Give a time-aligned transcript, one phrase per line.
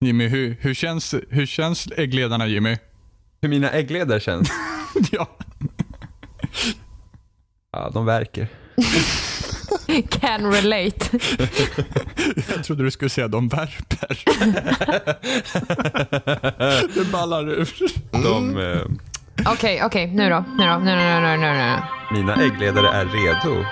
[0.00, 2.76] Jimmy, hur, hur, känns, hur känns äggledarna Jimmy?
[3.42, 4.50] Hur mina äggledare känns?
[5.12, 5.28] ja.
[7.72, 8.46] Ja, de verkar.
[10.08, 11.18] Can relate.
[12.54, 14.18] Jag trodde du skulle säga de värper.
[16.94, 17.68] det ballar ur.
[18.10, 18.82] De, eh,
[19.52, 20.06] Okej, okej.
[20.06, 20.44] Nu då.
[20.58, 20.78] Nu då.
[20.78, 21.76] Nu, nu, nu, nu, nu, nu.
[22.12, 23.64] mina äggledare är redo.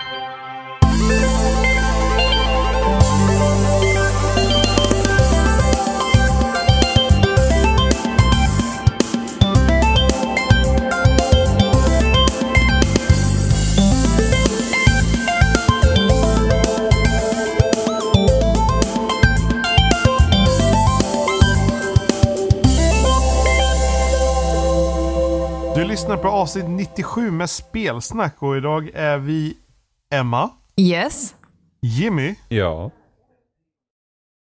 [26.02, 29.56] Lyssnar på avsnitt 97 med spelsnack och idag är vi
[30.14, 31.34] Emma, Yes.
[31.82, 32.90] Jimmy, Ja.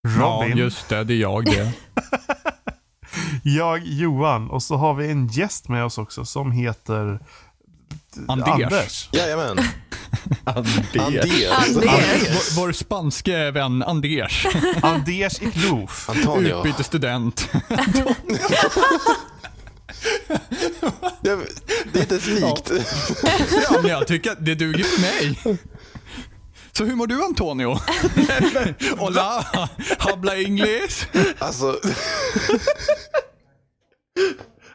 [0.09, 1.05] Robin, Ja, just det.
[1.05, 1.73] Det är jag det.
[3.43, 7.21] jag Johan och så har vi en gäst med oss också som heter
[8.29, 8.49] Anders.
[8.49, 9.09] Anders.
[9.13, 9.59] Jajamän.
[10.45, 10.97] Anders.
[10.99, 11.51] Anders.
[11.51, 11.77] Anders.
[11.77, 14.47] Vår, vår spanske vän Anders.
[14.83, 16.09] Anders Iklof.
[16.11, 16.59] Antonio.
[16.59, 17.51] Utbytesstudent.
[21.23, 21.39] Jag,
[21.93, 22.73] det är inte ens likt.
[23.71, 25.39] Ja, men jag tycker att det duger för mig.
[26.73, 27.69] Så hur mår du Antonio?
[28.99, 29.47] Hola,
[29.99, 31.07] habla inglés.
[31.39, 31.81] Alltså,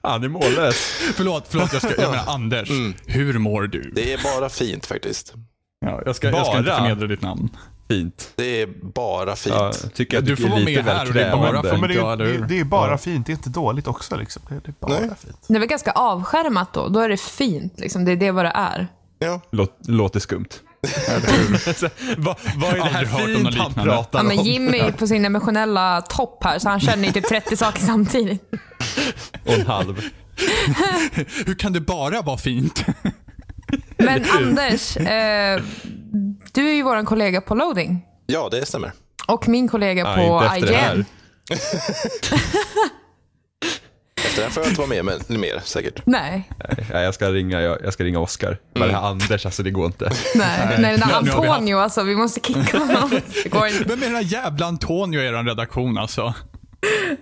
[0.01, 0.75] Han är mållös.
[1.15, 2.69] Förlåt, förlåt jag, ska, jag menar Anders.
[3.05, 3.91] Hur mår du?
[3.95, 5.33] det är bara fint faktiskt.
[5.79, 6.77] Ja, jag, ska, jag ska inte Bara?
[6.79, 7.49] förmedla ditt namn.
[7.87, 8.33] Fint.
[8.35, 9.55] Det är bara fint.
[9.55, 11.89] Ja, tycker jag Du tycker får vara lite med här och det är bara Men
[11.89, 14.17] det, Ja, är, det, är bara fint, det är inte dåligt också.
[14.17, 14.41] Liksom.
[14.49, 15.09] Det, är bara Nej.
[15.19, 15.45] fint.
[15.47, 16.87] Det är väl ganska avskärmat då.
[16.87, 17.79] Då är det fint.
[17.79, 18.05] Liksom.
[18.05, 18.87] Det är det vad det är.
[19.19, 19.41] Ja.
[19.51, 20.49] Låt, låter skumt.
[22.17, 24.43] vad, vad är det här fint han pratar Ja, men?
[24.45, 28.41] Jimmy är på sin emotionella topp här, så han känner ju typ 30 saker samtidigt.
[29.45, 30.01] Och en halv.
[31.45, 32.85] Hur kan det bara vara fint?
[33.97, 35.61] Men Anders, eh,
[36.61, 38.05] du är ju vår kollega på loading.
[38.25, 38.91] ja, det stämmer.
[39.27, 40.95] Och min kollega Ja, på efter det här.
[40.95, 41.05] IGN.
[44.25, 46.01] Efter det här får jag inte vara med men, mer säkert.
[46.05, 46.49] Nej,
[46.93, 48.57] Ja, jag, ska ringa, jag, jag ska ringa Oscar.
[48.73, 50.11] Men det här Anders, alltså det går inte.
[50.35, 50.75] nej.
[50.79, 53.09] nej den har vi haft- Antonio alltså, vi måste kicka honom.
[53.43, 53.83] Det går inte.
[53.83, 56.21] Vem är den här jävla Antonio i er redaktion alltså?
[56.21, 56.33] Ja,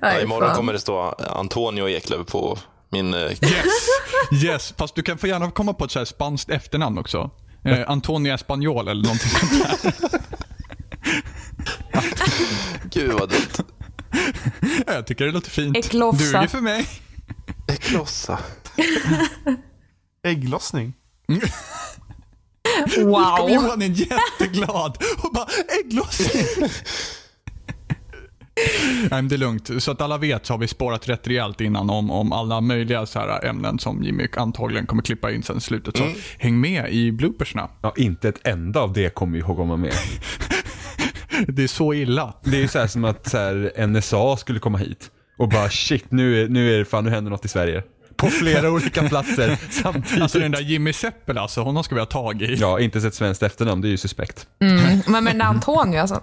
[0.02, 0.56] Nej, imorgon fan.
[0.58, 2.58] kommer det stå Antonio Eklöf på
[2.90, 3.14] min...
[3.14, 3.42] eh, Yes,
[4.44, 4.74] yes.
[4.78, 7.30] Fast du kan få gärna komma på ett så här spanskt efternamn också.
[7.66, 9.94] Eh, Antonio Espanol eller någonting sånt där.
[12.92, 13.68] Gud vad dumt.
[14.88, 15.78] Ja, Jag tycker det låter fint.
[15.78, 16.24] Eklofsa.
[16.38, 16.88] Duger för mig.
[17.68, 18.40] Eklossa.
[20.24, 20.94] Ägglossning.
[22.98, 23.50] Wow.
[23.50, 25.48] Johan är jätteglad och bara
[25.80, 26.70] ägglossning.
[29.02, 29.84] Nej, men det är lugnt.
[29.84, 33.06] Så att alla vet så har vi spårat rätt rejält innan om, om alla möjliga
[33.06, 35.98] så här ämnen som Jimmy antagligen kommer klippa in sen i slutet.
[35.98, 36.04] Så
[36.40, 37.70] häng med i bloopersna.
[37.82, 39.94] Ja, inte ett enda av det kommer ihåg komma med.
[41.48, 42.34] Det är så illa.
[42.44, 45.70] Det är ju så här som att så här, NSA skulle komma hit och bara
[45.70, 47.84] shit, nu är, nu är det fan, nu händer något i Sverige.
[48.18, 50.22] På flera olika platser samtidigt.
[50.22, 52.56] Alltså den där Jimmy Seppel alltså, honom ska vi ha tag i.
[52.56, 54.48] Ja, inte sett svenskt efternamn, det är ju suspekt.
[54.60, 55.00] Mm.
[55.08, 56.22] Men med Antonio alltså.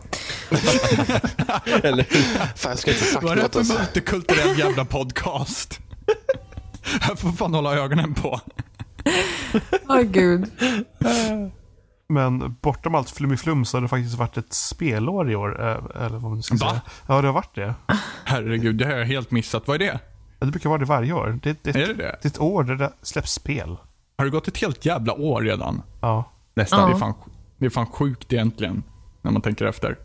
[1.83, 2.03] Eller
[2.57, 3.75] Fan, jag ska inte sagt Vad är det för alltså.
[3.79, 5.79] multikulturell jävla podcast?
[7.01, 8.41] Här får fan hålla ögonen på.
[9.89, 10.51] Åh gud.
[12.09, 15.61] Men bortom allt flumiflum så har det faktiskt varit ett spelår i år.
[15.69, 16.71] eh, Eller vad man ska Va?
[16.71, 16.81] säga.
[17.07, 17.75] Ja, det har varit det.
[18.25, 19.63] Herregud, det har jag helt missat.
[19.67, 19.99] Vad är det?
[20.43, 21.39] Ja, Det brukar vara det varje år.
[21.43, 21.95] Det, det, Är det det?
[21.95, 23.77] det är ett år där det släpps spel.
[24.19, 25.83] Har det gått ett helt jävla år redan?
[26.01, 26.25] Ja.
[26.55, 26.91] nästan.
[26.91, 27.15] Det, är fan,
[27.59, 28.83] det är fan sjukt egentligen,
[29.23, 29.97] när man tänker efter.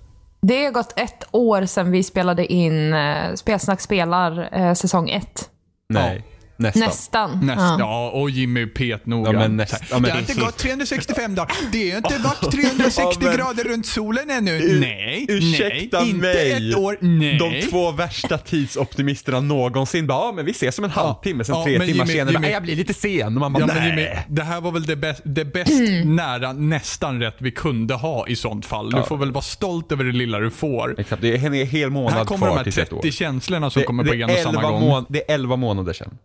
[0.41, 5.49] Det har gått ett år sedan vi spelade in eh, Spelsnack spelar eh, säsong ett.
[5.89, 6.25] Nej,
[6.57, 6.81] nästan.
[6.87, 7.45] Nästan.
[7.45, 7.75] Näst, Ja.
[7.79, 8.09] ja.
[8.09, 9.31] och Jimmy pet noga.
[9.33, 11.51] Ja, men näst- Så här, ja, men- Det har inte gått 365 dagar.
[11.71, 14.51] Det har inte varit 360 Ja, grader runt solen ännu.
[14.51, 16.49] U- nej, ursäkta nej, mig.
[16.51, 16.97] inte ett år.
[17.01, 17.37] Nej.
[17.61, 21.63] De två värsta tidsoptimisterna någonsin bara, ja men vi ses om en halvtimme, sen Ja,
[21.63, 23.25] tre timmar Jimmy- senare, Jimmy- bara, jag blir lite sen.
[23.27, 23.87] Och man bara, Ja, men nej.
[23.89, 25.71] Jimmy, det här var väl det, bäst, det bäst
[26.05, 28.89] nära, nästan rätt vi kunde ha i sånt fall.
[28.89, 30.95] Du får väl vara stolt över det lilla du får.
[30.99, 33.01] Exakt, det är en hel månad Här kommer de kvar här tills ett år.
[33.01, 35.05] 30 känslorna som Det, kommer på en och är samma 11 gång.
[35.09, 36.17] det är 11 månader sedan.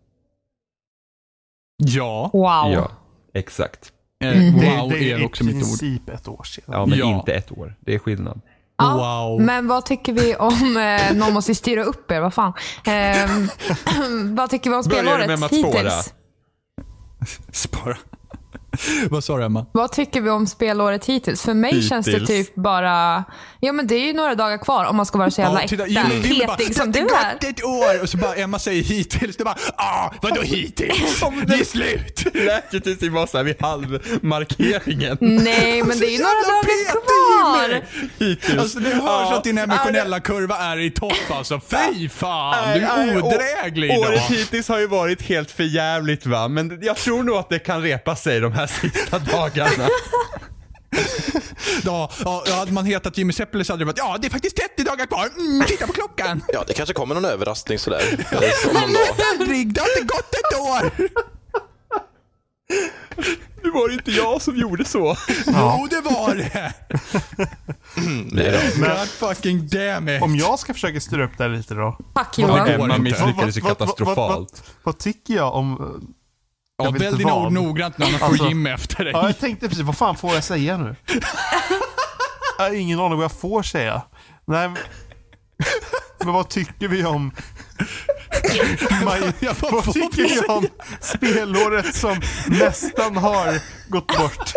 [1.77, 2.71] Ja, Wow.
[2.73, 2.91] Ja,
[3.33, 3.91] exakt.
[4.23, 5.61] eh, Det, wow det är är också i mitt ord.
[5.61, 6.63] princip ett år sedan.
[6.67, 7.05] Ja, men Ja.
[7.19, 7.75] inte ett år.
[7.79, 8.41] Det är skillnad.
[8.77, 8.93] Ja,
[9.27, 9.41] Wow.
[9.41, 12.53] Men vad tycker vi om, eh, någon måste styra upp er, vad fan.
[12.85, 13.29] Eh,
[14.35, 15.79] vad tycker vi om Börjar du spelåret med Mats Spåra?
[15.79, 16.13] hittills?
[17.51, 17.97] Spara.
[19.09, 19.65] Vad sa du Emma?
[19.71, 21.41] Vad tycker vi om spelåret hittills?
[21.41, 22.47] För mig känns det Hittills.
[22.47, 23.23] typ bara...
[23.59, 25.77] Ja, men det är ju några dagar kvar om man ska vara så jävla äkta
[26.57, 27.37] petig som du är.
[27.41, 29.37] Det ett år och så bara Emma säger hittills.
[29.37, 31.19] Du bara ah, vadå hittills?
[31.47, 32.15] Det är slut.
[32.83, 35.17] Tills vi var såhär vid halvmarkeringen.
[35.21, 37.81] Nej, men det är ju några dagar kvar.
[38.19, 38.59] Hittills.
[38.59, 41.61] Alltså det hörs att din emotionella kurva är i topp alltså.
[41.69, 44.37] Fy fan, du är odräglig Å- Året idag.
[44.37, 47.81] hittills har ju varit helt för jävligt va, men jag tror nog att det kan
[47.81, 49.87] repa sig de här sista dagarna.
[51.83, 54.55] Ja, ja, hade man hetat Jimmy Seppele så hade det varit ja, det är faktiskt
[54.55, 55.29] 30 dagar kvar.
[55.37, 56.43] Mm, titta på klockan.
[56.47, 58.03] Ja, det kanske kommer någon överraskning sådär.
[58.73, 59.25] Någon dag.
[59.33, 60.91] Aldrig, det har inte gått ett år.
[63.63, 65.17] Nu var det inte jag som gjorde så.
[65.47, 66.73] Jo, det var det.
[68.31, 68.85] Nej då.
[68.85, 70.21] God fucking damn it.
[70.23, 71.97] Om jag ska försöka styra upp det här lite då.
[72.35, 72.57] Det Johan.
[72.57, 72.99] går Emma inte.
[72.99, 74.63] misslyckades ju Vad- vad- vad- katastrofalt.
[74.65, 76.01] Vad, vad tycker jag om...
[76.83, 79.13] Ja, jag vet välj ord noggrant nu, annars Alltså- får Jimmy efter dig.
[79.13, 80.95] Ja, jag tänkte precis, vad fan får jag säga nu?
[82.57, 84.01] jag har ingen aning vad jag får säga.
[84.45, 84.77] Nej, men-
[86.33, 87.31] vad tycker vi om...
[89.03, 90.67] Maj, Ja, vad tycker vi vi om
[91.01, 93.59] spelåret som nästan har
[93.89, 94.49] gått bort?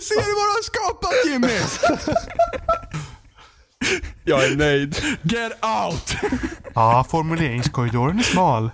[0.00, 1.60] Ser du vad du har skapat Jimmy?
[4.24, 4.96] Jag är nöjd.
[5.22, 6.16] Get out!
[6.74, 8.70] Ja, formuleringskorridoren är smal.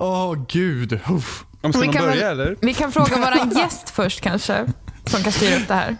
[0.00, 0.92] Åh gud.
[1.10, 1.44] Uff.
[1.62, 2.56] Om ska Vi kan, börja väl, eller?
[2.60, 4.66] vi kan fråga våran gäst först kanske,
[5.06, 5.96] som kan styra upp det här.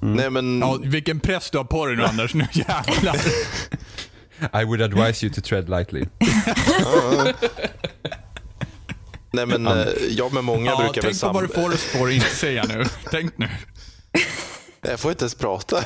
[0.00, 3.16] Nej men, Ja, vilken press du har på dig nu Anders, nu jävlar.
[4.62, 6.04] I would advise you to tread lightly.
[9.32, 11.62] nej, men eh, jag med många Ja, brukar väl tänk på vad du sam...
[11.62, 12.84] får och får inte säga nu.
[13.10, 13.48] Tänk nu.
[14.82, 15.82] Jag får inte ens prata.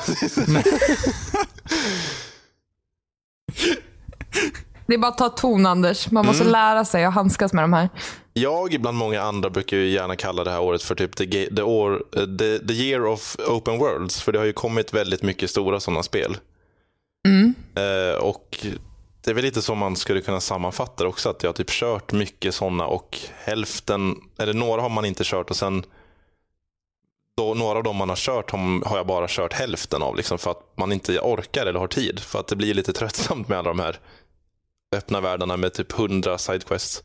[4.91, 6.11] Det är bara att ta ton Anders.
[6.11, 7.89] Man måste lära sig att handskas med de här.
[8.33, 11.61] Jag bland många andra brukar ju gärna kalla det här året för typ the, the,
[11.61, 14.21] år, eh, the, the year of open worlds.
[14.21, 16.37] För det har ju kommit väldigt mycket stora sådana spel.
[17.75, 18.65] Eh, och
[19.23, 21.29] det är väl lite så man skulle kunna sammanfatta det också.
[21.29, 25.49] Att jag har typ kört mycket sådana och hälften, eller några har man inte kört
[25.49, 25.83] och sen
[27.37, 30.15] då, några av dem man har kört har, har jag bara kört hälften av.
[30.15, 32.19] Liksom, för att man inte orkar eller har tid.
[32.19, 33.99] För att det blir lite tröttsamt med alla de här
[34.95, 37.03] öppna världarna med typ 100 sidequests.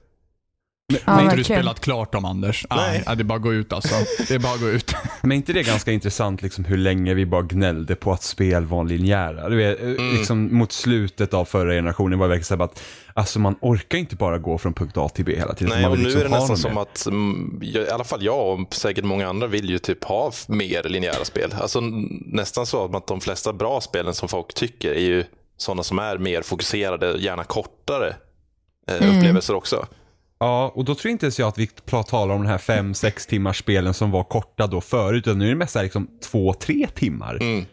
[0.89, 2.67] Ja, har inte du spelat klart om Anders?
[2.71, 3.03] Nej.
[3.07, 3.17] Nej.
[3.17, 3.95] det är bara att gå ut alltså.
[4.29, 4.95] Det är bara att gå ut.
[5.23, 8.65] Men är inte det ganska intressant liksom hur länge vi bara gnällde på att spel
[8.65, 9.49] var linjära?
[9.49, 9.89] Du vet, eh,
[10.19, 12.83] liksom mot slutet av förra generationen var det verkligen så att
[13.15, 15.73] alltså man orkar inte bara gå från punkt A till B hela tiden.
[15.75, 18.25] Nej, man och vill nu liksom är det nästan som att, mm, i alla fall
[18.25, 21.55] jag och säkert många andra vill ju typ ha mer linjära spel.
[21.61, 21.81] Alltså
[22.27, 25.25] nästan så att de flesta bra spelen som folk tycker är ju
[25.57, 28.17] sådana som är mer fokuserade, gärna kortare
[28.89, 29.87] eh, upplevelser också.
[30.39, 31.67] Ja, och då tror inte ens jag att vi
[32.07, 35.45] talar om de här fem sex timmars spelen som var korta då förut, utan nu
[35.45, 37.35] är det mest liksom två, tre timmar.
[37.41, 37.65] Mm.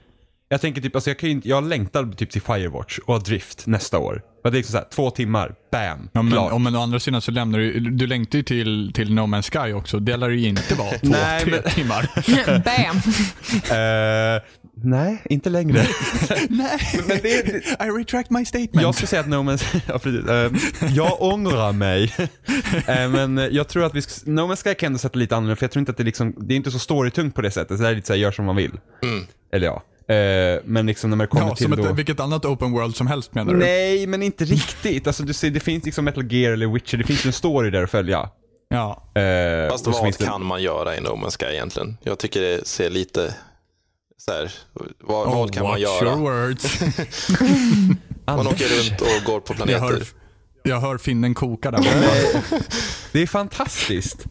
[0.50, 3.68] Jag tänker typ, alltså jag, kan ju inte, jag längtar typ till Firewatch och Drift
[3.68, 4.22] nästa år.
[4.44, 6.52] Det är liksom så här, två timmar, bam, Ja, men, klart.
[6.52, 9.66] om, men å andra sidan så lämnar du, du längtar ju till, till No Man's
[9.66, 10.00] Sky också.
[10.00, 12.10] Det lär ju inte vara två, Nej, tre men- timmar.
[12.64, 12.98] Bam!
[13.78, 14.42] Eh,
[14.76, 15.86] nej, inte längre.
[16.50, 18.82] Nej, men det- I retract my statement.
[18.82, 20.30] Jag skulle säga att No Man's, ja, precis.
[20.30, 20.52] Eh,
[20.96, 22.14] jag ångrar mig.
[22.88, 25.56] Eh, men jag tror att vi, ska, No Man's Sky kan ändå sätta lite annorlunda,
[25.56, 27.78] för jag tror inte att det liksom, det är inte så storytungt på det sättet.
[27.78, 28.72] Så det är lite såhär, gör som man vill.
[29.52, 29.84] Eller ja.
[30.16, 31.94] Eh, men liksom när man kommer ja, till som ett, då...
[31.94, 33.60] vilket annat open world som helst menar du?
[33.60, 35.08] Nej, men inte riktigt.
[35.08, 37.84] Alltså, du ser, det finns liksom Metal Gear eller Witcher, det finns en story där
[37.84, 38.30] att följa.
[38.70, 39.12] Ja.
[39.22, 41.98] Eh, Fast vad finns det- kan man göra i No Man's Sky egentligen?
[42.04, 43.34] Jag tycker det ser lite
[44.26, 44.52] så här,
[45.00, 46.06] vad, Oh, vad kan man watch göra?
[46.10, 46.80] your words.
[48.26, 49.80] Man åker runt och går på jag, planeter.
[49.80, 50.04] hör,
[50.64, 52.62] jag hör finnen koka där borta.
[53.12, 54.26] Det är fantastiskt.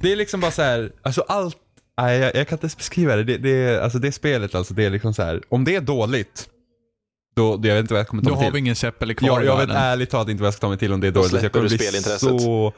[0.00, 1.56] Det är liksom bara så här, alltså allt,
[2.00, 3.24] nej, jag, jag kan inte beskriva det.
[3.24, 6.48] Det, det, alltså det spelet alltså, det är liksom så här, om det är dåligt,
[7.36, 8.54] då, jag vet inte vad jag kommer ta Då mig har till.
[8.54, 10.78] vi ingen Seppele kvar jag, jag vet ärligt talat inte vad jag ska ta mig
[10.78, 11.32] till om det är Då dåligt.
[11.32, 12.72] Alltså, jag kommer bli så,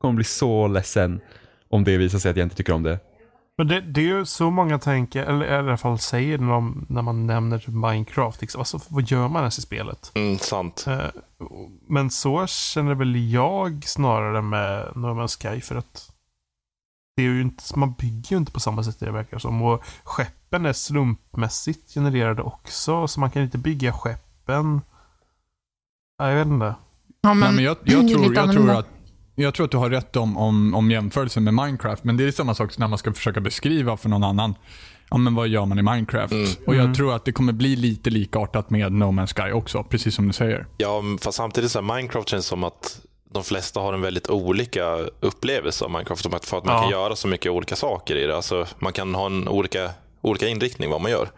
[0.00, 1.20] kommer bli så ledsen
[1.70, 2.98] om det visar sig att jag inte tycker om det.
[3.58, 6.86] Men det, det är ju så många tänker, eller i alla fall säger när, de,
[6.88, 8.40] när man nämner typ Minecraft.
[8.40, 10.12] Liksom, alltså, vad gör man ens i spelet?
[10.14, 10.84] Mm, sant.
[10.88, 11.04] Eh,
[11.88, 16.10] Men så känner väl jag snarare med No Man's Sky för att
[17.16, 19.62] det är ju inte, man bygger ju inte på samma sätt det verkar som.
[19.62, 24.80] Och skeppen är slumpmässigt genererade också, så man kan inte bygga skeppen.
[26.18, 26.74] Ja, jag vet inte.
[27.20, 28.86] Ja, Nej, men jag, jag, tror, jag, tror att,
[29.42, 32.30] jag tror att du har rätt om, om, om jämförelsen med Minecraft, men det är
[32.30, 34.54] samma sak när man ska försöka beskriva för någon annan.
[35.10, 36.32] Ja, men vad gör man i Minecraft?
[36.32, 36.48] Mm.
[36.66, 40.14] Och jag tror att det kommer bli lite likartat med No Man's Sky också, precis
[40.14, 40.66] som du säger.
[40.78, 43.00] Ja, fast samtidigt så här, Minecraft känns som att
[43.32, 44.84] de flesta har en väldigt olika
[45.20, 46.82] upplevelse av Minecraft för att man Ja.
[46.82, 48.36] kan göra så mycket olika saker i det.
[48.36, 49.90] Alltså, man kan ha en olika,
[50.20, 51.28] olika inriktning vad man gör.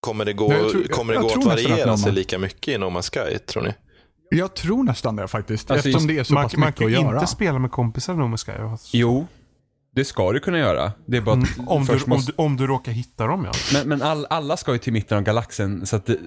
[0.00, 2.78] Kommer det gå, Nej, jag tror- kommer det gå att variera sig lika mycket i
[2.78, 3.74] No Man's Sky, tror ni?
[4.36, 5.70] Jag tror nästan det faktiskt.
[5.70, 7.14] Alltså, eftersom det är så Man, pass man mycket kan att göra.
[7.14, 8.62] inte spela med kompisar i No Man's Sky.
[8.62, 8.78] va?
[8.92, 9.26] Jo,
[9.94, 10.92] det ska du kunna göra.
[11.06, 12.32] Det är bara att Mm, Om du, först om, måste...
[12.32, 13.52] du, om du råkar hitta dem ja.
[13.72, 16.18] Men, men all, alla ska ju till mitten av galaxen så att det...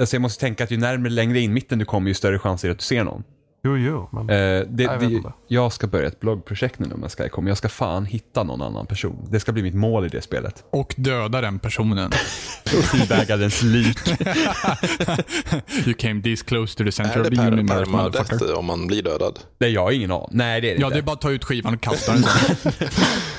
[0.00, 2.64] Alltså jag måste tänka att ju närmare längre in mitten du kommer ju större chans
[2.64, 3.22] är det att du ser någon.
[3.64, 4.08] Jo, jo.
[4.12, 5.32] Men, Eh, det, jag det, inte.
[5.48, 7.50] jag ska börja ett bloggprojekt nu när Sky kommer.
[7.50, 9.28] Jag ska fan hitta någon annan person.
[9.30, 10.64] Det ska bli mitt mål i det spelet.
[10.70, 12.12] Och döda den personen.
[12.78, 13.98] Och teabagga dens lik.
[15.86, 18.58] you came this close to the center Är of det the per, universe, permadeath motherfucker.
[18.58, 19.38] om man blir dödad?
[19.58, 20.28] Nej, jag har ingen aning.
[20.30, 22.24] Nej, det är det Ja, det är bara att ta ut skivan och kasta den.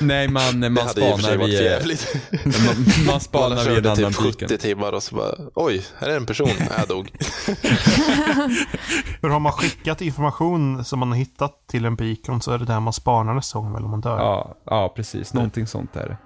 [0.00, 1.54] Nej, man, man sig spanar vid...
[1.62, 2.16] jävligt.
[2.44, 4.58] Man, man spanar vid en annan typ 70 beacon.
[4.58, 6.50] timmar och så bara, oj, här är en person.
[6.78, 7.10] Jag dog.
[9.20, 12.64] För har man skickat information som man har hittat till en beacon så är det
[12.64, 14.18] där man spanar nästa gång väl om man dör.
[14.18, 15.34] Ja, ja, precis.
[15.34, 16.16] Någonting sånt är det.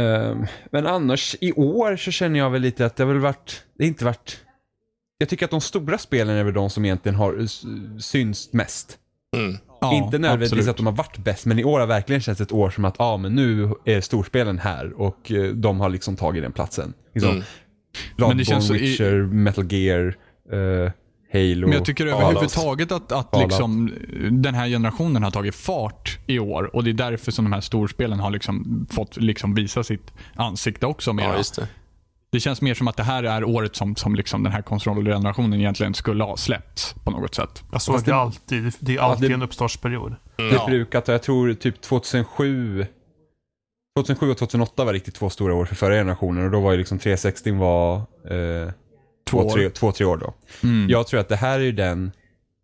[0.00, 3.62] Ehm, men annars, i år så känner jag väl lite att det har väl varit,
[3.78, 4.40] det har inte varit...
[5.18, 7.62] Jag tycker att de stora spelen är väl de som egentligen har s-
[7.98, 8.98] synts mest.
[9.36, 9.56] Mm.
[9.80, 10.68] Ja, inte nödvändigtvis absolut.
[10.68, 12.94] att de har varit bäst, men i år har verkligen känts ett år som att,
[12.98, 16.94] ja men nu är storspelen här och eh, de har liksom tagit den platsen.
[17.14, 17.44] Liksom, Mm.
[18.16, 20.16] Bloodborne, Men det känns så i- Witcher, Metal Gear,
[20.52, 20.92] eh,
[21.50, 21.66] Halo.
[21.66, 22.22] Men jag tycker Fallout.
[22.22, 23.92] överhuvudtaget att, att liksom,
[24.30, 27.60] den här generationen har tagit fart i år och det är därför som de här
[27.60, 31.12] storspelen har liksom fått liksom visa sitt ansikte också.
[31.12, 31.26] Mera.
[31.28, 31.68] Ja, just det.
[32.32, 35.60] Det känns mer som att det här är året som, som liksom den här konsolgenerationen
[35.60, 37.62] egentligen skulle ha släppts på något sätt.
[37.72, 38.72] Ja, så är Fast det alltid.
[38.80, 40.14] Det är alltid det- en uppstartsperiod.
[40.36, 40.66] Det Ja.
[40.66, 42.86] brukar ta, jag tror typ 2007
[43.98, 46.78] 2007 och 2008 var riktigt två stora år för förra generationen och då var ju
[46.78, 48.72] liksom 360 var eh,
[49.30, 49.50] två, år.
[49.54, 50.34] tre, två, tre år då.
[50.62, 50.90] Mm.
[50.90, 52.12] Jag tror att det här är ju den,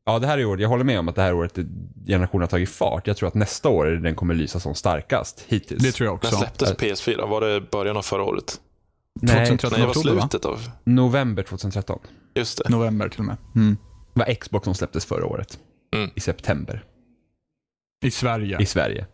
[0.07, 1.59] ja det här är året, jag håller med om att det här året
[2.07, 3.07] generationen har tagit fart.
[3.07, 5.83] Jag tror att nästa år är den kommer lysa som starkast hittills.
[5.83, 6.37] Det tror jag När också.
[6.39, 7.29] släpptes PS4?
[7.29, 8.61] Var det början av förra året?
[9.23, 9.95] Nej, 2013 Nej, det var
[10.29, 10.61] slutet av...
[10.85, 11.99] november 2013.
[12.35, 12.69] Just det.
[12.69, 13.37] November till och med.
[13.57, 13.77] Mm.
[14.15, 15.59] Det var Xbox som släpptes förra året.
[15.97, 16.11] Mm.
[16.15, 16.85] I september.
[18.05, 18.59] I Sverige.
[18.63, 19.07] I Sverige.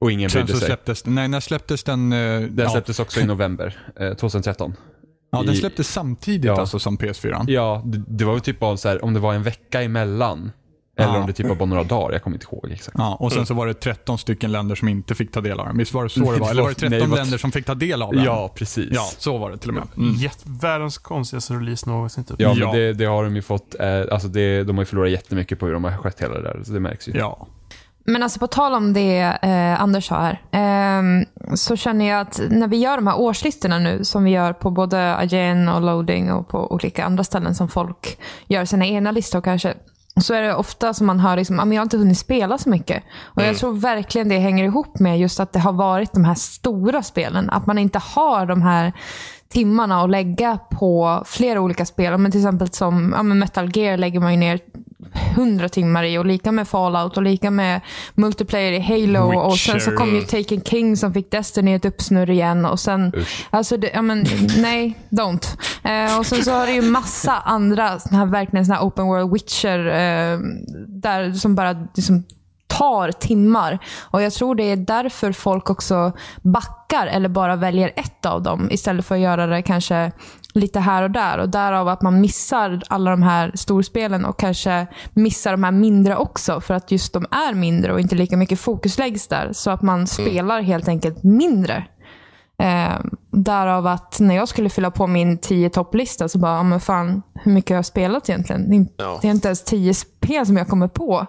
[0.00, 0.66] Och ingen Sen brydde så sig.
[0.68, 2.12] släpptes Nej, när släpptes den?
[2.12, 2.70] eh, Den ja.
[2.70, 4.74] släpptes också i november eh, 2013.
[5.36, 6.60] Ja, den släpptes samtidigt Ja.
[6.60, 7.44] alltså som PS4.
[7.50, 10.52] Ja, det, det var väl typ bara så här, om det var en vecka emellan.
[10.96, 11.20] Eller Ja.
[11.20, 12.94] om det typ var bara några dagar, jag kommer inte ihåg exakt.
[12.98, 15.66] Ja, och sen så var det 13 stycken länder som inte fick ta del av
[15.66, 15.78] den.
[15.78, 16.50] Visst var det så det var?
[16.50, 18.24] Eller var det 13 Nej, var- länder som fick ta del av den?
[18.24, 18.88] Ja, precis.
[18.92, 19.84] Ja, så var det till och med.
[19.96, 20.14] Mm.
[20.14, 22.36] Jätte, världens konstigaste release någonsin typ.
[22.40, 22.72] Ja, men Ja.
[22.72, 25.66] Det, det har de ju fått, eh, alltså det, de har ju förlorat jättemycket på
[25.66, 27.12] hur de har skött hela det där, så det märks ju.
[27.16, 27.46] Ja.
[28.06, 30.42] Men alltså på tal om det eh, Anders sa här.
[30.52, 34.52] ehm, så känner jag att när vi gör de här årslistorna nu, som vi gör
[34.52, 38.18] på både Agen och Loading och på olika andra ställen som folk
[38.48, 39.74] gör sina egna listor kanske.
[40.20, 42.58] Så är det ofta som man hör liksom, "Ah, men jag har inte hunnit spela
[42.58, 43.02] så mycket.
[43.24, 46.34] Och jag tror verkligen det hänger ihop med just att det har varit de här
[46.34, 47.50] stora spelen.
[47.50, 48.92] Att man inte har de här
[49.48, 52.18] timmarna att lägga på flera olika spel.
[52.18, 54.60] Men till exempel som ja, men Metal Gear lägger man ju ner
[55.14, 57.80] 100 timmar i och lika med Fallout och lika med
[58.14, 59.96] multiplayer i Halo och sen så Witcher.
[59.96, 63.46] kom ju Taken King som fick Destiny ett uppsnurr igen och sen, Usch.
[63.50, 64.26] alltså det, ja men
[64.58, 65.46] nej, don't.
[65.84, 69.06] Eh, och sen så har det ju massa andra såna här verkligen såna här open
[69.06, 70.38] world Witcher eh,
[70.88, 72.24] där som bara liksom
[72.66, 73.78] tar timmar.
[74.10, 78.68] Och jag tror det är därför folk också backar eller bara väljer ett av dem
[78.70, 80.12] istället för att göra det kanske
[80.54, 81.38] lite här och där.
[81.38, 86.16] Och därav att man missar alla de här storspelen och kanske missar de här mindre
[86.16, 89.50] också för att just de är mindre och inte lika mycket fokus läggs där.
[89.52, 91.84] Så att man spelar helt enkelt mindre.
[92.58, 97.22] Eh, därav att när jag skulle fylla på min 10 topplista så bara, men fan,
[97.34, 98.68] hur mycket har jag spelat egentligen?
[98.68, 99.18] Det är, inte- Ja.
[99.22, 101.26] det är inte ens 10 spel som jag kommer på.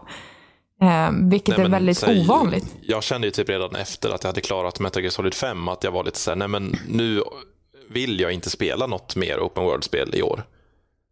[0.81, 2.65] Eh, vilket Nej, är väldigt säg- ovanligt.
[2.81, 5.83] Jag kände ju typ redan efter att jag hade klarat Metal Gear Solid 5 att
[5.83, 7.21] jag var lite såhär, nej men nu
[7.89, 10.43] vill jag inte spela något mer open world-spel i år.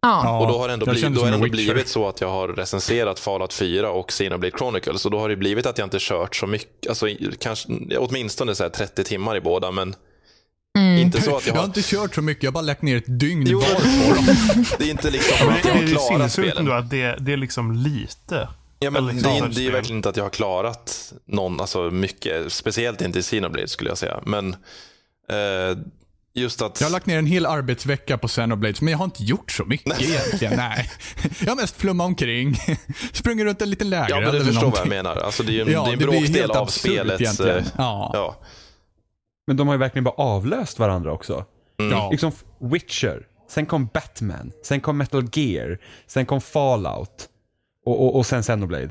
[0.02, 0.38] Ja.
[0.40, 2.48] och då har det ändå, blivit, då har det ändå blivit så att jag har
[2.48, 6.36] recenserat Fallout 4 och Xenoblade Chronicles och då har det blivit att jag inte kört
[6.36, 7.06] så mycket, alltså
[7.38, 7.68] kanske
[7.98, 9.94] åtminstone så här 30 timmar i båda men
[10.78, 10.98] Mm.
[10.98, 11.66] inte så att jag Jag har har...
[11.66, 14.64] inte kört så mycket, jag har bara lagt ner ett dygn Jo, var på dem.
[14.78, 16.58] Det är inte liksom att det jag är har klarat sinnessjukt spelen.
[16.58, 18.48] ändå att det, det är liksom lite.
[18.84, 22.52] Ja, men det, är, det är verkligen inte att jag har klarat någon, alltså mycket,
[22.52, 24.20] speciellt inte i Xenoblade skulle jag säga.
[24.26, 24.52] Men
[25.30, 25.78] eh,
[26.34, 26.80] just att...
[26.80, 29.64] Jag har lagt ner en hel arbetsvecka på Xenoblades, men jag har inte gjort så
[29.64, 30.56] mycket egentligen.
[30.56, 30.90] Nej.
[31.40, 32.56] Jag har mest flummat omkring,
[33.12, 34.92] sprungit runt en liten lägereld Ja, men du eller förstår vad någonting.
[34.96, 35.16] jag menar.
[35.16, 37.20] Alltså, det är ju en, Ja, det är en det bråkdel helt av spelets...
[37.20, 37.56] egentligen.
[37.58, 38.10] eh, Ja.
[38.14, 38.36] Ja.
[39.46, 41.44] Men de har ju verkligen bara avlöst varandra också.
[41.80, 41.92] Mm.
[41.92, 42.10] Ja.
[42.10, 47.28] Liksom Witcher, sen kom Batman, sen kom Metal Gear, sen kom Fallout
[47.86, 48.90] och, och, och sen Xenoblade.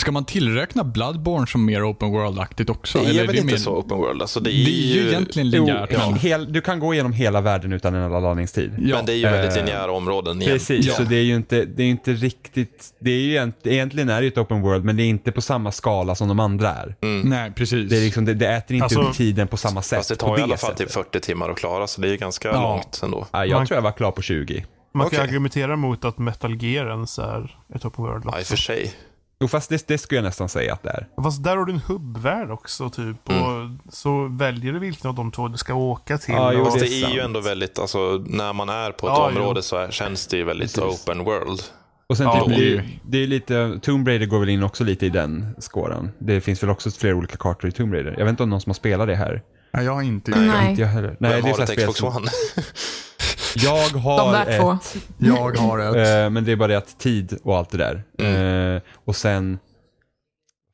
[0.00, 2.98] Ska man tillräkna Bloodborne som mer open world-aktigt också?
[2.98, 4.22] Det är Eller väl inte mer- så open world?
[4.22, 5.88] Alltså, det, Det är är ju egentligen linjärt.
[5.92, 8.74] Jo, men- hel, du kan gå igenom hela världen utan en laddningstid.
[8.78, 8.96] Ja.
[8.96, 10.52] Men det är ju väldigt Eh, linjära områden igen.
[10.52, 10.94] Precis, Ja.
[10.94, 14.16] så det är ju inte, det är inte riktigt, det är ju egent, egentligen är
[14.20, 16.68] det ju ett open world men det är inte på samma skala som de andra
[16.70, 16.94] är.
[17.24, 17.90] Nej, precis.
[17.90, 19.96] Det, är liksom, det, det äter inte Alltså- upp tiden på samma sätt.
[19.98, 22.12] Fast det på tar i alla fall typ 40 timmar att klara, så det är
[22.12, 22.62] ju ganska Ja.
[22.62, 23.26] långt ändå.
[23.32, 24.64] Ja, jag Man- tror jag var klar på 20.
[24.94, 25.28] Man kan Okej.
[25.28, 28.92] argumentera mot att Metal Gear ens är ett open world Ja, i och för sig.
[29.40, 31.22] Jo, fast det, det skulle jag nästan säga att det är.
[31.22, 33.28] Fast där har du en hubbvärld också typ.
[33.28, 33.42] Mm.
[33.42, 36.34] Och så väljer du vilken av de två du ska åka till.
[36.34, 39.30] Ja, jo, det det är ju ändå väldigt, alltså när man är på ett Ja,
[39.34, 39.40] jo.
[39.40, 41.02] område så är, känns det ju väldigt Precis.
[41.08, 41.60] open world.
[42.06, 44.84] Och sen Ja, typ, det är, det är lite, Tomb Raider går väl in också
[44.84, 46.10] lite i den skåran.
[46.18, 48.14] Det finns väl också flera olika kartor i Tomb Raider.
[48.18, 49.42] Jag vet inte om någon som har spelat det här.
[49.74, 50.40] Nej, jag har inte Nej.
[50.44, 50.58] gjort det.
[50.60, 50.70] Nej.
[50.70, 51.16] Inte jag heller.
[51.20, 52.30] Nej, Vem det är har ett Xbox som, One?
[53.56, 54.72] Jag De har där två.
[54.72, 56.24] ett, Jag har ett.
[56.24, 58.02] eh, men det är bara det att tid och allt det där.
[58.18, 58.74] Mm.
[58.76, 59.58] Eh, och sen,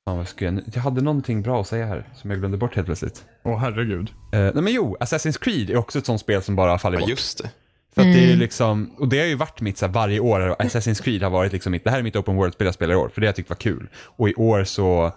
[0.05, 2.75] fan vad ska jag, jag hade någonting bra att säga här som jag glömde bort
[2.75, 3.25] helt plötsligt.
[3.45, 4.13] Åh herregud.
[4.33, 7.01] Eh, nej men jo, Assassin's Creed är också ett sånt spel som bara faller Ja,
[7.01, 7.11] bort.
[7.11, 7.51] just det.
[7.95, 8.39] För att det är Mm.
[8.39, 11.53] liksom, och det har ju varit mitt så här, varje år, Assassin's Creed har varit
[11.53, 13.29] liksom mitt, det här är mitt open world-spel jag spelar i år, för det har
[13.29, 13.89] jag tyckt var kul.
[13.95, 15.13] Och i år så,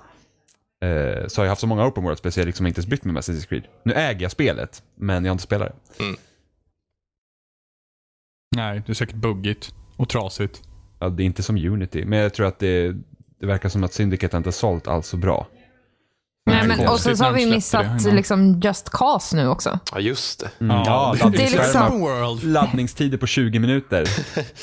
[0.83, 3.03] eh, så har jag haft så många open world-spel så jag liksom inte ens brytt
[3.03, 3.63] mig med Assassin's Creed.
[3.83, 6.03] Nu äger jag spelet, men jag har inte spelat det.
[8.55, 10.61] Nej, det är säkert buggigt och trasigt.
[10.99, 12.95] Ja, det är inte som Unity, men jag tror att det,
[13.39, 15.47] det verkar som att Syndicate inte har sålt alls så bra.
[16.45, 19.79] Nej, Nej, men, och sen så har vi det missat liksom Just Cause nu också.
[19.91, 20.49] Ja, just det.
[20.59, 22.39] Mm, ja, det, är liksom...
[22.51, 24.07] laddningstider på 20 minuter.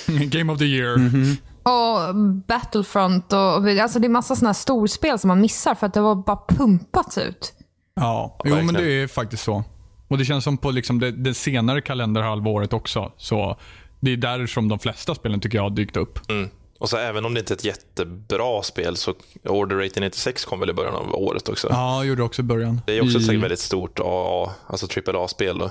[0.27, 0.97] Game of the year.
[0.97, 1.37] Mhm.
[1.63, 2.15] Och
[2.49, 3.39] Battlefront och
[3.81, 6.39] alltså det är massa sådana här storspel som man missar för att det var bara
[6.49, 7.53] pumpats ut.
[7.95, 9.65] Ja, jo men det är faktiskt så.
[10.09, 13.13] Och det känns som på liksom det, det senare kalenderhalvåret också.
[13.17, 13.57] Så
[14.01, 16.31] det är där som de flesta spelen tycker jag har dykt upp.
[16.31, 16.51] Mm.
[16.79, 19.11] Och så även om det inte är ett jättebra spel så
[19.45, 21.69] Order 1886 kom väl i början av året också.
[21.71, 22.81] Ja, gjorde också i början.
[22.87, 25.65] Det är också I, säkert väldigt stort AA, alltså AAA-spel då.
[25.65, 25.71] Och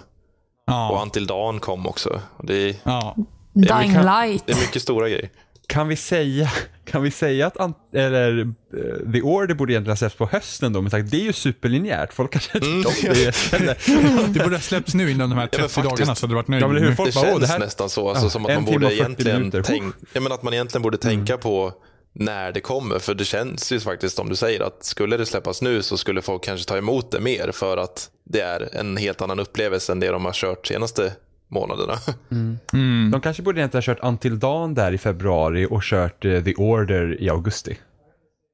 [0.65, 2.21] Ja, Until Dawn kom också.
[2.43, 3.15] Det, är, ja.
[3.53, 4.43] Det är mycket- Light.
[4.47, 5.29] det är mycket stora grejer.
[5.69, 6.51] Kan vi säga,
[6.85, 10.81] kan vi säga att eller, eh, The Order borde egentligen ha släppts på hösten då,
[10.81, 12.13] men tack, det är ju superlinjärt.
[12.13, 12.83] Folk kanske inte Mm.
[13.03, 13.13] mm.
[13.13, 13.87] det.
[13.87, 15.89] Jag Det borde ha släppts nu innan de här 30 men faktiskt.
[15.97, 16.63] dagarna så hade du varit nöjd.
[16.63, 18.91] Ja, Det bara, känns det här- nästan så, alltså, Ja, som att man borde och
[18.91, 21.73] 40 egentligen, tänk, ja, men att man egentligen borde tänka på
[22.13, 22.99] när det kommer.
[22.99, 26.21] För det känns ju faktiskt som du säger att skulle det släppas nu så skulle
[26.21, 29.99] folk kanske ta emot det mer för att det är en helt annan upplevelse än
[29.99, 31.11] det de har kört senaste
[31.49, 31.93] månaderna.
[32.73, 33.11] Mm.
[33.11, 36.55] De kanske borde egentligen ha kört Until Dawn där i februari och kört eh, The
[36.55, 37.77] Order i augusti.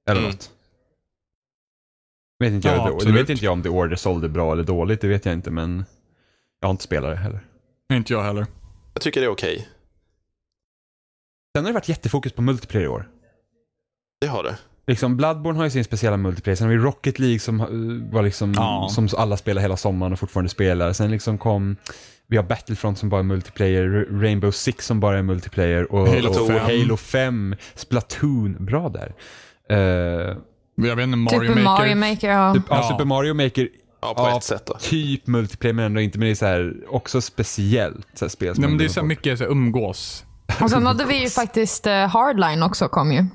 [0.10, 0.32] Eller Mm.
[0.32, 0.52] något.
[2.40, 4.64] Vet inte jag, Ja, det, det vet inte jag om The Order sålde bra eller
[4.64, 5.86] dåligt, det vet jag inte men
[6.60, 7.40] jag har inte spelat det heller.
[7.94, 8.46] Inte jag heller.
[8.94, 9.68] Jag tycker det är okej.
[11.56, 13.10] Sen har det varit jättefokus på multiplayer i år.
[14.22, 14.58] Det har det.
[14.88, 18.22] Liksom Bloodborne har ju sin speciella multiplayer, sen har vi Rocket League som eh, var
[18.24, 18.90] liksom, Ja.
[18.92, 20.94] som alla spelar hela sommaren och fortfarande spelar.
[20.94, 21.76] Sen liksom kom,
[22.28, 26.30] vi har Battlefront som bara är multiplayer, Rainbow Six som bara är multiplayer och Halo
[26.30, 26.60] och 5.
[26.60, 29.14] Halo 5, Splatoon, bra där.
[29.70, 30.38] Eh,
[30.88, 31.64] Jag vet inte, Mario Super Maker.
[31.64, 32.54] Mario Maker, ja.
[32.54, 32.76] typ, ja.
[32.76, 32.90] Ja.
[32.90, 33.68] Super Mario Maker,
[34.02, 34.38] Ja, på Ja.
[34.38, 34.74] ett sätt då.
[34.80, 38.56] typ multiplayer men ändå inte, men det är så här, också speciellt så här, spel
[38.56, 40.26] som Nej, men det är så mycket så här, umgås.
[40.62, 43.26] Och sen hade vi ju faktiskt uh, Hardline också kom ju.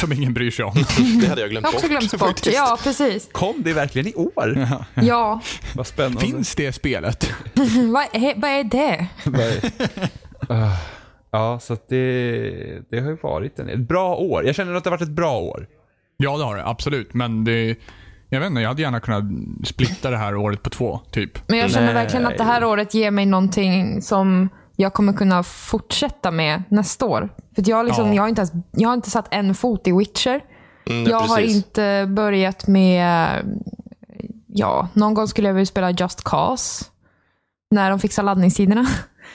[0.00, 0.74] Som ingen bryr sig om.
[1.20, 1.98] Det hade jag glömt Jag också bort.
[1.98, 2.20] glömt bort.
[2.28, 2.56] faktiskt.
[2.56, 3.28] Ja, precis.
[3.32, 4.68] Kom det verkligen i år?
[4.94, 5.40] Ja.
[5.74, 6.20] Vad spännande.
[6.20, 7.32] Finns det spelet?
[7.92, 9.06] vad, är, vad är det?
[10.48, 10.76] Ah,
[11.30, 14.46] ja, så att det, det har ju varit en, ett bra år.
[14.46, 15.66] Jag känner att det har varit ett bra år.
[16.16, 16.66] Ja, det har det.
[16.66, 17.14] Absolut.
[17.14, 17.76] Men det...
[18.30, 19.24] Jag vet inte, jag hade gärna kunnat
[19.64, 21.48] splitta det här året på två, typ.
[21.48, 21.94] Men jag känner Nej.
[21.94, 24.48] verkligen att det här året ger mig någonting som
[24.80, 27.28] jag kommer kunna fortsätta med nästa år.
[27.54, 28.14] För att jag, har liksom, Ja.
[28.14, 30.40] jag, har inte ens, jag har inte satt en fot i Witcher.
[30.86, 31.56] Mm, ja, jag har precis.
[31.56, 33.28] inte börjat med...
[34.46, 36.84] Ja, någon gång skulle jag vilja spela Just Cause.
[37.70, 38.86] När de fixar laddningstiderna.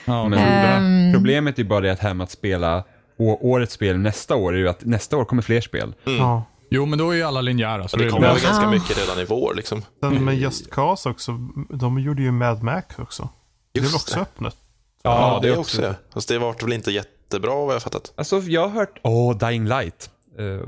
[0.04, 1.12] Ja, Men Ehm.
[1.12, 2.84] problemet är bara det att här med att spela
[3.18, 5.94] årets spel nästa år är ju att nästa år kommer fler spel.
[6.04, 6.44] Ja.
[6.70, 7.88] Jo, men då är ju alla linjära.
[7.88, 9.82] Så Det det kommer väl ganska mycket redan i vår liksom.
[10.20, 11.32] Med Just Cause också,
[11.70, 13.28] de gjorde ju Mad Max också.
[13.72, 14.20] det är väl Just också det.
[14.22, 14.56] öppnet?
[15.04, 15.94] Ja, det är är också det.
[16.14, 18.12] Fast det vart väl inte jättebra vad jag har fattat.
[18.16, 20.10] Alltså jag har hört, åh, Dying Light.
[20.40, 20.60] Uh,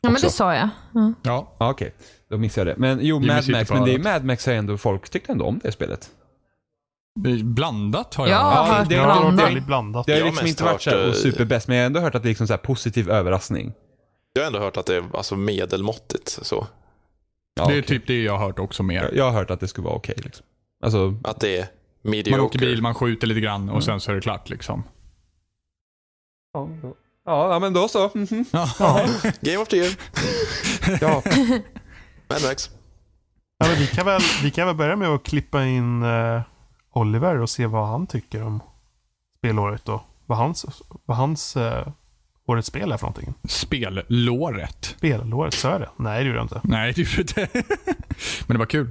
[0.00, 0.26] Ja, men Också.
[0.26, 0.68] det sa jag.
[0.94, 1.12] Ja.
[1.22, 1.54] Ja.
[1.58, 1.94] Ja, okej.
[2.30, 2.80] Då missade jag det.
[2.80, 3.98] Men jo, Jimmy Mad Max, men det är.
[3.98, 6.10] Mad Max har ändå, folk tyckte ändå om det spelet.
[7.20, 9.46] Det Blandat har jag har Ja, hört det- Ja, det var blandat.
[9.46, 10.06] väldigt blandat.
[10.06, 12.22] Det har har liksom inte varit så eh, superbäst, men jag har ändå hört att
[12.22, 13.72] det är liksom så här positiv överraskning.
[14.32, 16.66] Jag har ändå hört att det är alltså medelmåttigt så.
[17.54, 17.82] Ja, det är okej.
[17.82, 19.02] typ det jag har hört också mer.
[19.02, 20.14] jag, jag har hört att det skulle vara okej.
[20.16, 20.46] liksom.
[20.84, 21.66] Alltså, Att det är
[22.04, 22.36] Mediocre.
[22.36, 24.82] Man åker bil, man skjuter lite grann och sen så är det klart liksom.
[27.26, 28.10] Ja, ja, men då så.
[28.14, 28.44] Mhm.
[28.52, 29.06] Ja.
[29.40, 29.96] Game of the year.
[31.00, 31.22] Ja.
[32.28, 32.70] Mad Max.
[33.58, 36.42] Ja, men vi, kan väl, vi kan väl börja med att klippa in eh,
[36.92, 38.60] Oliver och se vad han tycker om
[39.38, 40.66] spelåret och vad hans,
[41.04, 41.88] vad hans eh,
[42.46, 43.34] årets spel är för någonting.
[43.48, 44.84] Spellåret.
[44.84, 45.90] Spelåret, sa jag det?
[45.96, 46.60] Nej, det gjorde jag inte.
[46.64, 47.62] Nej, det gjorde det inte.
[48.46, 48.90] Men det var kul.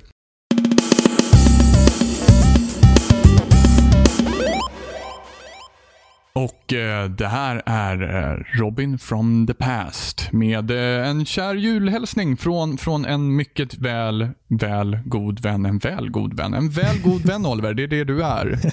[6.35, 12.37] Och eh, det här är eh, Robin from the past med eh, en kär julhälsning
[12.37, 15.65] från, från en mycket väl, väl god vän.
[15.65, 16.53] En väl god vän.
[16.53, 18.59] En väl god vän Oliver, det är det du är.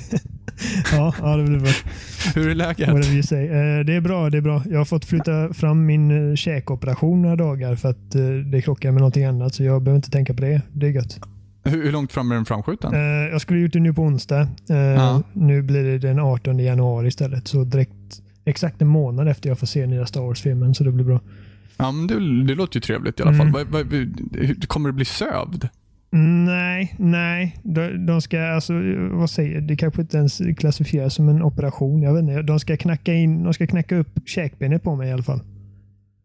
[0.92, 1.70] Ja, ja det blir bra.
[2.34, 2.88] Hur är läget?
[2.88, 3.46] Whatever you say.
[3.46, 4.62] Eh, Det är bra, det är bra.
[4.70, 8.90] Jag har fått flytta fram min eh, käkoperation några dagar för att eh, det krockar
[8.92, 9.54] med någonting annat.
[9.54, 10.62] Så jag behöver inte tänka på det.
[10.72, 11.18] Det är gött.
[11.70, 12.94] Hur, hur långt fram är den framskjuten?
[12.94, 13.00] Eh,
[13.33, 14.40] Jag skulle gjort det nu på onsdag.
[14.70, 15.22] Eh, Ja.
[15.33, 17.48] Nu blir det den 18 januari istället.
[17.48, 20.74] Så direkt exakt en månad efter jag får se nya Star Wars-filmen.
[20.74, 21.20] Så det blir bra.
[21.76, 23.46] Ja, men det, det låter ju trevligt i alla fall.
[23.48, 23.52] Mm.
[23.52, 25.68] Vad- vad- hur- kommer det bli sövd?
[26.46, 27.56] Nej, nej.
[27.62, 28.72] De, de ska, alltså,
[29.11, 32.02] vad säger Det kanske inte ens klassifieras som en operation.
[32.02, 32.42] Jag vet inte.
[32.42, 35.40] De ska knacka, in, de ska knacka upp käkbenet på mig i alla fall.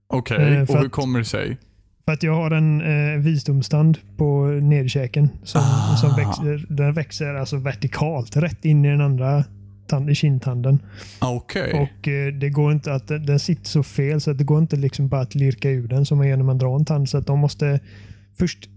[0.08, 1.58] Okej, Eh, för och hur att- kommer det sig?
[2.06, 5.96] För att jag har en eh, visdomstand på nederkäken som, Ah.
[5.96, 9.44] som växer, den växer alltså vertikalt rätt in i den andra
[9.88, 10.80] tand, i kindtanden.
[11.20, 11.74] Ah, Okej.
[11.74, 14.76] Och eh, det går inte att den sitter så fel så att det går inte
[14.76, 17.10] liksom bara att lirka ur den som man gör när man drar en tand.
[17.10, 17.80] Så att de måste
[18.40, 18.70] först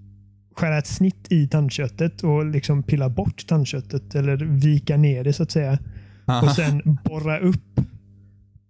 [0.57, 5.43] skära ett snitt i tandköttet och liksom pilla bort tandköttet eller vika ner det så
[5.43, 5.79] att säga.
[6.27, 6.47] Aha.
[6.47, 7.81] Och sen borra upp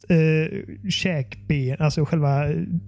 [0.09, 2.45] eh, käkben, alltså själva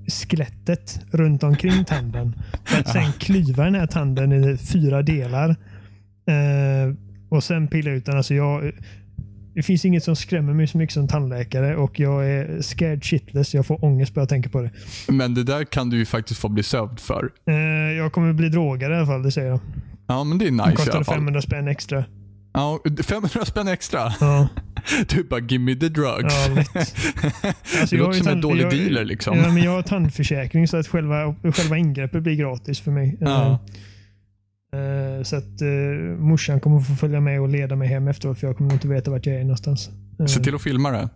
[0.06, 2.34] skelettet runt omkring tanden.
[2.64, 5.50] För att sen klyva den här tanden i fyra delar.
[6.26, 6.94] Eh,
[7.28, 8.16] och sen pilla ut den.
[8.16, 8.72] Alltså jag,
[9.54, 13.54] det finns inget som skrämmer mig så mycket som tandläkare och jag är scared shitless.
[13.54, 14.70] Jag får ångest bara jag tänker på det.
[15.08, 17.30] Men det där kan du ju faktiskt få bli sövd för.
[17.48, 17.54] Eh,
[17.96, 19.60] jag kommer bli drogad i alla fall, det säger jag.
[20.06, 21.14] Ja, men det är Det nice i kostar alla fall.
[21.14, 22.04] 500 spänn extra.
[22.52, 24.12] Ja, 500 spänn extra.
[24.20, 24.48] Ja,
[25.08, 26.34] Du bara, give me the drugs.
[26.34, 26.64] ja.
[27.80, 29.38] Alltså, det låter som en dålig jag- dealer liksom.
[29.38, 33.16] Ja, men jag har tandförsäkring så att själva, själva ingreppet blir gratis för mig.
[33.20, 33.58] Ja.
[34.72, 38.46] Eh, så att uh, morsan kommer få följa med och leda mig hem efteråt för
[38.46, 39.90] jag kommer inte veta vart jag är någonstans.
[40.20, 41.08] Eh, Se till att filma det.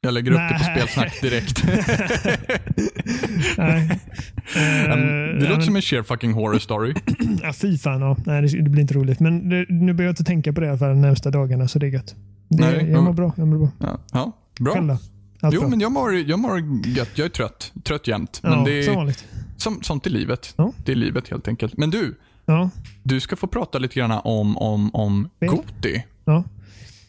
[0.00, 1.64] Jag lägger upp det på spelsnack direkt.
[3.58, 4.00] Nej.
[4.56, 6.94] Eh, Um, det ja, låter men- som en sheer fucking horror story.
[7.42, 8.00] Ja, fy fan.
[8.00, 8.16] Ja.
[8.26, 9.20] Nej, det, blir inte roligt.
[9.20, 11.86] Men det, nu behöver jag inte tänka på det fall de närmsta dagarna, så det
[11.86, 12.14] är gött.
[12.48, 13.32] Det, Nej, jag men- mår bra.
[13.36, 13.70] Jag mår bra.
[13.80, 14.74] Ja, ja bra.
[14.74, 14.98] Själv då?
[15.40, 15.68] Allt Jo, bra?
[15.70, 17.08] men jag mår, jag mår gött.
[17.14, 17.72] Jag är trött.
[17.84, 18.40] Trött jämt.
[18.42, 19.24] Men ja, det som är vanligt.
[19.56, 20.54] som, sånt i livet.
[20.56, 20.72] Ja.
[20.84, 21.76] Det är livet helt enkelt.
[21.76, 22.70] Men du, Ja.
[23.02, 25.28] du ska få prata lite grann om, om, om.
[25.40, 26.02] Goti.
[26.24, 26.44] Ja.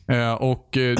[0.08, 0.97] Eh, och eh,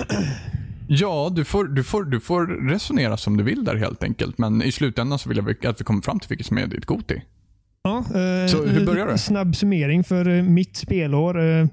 [0.92, 4.38] Ja, du får, du, får, du får resonera som du vill där helt enkelt.
[4.38, 6.86] Men i slutändan så vill jag att vi kommer fram till vilket som är ditt
[6.86, 7.22] Goti.
[7.84, 9.18] Ja, eh, Så hur börjar det?
[9.18, 11.40] Snabb summering för eh, mitt spelår.
[11.40, 11.68] Eh, eh,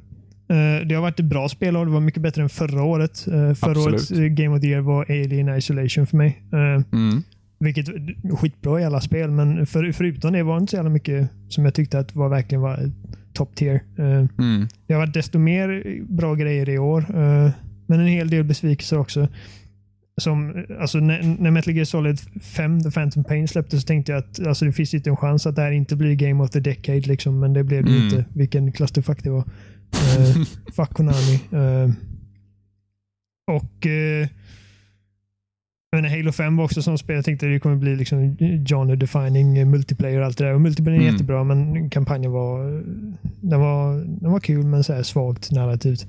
[0.87, 1.87] det har varit ett bra spelår.
[1.87, 3.19] Det var mycket bättre än förra året.
[3.19, 3.87] Förra Absolut.
[3.87, 6.43] årets Game of the Year var Alien Isolation för mig.
[6.53, 7.23] Mm.
[7.59, 7.87] vilket
[8.39, 11.65] skitbra i alla spel, men för, förutom det var det inte så jävla mycket som
[11.65, 12.91] jag tyckte att var verkligen var
[13.33, 13.81] top tier.
[13.99, 14.69] Mm.
[14.87, 17.05] det har varit desto mer bra grejer i år,
[17.87, 19.29] men en hel del besvikelser också.
[20.21, 24.19] Som, alltså, när, när Metal Gear Solid 5, The Phantom Pain släpptes så tänkte jag
[24.19, 26.61] att alltså, det finns inte en chans att det här inte blir Game of the
[26.61, 27.01] Decade.
[27.01, 28.05] Liksom, men det blev det Mm.
[28.05, 28.25] inte.
[28.35, 29.45] Vilken clusterfuck det var.
[30.19, 30.45] Uh,
[30.77, 31.41] fuck Konami.
[31.53, 31.91] Eh,
[33.47, 34.29] och uh,
[35.93, 37.17] men Halo 5 var också som spel.
[37.17, 40.55] Jag tänkte att det kommer bli liksom genre defining multiplayer och allt det där.
[40.55, 41.13] Och multiplayer är Mm.
[41.15, 42.83] jättebra, men kampanjen var,
[43.41, 46.07] den var, den var kul, men så här svagt narrativt.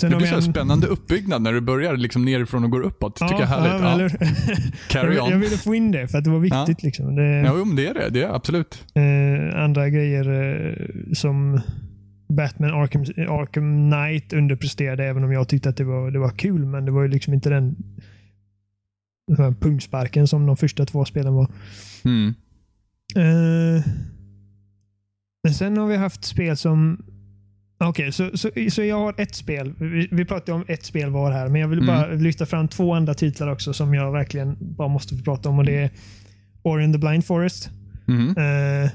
[0.00, 3.16] Sen Det blir så en- spännande uppbyggnad när du börjar liksom nerifrån och går uppåt.
[3.16, 4.12] Det tycker jag är Ja, härligt.
[4.20, 4.56] ja, Ja,
[4.88, 5.40] Carry jag, jag on.
[5.40, 6.82] ville få in det för att det var viktigt.
[6.82, 7.16] Liksom.
[7.16, 8.08] Det, Ja, jo, men det är det.
[8.10, 8.84] Det är absolut.
[8.94, 11.60] eh, andra grejer eh, som
[12.28, 13.02] Batman Arkham,
[13.40, 16.66] Arkham Knight underpresterade även om jag tyckte att det var, det var kul.
[16.66, 17.76] Men det var ju liksom inte den,
[19.36, 21.50] den pungsparken som de första två spelen var.
[22.04, 22.34] Mm.
[23.16, 23.84] Eh,
[25.44, 27.04] men sen har vi haft spel som...
[27.84, 29.74] Okej, så, så, så jag har ett spel.
[29.78, 31.86] Vi, vi pratade om ett spel var här, men jag vill Mm.
[31.94, 35.58] bara lyfta fram två andra titlar också som jag verkligen bara måste få prata om.
[35.58, 35.90] Och Det är
[36.62, 37.70] Ori and the Blind Forest.
[38.08, 38.28] Mm.
[38.28, 38.90] Eh,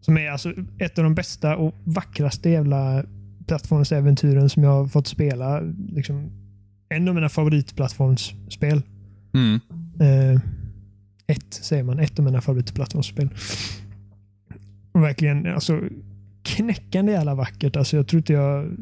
[0.00, 3.04] som är alltså ett av de bästa och vackraste jävla
[3.46, 5.60] plattformsäventyren som jag har fått spela.
[5.92, 6.30] Liksom,
[6.88, 8.82] en av mina favoritplattformsspel.
[9.34, 9.60] Mm.
[10.00, 10.40] Eh,
[11.26, 11.98] ett säger man.
[11.98, 13.28] Ett av mina favoritplattformsspel.
[14.92, 15.80] Och verkligen alltså,
[16.56, 17.76] knäckande jävla vackert.
[17.76, 18.76] Alltså, jag tror inte jag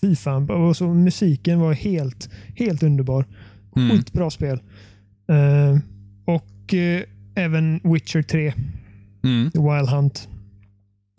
[0.00, 0.50] fy fan.
[0.50, 3.24] Och så musiken var helt, helt underbar.
[3.76, 3.90] Mm.
[3.90, 4.58] Skitbra spel.
[5.28, 5.78] Eh,
[6.24, 7.02] och eh,
[7.34, 8.52] även Witcher 3,
[9.24, 9.44] Mm.
[9.54, 10.28] Wild Hunt.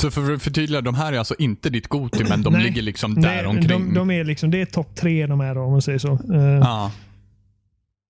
[0.01, 2.63] Så för att förtydliga, de här är alltså inte ditt Goti, men de Nej.
[2.63, 3.67] ligger liksom där Nej, omkring.
[3.69, 6.13] de, de är liksom, det är topp tre de här då, om man säger så.
[6.33, 6.91] Eh, Ja.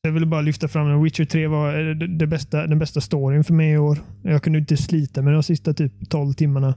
[0.02, 1.04] Jag ville bara lyfta fram den.
[1.04, 3.98] Witcher 3 var det bästa, den bästa storyn för mig i år.
[4.22, 6.74] Jag kunde inte slita med de sista typ 12 timmarna.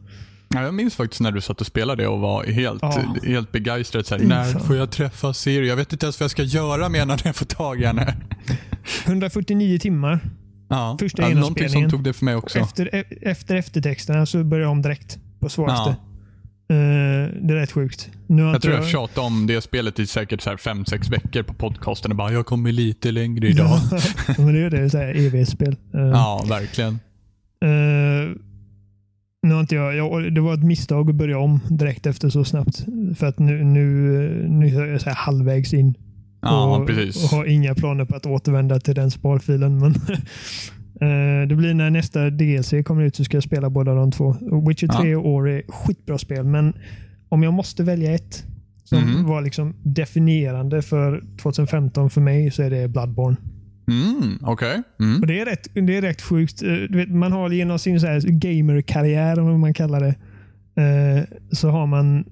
[0.49, 3.05] Ja, jag minns faktiskt när du satt och spelade och var helt, Ja.
[3.25, 4.07] helt begeistrad.
[4.07, 5.69] Så här, Fy när får jag träffa Siri?
[5.69, 8.15] Jag vet inte ens vad jag ska göra med när jag får tag i henne.
[9.07, 10.21] 149 timmar.
[10.69, 12.59] Ja, Första ja, någonting som tog det för mig också.
[12.59, 15.97] Efter, e- efter eftertexterna så började jag om direkt på svåraste.
[16.69, 16.75] Ja.
[16.75, 18.09] Eh, det är rätt sjukt.
[18.27, 22.17] Nu Jag tror jag tjatade om det spelet i säkert 5-6 veckor på podcasten och
[22.17, 23.81] bara “Jag kommer lite längre idag”.
[24.29, 25.01] Ja, men det är ju det.
[25.27, 25.77] Evighetsspel.
[25.95, 26.99] Uh, Ja, verkligen.
[27.65, 28.31] Eh,
[29.43, 32.45] nu har inte jag, jag, det var ett misstag att börja om direkt efter så
[32.45, 32.87] snabbt.
[33.17, 33.83] För att nu, nu,
[34.49, 35.95] nu är jag så halvvägs in.
[36.41, 37.25] Ja, och, precis.
[37.33, 39.79] och har inga planer på att återvända till den sparfilen.
[39.79, 39.91] Men
[41.01, 44.37] eh, det blir när nästa DLC kommer ut så ska jag spela båda de två.
[44.69, 46.73] Witcher 3 och Ori är skitbra spel, men
[47.29, 48.45] om jag måste välja ett
[48.85, 49.25] som Mhm.
[49.27, 53.37] var liksom definierande för 2015 för mig så är det Bloodborne.
[53.89, 54.83] Mm, Okej.
[55.01, 55.21] Mm.
[55.21, 56.63] Och det är rätt, det är rätt sjukt.
[56.63, 57.99] Eh, vet, man har genom sin
[58.41, 60.15] gamerkarriär, om man kallar det,
[60.83, 62.25] eh, så har man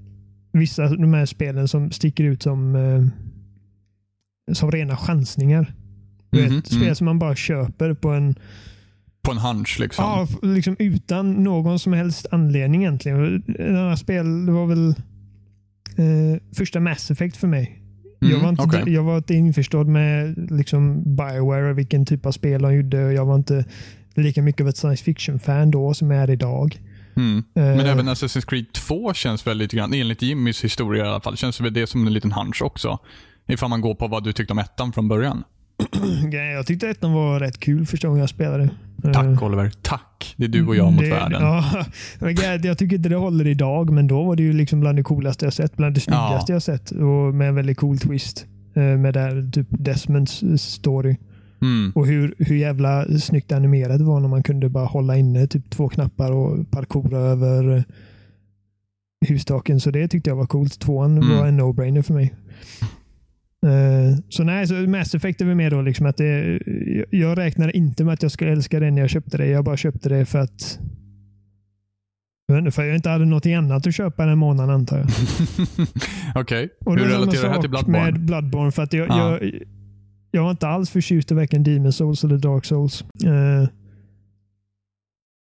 [0.53, 5.75] vissa av de här spelen som sticker ut som, eh, som rena chansningar.
[6.31, 6.95] Du vet, Mhm, spel mm.
[6.95, 8.35] som man bara köper på en,
[9.23, 10.05] På en hunch liksom.
[10.05, 13.43] ja, liksom utan någon som helst anledning egentligen.
[13.59, 14.89] En annan spel, det var väl
[15.97, 17.83] eh, första Mass Effect för mig.
[18.19, 18.95] Jag, Mm, var inte, okej.
[18.95, 22.97] jag var inte införstådd med liksom Bioware och vilken typ av spel de gjorde.
[23.13, 23.65] Jag var inte
[24.15, 26.81] lika mycket av ett science fiction-fan då som jag är idag.
[27.17, 27.45] Mm.
[27.55, 31.21] Men Eh, även Assassin's Creed 2 känns väl lite grann, enligt Jimmys historia i alla
[31.21, 32.99] fall, känns väl det som en liten hunch också.
[33.49, 35.45] Ifall man går på vad du tyckte om ettan från början.
[36.55, 38.71] Jag tyckte ettan var rätt kul första gången jag spelade.
[39.03, 39.73] Tack Eh, Oliver.
[39.83, 40.35] Tack.
[40.37, 41.43] Det är du och jag mot det, världen.
[41.43, 41.65] Ja,
[42.63, 45.47] jag tycker inte det håller idag, men då var det ju liksom bland det coolaste
[45.47, 45.77] jag sett.
[45.77, 48.47] Bland det snyggaste jag sett och med en väldigt cool twist.
[48.75, 51.17] eh, Med där typ Desmonds eh, story.
[51.63, 51.93] Mm.
[51.95, 55.71] Och hur, hur jävla snyggt animerat det var när man kunde bara hålla inne typ
[55.71, 57.83] två knappar och parkoura över eh,
[59.29, 59.81] hustaken.
[59.81, 60.79] Så det tyckte jag var coolt.
[60.81, 61.37] Tvåan Mm.
[61.39, 62.35] var en no-brainer för mig.
[63.67, 66.59] Eh, så nej, så Mass Effect är väl mer då liksom att det,
[67.11, 69.47] jag- räknar inte med att jag skulle älska det när jag köpte det.
[69.47, 70.79] Jag bara köpte det för att
[72.73, 75.07] för jag inte hade något annat att köpa den månaden antar jag.
[76.43, 76.69] Okej.
[76.85, 78.05] Och Hur relaterar det här till Bloodborne?
[78.13, 79.39] Med Bloodborne för att jag, Ja.
[79.43, 79.53] jag,
[80.31, 83.05] jag var inte alls förtjust i varken Demon Souls eller Dark Souls.
[83.25, 83.69] Eh,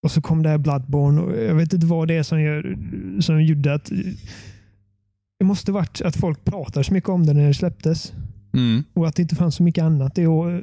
[0.04, 2.78] och så kom det här Bloodborne och jag vet inte vad det är som, gör,
[3.22, 3.92] som gjorde att
[5.40, 8.14] det måste varit att folk pratar så mycket om det när det släpptes.
[8.54, 8.84] Mm.
[8.94, 10.18] Och att det inte fanns så mycket annat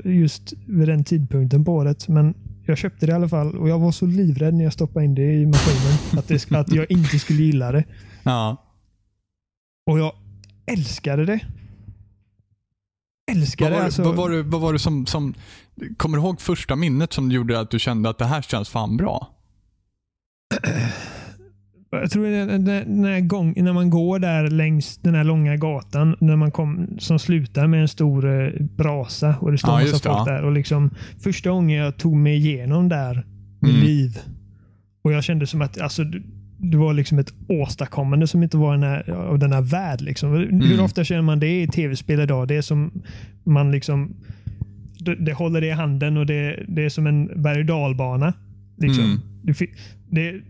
[0.05, 2.09] just vid den tidpunkten på året.
[2.09, 2.35] Men
[2.67, 5.15] jag köpte det i alla fall och jag var så livrädd när jag stoppade in
[5.15, 5.99] det i maskinen.
[6.19, 7.85] att, det, att jag inte skulle gilla det.
[8.23, 8.57] Ja.
[9.87, 10.13] Och jag
[10.67, 11.41] älskade det.
[13.31, 13.85] Älskade Vad var, det.
[13.85, 15.35] Alltså, vad var det, vad var det som, som...
[15.97, 18.97] Kommer du ihåg första minnet som gjorde att du kände att det här känns fan
[18.97, 19.29] bra?
[21.95, 22.27] Jag tror
[22.59, 26.87] den, här gång, när man går där längs den här långa gatan när man kom,
[26.99, 30.33] som slutar med en stor eh, brasa och det står Ja, massa folk ja.
[30.33, 30.43] där.
[30.45, 30.91] Och liksom,
[31.23, 33.27] första gången jag tog mig igenom där
[33.65, 33.77] Mm.
[33.81, 34.19] liv
[35.03, 36.05] och jag kände som att alltså,
[36.59, 40.01] det- var liksom ett åstadkommande som inte var här, av den här värld.
[40.01, 40.31] Liksom.
[40.33, 40.81] Hur Mm.
[40.81, 42.49] ofta känner man det i tv-spel idag?
[42.49, 42.91] Det är som
[43.45, 44.15] man liksom
[44.99, 48.33] det, det håller det i handen och det, det är som en berg och dalbana.
[48.79, 49.05] Liksom.
[49.05, 49.19] Mm.
[49.43, 49.67] Det,
[50.11, 50.41] det,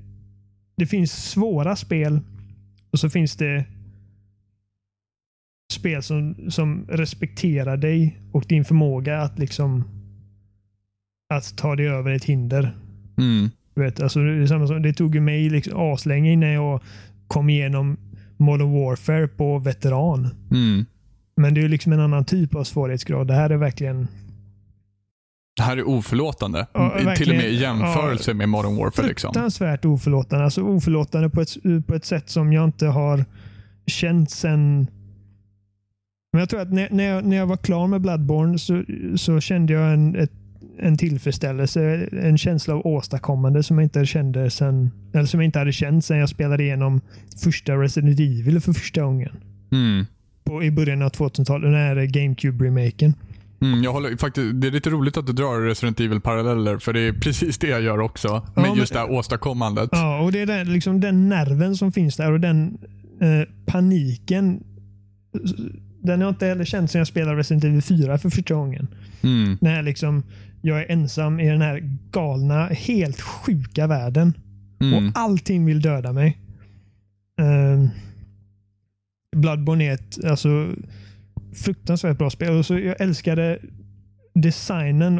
[0.76, 2.20] det finns svåra spel
[2.90, 3.64] och så finns det
[5.72, 9.84] spel som, som respekterar dig och din förmåga att liksom
[11.34, 12.76] att ta dig över ett hinder.
[13.18, 13.50] Mm.
[13.74, 16.80] Du vet, alltså, det, är samma som, det tog ju mig liksom aslänge innan jag
[17.26, 17.96] kom igenom
[18.36, 20.28] Modern Warfare på veteran.
[20.50, 20.84] Mm.
[21.36, 23.26] Men det är liksom en annan typ av svårighetsgrad.
[23.26, 24.08] Det här är verkligen
[25.56, 26.66] Det här är oförlåtande.
[26.72, 29.06] Ja, Till och med i jämförelse med Modern Warfare.
[29.06, 29.34] Liksom.
[29.34, 30.44] fruktansvärt oförlåtande.
[30.44, 33.24] Alltså oförlåtande på ett, på ett sätt som jag inte har
[33.86, 34.86] känt sen...
[36.32, 38.82] Men jag tror att när, när, jag, när jag var klar med Bloodborne så,
[39.16, 40.32] så kände jag en, ett,
[40.78, 45.58] en tillfredsställelse, en känsla av åstadkommande som jag inte kände sen, eller som jag inte
[45.58, 47.00] hade känt sen jag spelade igenom
[47.42, 49.36] första Resident Evil för första gången.
[49.72, 50.06] Mm.
[50.44, 53.14] På, I början av 2000-talet, den här GameCube-remaken.
[53.62, 57.00] Mm, jag håller, faktiskt, det är lite roligt att du drar Resident Evil-paralleller, för det
[57.00, 58.46] är precis det jag gör också.
[58.54, 59.88] Med men- just det här åstadkommandet.
[59.92, 62.78] Ja, och det är den, liksom den nerven som finns där och den
[63.20, 64.64] eh, paniken
[66.02, 68.88] den har jag inte heller känt sen jag spelade Resident Evil 4 för första gången.
[69.22, 69.58] Mm.
[69.60, 70.22] När liksom,
[70.62, 74.34] jag är ensam i den här galna, helt sjuka världen.
[74.80, 74.94] Mm.
[74.94, 76.38] Och allting vill döda mig.
[77.40, 77.90] Um,
[79.36, 80.68] Bloodborne är ett alltså,
[81.52, 82.50] fruktansvärt bra spel.
[82.58, 83.58] Och så jag älskade
[84.34, 85.18] designen.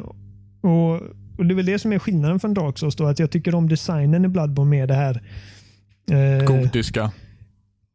[0.62, 0.92] Och,
[1.38, 2.97] och Det är väl det som är skillnaden från Dark Souls.
[2.97, 5.23] Då, att jag tycker om designen i Bloodborne med det här
[6.11, 7.12] eh, Gotiska.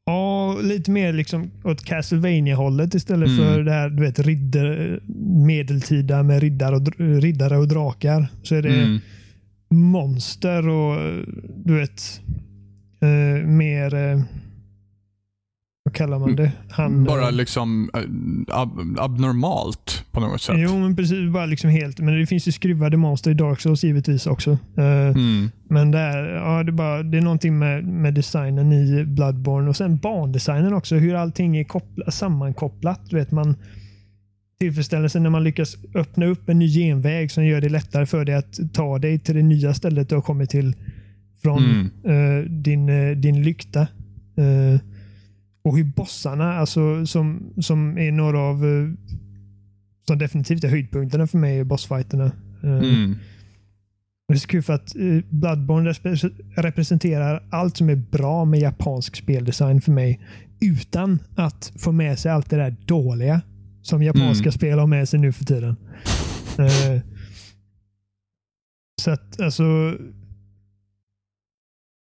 [0.06, 3.40] Ja, lite mer liksom åt Castlevania-hållet istället Mm.
[3.46, 5.00] för det här du vet, ridder,
[5.46, 6.88] medeltida med riddare och,
[7.22, 8.28] riddare och drakar.
[8.44, 9.00] Så är det Mm.
[9.70, 11.24] monster och
[11.66, 12.22] du vet
[13.02, 13.94] eh, mer...
[13.96, 14.22] Eh,
[15.98, 16.52] kallar man det?
[16.70, 20.56] Han, Bara eh, liksom eh, ab abnormalt på något sätt.
[20.60, 21.32] Jo, men precis.
[21.34, 22.00] Bara liksom helt.
[22.00, 24.52] Men det finns ju skruvade monster i Dark Souls givetvis också.
[24.78, 25.50] Eh, Mm.
[25.70, 29.70] Men det är, ja, det, är bara, det är någonting med, med designen i Bloodborne
[29.70, 30.96] och sen bandesignen också.
[30.96, 33.02] Hur allting är koppla, sammankopplat.
[33.10, 33.56] Du vet, man,
[34.60, 38.36] tillfredsställelsen när man lyckas öppna upp en ny genväg som gör det lättare för dig
[38.36, 40.76] att ta dig till det nya stället du har kommit till
[41.42, 41.90] från Mm.
[42.40, 43.82] eh, din, eh, din lykta.
[43.82, 44.80] Eh,
[45.68, 48.90] och hur bossarna, alltså, som, som är några av eh,
[50.08, 52.26] som definitivt är höjdpunkterna för mig bossfighterna.
[52.64, 53.16] Eh, Mm.
[54.28, 55.94] det är så kul för att eh, Bloodborne
[56.56, 60.20] representerar allt som är bra med japansk speldesign för mig.
[60.62, 63.42] Utan att få med sig allt det där dåliga
[63.82, 64.52] som japanska Mm.
[64.52, 65.76] spel har med sig nu för tiden.
[69.02, 69.64] Så att alltså...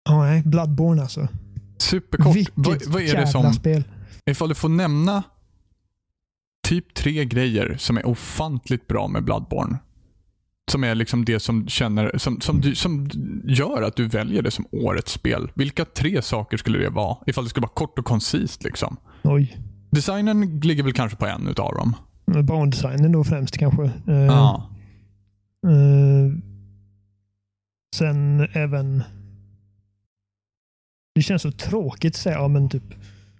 [0.08, 0.42] Ja, nej.
[0.46, 1.28] Bloodborne alltså.
[1.78, 2.36] Superkort.
[2.36, 3.84] Vilket Vad, är det som, spel.
[4.26, 5.22] ifall du får nämna
[6.68, 9.78] typ tre grejer som är ofantligt bra med Bloodborne.
[10.70, 13.08] Som är liksom det som, känner, som, som, du, som
[13.44, 15.50] gör att du väljer det som årets spel.
[15.54, 17.16] Vilka tre saker skulle det vara?
[17.26, 18.64] Ifall det skulle vara kort och koncist.
[18.64, 18.96] Liksom.
[19.22, 19.56] Oj.
[19.90, 21.94] Designen ligger väl kanske på en utav dem.
[22.44, 23.84] Bandesignen då främst kanske.
[23.84, 24.70] Eh, Ja.
[25.66, 26.32] Eh,
[27.96, 29.02] sen även...
[31.16, 32.82] Det känns så tråkigt att säga, ja men typ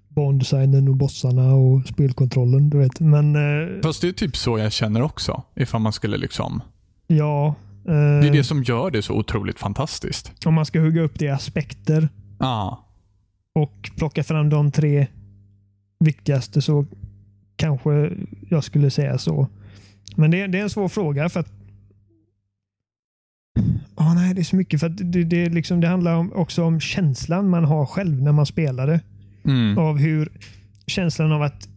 [0.09, 2.71] bandesignen och bossarna och spelkontrollen.
[2.71, 3.01] Du vet.
[3.01, 5.43] Men eh, Fast det är typ så jag känner också.
[5.57, 6.62] Ifall man skulle liksom...
[7.07, 7.47] ja.
[7.85, 10.33] eh, Det är det som gör det så otroligt fantastiskt.
[10.47, 12.09] Om man ska hugga upp det i aspekter
[12.39, 12.85] Ja.
[13.55, 15.07] och plocka fram de tre
[15.99, 16.87] viktigaste så
[17.57, 18.11] kanske
[18.51, 19.49] jag skulle säga så.
[20.17, 21.53] Men det, det är en svår fråga för att
[23.97, 26.65] Ja, nej, det är så mycket för det, det, är liksom, det handlar om, också
[26.65, 29.01] om känslan man har själv när man spelar det.
[29.45, 29.79] Mm.
[29.79, 30.33] Av hur
[30.87, 31.69] känslan av att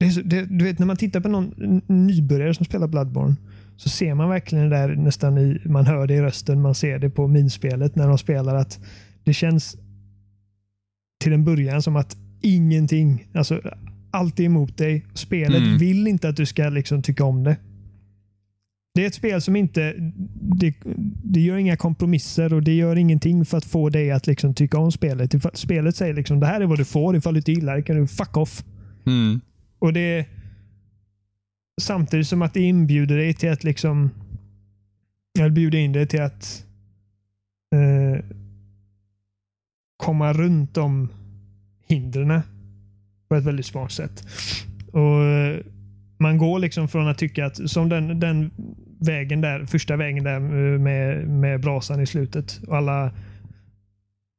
[0.00, 3.34] det så, det, du vet när man tittar på någon nybörjare som spelar Bloodborne
[3.76, 6.98] så ser man verkligen det där nästan i, man hör det i rösten, man ser
[6.98, 8.80] det på minspelet när de spelar att
[9.24, 9.76] det känns
[11.20, 13.60] till en början som att ingenting, alltså
[14.10, 15.06] allt är emot dig.
[15.14, 15.78] Spelet Mm.
[15.78, 17.56] vill inte att du ska liksom tycka om det.
[18.98, 19.94] Det är ett spel som inte
[20.40, 20.74] det,
[21.24, 24.78] det gör inga kompromisser och det gör ingenting för att få dig att liksom tycka
[24.78, 25.34] om spelet.
[25.34, 27.16] Ifall- Spelet säger liksom det här är vad du får.
[27.16, 28.64] Ifall du inte gillar det kan du fuck off.
[29.06, 29.40] Mm.
[29.78, 30.26] Och det
[31.80, 34.10] Samtidigt som att det inbjuder dig till att liksom
[35.38, 36.66] eller bjuder in dig till att
[37.74, 38.24] eh,
[39.96, 41.08] komma runt de
[41.86, 42.40] hindren
[43.28, 44.26] på ett väldigt smart sätt.
[44.92, 45.60] Och eh,
[46.20, 48.50] Man går liksom från att tycka att som den, den
[48.98, 52.60] vägen där, första vägen där eh, med, med brasan i slutet.
[52.66, 53.12] Och alla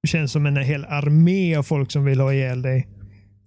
[0.02, 2.88] det känns som en hel armé av folk som vill ha ihjäl dig.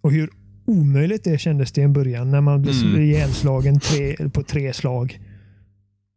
[0.00, 0.30] Och hur
[0.66, 3.02] omöjligt det kändes till en början när man blev Mm.
[3.02, 5.20] ihjälslagen tre, på tre slag.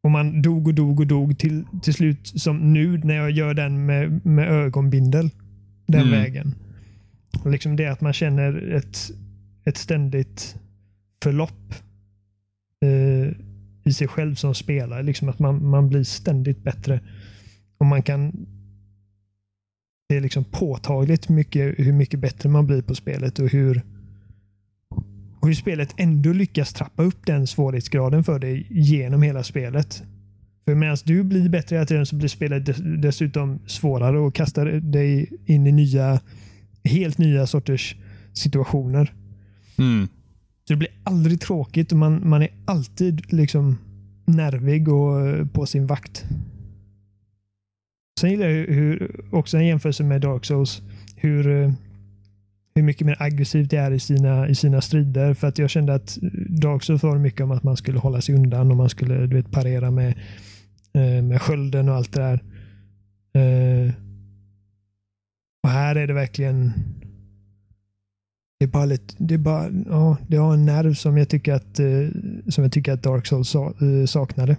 [0.03, 3.53] Och man dog och dog och dog till, till slut som nu när jag gör
[3.53, 5.29] den med, med ögonbindel.
[5.87, 6.11] Den Mm.
[6.11, 6.55] vägen.
[7.43, 8.97] Och liksom det att man känner ett,
[9.65, 10.55] ett ständigt
[11.23, 11.73] förlopp
[12.85, 13.31] eh,
[13.85, 15.03] i sig själv som spelare.
[15.03, 16.99] Liksom att man, man blir ständigt bättre.
[17.77, 18.47] Och man kan
[20.09, 23.81] det är liksom påtagligt mycket, hur mycket bättre man blir på spelet och hur,
[25.39, 30.03] och hur spelet ändå lyckas trappa upp den svårighetsgraden för dig genom hela spelet.
[30.65, 32.63] För medan du blir bättre hela tiden så blir spelet
[33.01, 36.19] dessutom svårare och kastar dig in i nya,
[36.83, 37.95] helt nya sorters
[38.33, 39.13] situationer.
[39.77, 40.07] Mm.
[40.67, 43.77] Så det blir aldrig tråkigt och man, man är alltid liksom
[44.25, 46.25] nervig och eh, på sin vakt.
[48.19, 50.81] Sen gillar jag hur, också en jämförelse med Dark Souls,
[51.15, 51.71] hur, eh,
[52.75, 55.33] hur mycket mer aggressivt det är i sina, i sina strider.
[55.33, 56.17] För att jag kände att
[56.49, 59.35] Dark Souls var mycket om att man skulle hålla sig undan och man skulle du
[59.35, 60.13] vet, parera med,
[60.93, 62.43] eh, med skölden och allt det där.
[65.63, 66.73] Och här är det verkligen
[68.59, 71.53] det är bara lite, det är bara, ja, det har en nerv som jag tycker
[71.53, 71.85] att, eh,
[72.49, 74.57] som jag tycker att Dark Souls sa, eh, saknade.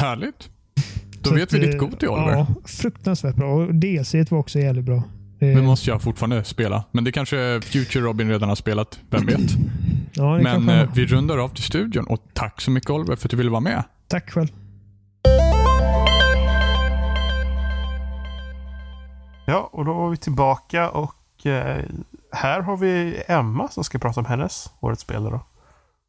[0.00, 0.50] Härligt.
[1.22, 2.32] Då Så vet att, vi ditt eh, Goti, Oliver.
[2.32, 3.54] Ja, fruktansvärt bra.
[3.54, 5.02] Och DLC var också jävligt bra.
[5.38, 6.84] Det, måste jag fortfarande spela.
[6.92, 9.00] Men det kanske Future Robin redan har spelat.
[9.10, 9.40] Vem vet?
[10.12, 13.16] ja, det Men kanske eh, vi rundar av till studion och tack så mycket Oliver
[13.16, 13.84] för att du ville vara med.
[14.08, 14.48] Tack själv.
[19.46, 21.84] Ja, och då var vi tillbaka och eh,
[22.32, 25.24] här har vi Emma som ska prata om hennes årets spel.
[25.24, 25.40] Då.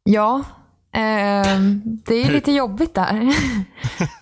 [0.04, 0.42] Ja,
[0.92, 3.32] ehm, det är lite jobbigt där.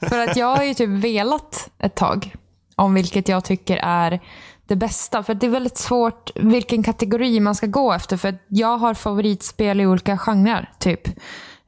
[0.09, 2.34] För att jag har ju typ velat ett tag
[2.76, 4.20] om vilket jag tycker är
[4.66, 5.22] det bästa.
[5.22, 8.16] För det är väldigt svårt vilken kategori man ska gå efter.
[8.16, 11.09] För jag har favoritspel i olika genrer, typ.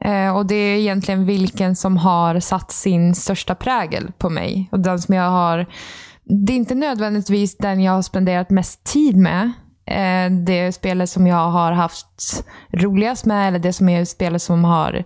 [0.05, 4.69] Eh, och det är egentligen vilken som har satt sin största prägel på mig.
[4.73, 5.67] Och den som jag har...
[6.25, 9.53] Det är inte nödvändigtvis den jag har spenderat mest tid med.
[9.87, 14.65] Eh, det spelet som jag har haft roligast med eller det som är spelet som
[14.65, 15.05] har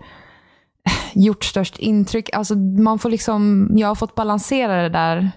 [1.12, 2.34] gjort störst intryck.
[2.34, 5.30] Alltså man får liksom, jag har fått balansera det där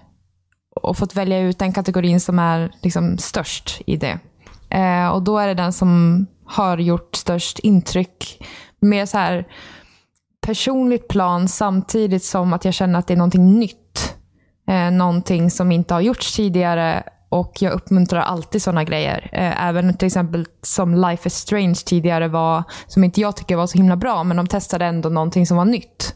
[0.82, 4.18] och fått välja ut den kategorin som är liksom störst i det.
[4.70, 8.44] Eh, och då är det den som har gjort störst intryck.
[8.80, 9.46] Mer så här
[10.40, 14.16] personligt plan samtidigt som att jag känner att det är någonting nytt.
[14.68, 19.28] Eh, någonting som inte har gjorts tidigare och jag uppmuntrar alltid sådana grejer.
[19.32, 23.66] Eh, även till exempel som Life is Strange tidigare var, som inte jag tycker var
[23.66, 26.14] så himla bra, men de testade ändå någonting som var nytt.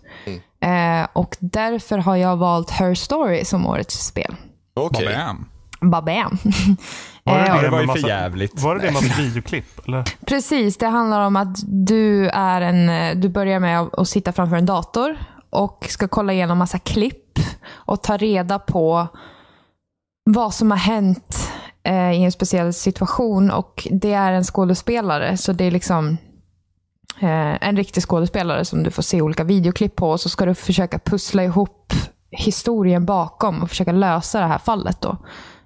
[0.61, 4.35] Eh, och därför har jag valt Her Story som årets spel.
[4.75, 5.07] Okej.
[5.17, 5.49] Bam.
[5.91, 6.39] Babam.
[7.25, 8.61] Var det, Eh, det med var ju för massa- jävligt.
[8.61, 9.89] Var det det med videoklipp?
[9.89, 10.05] Eller?
[10.27, 14.57] Precis, det handlar om att du är en, du börjar med att att sitta framför
[14.57, 15.17] en dator
[15.51, 17.39] och ska kolla igenom massa klipp
[17.73, 19.09] och ta reda på
[20.25, 21.53] vad som har hänt
[21.85, 23.51] eh, i en speciell situation.
[23.51, 26.16] Och det är en skådespelare, så det är liksom
[27.20, 30.11] eh, en riktig skådespelare som du får se olika videoklipp på.
[30.11, 31.93] Och så ska du försöka pussla ihop
[32.31, 35.01] historien bakom och försöka lösa det här fallet.
[35.01, 35.11] Då.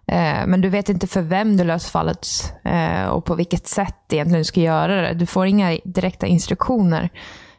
[0.06, 2.26] Eh, Men du vet inte för vem du löser fallet
[2.64, 5.14] eh, och på vilket sätt egentligen du ska göra det.
[5.14, 7.10] Du får inga direkta instruktioner.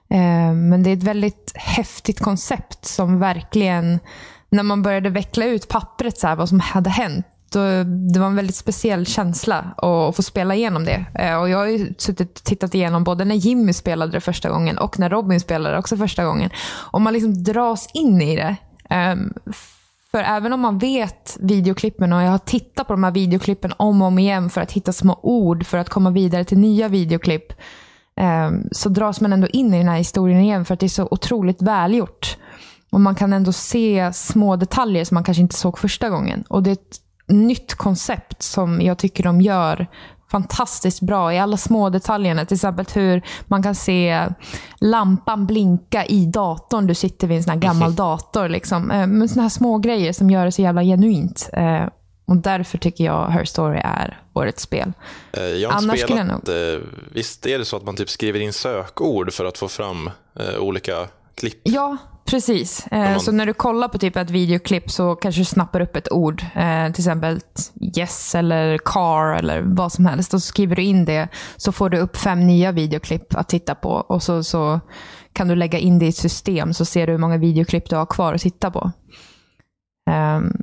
[0.10, 4.00] Eh, men det är ett väldigt häftigt koncept som verkligen,
[4.50, 7.60] när man började veckla ut pappret, så här, vad som hade hänt, då,
[8.14, 11.06] det var en väldigt speciell känsla att, få spela igenom det.
[11.14, 14.50] Eh, och jag har ju suttit och tittat igenom både när Jimmy spelade det första
[14.50, 16.50] gången och när Robin spelade det också första gången.
[16.92, 18.56] Och man liksom dras in i det.
[18.90, 19.34] Ehm,
[20.12, 24.02] för även om man vet videoklippen och jag har tittat på de här videoklippen om
[24.02, 27.54] och om igen för att hitta små ord för att komma vidare till nya videoklipp.
[28.16, 30.90] Ehm, så dras man ändå in i den här historien igen för att det är
[30.90, 32.38] så otroligt välgjort.
[32.90, 36.44] Och man kan ändå se små detaljer som man kanske inte såg första gången.
[36.50, 39.88] Och det är ett nytt koncept som jag tycker de gör
[40.32, 42.46] fantastiskt bra i alla små detaljerna.
[42.46, 44.28] Till exempel hur man kan se
[44.80, 46.88] lampan blinka i datorn.
[46.88, 48.50] Du sitter vid en sån här gammal dator.
[48.50, 48.92] Liksom.
[48.92, 51.50] Eh, Men såna här små grejer som gör det så jävla genuint.
[51.54, 51.84] Eh,
[52.26, 54.94] Och därför tycker jag Her Story är årets spel.
[55.34, 56.56] Eh, Jag har Annars spelat, eh,
[57.12, 60.10] visst är det så att man typ skriver in sökord för att få fram
[60.60, 61.60] olika klipp?
[61.64, 61.98] Ja,
[62.30, 62.88] precis.
[62.92, 65.96] Eh, man- Så när du kollar på typ ett videoklipp så kanske du snappar upp
[65.96, 66.42] ett ord.
[66.56, 67.40] Eh, till exempel
[67.98, 70.34] yes eller car eller vad som helst.
[70.34, 73.76] Och så skriver du in det så får du upp fem nya videoklipp att titta
[73.76, 73.90] på.
[73.90, 74.80] Och så, så
[75.34, 77.96] kan du lägga in det i ett system så ser du hur många videoklipp du
[77.96, 78.92] har kvar att titta på.
[80.10, 80.58] Um,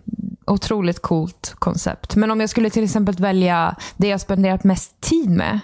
[0.47, 2.17] otroligt coolt koncept.
[2.17, 5.61] Men om jag skulle till exempel välja det jag spenderat mest tid med.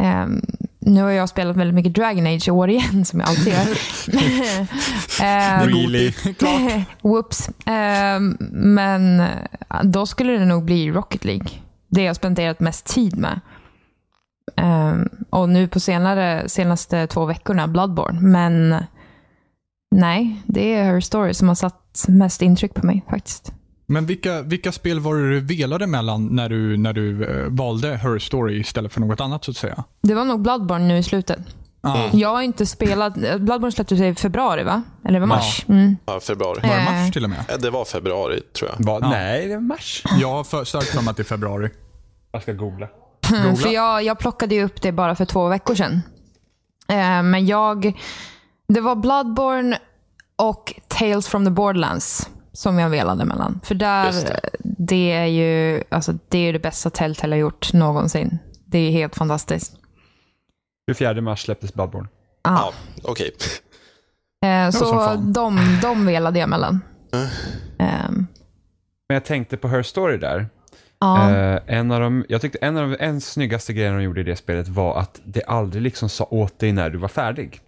[0.00, 0.40] Ehm,
[0.80, 3.66] nu har jag spelat väldigt mycket Dragon Age i år igen, som jag alltid gör.
[5.22, 6.12] Ehm, Really?
[7.02, 7.50] Whoops.
[7.66, 9.22] Ehm, men
[9.82, 11.46] då skulle det nog bli Rocket League.
[11.88, 13.40] Det jag spenderat mest tid med.
[14.56, 18.20] Ehm, och nu på senare, senaste två veckorna Bloodborne.
[18.20, 18.84] Men
[19.90, 23.52] nej, det är Her Story som har satt mest intryck på mig faktiskt.
[23.92, 27.96] Men vilka, vilka spel var det du velade mellan när du, när du eh, valde
[27.96, 29.84] Her Story istället för något annat så att säga?
[30.02, 31.38] Det var nog Bloodborne nu i slutet.
[31.82, 32.10] Ja.
[32.12, 33.14] Jag har inte spelat...
[33.14, 34.82] Bloodborne släpptes i februari va?
[35.08, 35.64] Eller var mars?
[35.68, 35.96] Mm.
[36.06, 36.60] Ja, februari.
[36.62, 36.92] Var det Eh.
[37.02, 37.38] mars till och med?
[37.48, 38.86] Eh, Det var februari tror jag.
[38.86, 38.98] Va?
[39.02, 39.10] Ja.
[39.10, 40.02] Nej, det är mars.
[40.20, 41.70] Jag har för, starkt för mig att det är februari.
[42.32, 42.86] Jag ska googla.
[43.30, 43.56] Googla.
[43.56, 46.00] För jag, jag plockade ju upp det bara för två veckor sedan.
[46.88, 47.98] Eh, men jag...
[48.68, 49.78] Det var Bloodborne
[50.36, 53.60] och Tales from the Borderlands som jag velade mellan.
[53.64, 54.40] För där, det.
[54.62, 55.12] det.
[55.12, 58.38] är ju alltså, det, är det bästa Telltale har gjort någonsin.
[58.66, 59.76] Det är helt fantastiskt.
[60.90, 62.08] 24 mars släpptes Bloodborne.
[62.42, 62.56] Ah.
[62.56, 62.72] Ja,
[63.02, 63.32] okej.
[64.44, 66.80] Eh, som så de, de velade jag mellan.
[67.78, 68.26] Ehm,
[69.08, 70.46] Men jag tänkte på Her Story där.
[70.98, 71.30] Ja.
[71.30, 74.24] Eh, en av de, jag tyckte en av de en snyggaste grejerna de gjorde i
[74.24, 77.60] det spelet var att det aldrig liksom sa åt dig när du var färdig.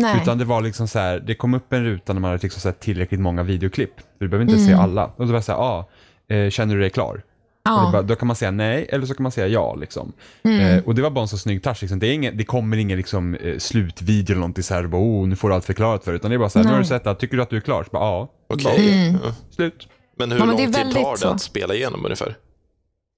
[0.00, 0.20] Nej.
[0.22, 2.60] Utan det var liksom så här, det kom upp en ruta när man hade liksom
[2.60, 3.90] sett tillräckligt många videoklipp.
[4.18, 5.04] Du behöver inte se alla.
[5.04, 5.88] Och då var det så här, ah,
[6.28, 7.14] eh, känner du dig klar?
[7.14, 7.90] Det ja.
[7.92, 9.74] bara, då kan man säga nej eller så kan man säga ja.
[9.74, 10.12] Liksom.
[10.42, 10.60] Mm.
[10.60, 11.82] Eh, och det var bara en så snygg touch.
[11.82, 11.98] Liksom.
[11.98, 15.28] Det, är ingen, det kommer ingen liksom, eh, slutvideo eller någonting så här, bara, oh,
[15.28, 16.16] nu får du allt förklarat för dig.
[16.16, 16.88] Utan det är bara så här, nu har du Nej.
[16.88, 17.84] sett allt, tycker du att du är klar?
[17.84, 19.08] Så bara, ja, Okej.
[19.08, 19.20] Mm.
[19.24, 19.32] Ja.
[19.50, 19.88] slut.
[20.18, 21.28] Men hur Ja, men det är lång tid väldigt tar det så.
[21.28, 22.36] att spela igenom ungefär?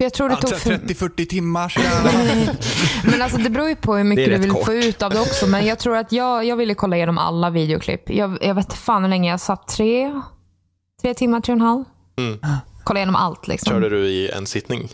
[0.00, 0.78] Jag tror det tog Alltså, för...
[0.78, 1.74] 30-40 timmar.
[3.10, 4.68] Men alltså det beror ju på hur mycket du vill få kort.
[4.68, 5.46] ut av det också.
[5.46, 8.10] Men jag tror att jag, jag ville kolla igenom alla videoklipp.
[8.10, 9.68] Jag, jag vet fan hur länge jag satt.
[9.68, 10.20] Tre,
[11.02, 11.84] tre timmar, tre och en halv.
[12.18, 12.38] Mm.
[12.84, 13.70] Kolla igenom allt liksom.
[13.72, 14.88] Körde du i en sittning?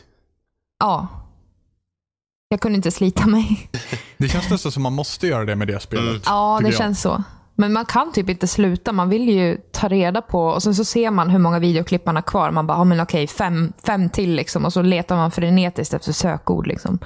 [0.78, 1.08] Ja.
[2.48, 3.70] Jag kunde inte slita mig.
[4.18, 6.08] Det känns nästan som man måste göra det med det spelet.
[6.08, 6.20] Mm.
[6.24, 7.22] Ja, det känns så.
[7.56, 8.92] Men man kan typ inte sluta.
[8.92, 12.14] Man vill ju ta reda på och sen så ser man hur många videoklipp man
[12.16, 12.50] har kvar.
[12.50, 14.64] Man bara, ja men okej, fem, fem till liksom.
[14.64, 16.98] Och så letar man frenetiskt efter sökord liksom.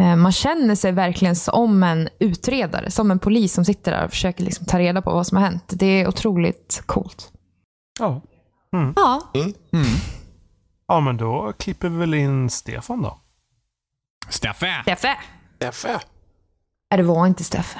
[0.00, 4.10] Eh, Man känner sig verkligen som en utredare, som en polis som sitter där och
[4.10, 5.64] försöker liksom ta reda på vad som har hänt.
[5.68, 7.32] Det är otroligt coolt.
[7.98, 8.20] Ja.
[8.96, 9.20] Ja,
[9.72, 9.86] Mm.
[10.88, 13.20] Ja, men då klipper vi väl in Stefan då.
[14.28, 14.82] Steffe!
[14.82, 15.16] Steffe.
[15.60, 15.84] F.
[16.90, 17.78] Nej, det var inte Steffe.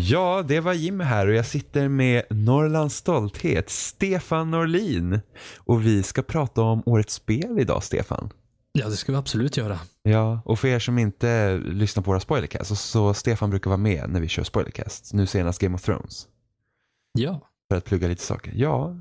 [0.00, 5.20] Ja, det var Jim här och jag sitter med Norrlands stolthet, Stefan Norlin.
[5.56, 8.30] Och vi ska prata om årets spel idag, Stefan.
[8.72, 9.78] Ja, det ska vi absolut göra.
[10.02, 14.10] Ja, och för er som inte lyssnar på våra spoilercast, så, Stefan brukar vara med
[14.10, 15.12] när vi kör spoilercast.
[15.12, 16.26] Nu senast Game of Thrones.
[17.12, 17.40] Ja.
[17.70, 18.52] För att plugga lite saker.
[18.56, 18.96] Ja.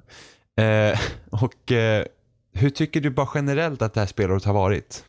[0.64, 1.00] Eh,
[1.44, 2.06] och eh,
[2.54, 5.06] hur tycker du bara generellt att det här spelåret har varit?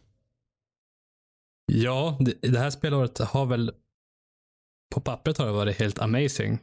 [1.72, 3.72] Ja, det här spelåret har väl
[4.94, 6.58] på pappret har det varit helt amazing.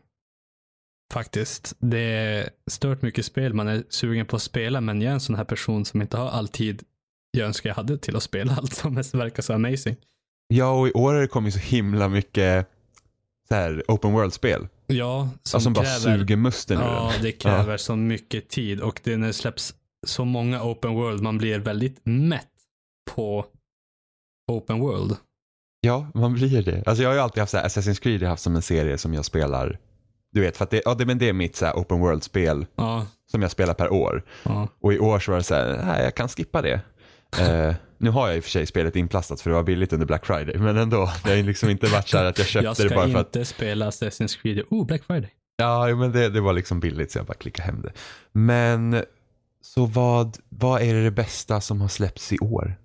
[1.13, 1.75] Faktiskt.
[1.79, 5.19] Det är stört mycket spel man är sugen på att spela, men jag är en
[5.19, 6.83] sån här person som inte har all tid
[7.31, 9.95] jag önskar jag hade till att spela allt som verkar så amazing.
[10.47, 12.69] Ja, och i år har det kommit så himla mycket
[13.47, 14.67] så här, open world-spel.
[14.87, 19.01] Ja, som, Som, som bara kräver, suger musten Ja, det kräver så mycket tid och
[19.03, 19.75] det när det släpps
[20.07, 22.51] så många open world, man blir väldigt mätt
[23.11, 23.45] på
[24.51, 25.15] open world.
[25.85, 26.83] Ja, man blir det.
[26.85, 28.61] Alltså jag har ju alltid haft så här, Assassin's Creed har jag haft som en
[28.61, 29.79] serie som jag spelar.
[30.31, 33.05] Du vet, för att det, ja, det, men det är mitt så open world-spel Ja,
[33.31, 34.23] som jag spelar per år.
[34.43, 34.67] ja.
[34.81, 36.81] Och i år så var det så här, nej jag kan skippa det.
[37.39, 40.05] Eh, nu har jag i och för sig spelet inplastat för det var billigt under
[40.05, 40.57] Black Friday.
[40.57, 42.95] Men ändå, det har liksom inte varit så här att jag köpte Jag det ska
[42.95, 44.63] bara för inte att, spela Assassin's Creed.
[44.69, 45.29] Oh, Black Friday.
[45.57, 47.91] ja men det, det var liksom billigt så jag bara klickade hem det.
[48.31, 49.03] Men,
[49.61, 52.75] så vad, vad är det bästa som har släppts i år?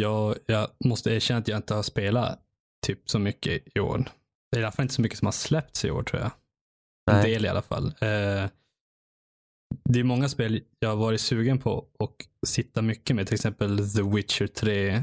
[0.00, 2.40] Jag, jag måste erkänna att jag inte har spelat
[2.86, 4.04] typ så mycket i år.
[4.50, 6.30] Det är i alla fall inte så mycket som har släppts i år tror jag.
[7.10, 7.32] En Nej.
[7.32, 7.86] del i alla fall.
[7.86, 8.50] Eh,
[9.84, 13.26] det är många spel jag har varit sugen på och sitta mycket med.
[13.26, 15.02] Till exempel The Witcher 3.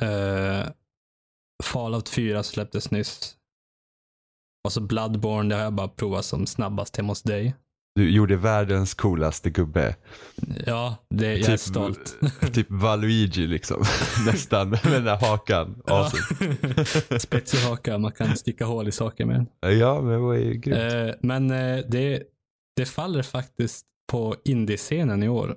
[0.00, 0.68] Eh,
[1.64, 3.36] Fallout 4 släpptes nyss.
[4.64, 7.54] Och så Bloodborne, det har jag bara provat som snabbast hemma hos dig.
[7.98, 9.96] Du gjorde världens coolaste gubbe.
[10.66, 12.16] Ja, det, jag är stolt.
[12.52, 13.84] typ Valuigi liksom.
[14.26, 15.82] Nästan, med den där hakan.
[15.84, 17.18] Awesome.
[17.18, 19.78] Spetsig haka, man kan sticka hål i saker med den.
[19.78, 20.92] Ja, men det var ju grymt.
[20.92, 22.22] Eh, men eh, det,
[22.76, 25.56] det faller faktiskt på indiescenen i år.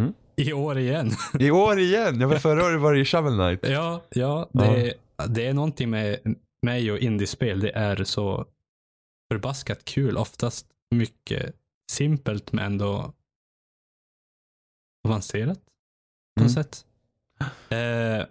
[0.00, 0.12] Mm.
[0.36, 1.10] I år igen.
[1.38, 2.20] I år igen!
[2.20, 3.72] Ja, men förra året var det ju Shovel Knight.
[3.72, 4.94] ja, ja, det,
[5.28, 6.18] det är någonting med
[6.66, 7.60] mig och indiespel.
[7.60, 8.46] Det är så
[9.32, 10.16] förbaskat kul.
[10.16, 11.54] Oftast mycket
[11.90, 13.12] simpelt men ändå
[15.08, 15.58] avancerat
[16.36, 16.64] på något Mm.
[16.64, 16.84] sätt.
[17.68, 18.26] Eh,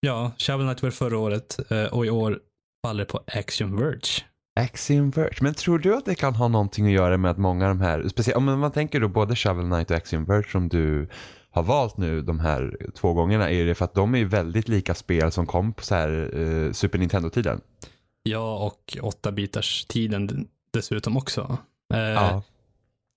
[0.00, 2.40] ja, Shovel Knight var förra året eh, och i år
[2.86, 4.24] faller på Action Verge.
[4.60, 5.38] Axiom Verge.
[5.40, 7.80] Men tror du att det kan ha någonting att göra med att många av de
[7.84, 11.08] här, speciellt om man tänker då både Shovel Knight och Axiom Verge som du
[11.50, 14.94] har valt nu de här två gångerna, är det för att de är väldigt lika
[14.94, 17.60] spel som kom på så här eh, Super Nintendo-tiden?
[18.22, 21.58] Ja, och 8-bitars tiden dessutom också.
[21.94, 22.42] Eh, Ja.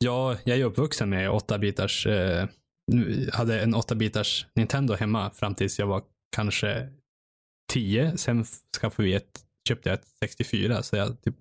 [0.02, 2.48] Ja, jag är uppvuxen med 8-bitars, eh,
[3.34, 6.04] hade en 8-bitars Nintendo hemma fram tills jag var
[6.36, 6.90] kanske
[7.74, 8.18] 10.
[8.18, 8.46] Sen
[8.82, 11.36] skaffade vi ett, köpte jag ett 64 så jag typ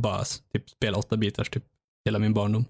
[0.00, 1.64] bara typ spelade 8-bitars typ
[2.04, 2.64] hela min barndom.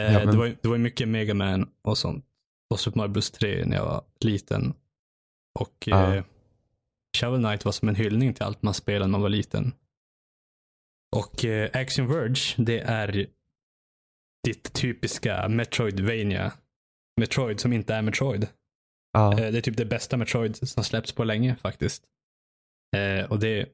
[0.00, 2.24] Eh, Ja, men- det, var, det var mycket Mega Man och sånt.
[2.70, 4.74] Och Super Mario Bros 3 när jag var liten.
[5.58, 6.14] Och Ja.
[6.14, 6.24] eh,
[7.16, 9.72] Shovel Knight var som en hyllning till allt man spelade när man var liten.
[11.16, 13.26] Och eh, Action Verge, det är
[14.44, 16.52] ditt typiska Metroidvania.
[17.20, 18.46] Metroid som inte är Metroid.
[19.12, 19.32] Ja.
[19.32, 22.04] Eh, det är typ det bästa Metroid som släppts på länge faktiskt.
[22.96, 23.68] Eh, och det,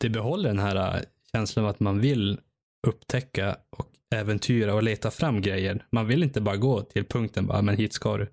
[0.00, 2.40] det behåller den här eh, känslan av att man vill
[2.86, 5.86] upptäcka och äventyra och leta fram grejer.
[5.92, 8.28] Man vill inte bara gå till punkten bara, men hit ska du.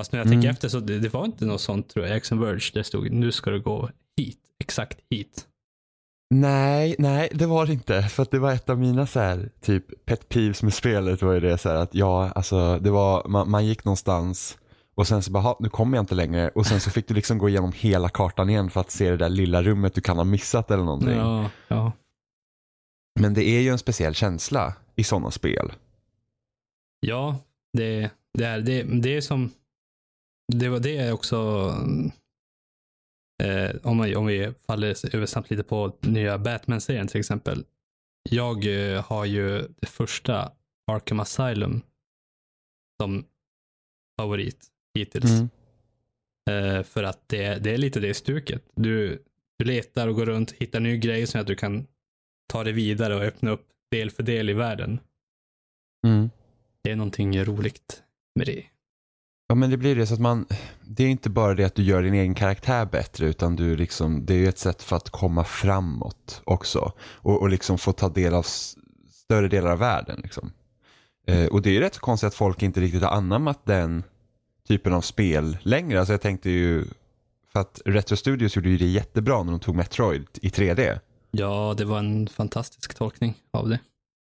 [0.00, 0.36] Fast när jag Mm.
[0.38, 2.16] tänker efter så det, det var inte något sånt tror jag.
[2.16, 4.38] Action Verge, det stod nu ska du gå hit.
[4.58, 5.48] Exakt hit.
[6.34, 8.02] Nej, nej det var det inte.
[8.02, 11.32] För att det var ett av mina så här, typ pet peeves med spelet var
[11.32, 14.58] ju det så här att ja, alltså det var, man, man gick någonstans
[14.94, 17.14] och sen så bara, "Ha, nu kommer jag inte längre och sen så fick du
[17.14, 20.16] liksom gå igenom hela kartan igen för att se det där lilla rummet du kan
[20.16, 21.16] ha missat eller någonting.
[21.16, 21.92] Ja, ja.
[23.20, 25.72] Men det är ju en speciell känsla i sådana spel.
[27.00, 27.36] Ja,
[27.72, 29.50] det, det, är, det, det är som...
[30.52, 31.70] Det var det också...
[33.42, 37.64] Eh, om, man, om vi faller över snabbt lite på nya Batman-serien till exempel.
[38.30, 40.52] Jag eh, har ju det första
[40.86, 41.80] Arkham Asylum
[43.00, 43.24] som
[44.20, 45.30] favorit hittills.
[45.30, 45.48] Mm.
[46.50, 48.64] Eh, för att det, det är lite det stuket.
[48.74, 49.22] Du,
[49.58, 51.86] du letar och går runt, hittar ny grej så att du kan
[52.52, 55.00] ta det vidare och öppna upp del för del i världen.
[56.06, 56.30] Mm.
[56.82, 58.02] Det är någonting roligt
[58.34, 58.64] med det.
[59.52, 60.46] Ja men det blir det så att man,
[60.82, 64.26] det är inte bara det att du gör din egen karaktär bättre utan du liksom,
[64.26, 66.92] det är ett sätt för att komma framåt också.
[67.00, 68.46] Och, och liksom få ta del av
[69.10, 70.52] större delar av världen liksom.
[71.26, 74.04] Eh, och det är ju rätt så konstigt att folk inte riktigt har anammat den
[74.68, 75.98] typen av spel längre.
[75.98, 76.84] Alltså jag tänkte ju,
[77.52, 81.00] för att Retro Studios gjorde ju det jättebra när de tog Metroid i 3D.
[81.30, 83.78] Ja, det var en fantastisk tolkning av det.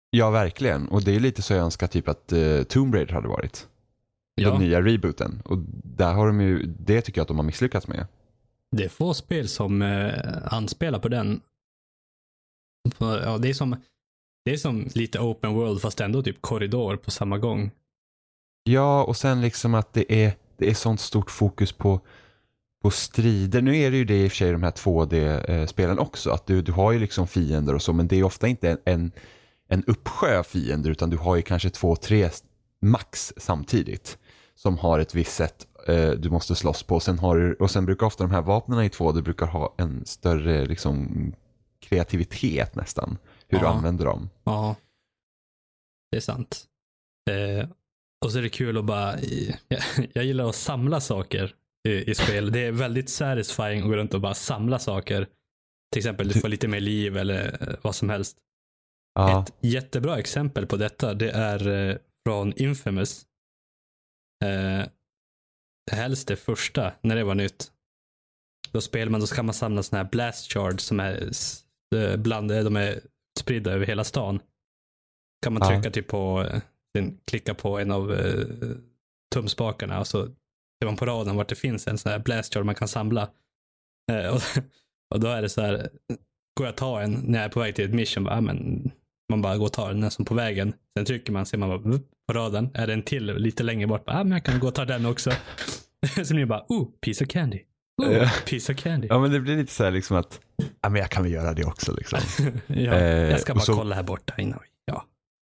[0.10, 3.28] Ja verkligen, och det är lite så jag önskar typ att uh, Tomb Raider hade
[3.28, 3.68] varit.
[4.42, 4.52] Ja.
[4.52, 5.42] Den nya rebooten.
[5.46, 8.08] Och där har de ju, det tycker jag att de har misslyckats med.
[8.72, 11.42] Det är få spel som eh, anspelar på den.
[12.96, 13.76] För, Ja, det, är som,
[14.46, 17.72] det är som lite open world fast ändå typ korridor på samma gång.
[18.64, 22.02] Ja, och sen liksom att det är, det är sånt stort fokus på,
[22.82, 23.62] på strider.
[23.62, 26.46] Nu är det ju det i och för sig i de här 2D-spelen också, att
[26.46, 29.12] du, du har ju liksom fiender och så, men det är ofta inte en, en,
[29.68, 32.30] en uppsjö fiender, utan du har ju kanske två, tre
[32.82, 34.18] max samtidigt
[34.62, 37.00] som har ett visst sätt eh, du måste slåss på.
[37.00, 40.06] Sen har du, och sen brukar ofta de här vapnen i 2D brukar ha en
[40.06, 41.08] större liksom,
[41.82, 43.72] kreativitet nästan, hur du Ja.
[43.72, 44.30] använder dem.
[44.44, 44.76] Ja,
[46.12, 46.66] det är sant.
[47.30, 47.70] Eh,
[48.26, 49.16] och så är det kul att bara,
[49.68, 49.82] jag,
[50.14, 51.56] jag gillar att samla saker
[51.88, 52.52] i, i spel.
[52.52, 55.28] Det är väldigt satisfying att gå runt och bara samla saker.
[55.92, 58.38] Till exempel du får lite mer liv eller eh, vad som helst.
[59.14, 61.96] Ja, Ett jättebra exempel på detta, det är eh,
[62.28, 63.26] från Infamous.
[64.46, 64.88] Eh,
[65.92, 67.72] helst det första, när det var nytt.
[68.72, 71.32] Då spelar man, då kan man samla sådana här blast shards som är
[71.96, 73.00] eh, bland, de är
[73.40, 74.40] spridda över hela stan.
[75.44, 75.70] Kan man Ja.
[75.70, 76.46] trycka typ på,
[76.98, 78.46] eh, klicka på en av eh,
[79.34, 82.66] tumspakarna och så ser man på raden vart det finns en sån här blast shard
[82.66, 83.30] man kan samla.
[84.12, 84.42] Eh, och,
[85.14, 85.90] och då är det så här,
[86.58, 88.92] går jag ta en när jag är på väg till ett mission, bara, ah, men
[89.30, 90.74] man bara går och tar den nästan på vägen.
[90.98, 94.06] Sen trycker man, ser man bara, på raden, är det en till lite längre bort,
[94.06, 95.32] bara, ah, men jag kan gå och ta den också.
[96.24, 97.60] så blir det bara, oh, piece of candy.
[98.02, 98.30] Oh, Ja.
[98.46, 99.08] piece of candy.
[99.08, 100.40] ja men det blir lite så här liksom att,
[100.82, 102.20] ja men jag kan väl göra det också liksom.
[102.68, 105.06] ja, Eh, jag ska bara så- kolla här borta innan ja.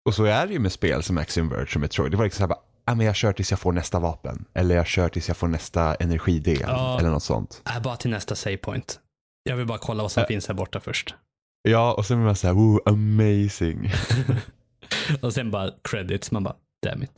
[0.09, 2.11] Och så är det ju med spel som Axiom Verge och Metroid.
[2.11, 4.45] Det var liksom så här bara, ja men jag kör tills jag får nästa vapen.
[4.55, 6.59] Eller jag kör tills jag får nästa energidel.
[6.61, 6.99] Ja.
[7.01, 7.63] Eller något sånt.
[7.77, 9.01] Äh, bara till nästa save point.
[9.43, 11.15] Jag vill bara kolla vad som finns här borta först.
[11.63, 13.91] Ja, och sen blir man så här, woo, amazing.
[15.23, 16.57] och sen bara credits, man bara,
[16.87, 17.11] damn it.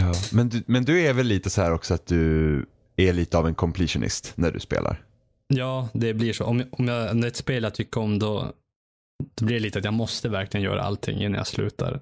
[0.00, 0.12] ja.
[0.32, 3.46] men, du, men du är väl lite så här också att du är lite av
[3.46, 5.04] en completionist när du spelar?
[5.48, 6.44] Ja, det blir så.
[6.44, 8.52] Om, om, jag, om det är ett spel jag tycker om då,
[9.34, 12.00] då blir det lite att jag måste verkligen göra allting innan jag slutar.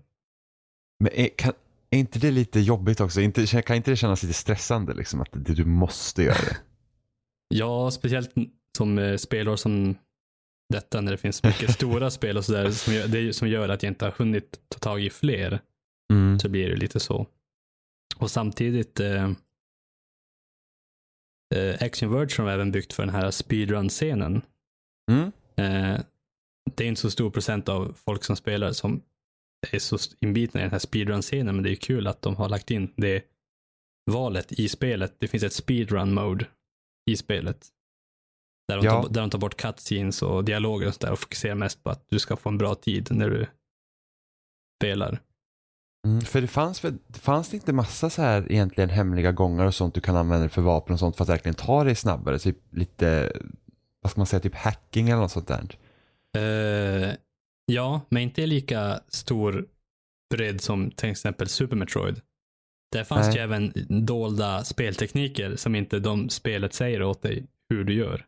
[1.00, 1.52] Men är, kan,
[1.90, 3.20] är inte det lite jobbigt också?
[3.20, 6.56] Inte, kan inte det kännas lite stressande liksom att det, du måste göra det?
[7.48, 8.30] Ja, speciellt
[8.76, 9.94] som eh, spelår som
[10.68, 13.68] detta när det finns mycket stora spel och sådär som, gör- det är- som gör
[13.68, 15.60] att jag inte har hunnit ta tag i fler.
[16.12, 16.38] Mm.
[16.38, 17.26] Så blir det lite så.
[18.16, 19.30] Och samtidigt eh,
[21.54, 24.42] eh, Action Verge har även byggt för den här speedrun-scenen.
[25.10, 25.32] Mm.
[25.56, 26.00] Eh,
[26.76, 29.02] det är inte så stor procent av folk som spelar som
[29.72, 32.70] är så inbitna i den här speedrun-scenen, men det är kul att de har lagt
[32.70, 33.24] in det
[34.10, 35.14] valet i spelet.
[35.18, 36.46] Det finns ett speedrun-mode
[37.10, 37.68] i spelet.
[38.68, 39.02] Där de, Ja.
[39.02, 42.04] tar, där de tar bort cutscenes och dialoger och sådär och fokuserar mest på att
[42.08, 43.46] du ska få en bra tid när du
[44.80, 45.20] spelar.
[46.06, 49.74] Mm, för det fanns, det fanns det inte massa så här egentligen hemliga gångar och
[49.74, 52.38] sånt du kan använda för vapen och sånt för att verkligen ta dig snabbare?
[52.38, 53.32] Typ lite,
[54.02, 55.78] vad ska man säga, typ hacking eller något sånt där?
[56.38, 57.14] Eh,
[57.66, 59.66] ja, men inte lika stor
[60.34, 62.20] bredd som till exempel Super Metroid.
[62.92, 63.36] Där fanns Nej.
[63.36, 68.26] ju även dolda speltekniker som inte de spelet säger åt dig hur du gör.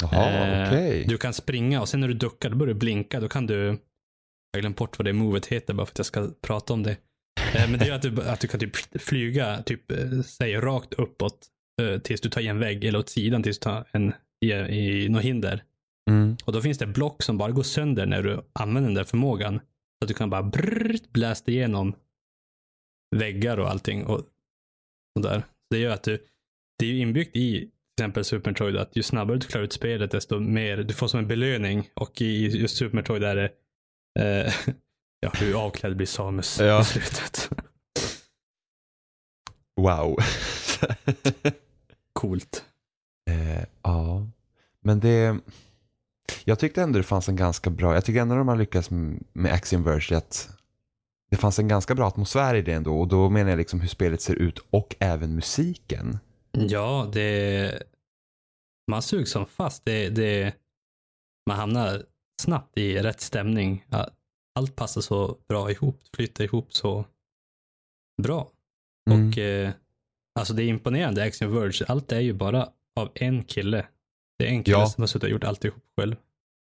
[0.00, 1.04] Jaha, Eh, okej.
[1.08, 3.20] Du kan springa och sen när du duckar, då börjar du blinka.
[3.20, 3.54] Då kan du...
[4.52, 6.82] Jag har glömt bort vad det movet heter bara för att jag ska prata om
[6.82, 6.96] det.
[7.54, 10.94] Eh, men det är att du, att du kan typ flyga, typ, eh, säg rakt
[10.94, 11.46] uppåt
[11.82, 14.12] eh, tills du tar i en vägg eller åt sidan tills du tar en,
[14.44, 15.64] i, i något hinder.
[16.10, 16.36] Mm.
[16.44, 19.58] Och då finns det block som bara går sönder när du använder den där förmågan.
[19.58, 21.94] Så att du kan bara brrrt, blästa igenom
[23.16, 24.06] väggar och allting.
[24.06, 24.18] Och,
[25.14, 25.42] och där.
[25.70, 26.26] Det gör att du,
[26.78, 27.70] det är ju inbyggt i
[28.00, 31.20] exempel Super Metroid att ju snabbare du klarar ut spelet desto mer, du får som
[31.20, 31.88] en belöning.
[31.94, 33.50] Och i just Super Metroid är det
[34.20, 34.52] eh,
[35.20, 36.80] ja, hur avklädd blir Samus Ja.
[36.80, 37.50] i slutet.
[39.80, 40.16] Wow.
[42.12, 42.64] Coolt.
[43.30, 44.26] eh, ja,
[44.80, 45.38] men det...
[46.44, 48.90] Jag tyckte ändå det fanns en ganska bra, jag tycker ändå de har lyckats
[49.32, 50.48] med Axiom Verge att
[51.30, 53.88] det fanns en ganska bra atmosfär i det ändå och då menar jag liksom hur
[53.88, 56.18] spelet ser ut och även musiken.
[56.52, 57.82] Ja, det...
[58.90, 59.84] Man sugs som fast.
[59.84, 60.54] Det, det,
[61.46, 62.02] man hamnar
[62.42, 63.84] snabbt i rätt stämning.
[64.54, 67.04] Allt passar så bra ihop, flyter ihop så
[68.22, 68.50] bra.
[69.10, 69.28] Mm.
[69.28, 69.70] Och eh,
[70.38, 71.84] alltså det är imponerande, Action Verge.
[71.88, 73.86] Allt är ju bara av en kille.
[74.38, 74.86] Det är en kille Ja.
[74.86, 76.16] som har suttit och gjort alltihop själv.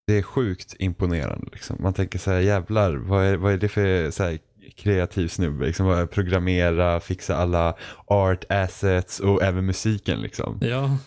[0.08, 1.50] Det är sjukt imponerande.
[1.52, 1.78] Liksom.
[1.80, 4.40] Man tänker så här, jävlar, vad är, vad är det för så här,
[4.70, 5.66] kreativ snubbe?
[5.66, 10.22] Liksom, är programmera, fixa alla art assets och även musiken.
[10.22, 10.58] Liksom.
[10.62, 10.98] Ja,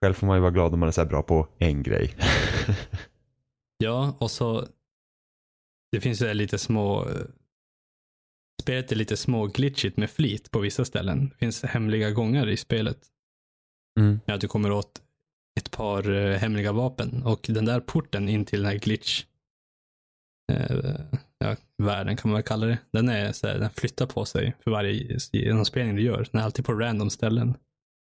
[0.00, 2.14] Själv får man ju vara glad om man är så bra på en grej.
[3.78, 4.66] ja, och så
[5.92, 7.08] det finns ju lite små
[8.62, 11.28] Spelet är lite små glitchigt med flit på vissa ställen.
[11.28, 12.98] Det finns hemliga gångar i spelet.
[14.00, 14.20] Mm.
[14.26, 15.02] När du kommer åt
[15.58, 17.22] ett par eh, hemliga vapen.
[17.22, 19.24] Och den där porten in till den här glitch
[20.52, 20.94] eh,
[21.38, 22.78] ja, världen kan man väl kalla det.
[22.90, 26.28] Den, är, så här, den flyttar på sig för varje genomspelning du gör.
[26.32, 27.54] Den är alltid på random ställen.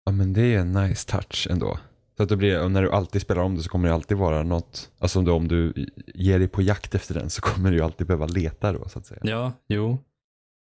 [0.06, 1.80] Ja men det är en nice touch ändå.
[2.18, 4.18] Så att det blir, och när du alltid spelar om det så kommer det alltid
[4.18, 5.74] vara något, alltså om du, om du
[6.16, 9.06] ger dig på jakt efter den så kommer du alltid behöva leta då så att
[9.06, 9.22] säga.
[9.24, 10.04] Ja, jo.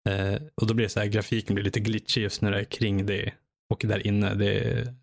[0.08, 2.64] Eh, och då blir det så här, grafiken blir lite glitchig just när det är
[2.64, 3.32] kring det.
[3.70, 4.94] Och där inne, det är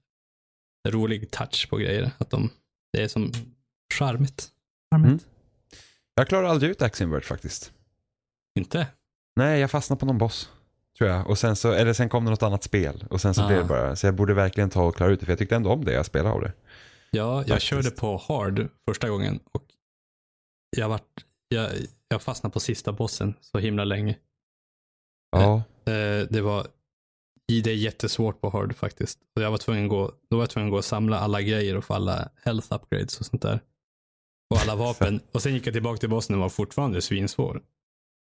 [0.87, 2.11] rolig touch på grejer.
[2.17, 2.49] Att de,
[2.93, 3.31] det är som
[3.93, 4.49] charmigt.
[4.95, 5.19] Mm.
[6.17, 7.73] Jag klarar aldrig ut Axiom Verge faktiskt.
[8.59, 8.87] Inte?
[9.35, 10.49] Nej, jag fastnade på någon boss.
[10.97, 11.27] Tror jag.
[11.29, 13.05] Och sen så, eller sen kom det något annat spel.
[13.09, 13.47] Och sen så Ah.
[13.47, 15.25] blev det bara, så jag borde verkligen ta och klara ut det.
[15.25, 16.53] För jag tyckte ändå om det jag spelade av det.
[17.11, 17.65] Ja, jag Faktiskt.
[17.65, 19.63] körde på hard första gången och
[20.77, 21.71] jag, vart, jag,
[22.07, 24.17] jag fastnade på sista bossen så himla länge.
[25.31, 25.55] Ja.
[25.85, 26.67] Eh, det var
[27.47, 29.19] det är jättesvårt på hard faktiskt.
[29.35, 31.41] Och jag var tvungen att gå, då var jag tvungen att gå och samla alla
[31.41, 33.59] grejer och få alla health upgrades och sånt där.
[34.49, 35.19] Och alla vapen.
[35.31, 37.61] Och sen gick jag tillbaka till bossen och var fortfarande svinsvår.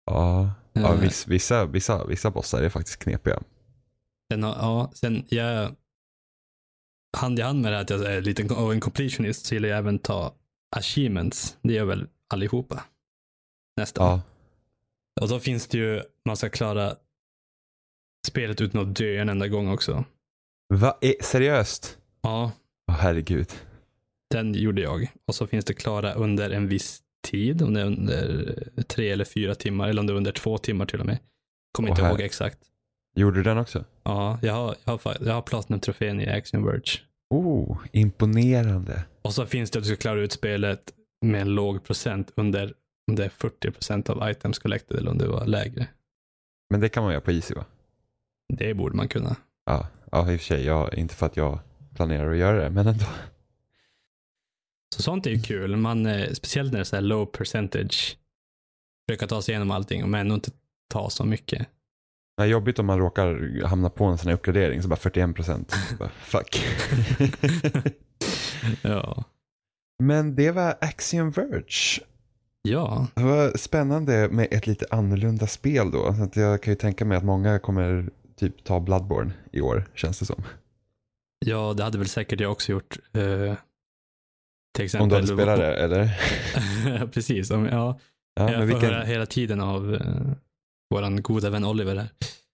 [0.06, 1.00] Ja, ja Eh.
[1.00, 3.42] viss, vissa, vissa, vissa bossar är faktiskt knepiga.
[4.32, 5.74] Sen, ja, sen jag
[7.16, 9.78] hand i hand med det att jag är lite av en completionist så gillar jag
[9.78, 10.34] även ta
[10.76, 11.56] achievements.
[11.62, 12.84] Det gör väl allihopa.
[13.76, 14.06] Nästan.
[14.06, 14.20] Ja.
[15.20, 16.96] Och då finns det ju, man ska klara
[18.26, 20.04] spelet utan att dö en enda gång också.
[20.74, 20.98] Va?
[21.20, 21.98] Seriöst?
[22.22, 22.52] Ja,
[22.88, 23.52] Åh herregud.
[24.34, 25.12] Den gjorde jag.
[25.26, 29.24] Och så finns det klara under en viss tid, om det är under tre eller
[29.24, 31.18] fyra timmar, eller om det är under två timmar till och med.
[31.72, 32.58] Kommer inte här- ihåg exakt.
[33.16, 33.84] Gjorde du den också?
[34.02, 37.00] Ja, jag har, jag har, jag har Platinum-trofén i Action Verge.
[37.30, 39.04] Oh, imponerande.
[39.22, 42.74] Och så finns det att du ska klara ut spelet med en låg procent under
[43.10, 45.86] om det är 40 procent av items collected eller om det var lägre.
[46.70, 47.64] Men det kan man göra på Easy va?
[48.48, 49.36] Det borde man kunna.
[49.66, 50.64] Ja, ja i och för sig.
[50.64, 51.58] Ja, inte för att jag
[51.94, 53.04] planerar att göra det, men ändå.
[54.94, 55.76] Så sånt är ju kul.
[55.76, 58.18] Man, eh, speciellt när det är så här low percentage.
[59.08, 60.50] Försöka ta sig igenom allting men ändå inte
[60.92, 61.68] ta så mycket.
[62.36, 65.34] Det är jobbigt om man råkar hamna på en sån här uppgradering, så bara 41
[65.34, 65.72] procent.
[66.14, 66.64] Fuck.
[68.82, 69.24] ja.
[70.02, 72.00] Men det var Axiom Verge.
[72.62, 76.14] Ja, Det var spännande med ett lite annorlunda spel då.
[76.32, 80.18] Så jag kan ju tänka mig att många kommer typ ta Bloodborne i år, känns
[80.18, 80.42] det som.
[81.46, 82.98] ja, det hade väl säkert jag också gjort.
[84.74, 85.02] Eh, till exempel.
[85.02, 87.06] Om du hade spelat det, eller?
[87.12, 87.50] Precis.
[87.50, 87.98] Om, ja,
[88.34, 89.06] Ja, jag får höra vilken...
[89.06, 90.32] hela tiden av uh,
[90.90, 92.08] vår goda vän Oliver här.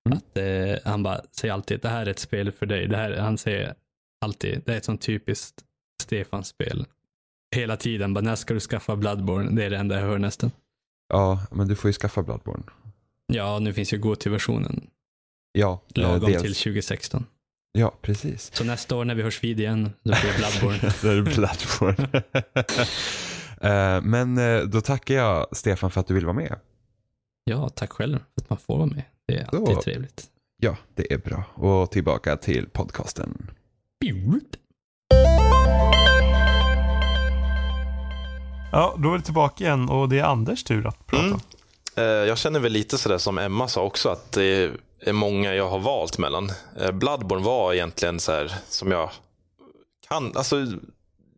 [0.06, 0.18] Mm.
[0.18, 2.86] Att eh, han bara säger alltid, det här är ett spel för dig.
[2.88, 3.74] Det här, han säger
[4.20, 5.64] alltid, det är ett sånt typiskt
[6.02, 6.86] Stefan-spel.
[7.56, 9.50] Hela tiden, bara när ska du skaffa Bloodborne?
[9.50, 10.50] Det är det enda jag hör nästan.
[11.08, 12.62] Ja, men du får ju skaffa Bloodborne.
[13.26, 14.90] Ja, nu finns ju GOTY-versionen.
[15.52, 16.42] Ja, eh, Lagom dels.
[16.42, 17.26] till 2016.
[17.72, 18.50] Ja, precis.
[18.54, 20.92] Så nästa år när vi hörs vid igen, då blir det Bloodborne.
[21.02, 22.22] Då är det Bloodborne.
[23.62, 26.58] Eh, Men eh, då tackar jag Stefan för att du vill vara med.
[27.44, 29.02] ja, tack själv för att man får vara med.
[29.28, 29.82] Det är alltid Så.
[29.82, 30.24] trevligt.
[30.62, 31.44] Ja, det är bra.
[31.54, 33.50] Och tillbaka till podcasten.
[38.72, 41.24] Ja, då är det tillbaka igen och det är Anders tur att prata.
[41.24, 41.38] Mm.
[41.96, 44.70] Eh, Jag känner väl lite sådär som Emma sa också, att det är
[45.06, 46.52] många jag har valt mellan.
[46.80, 49.10] Eh, Bloodborne var egentligen så här som jag
[50.08, 50.56] kan, alltså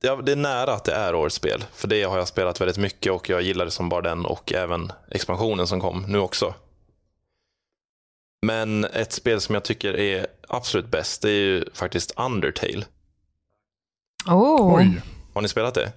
[0.00, 1.64] ja, det är nära att det är årets spel.
[1.74, 4.52] För det har jag spelat väldigt mycket och jag gillar det som bara den och
[4.52, 6.54] även expansionen som kom nu också.
[8.46, 12.84] Men ett spel som jag tycker är absolut bäst, det är ju faktiskt Undertale.
[14.26, 14.74] Oh.
[14.76, 15.02] Oj.
[15.34, 15.92] Har ni spelat det?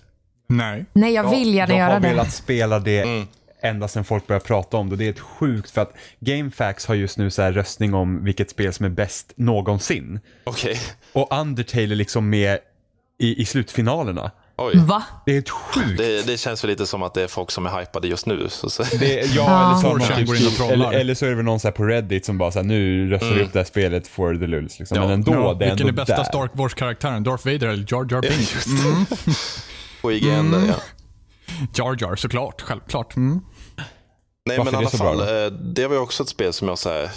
[0.47, 0.85] Nej.
[0.93, 2.07] Nej, jag vill gärna jag göra har det.
[2.07, 3.27] velat spela det Mm.
[3.65, 4.95] Ända sedan folk började prata om det.
[4.95, 8.49] Det är ett sjukt för att GameFAQs har just nu så här röstning om vilket
[8.49, 10.19] spel som är bäst någonsin.
[10.43, 10.79] Okej.
[11.13, 12.59] Och Undertale är liksom med
[13.19, 14.31] i, i slutfinalerna.
[14.57, 14.73] Oj.
[14.75, 15.03] Va?
[15.25, 15.97] Det är helt sjukt.
[15.97, 18.47] Det, det känns väl lite som att det är folk som är hypade just nu.
[18.49, 18.83] Så, så.
[18.83, 21.59] Det, ja, eller, så någon 4chan typ, och eller, eller så är det väl någon
[21.59, 24.07] så här på Reddit som bara så här, nu röstar vi upp det här spelet
[24.07, 24.79] for the lulz.
[24.79, 24.97] Liksom.
[24.97, 25.03] Ja.
[25.03, 26.23] Men ändå, Ja, det är vilken ändå är bästa där.
[26.23, 27.23] Star Wars-karaktären?
[27.23, 28.65] Darth Vader eller Jar Jar Ja, Binks?
[28.65, 29.35] det.
[30.01, 30.75] På IGN där, ja.
[31.75, 33.15] Jar Jar såklart, självklart.
[33.15, 33.41] Mm.
[34.45, 35.23] Nej, Varför men i alla bra fall, då?
[35.33, 37.11] eh, det var ju också ett spel som jag så här,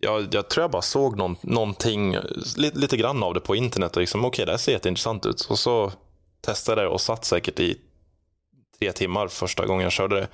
[0.00, 2.16] jag, jag tror jag bara såg någon, någonting,
[2.56, 5.40] lite, lite grann av det på internet och liksom, okej, det här ser jätteintressant ut.
[5.40, 5.92] Och så
[6.40, 7.78] testade jag det och satt säkert i
[8.78, 10.28] tre timmar första gången jag körde det.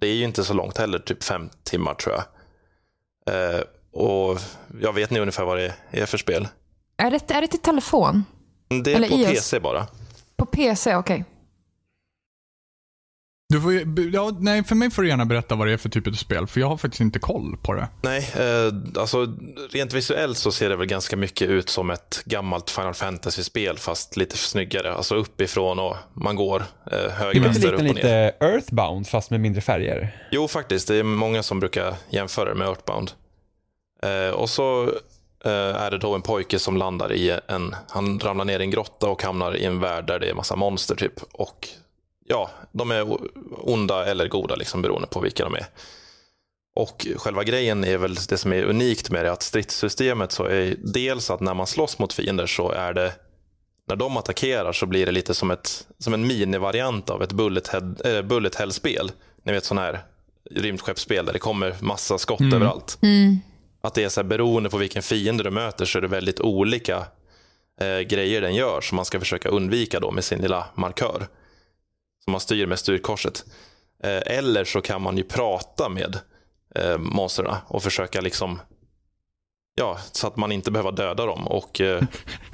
[0.00, 2.24] Det är ju inte så långt heller, typ fem timmar tror jag.
[3.54, 3.60] Eh,
[3.92, 4.38] och
[4.82, 6.48] jag vet ni ungefär vad det är för spel?
[6.96, 8.24] Är det, är det till telefon?
[8.84, 9.28] Det är Eller på iOS.
[9.28, 9.86] PC bara.
[10.36, 10.96] På PC?
[10.96, 11.24] Okej.
[13.54, 13.72] Du får
[14.14, 16.46] ja, nej, för mig får du gärna berätta vad det är för typ av spel,
[16.46, 17.88] för jag har faktiskt inte koll på det.
[18.02, 19.26] Nej, eh, alltså
[19.70, 24.16] rent visuellt så ser det väl ganska mycket ut som ett gammalt Final Fantasy-spel fast
[24.16, 24.94] lite snyggare.
[24.94, 27.94] Alltså uppifrån och man går eh, höger, Det är vänster, lite, upp och ner.
[27.94, 30.28] lite Earthbound fast med mindre färger.
[30.30, 30.88] Jo, faktiskt.
[30.88, 33.10] Det är många som brukar jämföra det med Earthbound.
[34.02, 34.82] Eh, och så
[35.44, 38.70] eh, är det då en pojke som landar i en, han ramlar ner i en
[38.70, 41.22] grotta och hamnar i en värld där det är massa monster typ.
[41.32, 41.68] Och
[42.24, 43.18] ja, de är
[43.68, 45.66] onda eller goda liksom beroende på vilka de är.
[46.76, 50.76] Och själva grejen är väl det som är unikt med det, att stridssystemet så är
[50.78, 53.12] dels att när man slåss mot fiender så är det
[53.88, 57.68] när de attackerar så blir det lite som, ett, som en minivariant av ett bullet,
[57.68, 59.12] head, äh, bullet hell-spel.
[59.42, 60.00] Ni vet sån här
[60.50, 62.98] rymdskeppsspel där det kommer massa skott överallt.
[63.82, 66.40] Att det är så här, beroende på vilken fiende du möter så är det väldigt
[66.40, 67.06] olika
[67.80, 71.26] eh, grejer den gör som man ska försöka undvika då med sin lilla markör.
[72.24, 73.44] Som man styr med styrkorset.
[74.04, 76.18] Eh, eller så kan man ju prata med
[76.74, 78.60] eh, monstren och försöka liksom
[79.76, 82.02] Ja, så att man inte behöver döda dem och eh,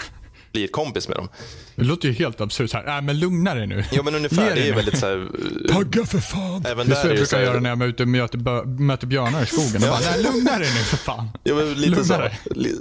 [0.53, 1.29] blir kompis med dem.
[1.75, 2.73] Det låter ju helt absurt.
[2.73, 2.97] Här.
[2.97, 3.85] Äh, men lugna dig nu.
[3.93, 5.29] Ja men Ge ungefär, det är väldigt så här,
[5.69, 6.65] eh, Tagga för fan!
[6.67, 8.09] Även Det är så jag det så brukar här, göra när jag är ute och
[8.09, 9.83] möter, möter björnar i skogen.
[9.83, 9.89] Ja.
[9.89, 11.29] bara, nej, lugna dig nu för fan.
[11.43, 12.31] Ja, men lite Lugna så,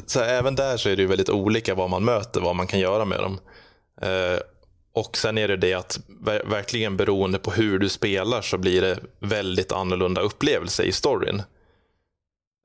[0.05, 2.67] så här, även där så är det ju väldigt olika vad man möter, vad man
[2.67, 3.39] kan göra med dem.
[4.01, 4.39] Eh,
[4.93, 8.81] och sen är det det att ver- verkligen beroende på hur du spelar så blir
[8.81, 11.41] det väldigt annorlunda upplevelse i storyn.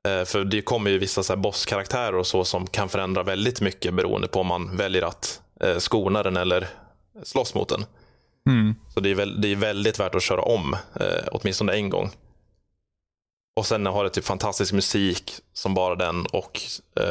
[0.07, 3.61] Eh, för det kommer ju vissa så här bosskaraktärer och så som kan förändra väldigt
[3.61, 6.67] mycket beroende på om man väljer att eh, skona den eller
[7.23, 7.85] slåss mot den.
[8.49, 8.75] Mm.
[8.93, 12.11] Så det är, väldigt värt att köra om, eh, åtminstone en gång.
[13.55, 16.61] Och sen har det typ fantastisk musik som bara den och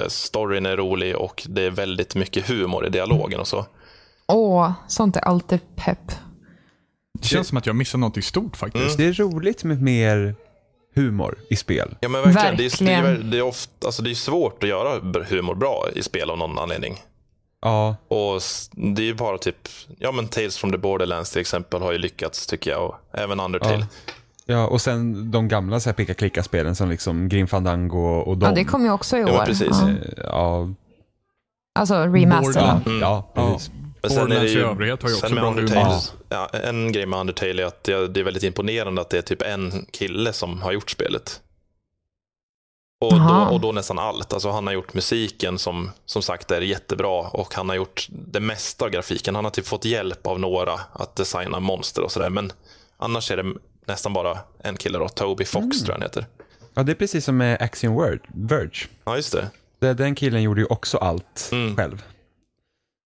[0.08, 3.66] storyn är rolig och det är väldigt mycket humor i dialogen och så.
[4.29, 6.12] Åh, sånt är alltid pepp.
[7.18, 8.97] Det känns som att jag missar något stort faktiskt.
[8.99, 10.35] Det är roligt med mer
[10.95, 11.97] humor i spel.
[12.01, 13.31] Ja men verkligen, Det, är, det, är, Verkligen.
[13.31, 16.59] det, är ofta, alltså det är svårt att göra humor bra i spel av någon
[16.59, 16.97] anledning.
[17.62, 18.41] Ja, Och
[18.72, 19.68] det är ju bara typ,
[19.99, 23.41] ja men Tales from the Borderlands till exempel har ju lyckats tycker jag och även
[23.41, 23.87] Undertale.
[24.47, 28.47] ja och sen de gamla så här peka-klicka-spelen som liksom Grim Fandango och de.
[28.47, 29.45] Ja, det kommer ju också i Ja, år.
[29.47, 29.68] precis.
[29.70, 29.89] Ja.
[29.89, 30.68] Eh, Ja,
[31.79, 32.61] Alltså remaster.
[32.61, 32.81] ja, va?
[32.87, 33.01] Mm.
[33.01, 33.59] ja, Ja.
[34.09, 37.07] Men sen är det Borderlands i övrighet har ju också bra Undertale, ja, en grej
[37.07, 40.62] med Undertale är att det, är väldigt imponerande att det är typ en kille som
[40.62, 41.40] har gjort spelet.
[43.00, 44.32] Och då, och då nästan allt.
[44.32, 48.40] Alltså han har gjort musiken som som sagt är jättebra och han har gjort det
[48.40, 49.34] mesta av grafiken.
[49.34, 52.30] Han har typ fått hjälp av några att designa monster och sådär.
[52.30, 52.52] Men
[52.96, 53.55] annars är det
[53.86, 55.70] nästan bara en kille då, Toby Fox Mm.
[55.70, 56.26] tror jag han heter.
[56.74, 58.86] Ja, det är precis som med Axiom Word, Verge.
[59.05, 59.50] Ja, just det.
[59.78, 61.76] Det- Den killen gjorde ju också allt Mm.
[61.76, 62.02] själv.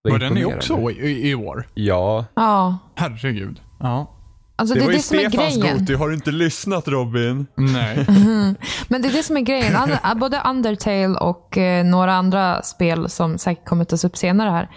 [0.04, 1.68] Det Var den är också i, i år?
[1.74, 2.24] Ja.
[2.34, 2.78] Ja.
[2.94, 3.60] Herregud.
[3.80, 4.14] Ja.
[4.56, 5.98] Alltså det, är det som är grejen.
[5.98, 7.46] har du inte lyssnat Robin?
[7.54, 8.06] Nej.
[8.88, 9.76] Men det är det som är grejen.
[10.16, 14.68] Både Undertale och eh, några andra spel som säkert kommer tas upp senare här.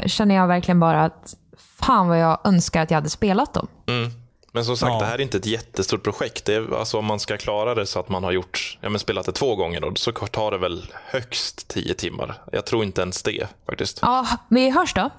[0.00, 1.34] Eh, känner jag verkligen bara att
[1.80, 3.66] fan vad jag önskar att jag hade spelat dem.
[3.88, 4.10] Mm.
[4.54, 4.98] Men som sagt, Ja.
[4.98, 6.44] det här är inte ett jättestort projekt.
[6.44, 8.98] Det är, alltså, om man ska klara det så att man har gjort, ja, men
[8.98, 12.34] spelat det två gånger, då, så tar det väl högst tio timmar.
[12.52, 13.98] Jag tror inte ens det faktiskt.
[14.02, 15.00] Ja, vi hörs då.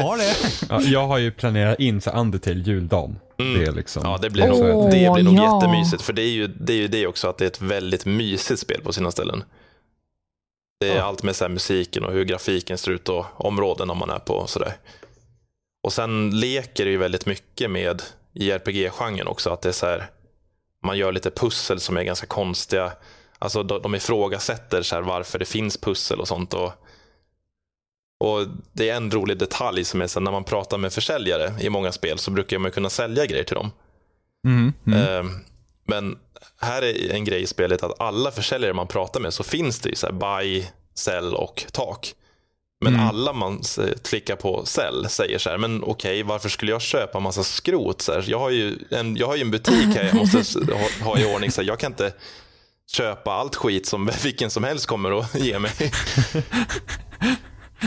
[0.00, 0.34] Har det?
[0.68, 3.18] Ja, jag har ju planerat in så Undertale juldagen.
[3.36, 4.02] Det är liksom...
[4.06, 5.54] Ja, det blir nog, Åh, det blir nog ja.
[5.56, 6.02] jättemysigt.
[6.02, 8.60] För det är, ju, det är ju det också, att det är ett väldigt mysigt
[8.60, 9.44] spel på sina ställen.
[10.80, 14.10] Det är allt med så här musiken och hur grafiken ser ut och områdena man
[14.10, 14.76] är på och sådär.
[15.84, 19.50] Och sen leker det ju väldigt mycket med JRPG-genren också.
[19.50, 20.10] Att det är så här,
[20.82, 22.92] man gör lite pussel som är ganska konstiga.
[23.38, 26.54] Alltså de, de ifrågasätter så här varför det finns pussel och sånt.
[26.54, 26.72] Och,
[28.20, 31.52] och det är en rolig detalj som är så här, när man pratar med försäljare
[31.60, 33.70] i många spel så brukar man kunna sälja grejer till dem.
[34.46, 35.00] Mm, mm.
[35.00, 35.32] Eh,
[35.86, 36.18] Men
[36.60, 39.88] här är en grej i spelet att alla försäljare man pratar med så finns det
[39.88, 40.64] ju så här buy,
[40.94, 42.14] sell och tak.
[42.84, 43.06] Men Mm.
[43.06, 47.20] alla man s- klickar på sell säger så här, men okej, varför skulle jag köpa
[47.20, 48.02] massa skrot?
[48.02, 50.38] Så här, jag, har ju en, jag har ju en butik här jag måste
[51.00, 52.12] ha, ha i ordning, så här, jag kan inte
[52.92, 55.70] köpa allt skit som vilken som helst kommer att ge mig.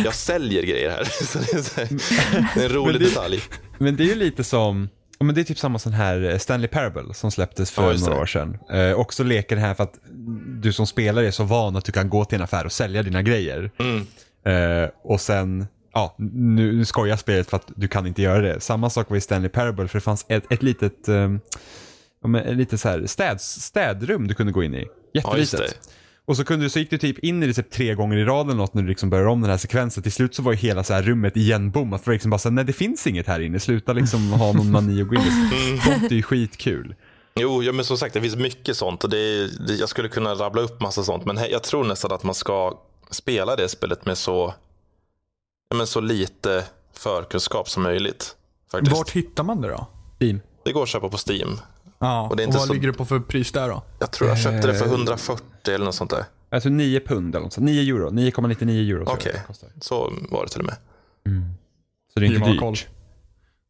[0.06, 1.04] Jag säljer grejer här.
[1.26, 1.40] Så
[2.56, 3.44] det, är en rolig Men det- detalj.
[3.78, 4.90] Men det är ju lite som,
[5.20, 8.22] men det är typ samma sån här eh, Stanley Parable som släpptes för Ja, några
[8.22, 8.58] år sedan.
[8.72, 9.94] Eh, också leker det här för att
[10.62, 13.04] du som spelare är så van att du kan gå till en affär och sälja
[13.04, 13.72] dina grejer.
[13.80, 14.08] Mm.
[14.52, 18.60] Eh, och sen, ja, nu, nu skojar spelet för att du kan inte göra det.
[18.60, 21.16] Samma sak var i Stanley Parable för det fanns ett, ett litet, eh,
[22.22, 24.86] ja, men ett litet så här städ, städrum du kunde gå in i.
[25.12, 25.60] Ja, Jättelitet.
[25.60, 25.90] det.
[26.26, 28.24] Och så, kunde, du- så gick du typ in i det typ tre gånger i
[28.24, 30.04] rad eller något när du liksom började om den här sekvensen.
[30.04, 32.04] Till slut så var ju hela så här rummet igenbommat.
[32.04, 33.60] För liksom bara så här, nej det finns inget här inne.
[33.60, 35.22] Sluta liksom ha någon mani och gå in.
[35.86, 36.96] Sånt är ju skitkul.
[37.40, 39.04] Jo, ja, men som sagt, det finns mycket sånt.
[39.04, 41.26] Och det är, jag skulle kunna rabbla upp massa sånt.
[41.26, 42.80] Men jag tror nästan att man ska
[43.16, 44.54] spela det spelet med så,
[45.76, 48.36] men så lite förkunskap som möjligt.
[48.72, 48.98] Faktiskt.
[48.98, 49.88] Vart hittar man det då?
[50.20, 50.40] Team.
[50.66, 51.60] Det går att köpa på Steam.
[52.00, 53.84] Ja, Och och, det är inte vad så- ligger det på för pris där då?
[54.00, 54.92] Jag tror jag köpte det för Eh.
[54.92, 55.44] 140
[55.74, 56.26] eller något sånt där.
[56.50, 57.66] Alltså 9 pund eller något sånt.
[57.66, 58.10] 9 euro.
[58.10, 59.42] 9,99 euro Okej.
[59.48, 59.70] kostar.
[59.82, 60.76] Så var det till och med.
[62.14, 62.60] Så det är inte dyrt.
[62.60, 62.76] koll.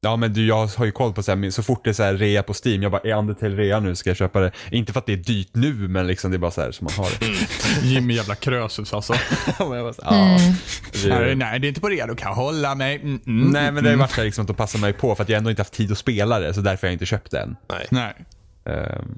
[0.01, 2.03] Ja men du, jag har ju koll på så här, så fort det är så
[2.03, 4.51] här rea på Steam, jag bara är Undertale rea nu ska jag köpa det.
[4.71, 6.85] Inte för att det är dyrt nu men liksom det är bara så här som
[6.85, 7.87] man har det.
[7.87, 9.13] Jimmy jävla krösus alltså.
[9.59, 10.37] Men jag bara så, ja.
[11.03, 12.05] Det- nej, nej, det är inte på det.
[12.05, 12.95] Du kan hålla mig.
[12.95, 13.99] Mm, mm, Nej men det har ju mm.
[13.99, 15.73] varit så här liksom att de passar mig på för att jag ändå inte haft
[15.73, 17.55] tid att spela det så därför har jag inte köpt det än.
[17.69, 17.87] Nej.
[17.89, 18.15] Nej.
[18.75, 19.17] Ehm,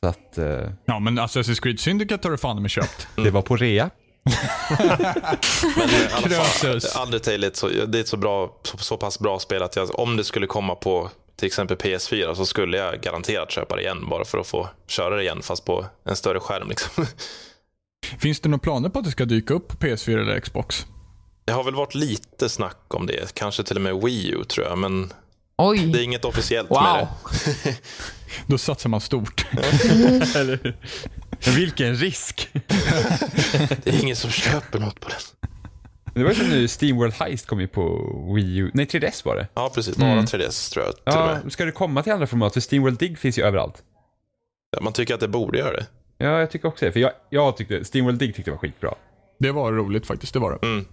[0.00, 3.08] så att eh, Ja, men Assassin's Creed Syndicate har du fan med köpt.
[3.16, 3.90] det var på rea.
[4.24, 6.96] Men i alla fall, Krösus.
[6.96, 9.76] Undertale är ett så, det är ett så, bra, så, så pass bra spel att
[9.76, 13.82] jag, om det skulle komma på till exempel PS4 så skulle jag garanterat köpa det
[13.82, 16.68] igen bara för att få köra det igen fast på en större skärm.
[16.68, 17.06] Liksom.
[18.18, 20.86] Finns det några planer på att det ska dyka upp på PS4 eller Xbox?
[21.44, 24.66] Det har väl varit lite snack om det, kanske till och med Wii U tror
[24.66, 25.14] jag, men det
[25.64, 26.02] är Oj.
[26.04, 26.82] inget officiellt Wow.
[26.82, 27.06] med
[27.64, 27.76] det.
[28.46, 29.46] Då satsar man stort.
[31.46, 32.48] Men vilken risk!
[33.84, 35.50] Det är ingen som köper något på den.
[36.14, 37.98] Det var ju som nu Steamworld Heist kom ju på
[38.34, 39.48] Wii U, nej 3DS var det.
[39.54, 39.96] Ja, precis.
[39.96, 42.52] Bara 3DS tror jag Ja, ska det komma till andra format?
[42.52, 43.82] För Steamworld Dig finns ju överallt.
[44.70, 45.86] Ja, Man tycker att det borde göra det.
[46.18, 46.92] Ja, jag tycker också det.
[46.92, 48.94] För jag, jag tyckte, Steamworld Dig tyckte jag var skitbra.
[49.38, 50.66] Det var roligt faktiskt, det var det.
[50.66, 50.84] Mm.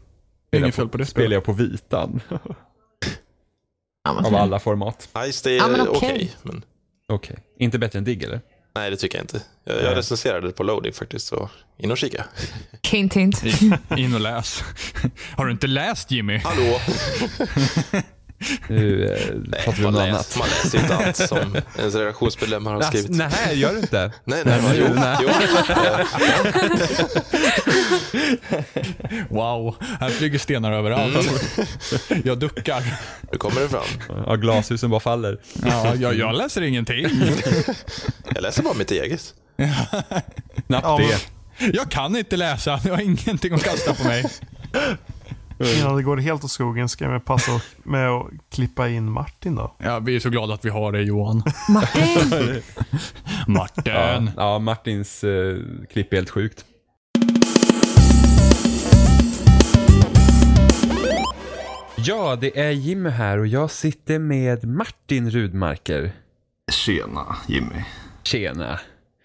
[0.52, 1.34] Inget fel på det Spelar spelet.
[1.36, 2.22] jag på vitan.
[4.26, 5.10] Av alla format.
[5.32, 6.32] Ice, det är okej.
[7.08, 7.38] Okej.
[7.60, 8.42] Inte bättre än Dig eller?
[8.76, 9.42] Nej, det tycker jag inte.
[9.64, 12.26] Jag, jag recenserade det på loading faktiskt, så in och kika.
[12.92, 13.44] Hint, hint.
[13.98, 14.64] In och läs.
[15.38, 16.38] Har du inte läst Jimmy?
[16.38, 16.80] Hallå!
[18.70, 20.36] Nu eh, pratar vi om något annat.
[20.40, 23.22] man läser inte allt som ens redaktionsmedlemmar har skrivit.
[23.22, 24.12] Alltså, nej, gör du inte?
[24.24, 25.18] Nej, nej, nej, jo, nej.
[25.22, 25.30] jo.
[29.30, 31.16] Wow, här flyger stenar överallt.
[31.16, 31.34] Alltså.
[32.24, 32.84] Jag duckar.
[33.32, 34.24] Nu kommer det fram.
[34.26, 35.38] Ja, glashusen bara faller.
[35.66, 37.06] Ja, jag, jag läser ingenting.
[38.34, 39.34] Jag läser bara mitt eget.
[40.68, 41.20] Knappt Ja, det.
[41.74, 44.26] Jag kan inte läsa, jag har ingenting att kasta på mig.
[45.60, 49.76] Innan det går helt åt skogen ska jag passa med att klippa in Martin då.
[49.78, 51.44] Ja, vi är så glada att vi har dig Johan.
[51.70, 52.62] Martin.
[53.48, 53.84] Martin.
[53.86, 55.58] Ja, ja, Martins eh,
[55.94, 56.66] klipp är helt sjukt.
[61.96, 66.12] Ja, det är Jimmy här och jag sitter med Martin Rudmarker.
[66.72, 67.84] Tjena Jimmy.
[68.24, 68.80] Tjena.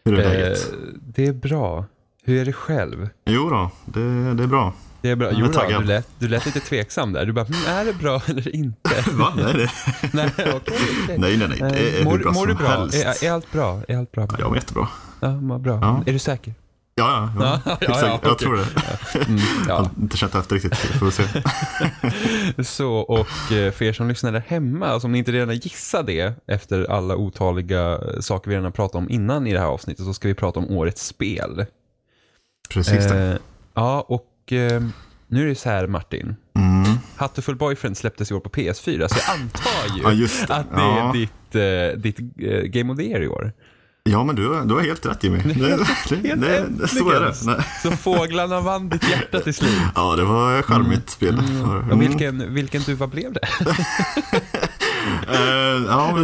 [0.04, 0.72] Hur är Eh, läget?
[1.14, 1.84] det är bra.
[2.24, 3.08] Hur är det själv?
[3.26, 4.72] Jo då, det, det är bra.
[5.04, 5.28] Det är bra.
[5.32, 7.26] Jag Jo, då, du, lät, du lät lite tveksam där.
[7.26, 8.90] Du bara, "Mm, är det bra eller inte?
[9.12, 9.32] Va?
[9.36, 9.70] Nej, det,
[10.12, 10.52] nej, okej.
[10.56, 11.18] okej.
[11.18, 11.58] nej, nej, nej.
[11.58, 12.68] Det är Eh, mår hur bra mår du bra?
[12.68, 13.04] helst.
[13.04, 13.80] Är, är allt bra?
[13.88, 14.26] Är allt bra?
[14.30, 14.88] Ja, jag mår jättebra.
[15.20, 15.78] Ja, mår bra.
[15.82, 16.02] Ja.
[16.06, 16.54] Är du säker?
[16.94, 17.76] Ja, ja, ja.
[17.80, 18.64] Ja, ja, Jag tror det.
[19.26, 19.74] Mm, Jag ja.
[19.76, 20.74] har inte känt efter riktigt.
[20.76, 21.24] Får se.
[22.64, 26.02] Så, och eh, för er som lyssnar där hemma, alltså om ni inte redan gissar
[26.02, 29.66] det efter alla otaliga eh, saker vi redan har pratat om innan i det här
[29.66, 31.66] avsnittet så ska vi prata om årets spel.
[32.70, 33.18] Precis det.
[33.32, 33.36] Eh,
[33.74, 34.82] ja, och eh,
[35.28, 36.36] nu är det så här Martin.
[36.56, 36.98] Mm.
[37.16, 40.54] Hatterfull Boyfriend släpptes i år på PS4, så jag antar ju Ja, det.
[40.54, 41.08] att det Ja.
[41.08, 43.52] är ditt, eh, ditt eh, Game of the Year i år.
[44.10, 45.38] Ja, men du, du har helt rätt Jimmy.
[45.42, 47.34] Det, det, det, det, så är det.
[47.46, 47.56] Nej.
[47.82, 49.70] Så fåglarna vann ditt hjärta till slut.
[49.94, 51.38] Ja, det var ett charmigt spel.
[51.38, 51.98] Och Mm.
[51.98, 53.40] vilken, vilken duva blev det?
[55.28, 56.18] Eh, ja,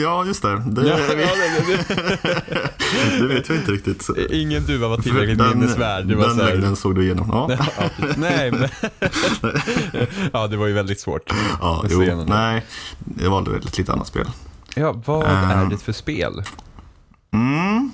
[0.00, 0.62] ja, just det.
[0.66, 1.14] Det, Ja, det,
[3.26, 4.08] vet jag inte riktigt.
[4.30, 6.06] Ingen duva var tillräckligt Den- minnesvärd.
[6.06, 7.56] Det var den längden såg du igenom.
[7.58, 7.66] Ja,
[8.16, 8.68] nej, men...
[10.32, 11.32] ja, det var ju väldigt svårt.
[11.60, 12.66] ja jo, nej.
[13.20, 14.26] Jag valde ett lite annat spel.
[14.74, 15.50] Ja, vad Ehm.
[15.50, 16.42] är det för spel?
[17.32, 17.90] Mm,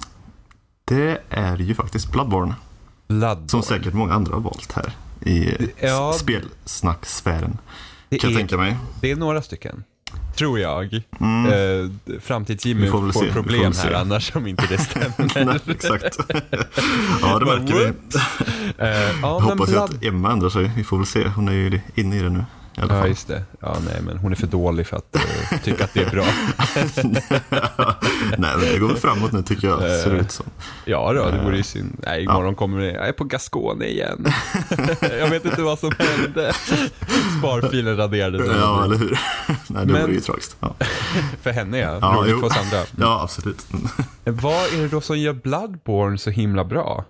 [0.85, 2.55] det är ju faktiskt Bloodborne.
[3.09, 3.49] Bloodborne.
[3.49, 6.13] Som säkert många andra har valt här i Ja.
[6.17, 7.59] spelsnacksfären.
[8.09, 8.77] Det, Kan jag är, tänka mig.
[9.01, 9.85] det är några stycken.
[10.37, 11.03] Tror jag.
[11.21, 11.47] Mm.
[11.47, 11.91] Eh,
[12.21, 15.45] Framtids-Jimmy Vi får får, se, problem här annars om inte det stämmer.
[15.45, 16.17] Nej, exakt.
[17.23, 17.85] ja, det märker vi.
[17.85, 19.95] Eh, ja, Jag hoppas Blood...
[19.95, 20.71] att Emma ändrar sig.
[20.77, 21.29] Vi får väl se.
[21.29, 22.45] Hon är ju inne i det nu.
[22.79, 23.09] I alla Ja, fall.
[23.09, 23.43] just det.
[23.61, 26.25] Ja, nej, men hon är för dålig för att eh, tycka att det är bra.
[28.39, 29.81] Nej, men det går väl framåt nu tycker jag.
[29.81, 30.47] Ser det ut som.
[30.85, 32.01] Ja då, det vore ju synd.
[32.07, 34.27] Nej, imorgon kommer det, jag är på Gascone igen.
[35.01, 36.53] jag vet inte vad som hände.
[37.39, 38.47] Sparfilen raderades.
[38.61, 39.19] Ja, eller hur?
[39.67, 40.57] Nej, det Men- vore ju tragiskt.
[40.61, 40.75] Ja,
[41.43, 42.83] För henne ja, Ja, roligt för oss andra.
[42.97, 43.67] ja absolut.
[44.25, 47.05] Vad är det då som gör Bloodborne så himla bra?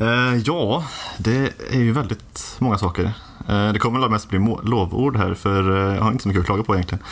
[0.00, 0.84] Eh, ja,
[1.18, 3.12] det är ju väldigt många saker.
[3.48, 6.40] Eh, det kommer väl mest bli lovord här för eh, jag har inte så mycket
[6.40, 7.04] att klaga på egentligen.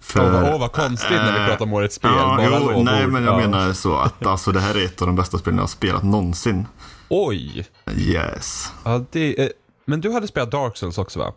[0.00, 2.10] För, Åh, vad- åh, vad konstigt när vi eh, pratar om årets spel.
[2.16, 2.84] Ja, bara jo, lovord.
[2.84, 3.38] nej, men jag Ja.
[3.48, 6.02] menar så att alltså, det här är ett av de bästa spelen jag har spelat
[6.02, 6.66] någonsin.
[7.08, 7.66] Oj!
[7.96, 8.72] Yes.
[8.84, 9.48] Ja, det, eh,
[9.84, 11.32] men du hade spelat Dark Souls också va?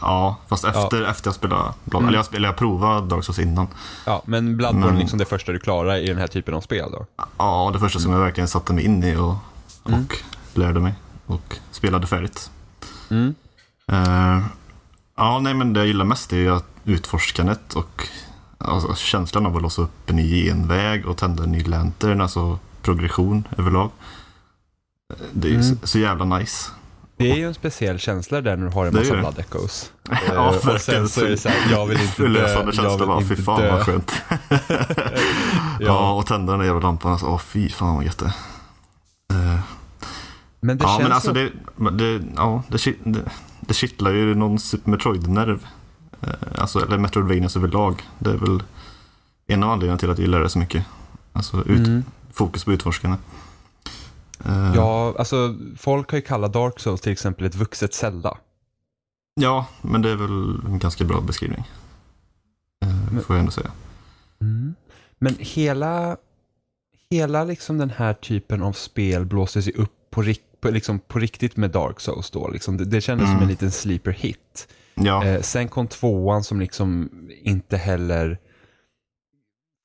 [0.00, 2.08] Ja, fast efter, efter jag spelade Blood, Mm.
[2.08, 3.66] eller jag, spelade, jag provade Dark Souls innan.
[4.06, 6.88] Ja, men Bloodborne Men- liksom det första du klarar i den här typen av spel
[6.92, 7.06] då?
[7.38, 9.34] Ja, det första som jag verkligen satte mig in i och,
[9.82, 10.06] och Mm.
[10.54, 10.94] lärde mig
[11.26, 12.50] och spelade färdigt.
[13.10, 13.34] Mm.
[13.92, 14.42] Eh,
[15.16, 18.08] ja, nej men det jag gillar mest är att utforskandet och
[18.58, 22.58] alltså, känslan av att låsa upp en ny genväg och tända en ny lantern, alltså
[22.82, 23.90] progression överlag.
[25.12, 25.62] Eh, Det är Mm.
[25.62, 26.70] så, så jävla nice.
[27.16, 29.14] Det är ju en speciell känsla där när du har en massa.
[29.16, 29.92] Blood Echoes.
[30.28, 31.08] Ja, Eh, och sen verkligen.
[31.08, 33.72] så är det så här, jag vill inte dö, känsla bara, fy fan dö.
[33.72, 34.12] vad skönt.
[34.48, 35.06] ja.
[35.80, 36.12] Ja.
[36.12, 38.26] och tända den där jävla lampan, alltså, åh fy fan vad gött det
[39.34, 39.58] är.
[40.60, 41.34] Men det ja, känns men alltså så...
[41.34, 41.50] det,
[41.90, 43.20] det, ja, det, det,
[43.72, 45.66] det kittlar ju någon Super Metroid-nerv.
[46.20, 48.02] Eh, Alltså, eller Metroidvanias överlag.
[48.18, 48.62] Det är väl
[49.46, 50.84] en av anledningarna till att jag gillar det så mycket.
[51.32, 52.04] Alltså ut, Mm.
[52.32, 53.16] fokus på utforskande.
[54.44, 58.38] Eh, Ja, alltså folk har ju kallat Dark Souls till exempel ett vuxet Zelda.
[59.34, 61.64] ja, men det är väl en ganska bra beskrivning.
[62.84, 63.70] Eh, Men- får jag ändå säga.
[65.18, 66.16] Men hela,
[67.10, 71.18] hela liksom den här typen av spel blåste sig upp på, rik, på, liksom på
[71.18, 72.48] riktigt med Dark Souls då.
[72.48, 72.76] Liksom.
[72.76, 73.42] Det, det kändes som Mm.
[73.42, 74.68] en liten sleeper hit.
[74.94, 77.10] Ja, Eh, sen kom tvåan som liksom
[77.42, 78.38] inte heller...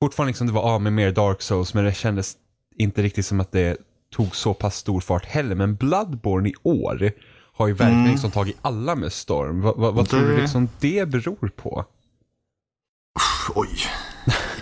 [0.02, 2.36] Fortfarande liksom det var av med mer Dark Souls men det kändes
[2.76, 3.76] inte riktigt som att det
[4.10, 5.54] tog så pass stor fart heller.
[5.54, 7.12] Men Bloodborne i år
[7.52, 8.10] har ju verkligen Mm.
[8.12, 9.60] liksom tagit alla med storm.
[9.60, 11.84] Vad, vad, vad tror Det- du liksom det beror på?
[13.54, 13.68] oj.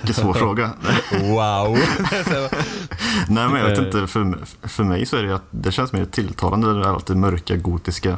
[0.07, 0.71] Vilken svår fråga.
[1.13, 1.79] Wow!
[3.29, 4.07] Nej, men jag vet inte.
[4.07, 4.39] För,
[4.69, 6.75] för mig så är det att det känns mer tilltalande.
[6.75, 8.11] Det är alltid mörka, gotiska.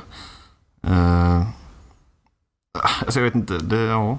[0.88, 1.42] Uh,
[3.00, 3.58] alltså jag vet inte.
[3.58, 4.18] Det, ja,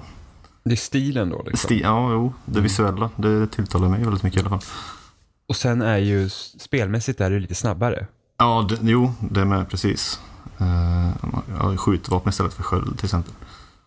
[0.64, 1.56] det är stilen då liksom.
[1.56, 2.62] sti, ja, jo, det Mm.
[2.62, 3.10] visuella.
[3.16, 4.68] Det tilltalar mig väldigt mycket i alla fall.
[5.48, 8.06] Och sen är ju spelmässigt är det lite snabbare.
[8.38, 10.20] Ja, det, jo, det med precis.
[10.60, 13.32] Uh, skjutvapen istället för sköld till exempel.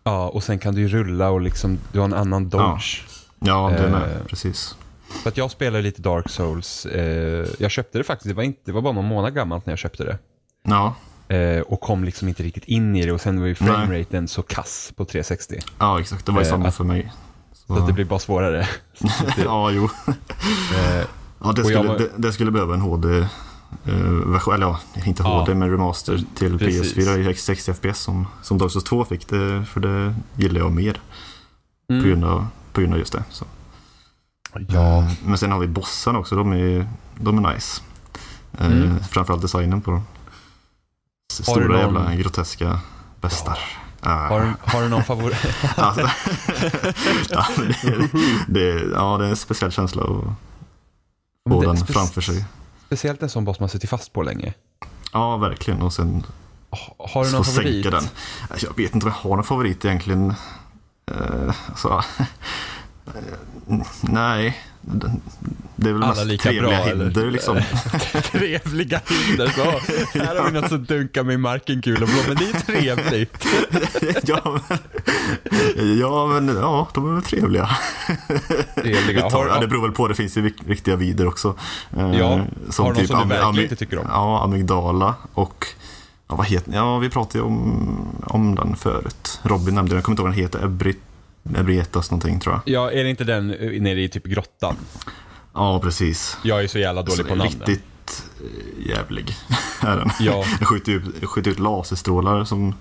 [0.04, 3.02] Ja, och sen kan du ju rulla och liksom, du har en annan dodge.
[3.06, 3.13] Ja,
[3.44, 4.26] det med Eh.
[4.26, 4.74] precis.
[5.22, 6.86] För att jag spelar lite Dark Souls.
[6.86, 9.72] Eh, jag köpte det faktiskt, det var, inte, det var bara någon månad gammalt när
[9.72, 10.18] jag köpte det.
[10.62, 10.94] Ja,
[11.28, 14.42] Eh, och kom liksom inte riktigt in i det och sen var ju frameraten så
[14.42, 15.58] kass på 360.
[15.78, 16.26] ja exakt.
[16.26, 17.12] Det var ju Eh, samma för mig.
[17.52, 18.68] Så att det blir bara svårare.
[18.94, 19.06] Så
[19.44, 19.88] ja, jo.
[20.06, 21.04] eh,
[21.44, 25.54] Ja, det skulle, var- det, det skulle behöva en HD-version, eller ja, inte Ja, HD,
[25.54, 26.94] men remaster till precis.
[26.96, 29.28] PS4 i 60 FPS som, som Dark Souls 2 fick.
[29.28, 30.92] Det, för det gillar jag mer
[31.88, 32.04] på, mm.
[32.04, 33.24] grund av, på grund av just det.
[33.30, 33.44] Så.
[34.68, 36.88] Ja, Eh, Men sen har vi bossarna också, de är,
[37.18, 37.82] de är nice.
[38.58, 39.00] Eh, Mm.
[39.10, 40.02] Framförallt designen på dem.
[41.32, 42.80] Stora någon- jävla groteska
[43.20, 43.58] bestar.
[44.00, 44.28] Ah.
[44.28, 45.36] har, du- har du någon favorit?
[45.76, 46.00] Alltså,
[47.30, 47.46] ja,
[47.82, 48.10] det,
[48.48, 50.24] det, ja, det är en speciell känsla att
[51.52, 52.44] få den framför sig.
[52.86, 54.54] Speciellt en sån boss man suttit fast på länge.
[55.12, 55.82] Ja, verkligen.
[55.82, 56.26] Och sen
[56.70, 57.84] Ha- Har du någon favorit?
[57.84, 58.08] sänka den.
[58.50, 60.34] Alltså, Jag vet inte om jag har någon favorit egentligen.
[61.10, 62.04] Uh, alltså,
[63.06, 67.04] eh, nej, det- är väl Alla mest trevliga bra, eller?
[67.04, 67.60] hinder liksom.
[68.32, 69.48] Trevliga hinder.
[69.48, 69.62] Så,
[70.18, 73.46] här har vi något som dunkar i marken kul och blå, men det är trevligt.
[74.28, 77.68] ja, men, ja, men ja, de är väl trevliga.
[78.74, 79.30] Trevliga.
[79.30, 79.48] Tag.
[79.48, 81.54] Har, det beror väl på, det finns ju riktiga vider också.
[81.96, 82.28] Eh, Ja,
[82.78, 84.06] har du någon som du verkligen inte tycker om?
[84.08, 85.66] Ja, amygdala och
[86.34, 89.40] ja, vad heter Ja, vi pratade ju om, om den förut.
[89.42, 90.64] Robin nämnde den, jag kommer inte ihåg vad den heter.
[90.64, 90.98] Ebrit,
[91.56, 92.74] Ebrietas någonting tror jag.
[92.74, 94.76] ja, är det inte den eh, nere i typ grottan?
[95.54, 96.36] Ja, precis.
[96.44, 97.60] Jag är så jävla dålig Alltså, på namnen.
[97.66, 99.36] Riktigt eh, jävlig
[99.80, 100.10] är den.
[100.20, 100.44] Ja.
[100.58, 102.74] Den skjuter ut, skjuter ut laserstrålar som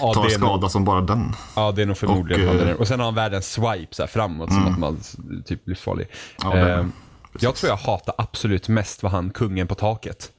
[0.00, 1.32] Ja, tar skada nog, som bara den.
[1.56, 2.76] ja, det är nog förmodligen Och, han eh, den.
[2.76, 5.00] Och sen har han världens swipe så här framåt som att man
[5.46, 6.06] typ blir farlig.
[6.42, 6.92] Ja, det Eh, den.
[7.40, 10.30] jag tror jag hatar absolut mest vad han, kungen på taket.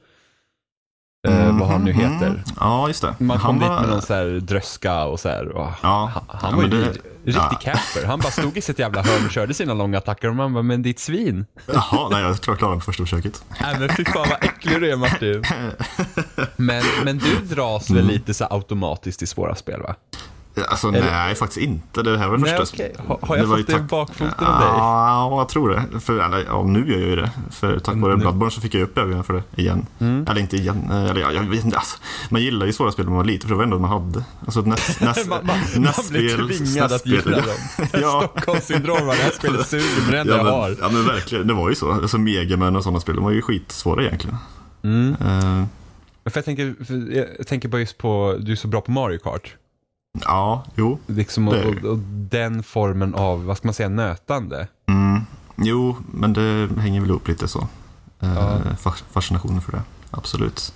[1.24, 2.26] Eh, vad han nu Mhm, heter.
[2.26, 2.40] mm.
[2.60, 3.14] Ja, just det.
[3.18, 5.48] Man kom Han dit med var- någon så här dröska och så här.
[5.48, 6.88] Och Ja, han, han ja, var ju det-
[7.24, 7.50] riktig ja.
[7.60, 8.06] capper.
[8.06, 10.62] Han bara stod i sitt jävla hörn och körde sina långa attacker och man bara,
[10.62, 11.46] men ditt svin.
[11.66, 13.44] Jaha, nej jag tror jag klarade den på första försöket.
[13.60, 15.42] Nej men fy fan vad äcklig du är Martin.
[16.56, 19.94] Men, men du dras väl lite så automatiskt i svåra spel va?
[20.68, 22.02] Alltså Eller- nej, faktiskt inte.
[22.02, 22.74] Det här var det Nej, första.
[22.76, 22.94] okej.
[23.08, 24.68] Har- har jag fått det i bakfoten av dig?
[24.76, 26.00] Ja, jag tror det.
[26.00, 27.30] För, ja, nu gör jag ju det.
[27.50, 28.20] För tack vare Mm.
[28.20, 29.86] Bloodborne så fick jag upp ögonen för det igen.
[29.98, 30.88] Eller inte igen.
[30.90, 31.76] eh, Eller, ja, jag vet inte.
[31.78, 31.98] Alltså,
[32.30, 34.24] man gillar ju svåra spel när man var liten, för det var ändå man hade.
[34.44, 37.42] Alltså, näst, näst, Man, man, man blir tvingad att gilla dem.
[37.92, 38.30] Ja.
[38.32, 40.76] Stockholmssyndrom, det här spelet suger men det enda Ja jag men, har.
[40.80, 41.92] ja men verkligen, det var ju så.
[41.92, 44.36] Alltså Megaman och sådana spel, de var ju skitsvåra egentligen.
[44.84, 45.16] Mm.
[45.18, 45.68] Men
[46.32, 49.18] För jag, tänker, för jag tänker bara just på, du är så bra på Mario
[49.18, 49.54] Kart.
[50.24, 50.98] Ja, jo.
[51.06, 51.98] Liksom, och, och, och
[52.30, 54.68] den formen av, vad ska man säga, nötande.
[54.86, 55.20] Mm.
[55.56, 57.68] Jo, men det hänger väl ihop lite så.
[58.20, 58.58] Eh, Ja.
[58.80, 60.74] fas- Fascinationen för det, absolut.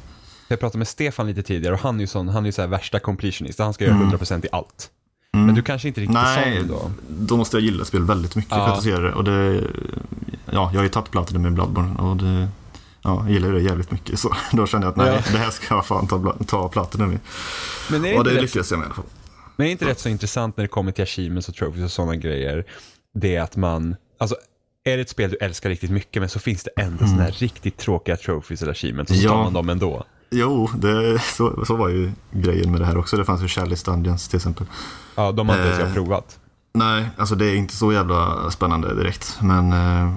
[0.48, 2.60] Jag pratade med Stefan lite tidigare och han är ju sån, han är ju så
[2.62, 3.59] här värsta completionist.
[3.59, 4.10] Han ska göra Mm.
[4.10, 4.90] 100% i allt.
[5.32, 5.47] Mm.
[5.47, 6.90] Men du kanske inte riktigt Nej, sån då?
[7.09, 8.66] då måste jag gilla spel väldigt mycket Ja.
[8.66, 9.12] för att se det.
[9.15, 12.48] Och det ja, jag har ju tagit plattan med Bloodborne och det,
[13.02, 14.19] ja, jag gillar det jävligt mycket.
[14.19, 15.32] Så då kände jag att nej, Ja.
[15.32, 17.19] det här ska jag fan ta, ta plattan med.
[17.90, 19.05] Men är det, Och det rätt, lyckades jag med i alla fall.
[19.59, 22.16] Men är inte rätt så intressant när det kommer till achievements och trophies och sådana
[22.16, 22.64] grejer?
[23.14, 24.36] Det är att man, alltså
[24.85, 27.30] är det ett spel du älskar riktigt mycket men så finns det ändå sådana här
[27.30, 29.30] riktigt tråkiga trophies eller achievements och så Ja.
[29.30, 30.05] tar man dem ändå.
[30.30, 33.16] Jo, det, så, så var ju grejen med det här också.
[33.16, 34.66] Det fanns ju Chalice Dungeons till exempel.
[35.14, 35.85] Ja, de har inte ens Eh.
[35.86, 36.39] jag provat.
[36.74, 39.39] Nej, alltså det är inte så jävla spännande direkt.
[39.43, 40.14] Men eh,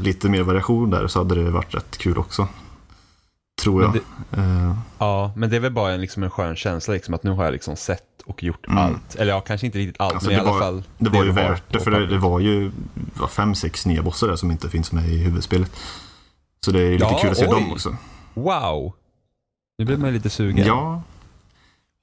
[0.00, 2.48] lite mer variation där så hade det varit rätt kul också.
[3.62, 3.98] Tror jag.
[4.30, 7.22] Men Eh, Ja, men det är väl bara en, liksom en skön känsla liksom att
[7.22, 8.78] nu har jag liksom sett och gjort Mm.
[8.78, 9.14] allt.
[9.14, 10.82] Eller ja, kanske inte riktigt allt, Alltså, men i det alla var- fall.
[10.98, 12.72] Det var ju värt det, för det, det var ju
[13.14, 15.70] vad, fem, sex nya bossar där som inte finns med i huvudspelet.
[16.64, 17.50] Så det är lite Ja, kul att se oj.
[17.60, 17.96] dem också.
[18.34, 18.92] Wow!
[19.78, 20.66] Nu blir man lite sugen.
[20.66, 21.02] Ja,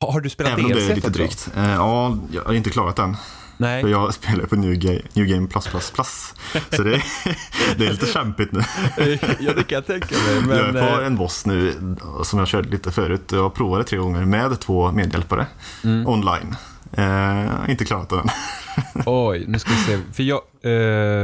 [0.02, 1.50] Har, har du spelat även om det är lite drygt.
[1.56, 3.18] Eh, ja, jag har inte klarat den.
[3.62, 3.82] Nej.
[3.82, 6.34] För jag spelar på New, Ga- New Game Plus Plus Plus.
[6.72, 7.04] Så det är,
[7.78, 8.60] det är lite kämpigt nu.
[9.40, 10.42] ja, det kan jag tänka mig.
[10.48, 11.74] Men, jag är på eh, en boss nu
[12.24, 13.22] som jag körde lite förut.
[13.32, 15.46] Jag provade tre gånger med två medhjälpare
[15.84, 16.08] Mm.
[16.08, 16.56] online.
[16.92, 18.28] Eh, inte klarat den.
[19.06, 20.00] Oj, nu ska vi se.
[20.14, 20.42] För jag,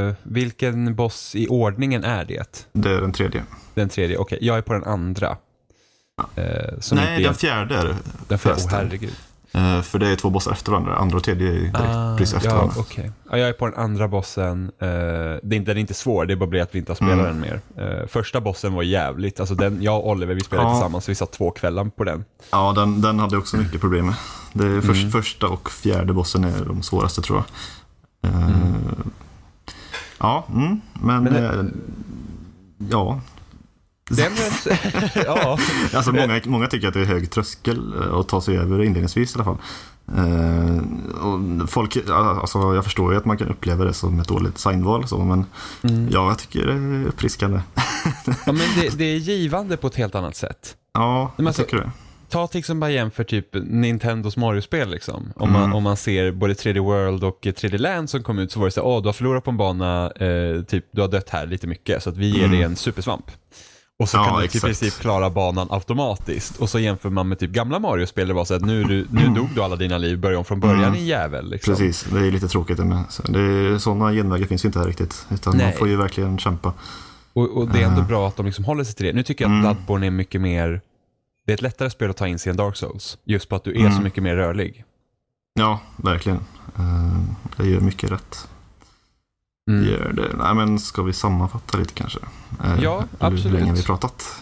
[0.08, 2.68] eh, vilken boss i ordningen är det?
[2.74, 3.44] Det är den tredje.
[3.74, 4.18] Den tredje?
[4.18, 5.38] Okej, jag är på den andra.
[6.36, 6.46] Eh,
[6.92, 7.96] Nej, den fjärde är det.
[8.28, 9.16] den för, oh, herregud.
[9.56, 10.96] Eh, för det är två bossar efter varandra.
[10.96, 12.76] Andra och tredje är direkt Ah, precis efter ja, varandra.
[12.80, 13.12] okej.
[13.32, 14.72] ja, jag är på den andra bossen.
[14.80, 14.90] Eh, det
[15.44, 17.14] är inte, den är inte svår, det är bara det att vi inte har spelat
[17.14, 17.26] Mm.
[17.26, 17.62] den mer.
[18.02, 19.40] Eh, första bossen var jävligt.
[19.40, 20.74] Alltså den, jag och Oliver vi spelade Ja.
[20.74, 22.26] tillsammans, så vi satt två kvällar på den.
[22.52, 24.16] Ja, den, den hade jag också mycket problem med.
[24.54, 25.12] Det är först, Mm.
[25.12, 27.44] Första och fjärde bossen är de svåraste tror
[28.22, 28.32] jag.
[28.32, 28.50] Eh,
[30.20, 31.72] Ja, mm, men, Men det-
[32.92, 33.20] ja.
[34.10, 34.32] Den,
[35.26, 35.58] ja.
[35.94, 39.32] Alltså många, många tycker att det är hög tröskel eh, att ta sig över inledningsvis
[39.36, 39.58] i alla fall.
[40.18, 40.78] Eh,
[41.64, 45.08] och folk, alltså jag förstår ju att man kan uppleva det som ett dåligt designval
[45.08, 45.46] så, men
[45.84, 46.10] Mm.
[46.12, 47.60] ja, jag tycker det är uppfriskande.
[48.26, 50.76] ja men det, det är givande på ett helt annat sätt.
[50.94, 51.92] Ja, Men jag alltså- tycker det.
[52.30, 55.34] Ta till exempel jämför typ Nintendos Mario-spel liksom.
[55.36, 55.76] Om, man, Mm.
[55.76, 58.72] om man ser både 3D World och 3D Land som kom ut så var det
[58.72, 61.68] så åh du har förlorat på en bana, eh, typ du har dött här lite
[61.68, 62.52] mycket så att vi ger Mm.
[62.52, 63.26] dig en supersvamp.
[64.00, 64.64] Och så Ja, kan du i exakt.
[64.64, 66.58] princip klara banan automatiskt.
[66.58, 69.28] Och så jämför man med typ gamla Mario-spel, det var så att nu, du, nu
[69.28, 70.96] dog du alla dina liv, börja om från början Mm.
[70.96, 71.50] i jävel.
[71.50, 71.72] Liksom.
[71.74, 73.04] Precis, det är lite tråkigt det med.
[73.28, 75.26] Det är, sådana genvägar finns ju inte här riktigt.
[75.32, 75.66] Utan Nej.
[75.66, 76.74] man får ju verkligen kämpa.
[77.34, 78.08] Och, och det är ändå Eh.
[78.08, 79.14] bra att de liksom håller sig till det.
[79.14, 79.74] Nu tycker jag att Mm.
[79.76, 80.82] Bloodborne är mycket mer,
[81.46, 83.18] det är ett lättare spel att ta in sig än Dark Souls.
[83.24, 83.96] Just på att du är Mm.
[83.96, 84.84] så mycket mer rörlig.
[85.60, 86.40] Ja, verkligen.
[86.78, 87.20] Eh,
[87.58, 88.48] Det gör mycket rätt.
[89.70, 89.90] Mm.
[89.90, 90.38] Gör det.
[90.38, 92.20] Nej, men ska vi sammanfatta lite kanske?
[92.64, 93.54] Eh, Ja, Hur absolut.
[93.54, 94.42] länge har vi pratat?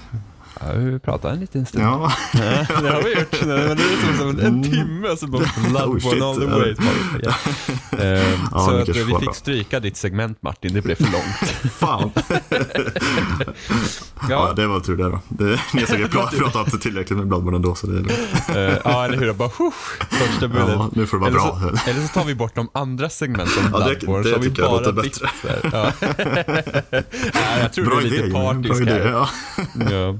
[0.67, 1.83] Ja, vi pratar en liten stund.
[1.83, 3.41] Ja, det har vi gjort.
[3.45, 6.21] Men det är liksom som en, en timme så bara Oh, Bloodborne shit.
[6.21, 6.75] all the way.
[7.23, 7.33] Ja.
[8.03, 11.71] Ehm, Ja, så att, eh, vi fick stryka ditt segment Martin, det blev för långt.
[11.73, 12.11] fan.
[14.29, 15.19] Ja, det var tur det då.
[15.29, 18.49] Det, ni har säkert pra- pratat tillräckligt med Bloodborne ändå, så det är lugnt.
[18.55, 19.33] Eh, ja, eller hur?
[19.33, 19.71] Bara, huh,
[20.09, 20.67] första budet.
[20.69, 21.79] Ja, nu får det vara eller, bra.
[21.85, 24.41] Så, eller så tar vi bort de andra segmenten Ja, det- Bloodborne, det så har
[24.41, 25.29] vi tycker jag bara låter bättre.
[25.71, 25.91] Ja.
[27.33, 28.91] ja, jag tror Bra du är idé, lite partisk idé.
[28.91, 29.09] här.
[29.09, 29.27] Ja.
[29.91, 30.15] Ja.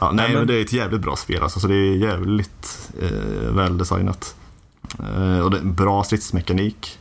[0.00, 2.90] Ja, nej, men- men det är ett jävligt bra spel alltså, så det är jävligt
[3.02, 4.34] eh, väldesignat.
[4.98, 6.98] Eh, och det är bra stridsmekanik.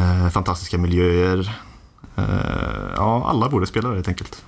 [0.00, 1.52] Eh, fantastiska miljöer.
[2.16, 2.24] Eh,
[2.96, 4.44] ja, alla borde spela det helt enkelt.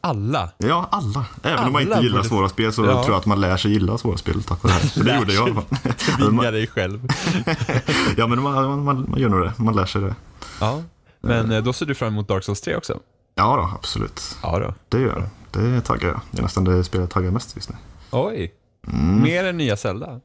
[0.00, 0.50] Alla.
[0.58, 1.24] Ja, alla.
[1.42, 2.92] Även om man Alla inte gillar borde- svåra spel så Ja.
[2.92, 4.88] tror jag att man lär sig gilla svåra spel tack vare det här.
[4.88, 5.92] För det gjorde jag i alla fall.
[6.28, 7.08] Tvinga dig själv.
[8.16, 9.52] ja, men man, man, man, man gör nog det.
[9.56, 10.14] Man lär sig det.
[10.60, 10.82] Ja.
[11.20, 12.98] Men eh, då ser du fram emot Dark Souls 3 också?
[13.34, 14.36] Ja då, absolut.
[14.42, 14.74] Ja då.
[14.88, 15.22] Det gör jag.
[15.50, 16.20] Det taggar jag.
[16.30, 17.76] Det är nästan det spelet jag taggar mest just nu.
[18.10, 18.52] Oj.
[18.92, 19.22] Mm.
[19.22, 20.20] Mer än nya Zelda?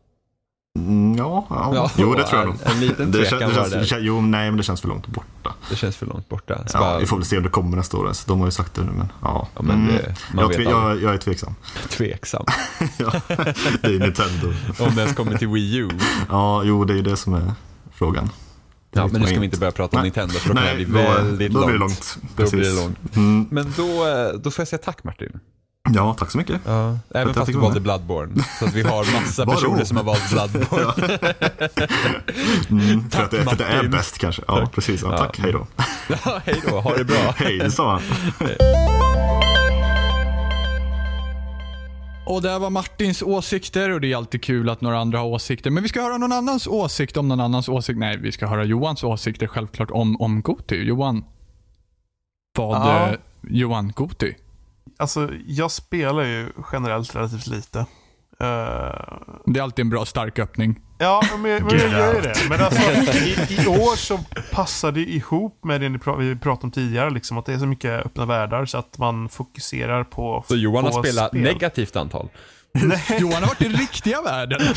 [0.79, 1.71] Mm, ja, ja.
[1.75, 2.55] Ja, jo det tror jag nog.
[2.65, 3.79] en liten det, tvekan kän- det känns, det.
[3.79, 5.53] det känns, Jo, nej, men det känns för långt borta.
[5.69, 6.57] Det känns för långt borta.
[6.67, 8.13] Så Ja, bara, vi får väl se om det kommer nästa år.
[8.13, 9.47] Så de har ju sagt det nu, men ja.
[9.55, 10.13] Ja, men det, Mm.
[10.33, 11.55] man jag, vet jag, jag är tveksam.
[11.89, 12.45] Tveksam.
[12.97, 13.11] ja,
[13.81, 14.53] det är Nintendo.
[14.79, 15.89] Om det ens kommer till Wii U.
[16.29, 17.51] Ja, jo, det är ju det som är
[17.93, 18.29] frågan.
[18.93, 19.57] Ja, men nu ska vi inte.
[19.59, 20.03] börja prata om.
[20.03, 21.67] Nintendo för då kan det bli då, väldigt då långt.
[21.69, 22.17] blir långt.
[22.35, 23.15] Då blir det långt.
[23.15, 23.47] Mm.
[23.51, 25.39] Men då, eh, då får jag säga tack Martin.
[25.89, 26.61] Ja, tack så mycket.
[26.65, 27.79] Ja, även fast du valde.
[27.79, 28.43] Bloodborne.
[28.59, 31.19] Så att vi har massa personer som har valt Bloodborne.
[32.69, 34.41] Mm, för, att det, för att det är bäst kanske.
[34.47, 35.01] Ja, precis.
[35.01, 35.39] Ja, tack.
[35.39, 35.67] Hej då.
[36.07, 37.33] Ja, hej då, ha det bra.
[37.37, 37.99] Hej, sa
[42.25, 45.69] Och det var Martins åsikter och det är alltid kul att några andra har åsikter.
[45.69, 47.99] Men vi ska höra någon annans åsikt om någon annans åsikt.
[47.99, 50.75] Nej, vi ska höra Johans åsikter självklart om, om Goti.
[50.75, 51.23] Johan.
[52.57, 52.77] Vad...
[52.77, 53.07] Ja.
[53.09, 54.35] Eh, Johan, Goti.
[54.97, 57.79] Alltså, jag spelar ju generellt relativt lite.
[57.79, 57.85] Eh,
[59.45, 60.81] Det är alltid en bra stark öppning.
[61.03, 62.33] Ja, men, men jag gör ju det.
[62.49, 63.31] Men alltså, i,
[63.63, 64.19] i år så
[64.51, 67.57] passar det ihop med det ni pra- vi pratade om tidigare, liksom, att det är
[67.57, 71.41] så mycket öppna världar så att man fokuserar på Så Johan har spelat spel.
[71.41, 72.29] negativt antal.
[73.19, 74.61] Johan har varit i riktiga världen.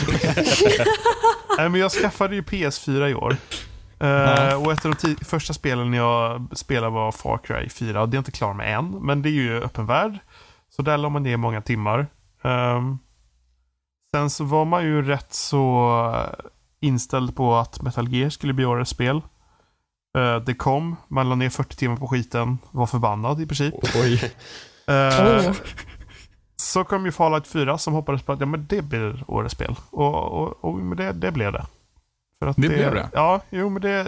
[1.58, 3.36] Nej, men jag skaffade ju PS4 i år.
[4.00, 8.02] Eh, Och ett av de första spelen jag spelade var Far Cry 4.
[8.02, 10.18] Och det är jag inte klar med än, men det är ju öppen värld.
[10.76, 12.06] Så där la man ner många timmar.
[12.44, 12.98] Ehm,
[14.16, 16.12] sen så var man ju rätt så
[16.80, 19.16] inställd på att Metal Gear skulle bli årets spel.
[20.18, 23.74] Eh, det kom, man la ner 40 timmar på skiten, var förbannad i princip.
[23.94, 24.32] Oj.
[24.88, 25.52] Eh, Åh.
[26.56, 29.76] Så kom ju Fallout 4 som hoppades på att ja, men det blir årets spel.
[29.90, 31.66] Och, och, och det, det blev det.
[32.38, 33.10] För att Det blev det?
[33.12, 34.06] Ja, jo men det...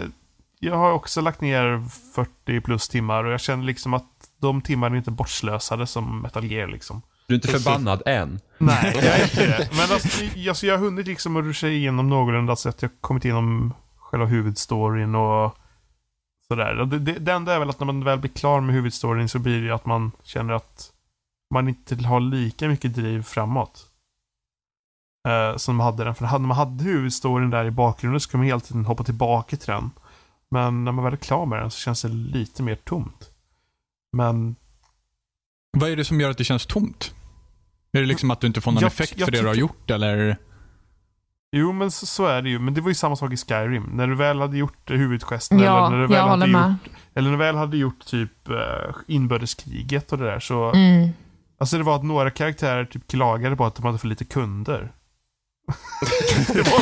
[0.59, 1.81] Jag har också lagt ner
[2.15, 6.45] 40 plus timmar och jag känner liksom att de timmarna är inte bortslösade som Metal
[6.45, 7.01] Gear liksom.
[7.29, 8.39] Du är inte förbannad än.
[8.57, 9.69] Nej, jag är inte det.
[9.71, 12.89] Men alltså, jag, alltså, jag har hunnit liksom att ruscha igenom någorlunda så att jag
[12.89, 15.57] har kommit igenom själva huvudstoryn och
[16.47, 16.79] sådär.
[16.79, 19.29] Och Det, det, det enda är väl att när man väl blir klar med huvudstoryn
[19.29, 20.91] så blir det ju att man känner att
[21.53, 23.85] man inte har lika mycket driv framåt.
[25.27, 26.15] Eh, som man hade den.
[26.15, 29.57] För hade man hade huvudstoryn där i bakgrunden så kan man hela tiden hoppa tillbaka
[29.57, 29.91] till den.
[30.51, 33.29] Men när man väl är klar med den så känns det lite mer tomt.
[34.17, 34.55] Men
[35.77, 37.13] Vad är det som gör att det känns tomt?
[37.93, 39.55] Är det liksom att du inte får någon Jag- effekt jag för det du har
[39.55, 40.37] gjort eller?
[41.51, 42.59] Jo, men så, så är det ju.
[42.59, 43.83] Men det var ju samma sak i Skyrim.
[43.83, 46.89] När du väl hade gjort eh, huvudquesten Ja, eller när du väl jag hade gjort.
[47.15, 48.55] Eller när du väl hade gjort typ uh,
[49.07, 50.71] inbördeskriget och det där så...
[50.71, 51.09] Mm.
[51.59, 54.91] Alltså det var att några karaktärer typ klagade på att de hade för lite kunder.
[56.47, 56.81] det var,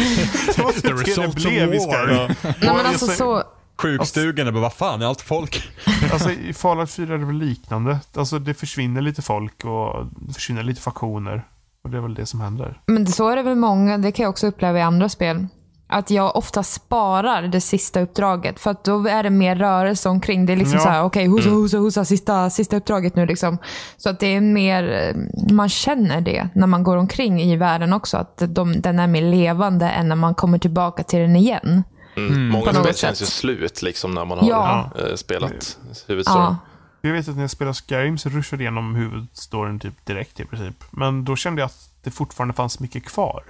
[0.57, 0.71] det var
[1.05, 1.79] typ det det blev i.
[1.79, 2.35] Skyrim.
[2.43, 3.43] Nej, men alltså jag- så...
[3.81, 5.63] Sjukstugan, bara vad fan är allt folk?
[6.13, 7.99] Alltså i Fallout 4 är det väl liknande.
[8.15, 11.43] Alltså det försvinner lite folk och det försvinner lite faktioner.
[11.83, 12.81] Och det är väl det som händer.
[12.85, 15.47] Men så är det väl många, det kan jag också uppleva i andra spel.
[15.89, 18.59] Att jag ofta sparar det sista uppdraget.
[18.59, 20.45] För att då är det mer rörelse omkring.
[20.45, 20.83] Det är liksom Ja.
[20.83, 23.57] så här, okej, husa, husa, husa, sista, sista uppdraget nu liksom.
[23.97, 27.93] Så att det är mer, eh, man känner det när man går omkring i världen
[27.93, 28.17] också.
[28.17, 31.83] Att de, den är mer levande än när man kommer tillbaka till den igen.
[32.17, 32.47] Mm.
[32.47, 34.91] Många På något spel känns ju slut liksom när man har Ja.
[34.99, 35.77] eh, spelat
[36.07, 36.41] huvudstoryn.
[36.41, 36.57] Ja.
[37.01, 40.45] Jag vet att när jag spelade Skyrim så rushade jag igenom huvudstoryn typ direkt i
[40.45, 40.83] princip.
[40.91, 43.43] Men då kände jag att det fortfarande fanns mycket kvar.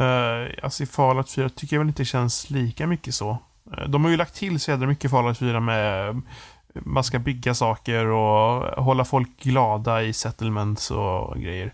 [0.00, 3.38] Uh, alltså i Fallout 4 tycker jag väl inte det känns lika mycket så.
[3.76, 6.20] Eh, de har ju lagt till så jädra mycket i Fallout 4 med
[6.74, 11.72] man ska bygga saker och hålla folk glada i settlements och grejer.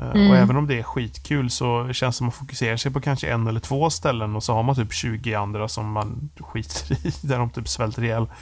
[0.00, 0.30] Eh, Mm.
[0.30, 3.00] Och även om det är skitkul så känns det som att man fokuserar sig på
[3.00, 7.06] kanske en eller två ställen och så har man typ 20 andra som man skiter
[7.06, 8.26] i, där de typ svälter ihjäl.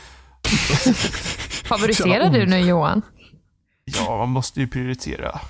[1.65, 3.03] Favoriserar du nu Johan?
[3.85, 5.41] Ja, man måste ju prioritera.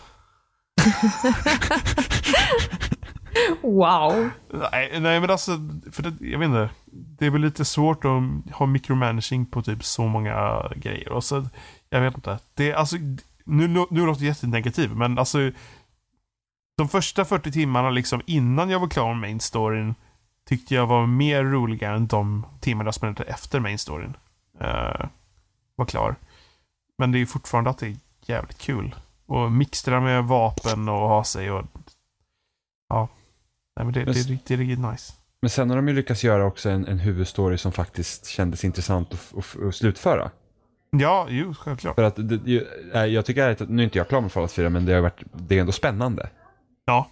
[3.62, 4.30] Wow.
[4.72, 5.50] Nej, nej men alltså,
[5.92, 6.70] för det, jag vet inte.
[6.92, 11.12] Det är väl lite svårt att ha micromanaging på typ så många grejer.
[11.12, 11.48] Och så,
[11.90, 12.38] jag vet inte.
[12.54, 12.96] Det, alltså,
[13.44, 15.50] nu, nu, låter jag jättenegativ, men alltså
[16.76, 19.94] de första 40 timmarna liksom innan jag var klar med main storyn
[20.48, 24.16] tyckte jag var mer roliga än de timmar jag spelade efter main storyn
[24.60, 25.06] eh,
[25.76, 26.16] var klar.
[26.98, 27.96] Men det är fortfarande att det är
[28.26, 28.94] jävligt kul.
[29.26, 31.64] Och mixtra med vapen och ha sig och
[32.88, 33.08] ja.
[33.76, 35.12] Nej, men det, det, är riktigt, det är riktigt nice.
[35.40, 39.12] Men sen har de ju lyckats göra också en, en huvudstory som faktiskt kändes intressant
[39.12, 40.30] att, slutföra.
[40.90, 41.94] Ja, jo, självklart.
[41.94, 44.52] För att det, äh, jag tycker ärligt att, nu är inte jag klar med Fallout
[44.52, 46.28] 4, men det har varit, det är ändå spännande.
[46.86, 47.10] Ja.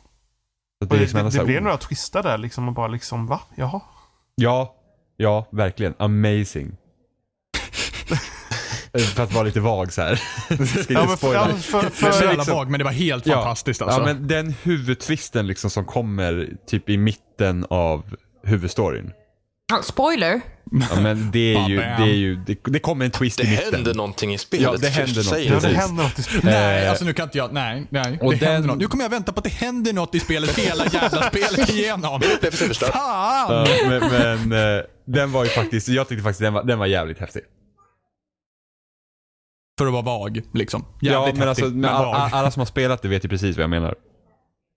[0.82, 3.40] Så det, liksom det, det blev oh, några twistar där liksom och bara liksom, va?
[3.56, 3.80] Jaha?
[4.34, 4.74] Ja,
[5.16, 5.94] ja, verkligen.
[5.98, 6.76] Amazing.
[9.14, 10.22] för att vara lite vag så här.
[10.88, 13.34] Ja, men för, för, för, jävla liksom- vag, men det var helt Ja.
[13.34, 14.00] fantastiskt alltså.
[14.00, 19.12] Ja, men den huvudtvisten liksom som kommer typ i mitten av huvudstoryn.
[19.72, 20.40] Ja, Spoiler.
[20.90, 23.50] Ja, men det är ju, det är ju, det, det kommer en twist Det i
[23.50, 23.74] mitten.
[23.74, 24.64] händer någonting i spelet.
[24.64, 25.44] Ja, det händer något.
[25.64, 26.44] ja, det händer något i spelet.
[26.44, 28.18] Nej, Eh, alltså nu kan inte jag, nej, nej.
[28.22, 28.78] och det den- händer något.
[28.78, 32.20] Nu kommer jag vänta på att det händer något i spelet hela jävla spelet igenom.
[32.50, 32.92] Förstörd.
[32.92, 33.66] Fan!
[33.68, 34.10] Ja, men
[34.48, 37.42] men eh, den var ju faktiskt, jag tyckte faktiskt den var, den var jävligt häftig.
[39.78, 40.84] För att vara vag, liksom.
[41.00, 42.14] Ja, Jävligt men häftig, alltså, men men all, vag.
[42.14, 43.94] all, alla som har spelat det vet ju precis vad jag menar.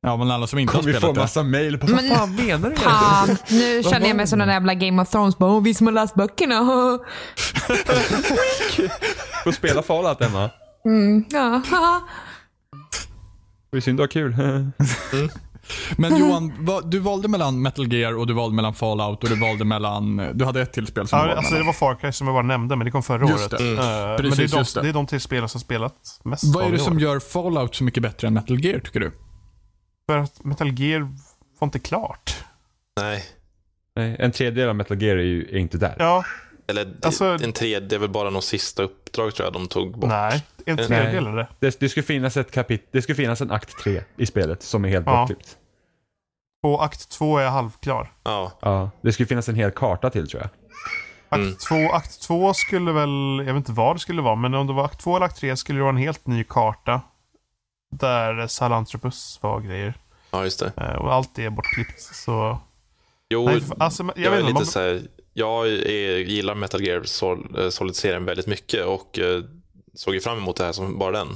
[0.01, 1.21] Ja, men alla som inte har Kommer vi få spelat det.
[1.21, 2.75] massa mail på vad Men- fan menar du?
[2.75, 5.37] Fan, nu känner jag mig som den där jävla Game of Thrones.
[5.37, 6.59] Bara, "Åh, vi som har läst böckerna.
[9.43, 10.49] Får spela Fallout Emma.
[10.85, 11.61] Mm, ja.
[13.71, 14.35] Det är synd du har kul.
[15.97, 19.35] Men Johan, vad, du valde mellan Metal Gear och du valde mellan Fallout och du
[19.39, 20.31] valde mellan...
[20.33, 22.27] Du hade ett till spel som du Ja, valde alltså det var Far Cry som
[22.27, 23.61] jag bara nämnde, men det kom förra Just året.
[23.61, 23.71] det.
[23.71, 24.85] Eh, men Precis, det är, just de, det.
[24.85, 25.93] det är de tre spelare som spelat
[26.23, 27.01] mest Vad är det som år.
[27.01, 29.11] gör Fallout så mycket bättre än Metal Gear, tycker du?
[30.09, 30.99] För att Metal Gear
[31.59, 32.43] var inte klart.
[33.01, 33.25] Nej.
[33.95, 35.95] Nej, en tredjedel av Metal Gear är ju är inte där.
[35.99, 36.23] Ja,
[36.67, 39.99] Eller Alltså- en tredje, det är väl bara någon sista uppdrag tror jag de tog
[39.99, 40.09] bort.
[40.09, 40.43] nej.
[40.65, 41.47] En tredjedel är det.
[41.59, 44.85] Det, det skulle finnas ett kapitel, det skulle finnas en akt 3 i spelet som
[44.85, 45.17] är helt Ja.
[45.17, 45.57] bortklippt.
[46.63, 48.11] Och akt två är halvklar.
[48.23, 48.51] Ja.
[48.61, 50.49] Ja, det skulle finnas en hel karta till tror jag.
[51.29, 51.55] Akt, Mm.
[51.55, 54.73] två, akt två skulle väl, jag vet inte vad det skulle vara, men om det
[54.73, 57.01] var akt två eller akt tre skulle det vara en helt ny karta.
[57.99, 59.93] Där Salanthropus var grejer.
[60.31, 60.71] ja, just det.
[60.77, 62.01] Eh, Och allt det är bortklippt.
[62.01, 62.59] Så,
[63.29, 64.47] Jo, nej, för- alltså, jag, jag, vet är inte.
[64.47, 65.01] lite Man, så här,
[65.33, 69.43] jag är, gillar Metal Gear Sol- eh, Solid-serien väldigt mycket och eh,
[69.93, 71.27] såg ju fram emot det här som bara den.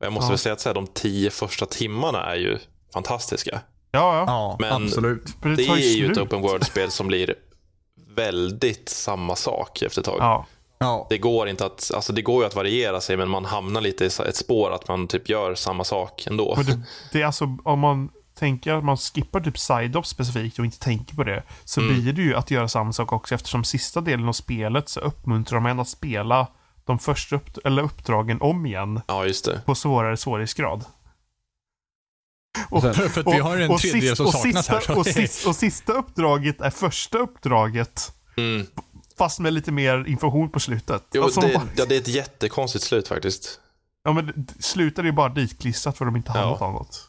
[0.00, 0.30] Och jag måste Ja.
[0.30, 2.58] väl säga att så här, de tio första timmarna är ju
[2.92, 3.60] fantastiska.
[3.90, 4.24] ja, ja.
[4.26, 5.24] Ja, Men- absolut.
[5.42, 7.34] Det, tar är ju ett open world-spel som blir
[8.16, 10.16] väldigt samma sak efter ett tag.
[10.20, 10.46] Ja.
[10.82, 11.06] Ja.
[11.10, 14.04] Det går inte att, alltså det går ju att variera sig men man hamnar lite
[14.04, 16.54] i ett spår att man typ gör samma sak ändå.
[16.56, 16.80] Men det,
[17.12, 21.14] det är alltså, om man tänker att man skippar typ side-up specifikt och inte tänker
[21.14, 21.94] på det, så Mm.
[22.02, 25.56] blir det ju att göra samma sak också eftersom sista delen av spelet så uppmuntrar
[25.60, 26.46] de en att spela
[26.84, 29.60] de första upp, eller uppdragen om igen Ja, just det.
[29.66, 30.84] på svårare svårighetsgrad.
[32.68, 34.98] Och, För att vi har en tredjedel sist- som och saknas sista, här.
[34.98, 38.66] Och, sist, och sista uppdraget är första uppdraget, Mm.
[39.22, 41.02] Fast med lite mer information på slutet.
[41.12, 43.60] Jo, Alltså, det, bara- ja, det är ett jättekonstigt slut faktiskt.
[44.04, 46.48] Ja, men slutet är ju bara ditklistrat för att de inte har Ja.
[46.50, 47.08] något annat.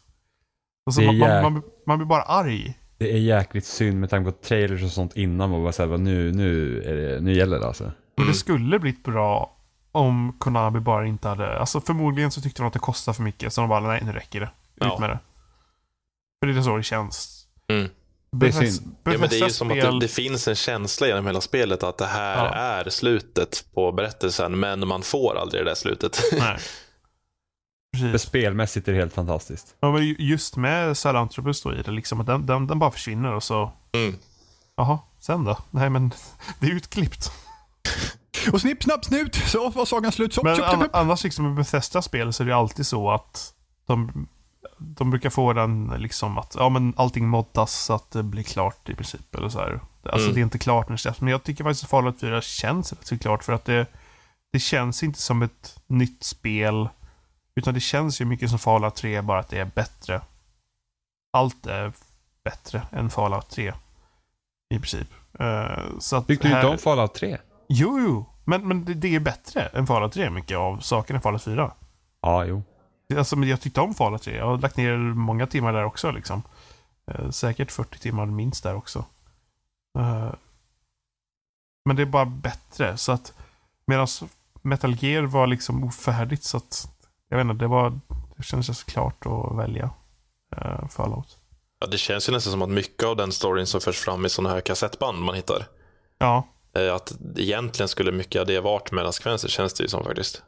[0.86, 2.80] Alltså, man, man, jäk- man, man blir bara arg.
[2.98, 6.32] Det är jäkligt synd med tanke på trailers och sånt innan man bara säger nu,
[6.32, 7.84] nu, är det, nu gäller det alltså.
[7.84, 8.28] Men Mm.
[8.32, 9.58] det skulle blivit bra
[9.92, 11.60] om Konami bara inte hade...
[11.60, 14.12] Alltså förmodligen så tyckte de att det kostade för mycket, så de bara nej, nu
[14.12, 14.46] räcker det.
[14.46, 14.98] Ut Ja.
[15.00, 15.20] med det.
[16.40, 17.48] För det är så det känns.
[17.68, 17.90] Mm.
[18.40, 18.96] Det är synd.
[19.04, 21.84] Ja, men det är ju som att det, det finns en känsla genom hela spelet
[21.84, 22.54] att det här Ja.
[22.54, 26.20] är slutet på berättelsen men man får aldrig det där slutet.
[26.40, 26.58] Nej.
[27.98, 28.22] Precis.
[28.22, 29.76] spelmässigt är det helt fantastiskt.
[29.80, 32.92] Ja, men ju- just med Salanthropus då i det, liksom att den, den, den bara
[32.92, 33.72] försvinner och så...
[33.94, 34.16] Mm.
[34.78, 35.58] Jaha, sen då?
[35.72, 36.12] Nej, men
[36.60, 37.32] det är utklippt.
[38.54, 39.36] Och snipp, snapp, snut.
[39.36, 40.34] Så var sagan slut.
[40.34, 40.96] Så, Men tjup, tjup, tjup.
[40.96, 43.54] annars liksom med Bethesda-spel så är det alltid så att
[43.88, 44.28] de,
[44.78, 48.90] de brukar få den liksom att ja, men allting moddas så att det blir klart
[48.90, 49.36] i princip.
[49.36, 49.80] Eller så här.
[50.04, 50.34] Alltså Mm.
[50.34, 51.22] det är inte klart när det släpps.
[51.22, 53.86] Men jag tycker faktiskt att Fallout 4 känns rätt så klart för att det,
[54.54, 56.90] det känns inte som ett nytt spel.
[57.56, 60.22] Utan det känns ju mycket som Fallout 3, bara att det är bättre.
[61.34, 61.94] Allt är
[62.44, 63.74] bättre än Fallout 3.
[64.74, 65.08] I princip.
[65.40, 67.38] Eh, så att Tyckte du inte här- om Fallout 3?
[67.70, 68.26] Jo, jo.
[68.46, 71.72] Men, men det, det är bättre än Fallout 3, mycket av sakerna i Fallout 4.
[72.22, 72.64] Ja, jo.
[73.18, 74.36] Alltså, jag tyckte om Fallout 3.
[74.38, 76.12] Jag har lagt ner många timmar där också.
[76.12, 76.44] Liksom.
[77.12, 79.06] Eh, säkert 40 timmar minst där också.
[80.00, 80.34] Eh,
[81.86, 82.98] men det är bara bättre.
[82.98, 83.34] Så att
[83.86, 84.08] medan
[84.62, 86.88] Metal Gear var liksom ofärdigt så att
[87.30, 88.00] jag vet inte, det var
[88.38, 89.90] det kändes klart att välja
[90.58, 91.38] uh, Fallout.
[91.80, 94.30] Ja, det känns ju nästan som att mycket av den storyn som förs fram i
[94.30, 95.68] sådana här kassettband man hittar.
[96.18, 96.48] Ja.
[96.76, 100.44] eh, Att egentligen skulle mycket av det varit mellansekvenser känns det ju som faktiskt.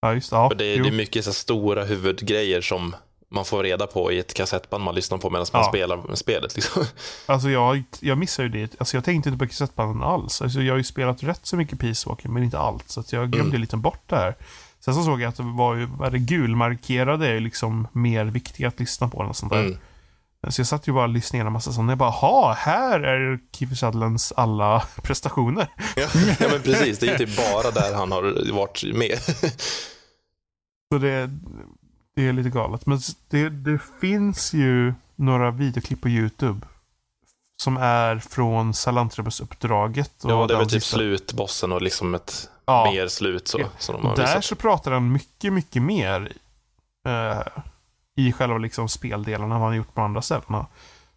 [0.00, 0.52] Ja, just ja.
[0.58, 0.82] Det, jo.
[0.84, 2.94] det är mycket så stora huvudgrejer som
[3.30, 5.68] man får reda på i ett kassettband man lyssnar på medan man Ja.
[5.68, 6.56] spelar spelet.
[6.56, 6.84] Liksom.
[7.26, 8.74] Alltså jag, jag missar ju det.
[8.78, 10.42] Alltså jag tänkte inte på kassettbanden alls.
[10.42, 12.90] Alltså jag har ju spelat rätt så mycket Peace Walker, men inte allt.
[12.90, 13.60] Så jag glömde Mm.
[13.60, 14.34] lite bort det här.
[14.80, 18.24] Sen så såg jag att det var ju, vad är det gulmarkerade är liksom mer
[18.24, 19.60] viktiga att lyssna på sånt där.
[19.60, 19.78] Mm.
[20.48, 21.88] Så jag satt ju bara och lyssnade igenom massa sånt.
[21.90, 25.68] Jag bara, ha här är Kiefer Sutherlands alla prestationer.
[25.96, 26.06] Ja,
[26.40, 26.98] ja, men precis.
[26.98, 29.18] Det är ju typ bara där han har varit med.
[30.92, 31.30] Så det,
[32.16, 32.86] det är lite galet.
[32.86, 36.66] Men det, det finns ju några videoklipp på YouTube.
[37.62, 40.24] Som är från Salantrabus-uppdraget.
[40.24, 42.90] och Ja, det är väl typ slutsbossen och liksom ett Ja.
[42.92, 43.60] mer slut så.
[43.60, 43.66] Ja.
[43.78, 44.44] Som de har där visat.
[44.44, 46.32] så pratar han mycket, mycket mer
[47.08, 47.42] eh,
[48.18, 50.66] i själva liksom speldelarna än vad han gjort på andra ställena.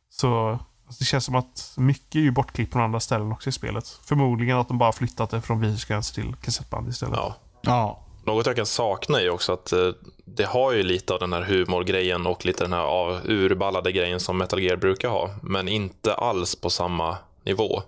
[0.09, 3.51] Så alltså, det känns som att mycket är ju bortklippt från andra ställen också i
[3.51, 3.99] spelet.
[4.03, 7.15] Förmodligen att de bara flyttat det från videosekvenser till kassettband istället.
[7.15, 7.35] Ja.
[7.61, 7.99] Ja.
[8.25, 9.89] Något jag kan sakna är ju också att eh,
[10.25, 14.19] det har ju lite av den här humorgrejen och lite den här av, urballade grejen
[14.19, 15.29] som Metal Gear brukar ha.
[15.41, 17.81] Men inte alls på samma nivå.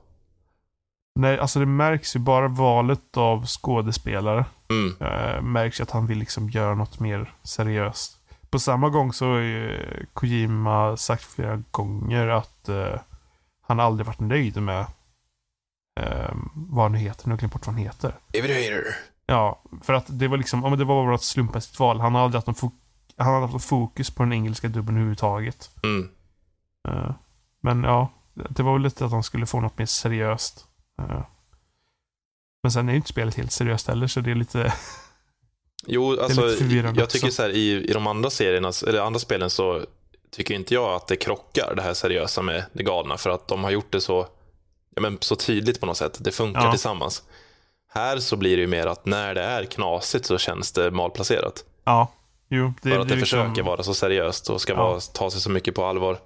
[1.19, 4.45] Nej, alltså det märks ju bara valet av skådespelare.
[4.69, 4.95] Mm.
[4.99, 8.19] Eh, märks ju att han vill liksom göra något mer seriöst.
[8.53, 9.80] På samma gång så har ju
[10.13, 12.99] Kojima sagt flera gånger att eh,
[13.61, 14.85] han aldrig varit nöjd med
[15.99, 17.27] eh, vad han heter.
[17.27, 18.15] Nu har jag glömt bort vad han heter.
[18.34, 18.84] Evader.
[19.25, 21.99] Ja, för att det var liksom, ja men det var bara ett slumpmässigt val.
[21.99, 22.71] Han har aldrig haft någon,
[23.17, 25.69] han har haft fokus på den engelska dubben överhuvudtaget.
[25.84, 26.09] Mm.
[26.88, 27.11] Eh,
[27.61, 30.65] men ja, det var väl lite att han skulle få något mer seriöst.
[31.01, 31.21] Eh,
[32.63, 34.73] men sen är ju inte spelet helt seriöst heller, så det är lite...
[35.88, 36.41] Jo, alltså,
[36.95, 39.81] jag tycker så här, i, i de andra serierna, eller andra spelen så
[40.31, 43.64] tycker inte jag att det krockar det här seriösa med det galna för att de
[43.64, 44.27] har gjort det så,
[44.95, 46.18] ja, men så tydligt på något sätt.
[46.19, 46.72] Det funkar Ja.
[46.72, 47.23] tillsammans.
[47.93, 51.64] Här så blir det ju mer att när det är knasigt så känns det malplacerat.
[51.85, 52.11] Ja,
[52.49, 52.73] jo.
[52.81, 54.77] Det, För att det liksom- försöker vara så seriöst och ska Ja.
[54.88, 56.18] vara, ta sig så mycket på allvar.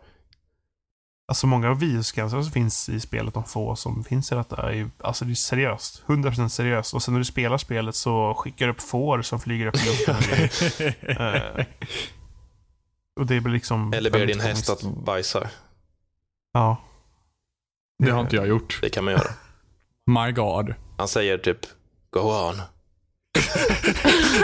[1.30, 4.72] Alltså många av videoskanser som finns i spelet, de få som finns i detta, är
[4.72, 6.04] ju, alltså det är seriöst.
[6.08, 6.94] 100% seriöst.
[6.94, 9.86] Och sen när du spelar spelet så skickar du upp får som flyger upp i
[9.86, 10.16] luften.
[11.02, 11.66] Eh,
[13.20, 13.94] och det blir liksom...
[13.94, 15.50] Eller ber din häst att bajsa.
[16.54, 16.78] Ja.
[18.04, 18.80] Det har inte jag gjort.
[18.82, 19.32] Det kan man göra.
[20.06, 20.74] My God.
[20.98, 21.60] Han säger typ
[22.10, 22.62] Go on.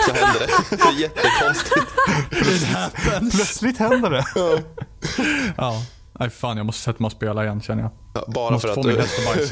[0.06, 0.76] så händer det.
[0.78, 1.86] Det är jättekonstigt.
[3.32, 4.26] Plötsligt händer det.
[5.58, 5.84] Ja.
[6.20, 7.92] Nej fan, jag måste sätta mig och spela igen känner jag.
[8.14, 8.82] Ja, Bara Måste för få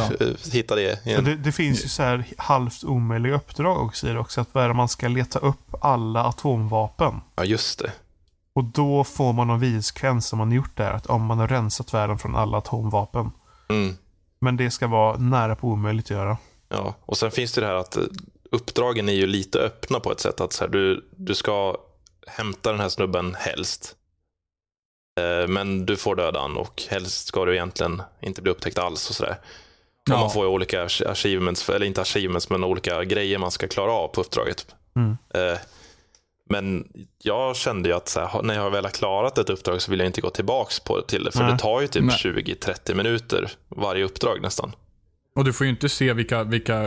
[0.04, 1.24] att du hitta det igen.
[1.24, 4.42] det, det finns ju så här halvt omöjliga uppdrag också i det också.
[4.42, 7.22] Att vad är det, man ska leta upp alla atomvapen.
[7.36, 7.92] Ja, just det.
[8.56, 10.92] Och då får man en videosekvens som man har gjort där.
[10.92, 13.32] Att om man har rensat världen från alla atomvapen.
[13.70, 13.98] Mm.
[14.42, 16.38] Men det ska vara nära på omöjligt att göra.
[16.70, 18.04] Ja, och sen finns det det här att eh,
[18.52, 20.42] uppdragen är ju lite öppna på ett sätt.
[20.42, 21.76] Att så här, du, du ska
[22.28, 23.96] hämta den här snubben helst.
[25.20, 29.10] Eh, Men du får döda han och helst ska du egentligen inte bli upptäckt alls
[29.10, 29.36] och sådär.
[30.10, 30.20] Ja.
[30.20, 33.92] man får ju olika ach- achievements, eller inte achievements, men olika grejer man ska klara
[33.92, 34.66] av på uppdraget.
[34.96, 35.18] Mm.
[35.34, 35.58] Eh,
[36.50, 36.88] Men
[37.24, 40.00] jag kände ju att så här, när jag väl har klarat ett uppdrag så vill
[40.00, 41.32] jag inte gå tillbaks på, till det.
[41.32, 41.52] För Nej.
[41.52, 42.16] det tar ju typ Nej.
[42.18, 44.76] 20-30 minuter varje uppdrag nästan.
[45.36, 46.82] Och du får ju inte se vilka, vilka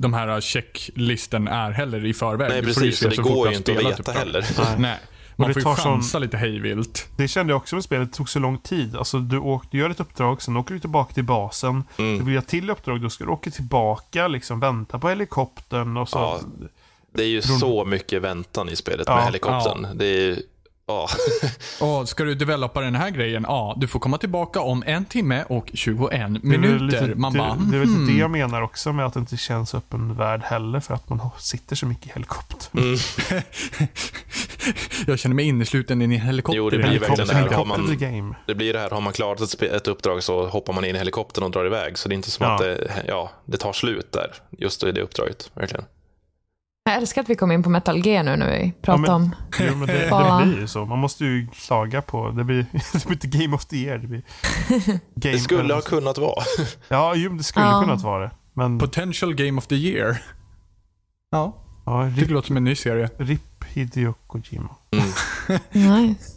[0.00, 2.48] de här checklisten är heller i förväg.
[2.50, 3.90] Nej Du får ju precis, se så det så fort går ju inte att veta
[3.90, 4.14] uppdrag.
[4.14, 4.46] heller.
[4.78, 4.98] Nej.
[5.40, 7.08] Man det får ju chansa lite hejvilt.
[7.16, 8.12] Det kände jag också med spelet.
[8.12, 8.96] Det tog så lång tid.
[8.96, 11.84] Alltså du, åker, du gör ett uppdrag, sen åker du tillbaka till basen.
[11.96, 12.24] Du Mm.
[12.24, 16.18] vill göra till uppdrag, då ska du åka tillbaka, liksom vänta på helikoptern och så.
[16.18, 16.40] Ja,
[17.14, 19.86] Det är ju Från- så mycket väntan i spelet Ja, med helikoptern.
[19.94, 20.42] Det är
[20.90, 21.08] ja.
[21.86, 23.44] Och ska du developa den här grejen?
[23.48, 27.06] Ja, du får komma tillbaka om en timme och 21 Det är väl minuter.
[27.06, 28.00] lite, Man det, bara, det är väl hmm.
[28.00, 30.80] lite det jag menar också med att det inte känns öppen värld heller.
[30.80, 32.82] För att man sitter så mycket i helikoptern.
[32.82, 32.98] Mm.
[35.06, 36.56] Jag känner mig innesluten i en helikopter.
[36.58, 37.16] Jo, det blir Helikopter.
[37.16, 37.56] verkligen det här.
[37.56, 38.34] Har Helikopter man, game.
[38.46, 40.98] det blir det här, har man klarat ett, ett uppdrag så hoppar man in i
[40.98, 41.98] helikoptern och drar iväg.
[41.98, 42.52] Så det är inte som Ja.
[42.52, 45.50] att det, ja, det tar slut där, just i det uppdraget.
[45.54, 45.84] Verkligen.
[46.84, 49.34] Jag älskar att vi kom in på Metal Gear nu när vi pratar men- om...
[49.60, 50.38] Jo, men det, Ja.
[50.40, 50.84] det blir ju så.
[50.84, 52.30] Man måste ju klaga på...
[52.30, 53.98] Det blir, det blir inte Game of the Year.
[53.98, 54.22] Det, blir
[54.84, 56.44] game, Det skulle ha kunnat vara.
[56.88, 57.80] Ja, jo, det skulle Ja.
[57.84, 58.30] kunnat vara det.
[58.54, 60.22] Men Potential Game of the Year.
[61.30, 63.10] Ja, ja, det RIP, låter som en ny serie.
[63.18, 64.74] RIP Hideo Kojima.
[65.72, 66.32] Nice.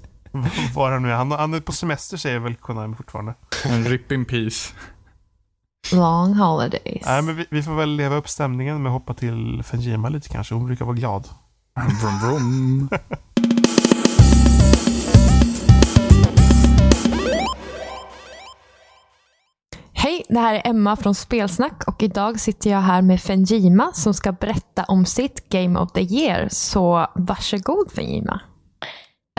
[0.76, 1.16] Var han nu är.
[1.16, 3.34] Han, han är på semester säger väl Konami fortfarande.
[3.66, 4.74] En rip in peace.
[5.92, 7.02] Long holidays.
[7.06, 10.30] Nej, men vi, vi får väl leva upp stämningen med att hoppa till Fenjima lite
[10.30, 10.56] kanske.
[10.56, 11.28] Hon brukar vara glad.
[11.76, 12.90] Vroom, vroom.
[19.94, 24.14] Hej, det här är Emma från Spelsnack och idag sitter jag här med Fenjima som
[24.14, 26.48] ska berätta om sitt Game of the Year.
[26.52, 28.42] Så varsågod Fenjima.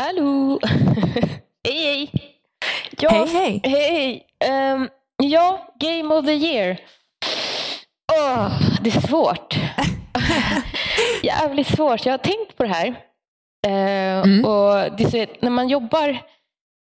[0.01, 0.59] Hallå!
[1.65, 2.11] hej hej!
[2.99, 3.61] Ja, Hej, hej.
[3.65, 4.27] hej.
[4.51, 4.89] Ehm,
[5.29, 6.79] ja, Game of the Year.
[8.13, 9.57] Åh, det är svårt.
[11.23, 12.07] Jävligt svårt.
[12.07, 12.87] Jag har tänkt på det här.
[13.67, 14.45] Eh, Mm.
[14.45, 16.19] och det så, när man jobbar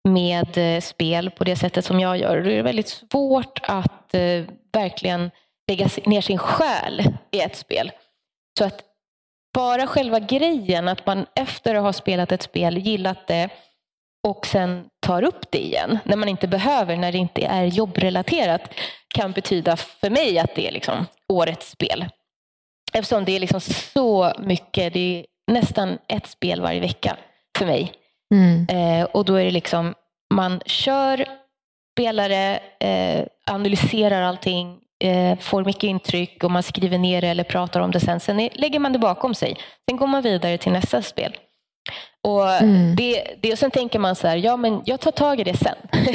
[0.10, 4.14] med eh, spel på det sättet som jag gör, då är det väldigt svårt att
[4.14, 4.44] eh,
[4.74, 5.32] verkligen
[5.68, 7.92] lägga ner sin själ i ett spel.
[8.60, 8.82] Så att
[9.54, 13.50] bara själva grejen att man efter att ha spelat ett spel, gillat det
[14.28, 18.62] och sen tar upp det igen när man inte behöver, när det inte är jobbrelaterat
[19.08, 22.06] kan betyda för mig att det är liksom årets spel.
[22.94, 27.18] Eftersom det är liksom så mycket, det är nästan ett spel varje vecka
[27.58, 27.92] för mig.
[28.34, 28.68] Mm.
[28.70, 29.94] Eh, och då är det liksom,
[30.34, 31.26] man kör,
[31.94, 37.44] spelar det, eh, analyserar allting, eh, får mycket intryck och man skriver ner det eller
[37.44, 38.20] pratar om det sen.
[38.20, 39.58] Sen lägger man det bakom sig.
[39.90, 41.38] Sen går man vidare till nästa spel.
[42.24, 42.96] Och, Mm.
[42.96, 45.58] det, det, och Sen tänker man så här, ja men jag tar tag i det
[45.58, 45.76] sen.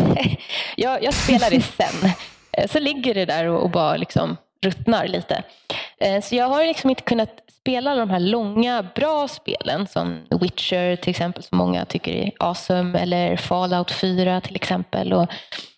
[0.77, 2.11] jag, jag spelar det sen.
[2.53, 5.43] Eh, Så ligger det där och, och bara liksom ruttnar lite.
[6.01, 7.31] Eh, Så jag har liksom inte kunnat
[7.61, 12.99] spela de här långa, bra spelen som Witcher till exempel, som många tycker är awesome,
[12.99, 15.13] eller Fallout 4 till exempel.
[15.13, 15.27] Och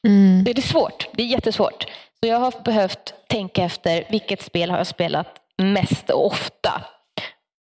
[0.06, 0.44] Mm.
[0.44, 1.08] det är svårt.
[1.12, 1.86] Det är jättesvårt.
[2.20, 5.26] Så jag har behövt tänka efter vilket spel har jag spelat
[5.62, 6.82] mest och ofta.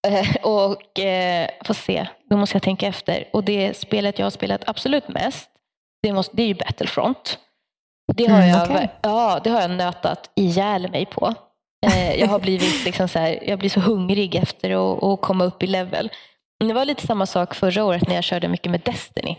[0.07, 3.24] Eh, Och eh, får se, då måste jag tänka efter.
[3.33, 5.51] Och det spelet jag har spelat absolut mest,
[6.03, 7.39] det, måste, det är ju Battlefront.
[8.15, 8.89] Det har, Mm, jag, okej.
[9.03, 11.35] ja, det har jag nötat ihjäl mig på.
[11.87, 15.45] Eh, jag har blivit liksom så här, jag blir så hungrig efter att, att komma
[15.45, 16.11] upp i level.
[16.65, 19.37] Det var lite samma sak förra året när jag körde mycket med Destiny.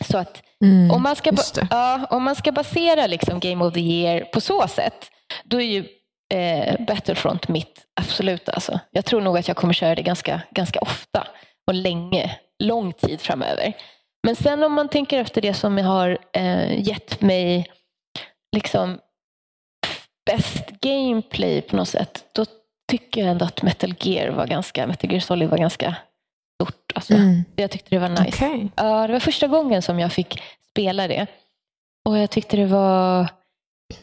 [0.00, 0.90] Så att Mm.
[0.90, 1.32] om, man ska
[1.70, 5.10] ja, om man ska basera liksom Game of the Year på så sätt,
[5.44, 5.86] då är ju
[6.32, 8.48] eh, Battlefront mitt absolut.
[8.48, 8.80] Alltså.
[8.90, 11.26] Jag tror nog att jag kommer köra det ganska, ganska ofta
[11.66, 13.72] och länge, lång tid framöver.
[14.26, 17.66] Men sen om man tänker efter det som har eh, gett mig
[18.56, 18.98] liksom
[20.26, 22.44] bäst gameplay på något sätt, då
[22.90, 25.96] tycker jag ändå att Metal Gear var ganska, Metal Gear Solid var ganska
[26.54, 26.92] stort.
[26.94, 27.14] Alltså.
[27.14, 27.44] Mm.
[27.56, 28.28] Jag tyckte det var nice.
[28.28, 28.68] Okej.
[28.76, 31.26] Ja, det var första gången som jag fick spela det.
[32.04, 33.28] Och jag tyckte det var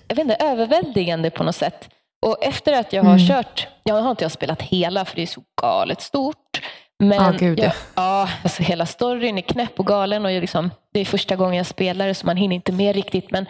[0.08, 1.90] jag vet inte, överväldigande på något sätt.
[2.26, 3.28] Och efter att jag har Mm.
[3.28, 6.62] kört, jag har inte jag spelat hela för det är så galet stort.
[7.00, 7.64] Men Ja, gud, ja.
[7.64, 11.36] jag, ja, alltså hela storyn är knäpp och galen och jag liksom, det är första
[11.36, 13.32] gången jag spelar det så man hinner inte med riktigt.
[13.32, 13.46] Men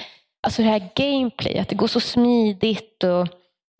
[0.47, 3.27] alltså det här gameplay, att det går så smidigt och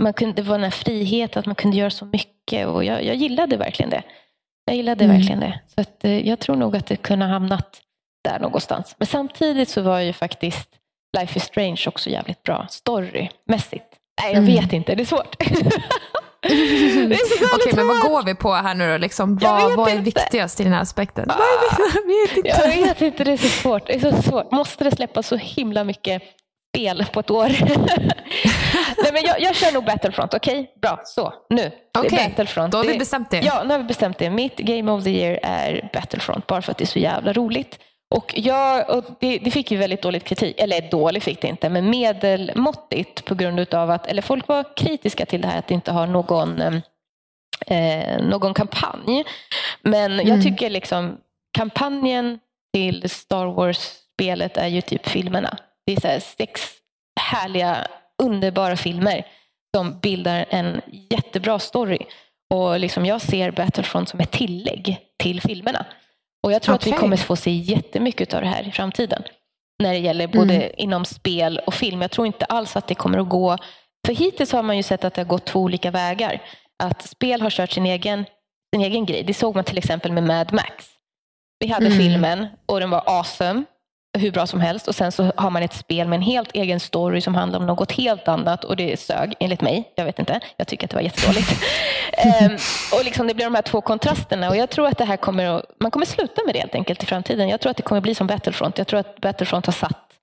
[0.02, 3.04] man kunde, det var den här friheten att man kunde göra så mycket och jag,
[3.06, 4.04] jag gillade verkligen det.
[4.66, 5.18] Jag gillade Mm.
[5.18, 5.60] verkligen det.
[5.76, 7.82] Så att, eh, jag tror nog att det kunde ha hamnat
[8.24, 8.96] där någonstans.
[8.98, 10.70] Men samtidigt så var ju faktiskt
[11.18, 13.89] Life is Strange också jävligt bra storymässigt.
[14.22, 14.46] Nej, jag Mm.
[14.56, 14.96] vet inte.
[14.96, 15.36] Det är svårt.
[17.56, 18.98] Okej, men vad går vi på här nu då?
[18.98, 20.04] Liksom, vad, vad är inte.
[20.04, 21.28] viktigast i den här aspekten?
[21.28, 21.86] Viktigast?
[21.96, 22.50] Jag vet inte.
[22.50, 23.88] Jag vet inte, det är så svårt.
[23.88, 24.52] Det är så svårt.
[24.52, 26.22] Måste det släppas så himla mycket
[26.76, 27.50] spel på ett år?
[29.04, 30.72] Nej, men jag, jag kör nog Battlefront, okej?
[30.82, 31.34] Bra, så.
[31.50, 31.62] Nu.
[31.94, 32.72] Det är Okej, Battlefront.
[32.72, 33.40] då har vi bestämt det.
[33.40, 34.30] Ja, nu har vi bestämt det.
[34.30, 37.80] Mitt Game of the Year är Battlefront, bara för att det är så jävla roligt.
[38.16, 41.70] Och, jag, och det, det fick ju väldigt dåligt kritik, eller dåligt fick det inte,
[41.70, 45.74] men medelmåttigt på grund av att, eller folk var kritiska till det här att det
[45.74, 46.62] inte har någon,
[47.68, 49.24] eh, någon kampanj.
[49.82, 50.28] Men Mm.
[50.28, 51.18] jag tycker liksom
[51.58, 52.40] kampanjen
[52.74, 55.58] till Star Wars-spelet är ju typ filmerna.
[55.86, 56.62] Det är här sex
[57.22, 57.88] härliga,
[58.24, 59.26] underbara filmer
[59.76, 62.00] som bildar en jättebra story.
[62.54, 65.86] Och liksom jag ser Battlefront som ett tillägg till filmerna.
[66.44, 69.24] Och jag tror att vi kommer få se jättemycket av det här i framtiden.
[69.84, 70.72] När det gäller både Mm.
[70.78, 72.02] inom spel och film.
[72.02, 73.58] Jag tror inte alls att det kommer att gå...
[74.08, 76.42] För hittills har man ju sett att det har gått två olika vägar.
[76.84, 78.26] Att spel har kört sin egen,
[78.76, 79.24] sin egen grej.
[79.24, 80.86] Det såg man till exempel med Mad Max.
[81.60, 81.98] Vi hade Mm.
[81.98, 83.64] filmen och den var awesome.
[84.18, 84.88] Hur bra som helst.
[84.88, 87.66] Och sen så har man ett spel med en helt egen story som handlar om
[87.66, 88.64] något helt annat.
[88.64, 89.94] Och det sög, enligt mig.
[89.96, 90.40] Jag vet inte.
[90.58, 91.52] Jag tycker att det var jättedåligt.
[92.14, 92.58] Ehm,
[92.94, 94.50] och liksom det blir de här två kontrasterna.
[94.50, 97.04] Och jag tror att det här kommer att, man kommer sluta med det helt enkelt
[97.04, 97.50] i framtiden.
[97.50, 98.78] Jag tror att det kommer bli som Battlefront.
[98.78, 100.14] Jag tror att Battlefront har satt,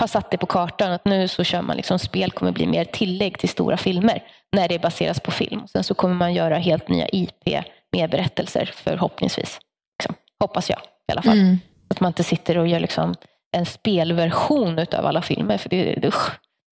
[0.00, 0.92] har satt det på kartan.
[0.92, 4.22] Att nu så kör man liksom, spel kommer bli mer tillägg till stora filmer.
[4.56, 5.66] När det baseras på film.
[5.68, 7.48] Sen så kommer man göra helt nya IP
[7.92, 9.58] mer berättelser förhoppningsvis.
[9.98, 10.14] Liksom.
[10.40, 11.38] Hoppas jag i alla fall.
[11.38, 11.58] Mm.
[11.90, 13.14] Att man inte sitter och gör liksom
[13.56, 15.58] en spelversion av alla filmer.
[15.58, 16.12] För det, det,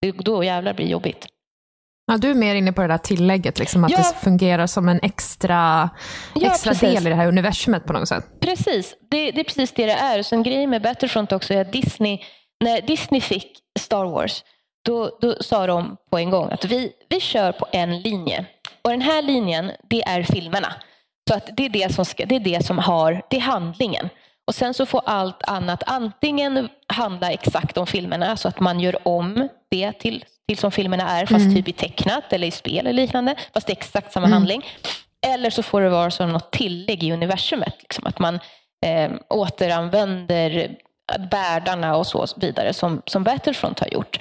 [0.02, 1.26] det, då jävlar blir det jobbigt.
[2.06, 3.98] Ja, du är mer inne på det där tillägget, liksom, att Ja.
[3.98, 5.90] det fungerar som en extra,
[6.34, 6.94] Ja, extra precis.
[6.94, 8.24] del i det här universumet på något sätt.
[8.40, 10.22] Precis, det, det är precis det det är.
[10.22, 12.18] Så en grej med Battlefront också är att Disney,
[12.64, 14.44] när Disney fick Star Wars,
[14.84, 18.46] då, då sa de på en gång att vi, vi kör på en linje.
[18.82, 20.72] Och den här linjen, det är filmerna.
[21.30, 24.08] Så att det är det som, ska, det är det som har, det är handlingen.
[24.46, 29.08] Och sen så får allt annat antingen handla exakt om filmerna, så att man gör
[29.08, 33.02] om det till, till som filmerna är, fast typ i tecknat eller i spel eller
[33.02, 34.64] liknande, fast det är exakt samma handling.
[35.26, 37.74] Eller så får det vara som något tillägg i universumet.
[37.80, 38.34] Liksom, att man
[38.86, 40.76] eh, återanvänder
[41.30, 44.18] världarna och så vidare som, som Battlefront har gjort.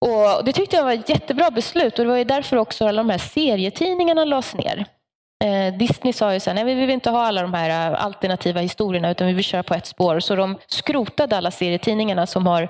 [0.00, 3.02] Och Det tyckte jag var ett jättebra beslut och det var ju därför också alla
[3.02, 4.86] de här serietidningarna lades ner.
[5.44, 8.60] Eh, Disney sa ju sen, nej vi vill inte ha alla de här eh, alternativa
[8.60, 10.20] historierna utan vi vill köra på ett spår.
[10.20, 12.62] Så de skrotade alla serietidningarna som har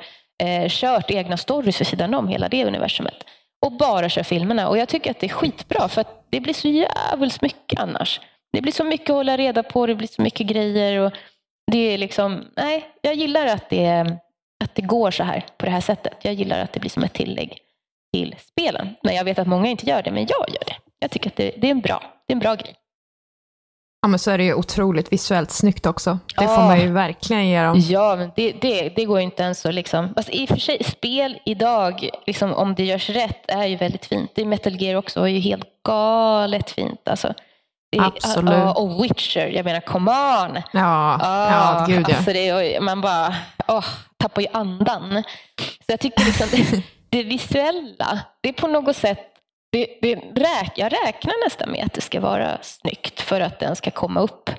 [0.42, 3.24] eh, kört egna stories vid sidan om hela det universumet.
[3.66, 4.68] Och bara kör filmerna.
[4.68, 8.20] Och jag tycker att det är skitbra för att det blir så jävligt mycket annars.
[8.52, 10.98] Det blir så mycket att hålla reda på, det blir så mycket grejer.
[10.98, 11.12] Och
[11.72, 13.90] det är liksom, nej, jag gillar att det,
[14.64, 16.16] att det går så här på det här sättet.
[16.22, 17.58] Jag gillar att det blir som ett tillägg
[18.14, 18.94] till spelen.
[19.02, 20.76] Men jag vet att många inte gör det, men jag gör det.
[21.04, 22.74] Jag tycker att det, det är en bra, det är en bra grej.
[24.02, 26.18] Ja, men så är det ju otroligt visuellt snyggt också.
[26.36, 26.66] Det får Ja.
[26.66, 27.80] man ju verkligen ge dem.
[27.80, 30.12] Ja, men det, det, det går ju inte ens att liksom...
[30.16, 34.06] Alltså, I och för sig, spel idag, liksom, om det görs rätt, är ju väldigt
[34.06, 34.30] fint.
[34.34, 37.08] Det är Metal Gear också, är ju helt galet fint.
[37.08, 37.34] Alltså,
[37.92, 38.52] det Absolut.
[38.54, 40.62] ja, och Witcher, jag menar come on!
[40.72, 42.16] Ja, ja gud ja.
[42.16, 43.34] Alltså det, man bara
[43.68, 43.84] åh,
[44.16, 45.22] tappar ju andan.
[45.58, 46.82] Så jag tycker liksom det,
[47.18, 49.18] det visuella, det är på något sätt,
[49.78, 53.76] det, det räk, jag räknar nästan med att det ska vara snyggt för att den
[53.76, 54.50] ska komma upp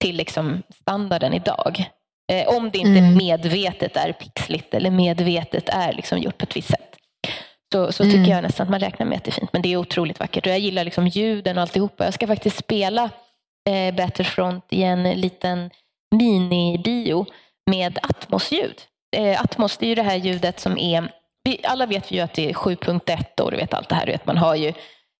[0.00, 1.84] till liksom standarden idag.
[2.32, 3.16] Eh, om det inte Mm.
[3.16, 6.96] medvetet är pixligt eller medvetet är liksom gjort på ett visst sätt.
[7.72, 8.30] Så, så tycker Mm.
[8.30, 9.52] jag nästan att man räknar med att det är fint.
[9.52, 12.04] Men det är otroligt vackert och jag gillar liksom ljuden och alltihopa.
[12.04, 13.10] Jag ska faktiskt spela
[13.70, 15.70] eh, Battlefront i en liten
[16.14, 17.26] minibio
[17.70, 18.80] med Atmos-ljud.
[19.16, 21.08] Eh, Atmos det är ju det här ljudet som är,
[21.44, 24.06] vi, alla vet ju att det är 7.1 och du vet allt det här.
[24.06, 24.72] Vet, man har ju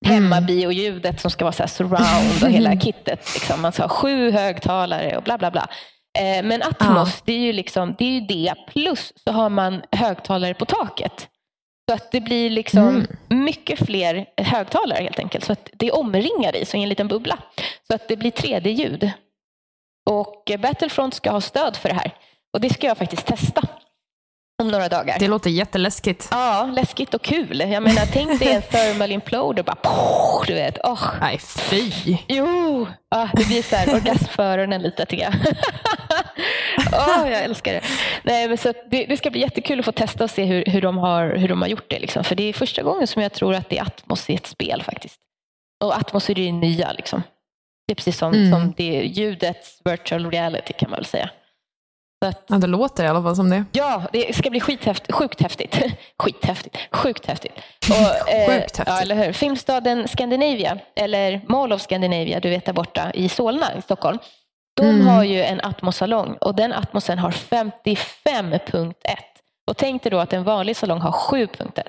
[0.05, 3.33] hemmabioljudet som ska vara så här surround och hela kittet.
[3.33, 3.61] Liksom.
[3.61, 5.67] Man ska ha sju högtalare och bla bla bla.
[6.19, 8.53] Eh, men Atmos, det är ju liksom, det är ju det.
[8.67, 11.29] Plus så har man högtalare på taket.
[11.89, 15.45] Så att det blir liksom mycket fler högtalare helt enkelt.
[15.45, 17.37] Så att det omringar dig som i en liten bubbla.
[17.87, 19.11] Så att det blir 3D-ljud.
[20.09, 22.13] Och Battlefront ska ha stöd för det här.
[22.53, 23.67] Och det ska jag faktiskt testa
[24.61, 25.19] om några dagar.
[25.19, 26.27] Det låter jätteläskigt.
[26.31, 27.59] Ja, läskigt och kul.
[27.59, 29.77] Jag menar, tänk dig en thermal imploder bara
[30.47, 30.77] du vet.
[30.83, 31.91] Åh, Nej, fy.
[32.27, 35.33] Jo, ah, det blir så här orgasm för öronen lite tycker jag.
[36.93, 37.81] Åh, jag älskar det.
[38.23, 39.05] Nej, men så det.
[39.05, 41.61] Det ska bli jättekul att få testa och se hur, hur, de, har, hur de
[41.61, 41.99] har gjort det.
[41.99, 42.23] Liksom.
[42.23, 44.83] För det är första gången som jag tror att det är Atmos i ett spel
[44.83, 45.19] faktiskt.
[45.83, 46.91] Och Atmos är det nya.
[46.91, 47.23] Liksom.
[47.87, 48.51] Det är precis som, Mm.
[48.51, 51.29] som det är ljudets virtual reality kan man väl säga.
[52.25, 53.65] Så att, Ja, det låter i alla fall som det.
[53.71, 55.77] Ja, det ska bli skithäft, sjukt häftigt.
[56.19, 56.77] skithäftigt.
[56.91, 57.51] Sjukt häftigt.
[57.89, 57.95] Och,
[58.33, 58.83] eh, Sjukt häftigt.
[58.87, 59.33] Ja, eller hur?
[59.33, 64.17] Filmstaden Scandinavia, eller Mall of Scandinavia, du vet där borta i Solna i Stockholm.
[64.77, 65.07] De Mm.
[65.07, 68.93] har ju en Atmos-salong och den Atmosen har 55.1.
[69.67, 71.83] Och tänk dig då att en vanlig salong har 7.1.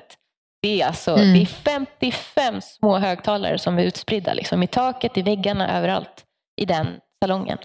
[0.62, 1.32] Det är alltså Mm.
[1.34, 6.24] det är 55 små högtalare som är utspridda liksom, i taket, i väggarna, överallt
[6.56, 6.86] i den
[7.22, 7.58] salongen.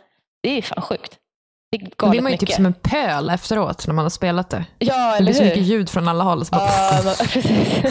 [0.43, 1.17] Det är fan sjukt.
[1.71, 2.39] Det är blir man ju mycket.
[2.39, 4.65] typ som en pöl efteråt när man har spelat det.
[4.79, 5.49] Ja, Det blir så hur?
[5.49, 6.45] mycket ljud från alla håll.
[6.45, 6.65] Så bara,
[7.05, 7.83] Ja, precis.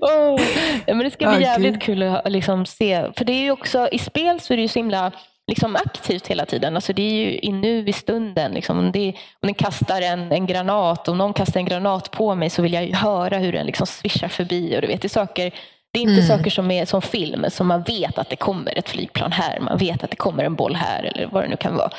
[0.00, 0.40] oh,
[0.86, 1.82] ja, men det ska bli Ja, jävligt gud.
[1.82, 3.06] kul att liksom se.
[3.16, 5.12] För det är ju också, i spel så är det ju så himla
[5.46, 6.74] liksom aktivt hela tiden.
[6.76, 8.52] Alltså det är ju i nu i stunden.
[8.52, 8.78] Liksom.
[8.78, 12.50] Om, det, om den kastar en, en granat, om någon kastar en granat på mig
[12.50, 14.76] så vill jag ju höra hur den liksom svischar förbi.
[14.76, 15.50] Och du vet, det, är saker,
[15.92, 16.38] det är inte Mm.
[16.38, 19.78] saker som är som film, som man vet att det kommer ett flygplan här, man
[19.78, 21.90] vet att det kommer en boll här eller vad det nu kan vara.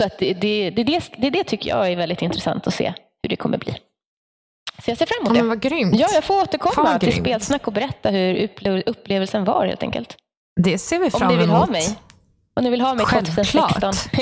[0.00, 2.94] Så att det, det, det, det, det, det tycker jag är väldigt intressant att se
[3.22, 3.72] hur det kommer bli.
[4.84, 5.42] Så jag ser fram ja, emot det.
[5.42, 5.94] men vad grymt.
[6.00, 7.24] Ja, jag får återkomma till grymt.
[7.26, 10.16] spelsnack och berätta hur upple- upplevelsen var helt enkelt.
[10.60, 11.42] Det ser vi Om fram ni emot.
[11.44, 11.98] vill ha mig.
[12.56, 13.46] Om ni vill ha mig Självklart.
[13.80, 13.92] 2016.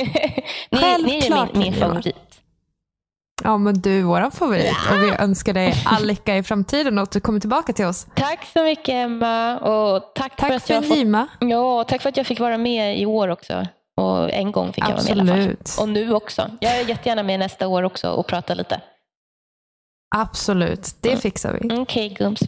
[0.71, 1.81] ni, ni är Självklart min, min jag.
[1.89, 2.17] favorit.
[3.45, 7.03] Ja, men du är vår favorit och vi önskar dig all lycka i framtiden och
[7.03, 8.07] att du kommer tillbaka till oss.
[8.17, 9.59] Tack så mycket Emma.
[9.59, 11.27] Och tack, för Tack att för jag Nima.
[11.41, 13.67] ja, tack för att jag fick vara med i år också.
[14.01, 15.57] Och en gång fick jag vara med i alla fall.
[15.81, 16.51] Och nu också.
[16.61, 18.81] Jag är jättegärna med nästa år också och prata lite.
[20.15, 21.77] Absolut, det fixar vi.
[21.83, 22.41] Okej, gums.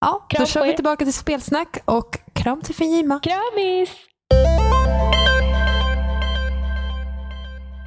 [0.00, 3.20] Ja, Kram då kör vi tillbaka till spelsnack och kram till Fenjima.
[3.20, 3.90] Kramis!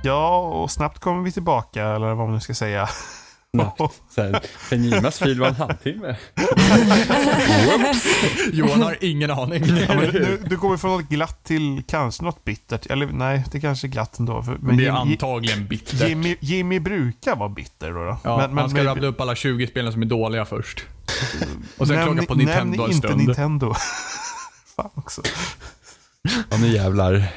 [0.03, 2.87] Ja, och snabbt kommer vi tillbaka, eller vad man nu ska säga.
[4.09, 6.15] Så här, Fenimas fil var en halvtimme.
[8.53, 9.63] Johan har ingen aning.
[9.87, 12.85] Ja, men du, du går från något glatt till kanske något bittert.
[12.85, 14.43] Eller nej, det kanske är glatt ändå.
[14.43, 16.09] För, men det är Jim- antagligen bittert.
[16.09, 18.03] Jimmy, Jimmy brukar vara bitter då.
[18.05, 18.17] då.
[18.23, 20.85] Ja, man ska rabbla upp alla 20 spelen som är dåliga först.
[21.77, 23.21] Och sen nämn, klaga på nämn Nintendo en inte stund.
[23.27, 23.73] Nintendo.
[24.75, 25.21] Fan också.
[26.49, 27.27] Ja nu jävlar.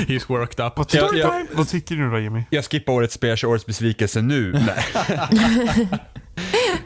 [0.08, 0.72] He's worked up.
[0.76, 1.44] Vad, tycker- Ja, ja.
[1.54, 2.42] vad tycker du då Jimmy?
[2.50, 4.52] Jag skippar årets spel, jag kör årets besvikelse nu.
[4.66, 4.84] Nej.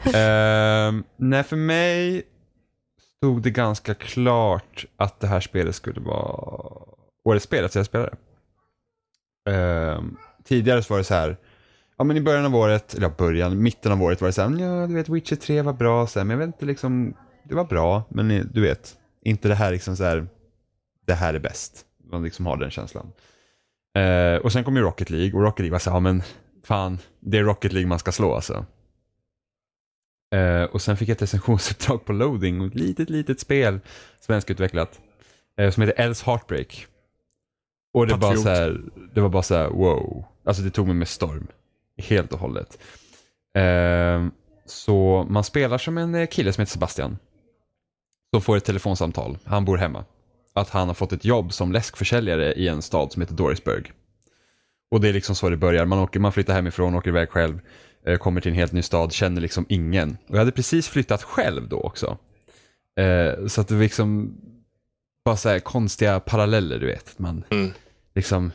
[0.13, 2.23] Ehm, nej, för mig
[3.17, 6.81] stod det ganska klart att det här spelet skulle vara
[7.25, 8.13] årets spel, att jag spelade.
[9.49, 11.37] Ehm, tidigare så var det så här,
[11.97, 14.41] ja men i början av året, eller ja, början, mitten av året var det så
[14.41, 17.13] här, ja du vet Witcher 3 var bra, så här, men jag vet inte liksom,
[17.49, 20.27] det var bra, men du vet, inte det här liksom så här,
[21.07, 21.85] det här är bäst.
[22.13, 23.11] Man liksom har den känslan.
[23.97, 26.23] Eh, och sen kom ju Rocket League och Rocket League var så här, ja men
[26.63, 28.65] fan, det är Rocket League man ska slå alltså.
[30.35, 33.79] Eh, och sen fick jag ett recensionsuppdrag på Loading och ett litet, litet spel,
[34.19, 34.99] svenskutvecklat,
[35.57, 36.87] eh, som heter Else Heartbreak.
[37.93, 38.43] Och det, bara Patriot.
[38.43, 38.81] så här,
[39.13, 40.25] det var bara så här, wow.
[40.45, 41.47] Alltså det tog mig med storm.
[41.97, 42.79] Helt och hållet.
[43.57, 44.27] Eh,
[44.65, 47.17] så man spelar som en eh, kille som heter Sebastian.
[48.33, 50.05] Som får ett telefonsamtal, han bor hemma.
[50.53, 53.91] Att han har fått ett jobb som läskförsäljare i en stad som heter Dorisburg.
[54.91, 55.85] Och det är liksom så det börjar.
[55.85, 57.59] Man, åker, man flyttar hemifrån, åker iväg själv,
[58.07, 60.17] eh, kommer till en helt ny stad, känner liksom ingen.
[60.27, 62.17] Och jag hade precis flyttat själv då också.
[62.99, 64.37] Eh, så att det var liksom
[65.25, 67.19] bara så här konstiga paralleller, du vet.
[67.19, 67.71] Man Mm.
[68.15, 68.51] liksom,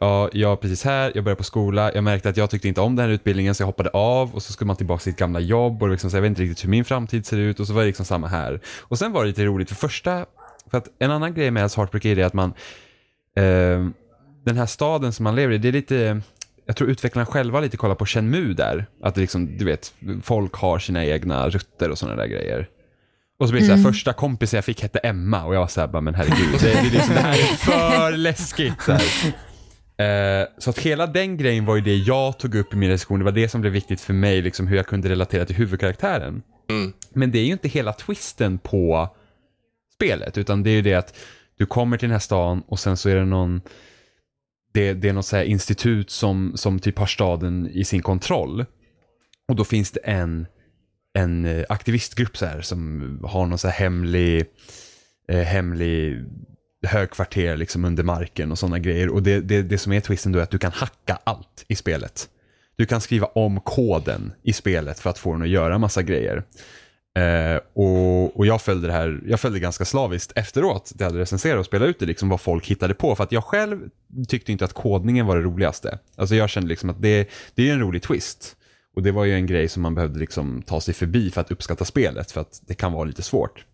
[0.00, 2.80] ja, jag är precis här, jag började på skola, jag märkte att jag tyckte inte
[2.80, 5.18] om den här utbildningen så jag hoppade av och så skulle man tillbaka till sitt
[5.18, 7.66] gamla jobb och liksom, så jag vet inte riktigt hur min framtid ser ut och
[7.66, 8.60] så var det liksom samma här.
[8.80, 10.26] Och sen var det lite roligt, för första,
[10.70, 12.52] för att en annan grej med Else Heartbreak är det att man,
[13.36, 13.88] eh,
[14.44, 16.20] den här staden som man lever i, det är lite,
[16.66, 18.86] jag tror utvecklarna själva lite kollar på Shenmue där.
[19.02, 22.68] Att det liksom, du vet, folk har sina egna rutter och sådana där grejer.
[23.38, 25.66] Och så blir det så här, första kompisen jag fick hette Emma och jag var
[25.66, 28.82] så här, bara, men herregud, det, det, är liksom, det här är för läskigt.
[28.82, 29.32] Så, här.
[29.98, 33.18] Eh, så att hela den grejen var ju det jag tog upp i min recension,
[33.18, 36.42] det var det som blev viktigt för mig, liksom hur jag kunde relatera till huvudkaraktären.
[36.70, 36.92] Mm.
[37.10, 39.08] Men det är ju inte hela twisten på
[39.98, 41.16] spelet, utan det är ju det att
[41.58, 43.60] du kommer till den här stan och sen så är det någon
[44.72, 48.64] det, det är något så här institut som, som typ har staden i sin kontroll.
[49.48, 50.46] Och då finns det en,
[51.14, 54.44] en eh, aktivistgrupp så här som har någon så här hemlig,
[55.28, 56.24] eh, hemlig
[56.86, 59.08] högkvarter liksom under marken och sådana grejer.
[59.08, 61.76] Och det, det, det som är twisten då är att du kan hacka allt i
[61.76, 62.28] spelet.
[62.76, 66.42] Du kan skriva om koden i spelet för att få den att göra massa grejer.
[67.18, 71.58] Eh, och, och jag följde det här, jag följde ganska slaviskt efteråt, det hade recenserat
[71.58, 73.16] och spelat ut det, liksom vad folk hittade på.
[73.16, 73.78] För att jag själv
[74.28, 75.98] tyckte inte att kodningen var det roligaste.
[76.16, 78.56] Alltså jag kände liksom att det, det är en rolig twist.
[78.96, 81.50] Och det var ju en grej som man behövde liksom ta sig förbi för att
[81.50, 83.64] uppskatta spelet, för att det kan vara lite svårt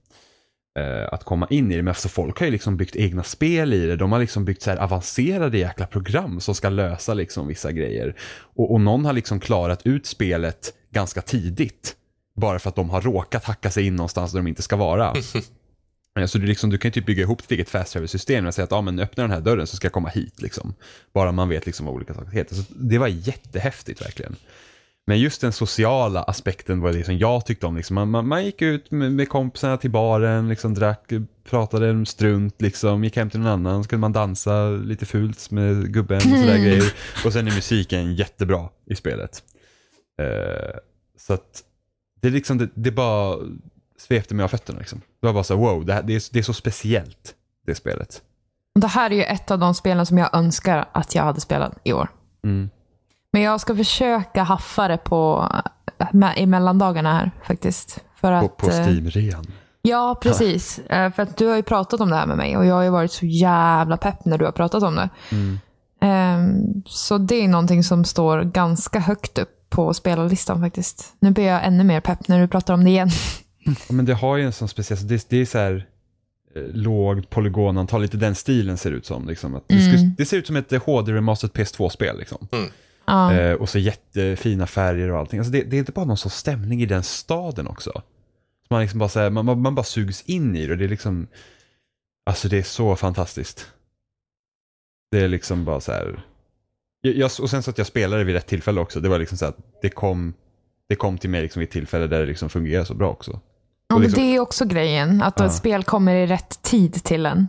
[0.79, 1.83] eh, att komma in i det.
[1.83, 3.97] Men alltså folk har ju liksom byggt egna spel i det.
[3.97, 8.17] De har liksom byggt så här avancerade jäkla program som ska lösa liksom vissa grejer.
[8.57, 11.97] Och, och någon har liksom klarat ut spelet ganska tidigt.
[12.37, 15.15] Bara för att de har råkat hacka sig in någonstans där de inte ska vara.
[16.19, 18.47] Eh, Så du, liksom, du kan ju typ bygga ihop ditt eget fast travel system
[18.47, 20.43] och säga att ah, men öppna den här dörren så ska jag komma hit.
[20.43, 20.75] Liksom.
[21.15, 22.55] Bara man vet liksom vad olika saker heter.
[22.55, 24.37] Så det var jättehäftigt verkligen.
[25.07, 27.77] Men just den sociala aspekten var det som jag tyckte om.
[27.77, 27.95] Liksom.
[27.95, 31.11] Man, man, man gick ut med, med kompisarna till baren, liksom, drack,
[31.51, 35.51] pratade en strunt, liksom, gick hem till någon annan, så kunde man dansa lite fult
[35.51, 36.93] med gubben och sådär grejer.
[37.25, 39.43] Och sen är musiken jättebra i spelet.
[40.23, 40.79] Eh,
[41.19, 41.63] så att
[42.25, 43.39] det, är liksom, det, det bara
[43.99, 44.79] svepte mig av fötterna.
[44.79, 45.01] Liksom.
[45.21, 47.35] Det var bara så wow, det, här, det, är, det är så speciellt,
[47.67, 48.23] det spelet.
[48.75, 51.79] Det här är ju ett av de spelen som jag önskar att jag hade spelat
[51.85, 52.09] i år.
[52.45, 52.71] Mm.
[53.33, 55.53] Men jag ska försöka haffa det på,
[56.13, 58.05] med, i mellandagarna här faktiskt.
[58.21, 59.47] För På, att, på eh, Steam-rean.
[59.83, 60.79] Ja, precis.
[60.79, 62.83] Eh, För att du har ju pratat om det här med mig och jag har
[62.83, 65.09] ju varit så jävla pepp när du har pratat om det.
[65.31, 65.59] Mm.
[66.01, 71.15] Ehm, Så det är någonting som står ganska högt upp på spelarlistan faktiskt.
[71.21, 73.11] Nu blir jag ännu mer pepp när du pratar om det igen.
[73.67, 75.87] Ja, men det har ju en sån speciell, så det, det är så här
[76.55, 79.29] eh, lågt polygonantal, lite den stilen ser det ut som.
[79.29, 79.55] Liksom.
[79.55, 79.87] Att det, Mm.
[79.93, 82.19] skulle, det ser ut som ett HD-remastered PS2-spel.
[82.19, 82.49] Liksom.
[83.07, 83.33] Ja.
[83.35, 85.39] Eh, och så jättefina färger och allting.
[85.39, 88.03] Alltså det, det är inte bara någon sorts stämning i den staden också.
[88.71, 90.85] Man, liksom bara, så här, man, man, man bara sugs in i det och det
[90.85, 91.27] är liksom,
[92.27, 93.67] alltså det är så fantastiskt.
[95.11, 96.25] Det är liksom bara så här,
[97.11, 99.47] jag, och sen så att jag spelade vid rätt tillfälle också, det var liksom så
[99.47, 100.35] att det kom
[100.89, 103.41] det kom till mig liksom vid ett tillfälle där det liksom fungerar så bra också.
[103.89, 105.47] Ja, men liksom- det är också grejen, att Ja.
[105.47, 107.49] ett spel kommer i rätt tid till en.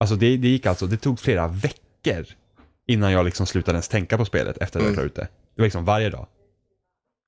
[0.00, 2.26] Alltså det, det gick alltså, det tog flera veckor
[2.86, 5.28] innan jag liksom slutade ens tänka på spelet efter att jag klarade ut det.
[5.54, 6.26] Det var liksom varje dag.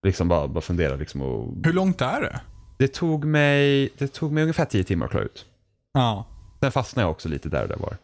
[0.06, 1.54] Liksom bara, bara fundera liksom och...
[1.64, 2.40] Hur långt är det?
[2.78, 5.44] Det tog mig, det tog mig ungefär tio timmar att klara ut.
[5.92, 6.26] Ja.
[6.60, 7.96] Sen fastnade jag också lite där och där var.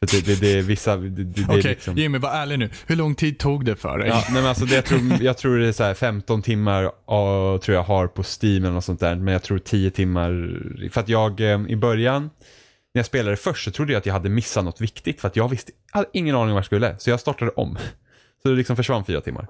[0.00, 1.96] För det, det, det är vissa, det, det, Okej, är liksom...
[1.96, 2.70] Jimmy var ärlig nu.
[2.86, 4.08] Hur lång tid tog det för dig?
[4.08, 6.82] Ja, nej, men alltså det, jag, tror, jag tror det är så här 15 timmar
[7.58, 9.16] tror jag har på Steam eller något sånt där.
[9.16, 10.60] Men jag tror 10 timmar.
[10.90, 12.22] För att jag eh, i början,
[12.94, 15.20] när jag spelade först så trodde jag att jag hade missat något viktigt.
[15.20, 16.98] För att jag visste, jag hade ingen aning var jag skulle.
[16.98, 17.78] Så jag startade om.
[18.42, 19.46] Så det liksom försvann fyra timmar.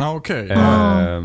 [0.00, 0.50] Ja, okej.
[0.50, 1.24] Eh,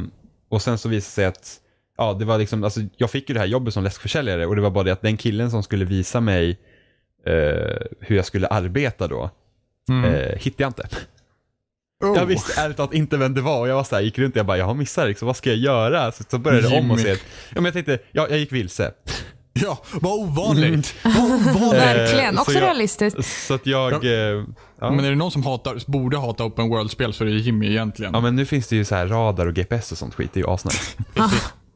[0.49, 1.59] och sen så visade det sig att,
[1.97, 4.61] ja det var liksom, alltså jag fick ju det här jobbet som läskförsäljare och det
[4.61, 6.59] var bara det att den killen som skulle visa mig
[7.25, 9.29] eh, hur jag skulle arbeta då,
[9.89, 10.05] Mm.
[10.13, 10.87] eh, hittade jag inte.
[12.03, 12.17] Oh.
[12.17, 14.33] Jag visste ärligt talat inte vem det var och jag var så här, gick runt
[14.35, 16.11] och jag bara, jag har missat det, liksom, vad ska jag göra?
[16.11, 17.15] Så, så började det om och se, ja
[17.53, 18.91] men jag tänkte, ja, jag gick vilse.
[19.53, 20.95] Ja, vad ovanligt.
[21.03, 21.81] Vad ovanligt.
[21.81, 23.25] Verkligen, så också jag- realistiskt.
[23.47, 24.91] Så att jag, eh, ja.
[24.91, 28.13] Men är det någon som hatar, borde hata open world-spel så är det Jimmy egentligen.
[28.13, 30.39] ja men nu finns det ju så här radar och GPS och sånt skit, det
[30.39, 30.97] är ju asnice.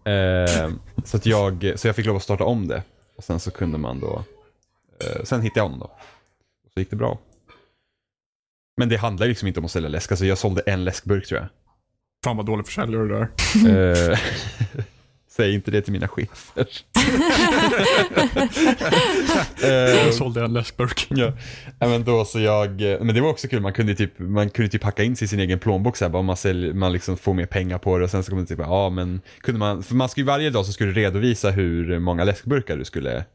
[0.06, 0.70] eh,
[1.06, 2.84] så att jag, så jag fick lov att starta om det.
[3.18, 4.24] Och sen så kunde man då, eh,
[5.24, 5.92] sen hittade jag om då.
[6.74, 7.20] Så gick det bra.
[8.78, 11.40] Men det handlar liksom inte om att sälja läsk, alltså jag sålde en läskburk tror
[11.40, 11.50] jag.
[12.24, 13.30] Fan vad dålig försäljare det
[13.66, 14.12] där.
[14.12, 14.20] Eh,
[15.32, 16.68] Säg inte det till mina chefer.
[19.62, 21.08] Jag Eh, sålde en läskburk.
[21.10, 21.32] ja.
[21.80, 24.70] men då så jag, eh, men det var också kul, man kunde typ, man kunde
[24.72, 27.18] typ packa in sig i sin egen plånbok så här, bara man, sälj, man liksom
[27.18, 29.84] får mer pengar på det och sen så kommer det typ, ja men, kunde man,
[29.84, 33.26] för man skulle varje dag så skulle du redovisa hur många läskburkar du skulle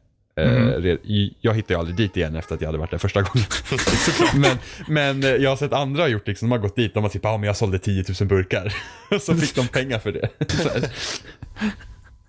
[1.03, 3.47] i- jag hittade ju aldrig dit igen efter att jag hade varit där första gången.
[4.35, 4.57] men,
[4.87, 7.09] men eh, jag har sett andra ha gjort liksom, de har gått dit de har
[7.09, 8.73] typ, ja men jag sålde 10 000 burkar.
[9.19, 10.29] så fick de pengar för det.
[10.51, 10.69] så,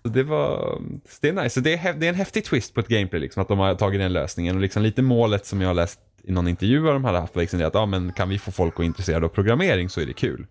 [0.08, 0.78] det var,
[1.20, 1.60] det är nice.
[1.60, 4.00] Det är, det är en häftig twist på ett gameplay liksom, att de har tagit
[4.00, 4.56] den lösningen.
[4.56, 7.36] Och liksom lite målet som jag har läst i någon intervju vad de hade haft
[7.36, 10.06] liksom det att, ja men kan vi få folk att intresserade av programmering så är
[10.06, 10.46] det kul.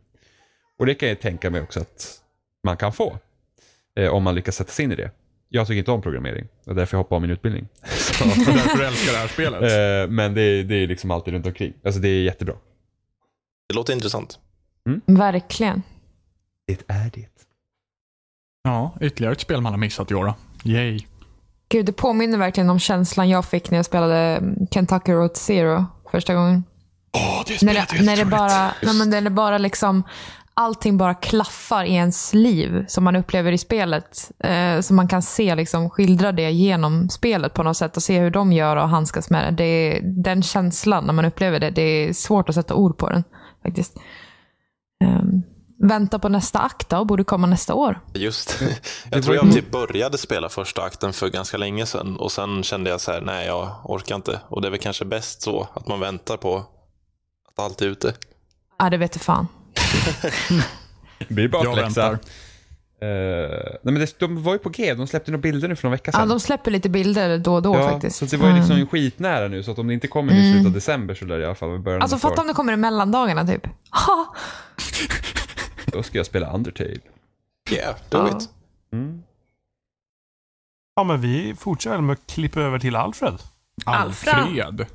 [0.79, 2.21] Och det kan jag tänka mig också att
[2.63, 3.17] man kan få.
[3.99, 5.11] Eh, om man lyckas sätta sig in i det.
[5.49, 6.47] Jag tycker inte om programmering.
[6.65, 7.67] Det är därför jag hoppade av min utbildning.
[7.85, 9.61] Så, Därför du älskar det här spelet.
[9.61, 11.73] eh, men det är, det är liksom alltid runt omkring.
[11.85, 12.55] Alltså det är jättebra.
[13.69, 14.39] Det låter intressant.
[15.05, 15.81] Verkligen.
[16.67, 17.27] Det är det.
[18.63, 20.35] Ja, ytterligare ett spel man har missat i år då.
[20.71, 20.99] Yay.
[21.69, 25.85] Gud, det påminner verkligen om känslan jag fick när jag spelade mm, Kentucky Road Zero
[26.11, 26.63] första gången.
[27.13, 30.03] Åh, det När det, när det bara, nej, men det bara liksom,
[30.55, 34.31] allting bara klaffar i ens liv som man upplever i spelet.
[34.39, 38.19] Eh, så man kan se, liksom, skildra det genom spelet på något sätt och se
[38.19, 39.57] hur de gör och handskas med det.
[39.57, 43.09] det är, den känslan när man upplever det, det är svårt att sätta ord på
[43.09, 43.23] den
[43.63, 43.97] faktiskt.
[45.03, 45.43] Ehm,
[45.87, 47.99] vänta på nästa akt då, borde komma nästa år.
[48.13, 48.81] Just Det
[49.15, 52.89] Jag tror jag typ började spela första akten för ganska länge sedan och sen kände
[52.89, 54.39] jag så här, nej jag orkar inte.
[54.49, 56.55] Och det är väl kanske bäst så, att man väntar på
[57.49, 58.13] att allt är ute.
[58.79, 59.47] Ja, det vet du fan.
[61.27, 62.11] Det blir bakläxa.
[63.01, 63.07] Eh,
[63.83, 65.91] nej men det, de var ju på G, de släppte några bilder nu för någon
[65.91, 66.29] vecka Ja, sedan.
[66.29, 68.17] de släpper lite bilder då och då ja, faktiskt.
[68.17, 68.87] Så det var ju liksom Mm.
[68.87, 71.41] skitnära nu, så att om det inte kommer i slutet av december så lär det
[71.43, 73.65] i alla fall början Alltså fatta om det kommer i mellandagarna typ.
[73.91, 74.35] Ha!
[75.85, 76.89] Då ska jag spela Undertale.
[77.71, 78.37] Yeah, do Ja.
[78.37, 78.49] it.
[78.93, 79.23] Mm.
[80.95, 83.37] Ja, men vi fortsätter med att klippa över till Alfred.
[83.85, 84.85] Alfred.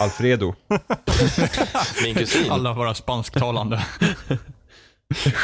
[0.00, 0.54] Alfredo.
[2.04, 2.50] Min kusin.
[2.50, 3.86] Alla våra spansktalande.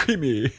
[0.09, 0.51] Jimmy.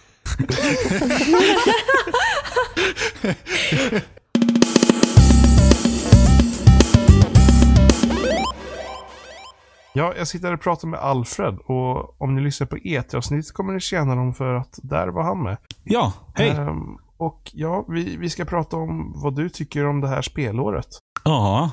[9.96, 13.80] Ja, jag sitter och pratar med Alfred och om ni lyssnar på E3-avsnittet kommer ni
[13.80, 15.58] känna honom för att där var han med.
[15.84, 16.50] Ja, hej.
[16.50, 20.88] Ehm, och ja, vi, vi ska prata om vad du tycker om det här spelåret.
[21.24, 21.72] Ja.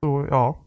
[0.00, 0.61] Så ja.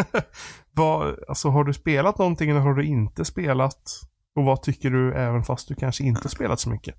[0.72, 4.00] vad, alltså har du spelat någonting eller har du inte spelat?
[4.36, 6.94] Och vad tycker du även fast du kanske inte spelat så mycket?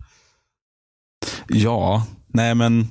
[1.47, 2.87] Ja, nej men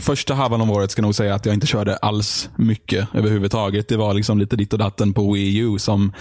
[0.00, 3.88] första halvan av året ska jag nog säga att jag inte körde alls mycket överhuvudtaget.
[3.88, 6.12] Det var liksom lite ditt och datten på Wii U som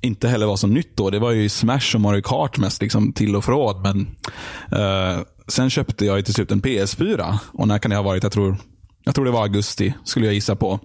[0.00, 1.10] inte heller var så nytt då.
[1.10, 3.82] Det var ju Smash och Mario Kart mest liksom till och från.
[3.82, 4.00] Men
[4.80, 8.22] uh, sen köpte jag till slut en PS4 och när kan det ha varit?
[8.22, 8.56] Jag tror
[9.04, 10.80] jag tror det var augusti, skulle jag gissa på.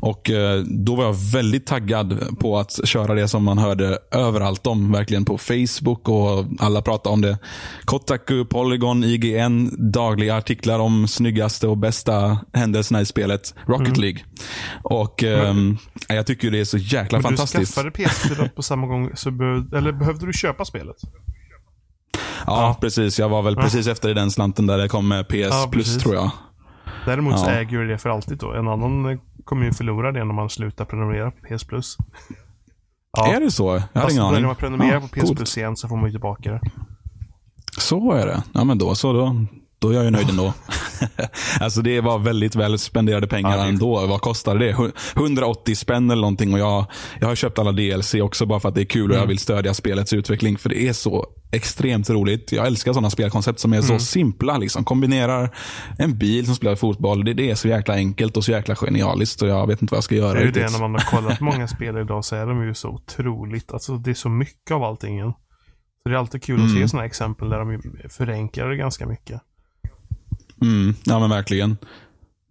[0.00, 4.66] Och eh, Då var jag väldigt taggad på att köra det som man hörde överallt
[4.66, 4.92] om.
[4.92, 7.38] Verkligen på Facebook och alla pratade om det.
[7.84, 13.54] Kotaku, Polygon, IGN, dagliga artiklar om snyggaste och bästa händelserna i spelet.
[13.66, 14.20] Rocket League.
[14.82, 15.76] Och ehm,
[16.08, 17.74] Jag tycker det är så jäkla Men fantastiskt.
[17.76, 20.96] du skaffade PS4 på samma gång, så behöv, eller behövde du köpa spelet?
[22.46, 23.18] Ja, precis.
[23.18, 25.86] Jag var väl precis efter i den slanten där det kom med PS Ja, Plus
[25.86, 26.02] precis.
[26.02, 26.30] tror jag.
[27.06, 27.50] Däremot så Ja.
[27.54, 28.52] äger ju det för alltid då.
[28.52, 31.96] En annan eh, kommer ju förlora det när man slutar prenumerera på PS Plus.
[33.16, 33.34] Ja.
[33.34, 33.64] Är det så?
[33.66, 34.42] Jag hade Fast ingen aning.
[34.46, 35.36] man prenumerera Ja, på PS coolt.
[35.36, 36.60] Plus igen så får man ju tillbaka det.
[37.78, 38.42] Så är det.
[38.52, 39.12] Ja, men då så.
[39.12, 39.36] Då,
[39.78, 40.54] då är jag ju nöjd ändå.
[41.60, 44.06] alltså det var väldigt väl spenderade pengar Ja, ändå.
[44.06, 44.72] Vad kostade det?
[44.72, 46.52] Hu- 180 spänn eller någonting.
[46.52, 46.84] Och jag,
[47.20, 49.20] jag har köpt alla DLC också bara för att det är kul och Mm.
[49.20, 50.58] jag vill stödja spelets utveckling.
[50.58, 52.52] För det är så extremt roligt.
[52.52, 53.88] Jag älskar sådana spelkoncept som är Mm.
[53.88, 54.58] så simpla.
[54.58, 54.84] Liksom.
[54.84, 55.50] Kombinerar
[55.98, 57.24] en bil som spelar fotboll.
[57.24, 59.42] Det, det är så jäkla enkelt och så jäkla genialiskt.
[59.42, 61.00] Och jag vet inte vad jag ska göra Det är ju det när man har
[61.00, 64.70] kollat många spel idag så är de ju så otroligt, alltså det är så mycket
[64.70, 65.20] av allting.
[66.02, 66.82] Så det är alltid kul att Mm.
[66.82, 67.80] se sådana exempel där de
[68.10, 69.40] förenklar det ganska mycket.
[70.62, 71.76] Mm, ja men verkligen.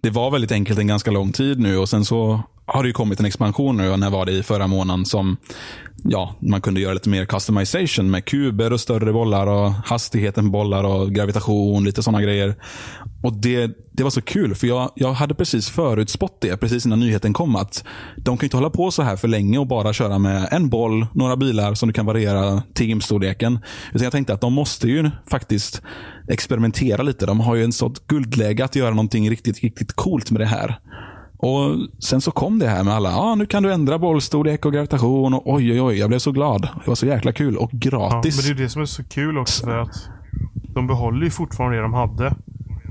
[0.01, 2.93] Det var väldigt enkelt en ganska lång tid nu och sen så har det ju
[2.93, 3.97] kommit en expansion nu.
[3.97, 5.37] När var det i förra månaden som
[6.03, 10.51] ja, man kunde göra lite mer customization med kuber och större bollar och hastigheten på
[10.51, 12.55] bollar och gravitation, lite sådana grejer.
[13.23, 16.99] Och det, det var så kul för jag, jag hade precis förutspått det precis innan
[16.99, 17.83] nyheten kom att
[18.17, 21.07] de kan inte hålla på så här för länge och bara köra med en boll,
[21.13, 23.59] några bilar som du kan variera teamstorleken.
[23.93, 25.81] Utan jag tänkte att de måste ju faktiskt
[26.27, 27.25] experimentera lite.
[27.25, 30.79] De har ju en sånt guldläge att göra någonting riktigt, riktigt coolt med det här.
[31.39, 34.73] Och Sen så kom det här med alla, ja nu kan du ändra bollstorlek och
[34.73, 36.61] gravitation och oj oj oj, jag blev så glad.
[36.61, 38.37] Det var så jäkla kul och Ja, gratis.
[38.47, 40.09] men det är det som är så kul också för att
[40.75, 42.25] de behåller ju fortfarande det de hade.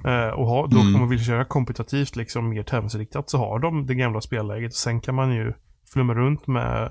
[0.07, 0.95] Eh, och har, då Mm.
[0.95, 4.75] om man vill köra kompetitivt, liksom mer tävlingsriktat, så har de det gamla spelläget.
[4.75, 5.53] Sen kan man ju
[5.93, 6.83] flumma runt med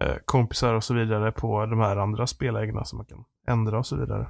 [0.00, 3.18] eh, kompisar och så vidare på de här andra spellägena som man kan
[3.48, 4.26] ändra och så vidare.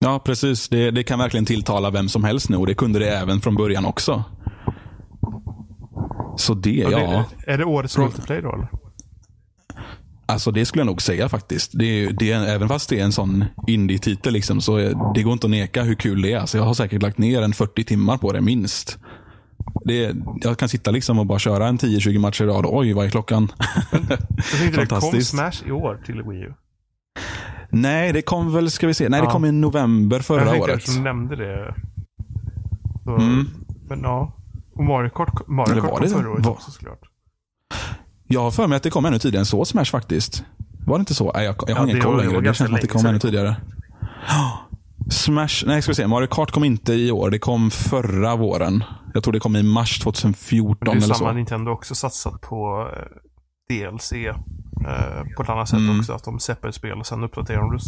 [0.00, 0.68] Ja, precis.
[0.68, 3.54] Det, det kan verkligen tilltala vem som helst nu och det kunde det även från
[3.54, 4.24] början också.
[6.38, 7.24] Så det, Ja, ja.
[7.44, 8.68] det, är det årets multiplayer då eller?
[10.26, 11.70] Alltså det skulle jag nog säga faktiskt.
[11.74, 14.76] Det, är- det även fast det är en sån indie-titel liksom, så
[15.14, 16.38] det går inte att neka hur kul det är.
[16.38, 18.98] Alltså jag har säkert lagt ner en 40 timmar på det minst.
[19.84, 22.64] Det, jag kan sitta liksom och bara köra en 10-20 matcher i rad.
[22.68, 23.48] Oj, vad är klockan?
[23.92, 25.20] Jag det kom.
[25.22, 26.52] Smash i år till Wii U.
[27.70, 29.08] Nej, det kom väl, ska vi se.
[29.08, 29.30] Nej, det Ja.
[29.32, 30.86] kom i november jag förra tänkte året.
[30.96, 31.74] du nämnde det.
[33.04, 33.46] Så, Mm.
[33.88, 34.34] Men ja.
[34.84, 37.00] Mario Kart, Mario Eller Kart var kom det- förra året var- också såklart.
[38.30, 40.44] Jag har för mig att det kom ännu tidigare än så, Smash faktiskt.
[40.86, 41.32] Var det inte så?
[41.34, 42.40] Nej, jag, jag har Ja, ingen koll längre.
[42.40, 43.20] Det känns som att det kom ännu kom.
[43.30, 43.56] tidigare.
[45.10, 46.06] Smash, nej ska vi se.
[46.06, 47.30] Mario Kart kom inte i år.
[47.30, 48.84] Det kom förra våren.
[49.14, 51.34] Jag tror det kom i mars 2014 Men det är eller samma så.
[51.34, 54.34] Nintendo också satsat på eh, DLC eh,
[55.36, 55.98] på ett annat sätt Mm.
[56.00, 56.12] också.
[56.12, 57.78] Att de släpper ett spel och sen uppdaterar de.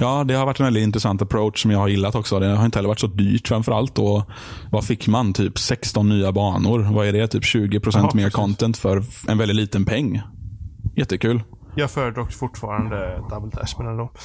[0.00, 2.38] Ja, det har varit en väldigt intressant approach som jag har gillat också.
[2.38, 3.98] Det har inte heller varit så dyrt framförallt.
[3.98, 4.22] Och
[4.70, 5.32] vad fick man?
[5.32, 6.78] Typ 16 nya banor.
[6.92, 7.26] Vad är det?
[7.28, 8.32] Typ 20% Ja, mer precis.
[8.34, 10.22] content för en väldigt liten peng.
[10.96, 11.42] Jättekul.
[11.76, 14.12] Jag föredrar fortfarande Double Dash men ändå.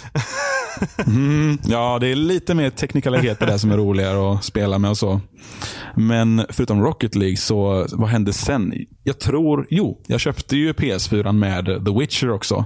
[1.07, 4.97] Mm, ja, det är lite mer teknikaliteter där som är roligare att spela med och
[4.97, 5.21] så.
[5.95, 8.73] Men förutom Rocket League, så vad hände sen?
[9.03, 12.65] Jag tror, jo, jag köpte ju PS4 med The Witcher också.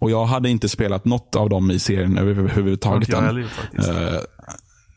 [0.00, 3.88] Och jag hade inte spelat något av dem i serien överhuvudtaget heller gjort faktiskt.
[3.88, 4.18] Eh,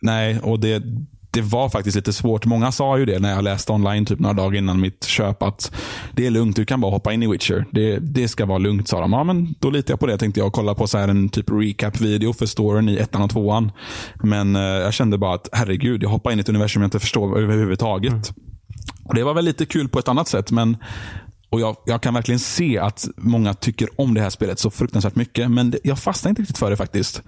[0.01, 0.83] nej, och det,
[1.31, 2.45] det var faktiskt lite svårt.
[2.45, 5.43] Många sa ju det när jag läste online typ några dagar innan mitt köp.
[5.43, 5.71] Att
[6.13, 7.65] det är lugnt, du kan bara hoppa in i Witcher.
[7.71, 9.13] Det, det ska vara lugnt sa de.
[9.13, 11.29] Ja, men då litar jag på det tänkte jag och kolla på så här en
[11.29, 13.71] typ recap-video för storyn i ettan och tvåan.
[14.23, 16.99] Men eh, jag kände bara att herregud, jag hoppar in i ett universum jag inte
[16.99, 18.33] förstår överhuvudtaget.
[19.03, 20.77] Och Det var väl lite kul på ett annat sätt, men
[21.51, 25.15] och jag, jag kan verkligen se att många tycker om det här spelet så fruktansvärt
[25.15, 25.51] mycket.
[25.51, 27.21] Men det, jag fastnar inte riktigt för det faktiskt.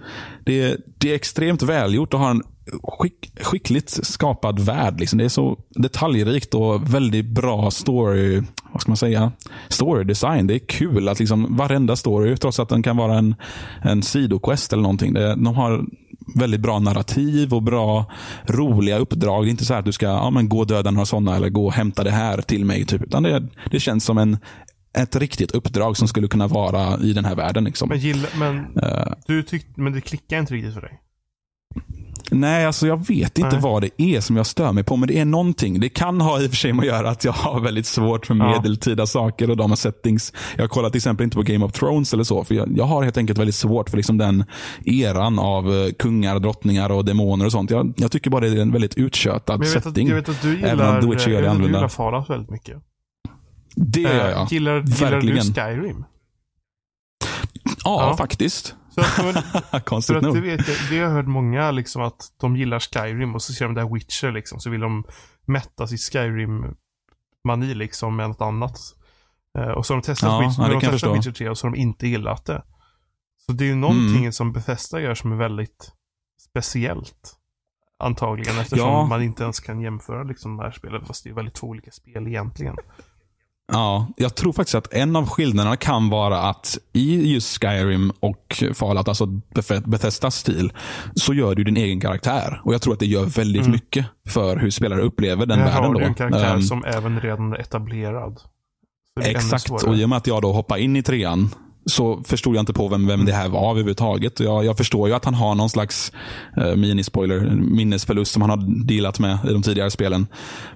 [0.44, 2.42] Det, det är extremt välgjort och har en
[2.82, 5.00] skick, skickligt skapad värld.
[5.00, 5.18] Liksom.
[5.18, 8.42] Det är så detaljrikt och väldigt bra story,
[8.72, 9.32] vad ska man säga,
[9.68, 10.46] story design.
[10.46, 13.34] Det är kul att liksom varenda story, trots att den kan vara en,
[13.82, 15.12] en sidoquest eller någonting.
[15.14, 15.84] Det, de har
[16.34, 18.12] väldigt bra narrativ och bra
[18.46, 19.44] roliga uppdrag.
[19.44, 21.36] Det är inte så här att du ska ja, men gå och döda några sådana
[21.36, 22.84] eller gå och hämta det här till mig.
[22.84, 23.02] Typ.
[23.02, 24.38] Utan det, det känns som en,
[24.98, 27.64] ett riktigt uppdrag som skulle kunna vara i den här världen.
[27.64, 27.88] Liksom.
[27.88, 31.00] Men, gilla, men, Eh, du tyck, men det klickar inte riktigt för dig?
[32.30, 33.60] Nej, alltså jag vet inte Nej.
[33.60, 35.80] vad det är som jag stör mig på, men det är någonting.
[35.80, 38.26] Det kan ha i och för sig med att göra att jag har väldigt svårt
[38.26, 38.50] för Ja.
[38.50, 40.32] medeltida saker och de settings.
[40.56, 43.02] Jag kollar till exempel inte på Game of Thrones eller så, för jag, jag har
[43.02, 44.44] helt enkelt väldigt svårt för liksom den
[44.84, 47.70] eran av eh, kungar, drottningar och demoner och sånt.
[47.70, 50.08] Jag, jag tycker bara det är en väldigt uttjötad vet, att, setting.
[50.08, 51.78] jag vet att du Även gillar, om Witcher gör det du annorlunda.
[51.78, 52.76] gillar Fallout väldigt mycket.
[53.76, 54.52] Det gör Eh, jag.
[54.52, 55.40] Gillar, gillar du.
[55.40, 56.04] Skyrim?
[57.64, 58.16] Ja, Ja.
[58.16, 58.74] faktiskt.
[58.94, 59.02] Så,
[59.70, 60.42] för Konstigt att det nog.
[60.42, 63.64] vet jag, det har jag hört många liksom att de gillar Skyrim och så ser
[63.64, 65.04] de där Witcher liksom så vill de
[65.46, 68.78] mätta sitt Skyrim-mani liksom med något annat.
[69.58, 71.16] Eh, och så har de testat, Ja, Witcher, ja, det de testat.
[71.16, 72.62] Witcher 3 och så har de inte gillat det.
[73.46, 75.92] Så det är ju någonting som Bethesda gör som är väldigt
[76.40, 77.34] speciellt.
[77.98, 79.06] Antagligen eftersom Ja.
[79.06, 81.04] man inte ens kan jämföra liksom, de här spelen.
[81.06, 82.76] Fast det är väldigt två olika spel egentligen.
[83.72, 88.62] Ja, jag tror faktiskt att en av skillnaderna kan vara att i just Skyrim och
[88.74, 90.72] Fallout, alltså Beth- Bethesdas stil,
[91.14, 92.60] så gör du din egen karaktär.
[92.64, 93.72] Och jag tror att det gör väldigt Mm.
[93.72, 95.84] mycket för hur spelare upplever den här världen.
[95.84, 98.40] har du en karaktär Ehm, som även redan är etablerad.
[99.20, 101.50] Är Exakt, och i och med att jag då hoppade in i trean
[101.86, 104.40] så förstod jag inte på vem, vem det här var överhuvudtaget.
[104.40, 106.12] Jag, jag förstår ju att han har någon slags
[106.56, 110.26] eh, minispoiler, minnesförlust som han har dealat med i de tidigare spelen.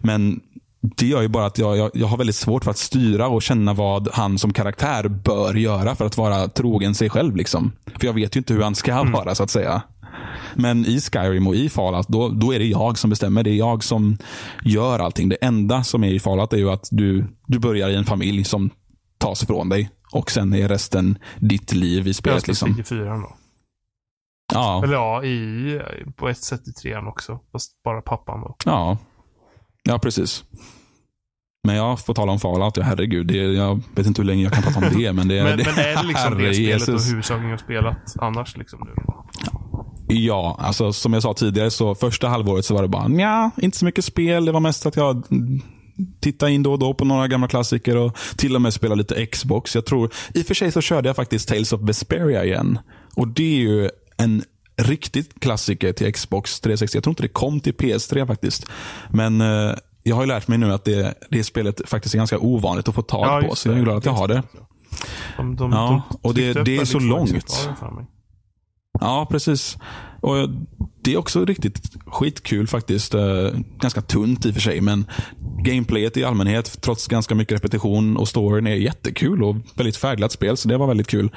[0.00, 0.40] Men
[0.80, 3.42] det gör ju bara att jag, jag, jag har väldigt svårt för att styra och
[3.42, 7.36] känna vad han som karaktär bör göra för att vara trogen sig själv.
[7.36, 7.72] Liksom.
[7.98, 9.82] För jag vet ju inte hur han ska vara så att säga.
[10.54, 13.42] Men i Skyrim och i Fallout, då, då är det jag som bestämmer.
[13.42, 14.16] Det är jag som
[14.64, 15.28] gör allting.
[15.28, 18.44] Det enda som är i Fallout är ju att du, du börjar i en familj
[18.44, 18.70] som
[19.18, 19.90] tas ifrån dig.
[20.12, 22.42] Och sen är resten ditt liv i Jag spelet.
[22.42, 22.80] ska Liksom.
[22.80, 23.36] i fyran då.
[24.52, 25.80] Ja, Eller ja, i,
[26.16, 27.40] på ett sätt i trean också.
[27.52, 28.56] Fast bara pappan då.
[28.64, 28.98] ja.
[29.88, 30.44] Ja, precis.
[31.66, 32.76] Men jag får tala om Fallout.
[32.76, 33.26] Ja, herregud.
[33.26, 35.12] Det, jag vet inte hur länge jag kan prata om det.
[35.12, 37.10] Men, det, Men, men är det liksom det spelet Jesus.
[37.10, 39.02] huvudsaken jag spelat annars liksom nu?
[40.08, 43.78] Ja, alltså som jag sa tidigare så första halvåret så var det bara ja, inte
[43.78, 44.44] så mycket spel.
[44.44, 45.26] Det var mest att jag
[46.20, 49.26] tittade in då och då på några gamla klassiker och till och med spela lite
[49.26, 49.74] Xbox.
[49.74, 52.78] Jag tror, I och för sig så körde jag faktiskt Tales of Vesperia igen.
[53.16, 54.42] Och det är ju en
[54.78, 56.96] riktigt klassiker till Xbox 360.
[56.96, 58.66] Jag tror inte det kom till PS3 faktiskt.
[59.10, 62.38] Men eh, jag har ju lärt mig nu att det, det spelet faktiskt är ganska
[62.38, 63.46] ovanligt att få tag på.
[63.48, 64.42] just Så jag är glad att jag har det.
[65.36, 67.68] De, de, Ja, de och det- det är så långt.
[69.00, 69.76] Ja, precis.
[70.22, 70.48] Och
[71.02, 73.14] Det är också riktigt skitkul faktiskt.
[73.14, 73.20] Eh,
[73.80, 75.06] Ganska tunt i och för sig, men
[75.64, 80.56] gameplayet i allmänhet, trots ganska mycket repetition och storyn, är jättekul och väldigt färgglatt spel,
[80.56, 81.30] så det var väldigt kul.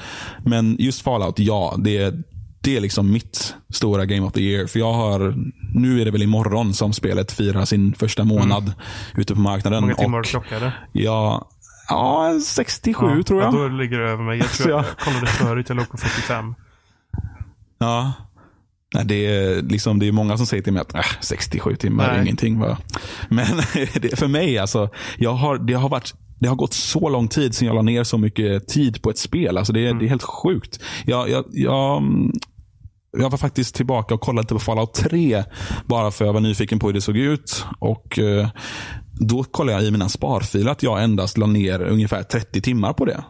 [0.46, 2.24] Men just Fallout, ja, det är,
[2.62, 4.68] det är liksom mitt stora Game of the Year.
[4.68, 5.36] För jag har,
[5.74, 8.74] nu är det väl imorgon som spelet firar sin första månad
[9.18, 9.80] ute på marknaden.
[9.84, 10.74] Hur många timmar och du klockade?
[10.92, 11.46] jag,
[11.90, 13.54] ja, 67 tror jag.
[13.54, 14.38] Ja, då ligger det över mig.
[14.38, 16.56] Jag tror jag, jag- kollade förut, jag låg på 45.
[17.80, 18.14] Ja.
[18.94, 22.10] Nej, det, är liksom, det är många som säger till mig att äh, 67 timmar
[22.10, 22.22] är Nej.
[22.22, 22.60] ingenting.
[22.60, 22.78] Va?
[23.30, 23.46] Men
[24.02, 27.56] det, för mig, alltså, jag har, det, har varit, det har gått så lång tid
[27.56, 29.58] sedan jag la ner så mycket tid på ett spel.
[29.58, 30.80] Alltså, det, är- det är helt sjukt.
[31.06, 32.32] Jag, jag, jag, mm,
[33.18, 35.44] jag var faktiskt tillbaka och kollade lite på Fallout 3.
[35.86, 37.66] Bara för jag var nyfiken på hur det såg ut.
[37.80, 38.50] Och eh,
[39.20, 43.06] Då kollade jag i mina sparfiler att jag endast la ner ungefär 30 timmar på
[43.06, 43.24] det.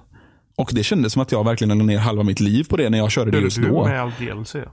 [0.58, 2.98] Och Det kändes som att jag verkligen la ner halva mitt liv på det när
[2.98, 3.86] jag körde det just du då.
[3.86, 4.53] med all DLC?
[4.53, 4.66] Nej,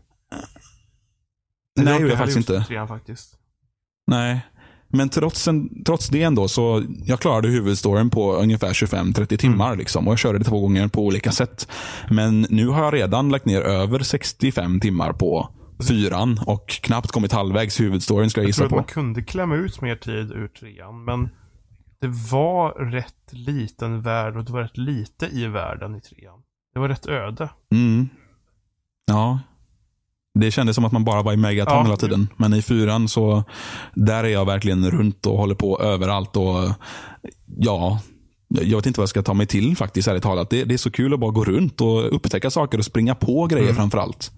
[1.75, 2.65] det gjorde jag faktiskt inte.
[2.65, 3.35] trean faktiskt.
[4.07, 4.41] Nej.
[4.89, 9.77] Men trots, en, trots det ändå så jag klarade huvudstoryn på ungefär 25-30 timmar.
[9.77, 11.69] Liksom, och Jag körde det två gånger på olika sätt.
[12.11, 15.49] Men nu har jag redan lagt ner över 65 timmar på
[15.89, 18.91] fyran och knappt kommit halvvägs i huvudstoryn ska jag Jag tror gissa att man på.
[18.93, 21.29] kunde klämma ut mer tid ur trean, men
[22.01, 26.39] det var rätt liten värld och det var rätt lite i världen i trean.
[26.75, 27.51] Det var rätt öde.
[27.73, 28.09] Mm.
[29.07, 29.41] Ja.
[30.41, 31.85] Det kändes som att man bara var i Megaton Ja.
[31.85, 32.29] hela tiden.
[32.37, 33.45] Men i fyran så
[33.95, 36.37] där är jag verkligen runt och håller på överallt.
[36.37, 36.69] och
[37.59, 38.01] Ja,
[38.49, 40.51] jag vet inte vad jag ska ta mig till faktiskt, ärligt talat.
[40.51, 43.47] Det, det är så kul att bara gå runt och upptäcka saker och springa på
[43.47, 43.77] grejer Mm.
[43.77, 44.33] framför allt.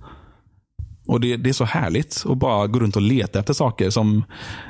[1.10, 4.24] Och det, det är så härligt att bara gå runt och leta efter saker som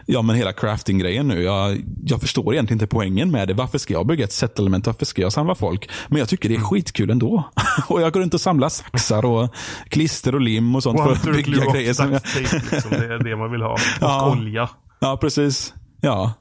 [0.07, 1.43] ja, men hela crafting-grejen nu.
[1.43, 3.55] Jag, jag förstår egentligen inte poängen med det.
[3.55, 4.87] Varför ska jag bygga ett settlement?
[4.87, 5.91] Varför ska jag samla folk?
[6.09, 6.65] Men jag tycker det Mm.
[6.65, 7.45] är skitkul ändå.
[7.89, 9.55] och jag går runt och samlar saxar och
[9.89, 11.93] klister och lim och sånt för att bygga grejer.
[11.95, 12.91] Som jag, liksom.
[12.91, 13.73] Det är det man vill ha.
[13.73, 14.31] Och Ja.
[14.31, 14.69] olja.
[15.01, 15.75] ja, precis.
[16.01, 16.33] Ja.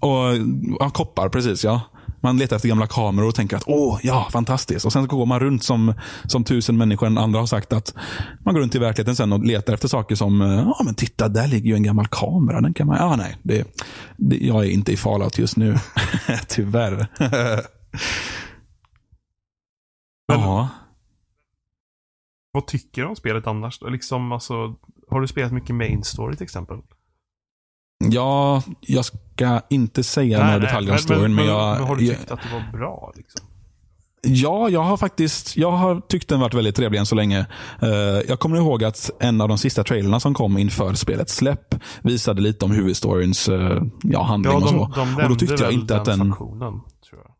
[0.00, 0.36] Och
[0.80, 1.80] ja, koppar, precis ja.
[2.22, 4.86] Man letar efter gamla kameror och tänker att åh, ja, fantastiskt.
[4.86, 5.94] Och sen så går man runt som,
[6.24, 7.94] som tusen människor andra har sagt att
[8.44, 11.48] man går runt i verkligheten sen och letar efter saker som, ja men titta, där
[11.48, 12.60] ligger ju en gammal kamera.
[12.60, 13.64] Den kan man, ja nej, det,
[14.16, 15.76] det, jag är inte i Fallout just nu.
[16.48, 17.06] Tyvärr.
[20.26, 20.68] ja.
[22.52, 23.80] Vad tycker du om spelet annars?
[23.80, 24.74] Liksom, alltså,
[25.10, 26.78] har du spelat mycket main story till exempel?
[28.10, 31.78] Ja, jag ska inte säga några detaljer om storyn, men, jag...
[31.78, 33.12] men har du jag- tyckt att det var bra?
[33.16, 33.46] Liksom?
[34.24, 37.46] Ja, jag har faktiskt jag har tyckt den varit väldigt trevlig än så länge.
[37.82, 37.88] Eh,
[38.28, 42.42] jag kommer ihåg att en av de sista trailerna som kom inför spelets släpp visade
[42.42, 44.92] lite om huvudstoryns uh, ja, handling Ja, och de, så.
[44.94, 46.28] de och då tyckte jag inte att den...
[46.30, 46.80] faktionen,
[47.10, 47.32] tror jag.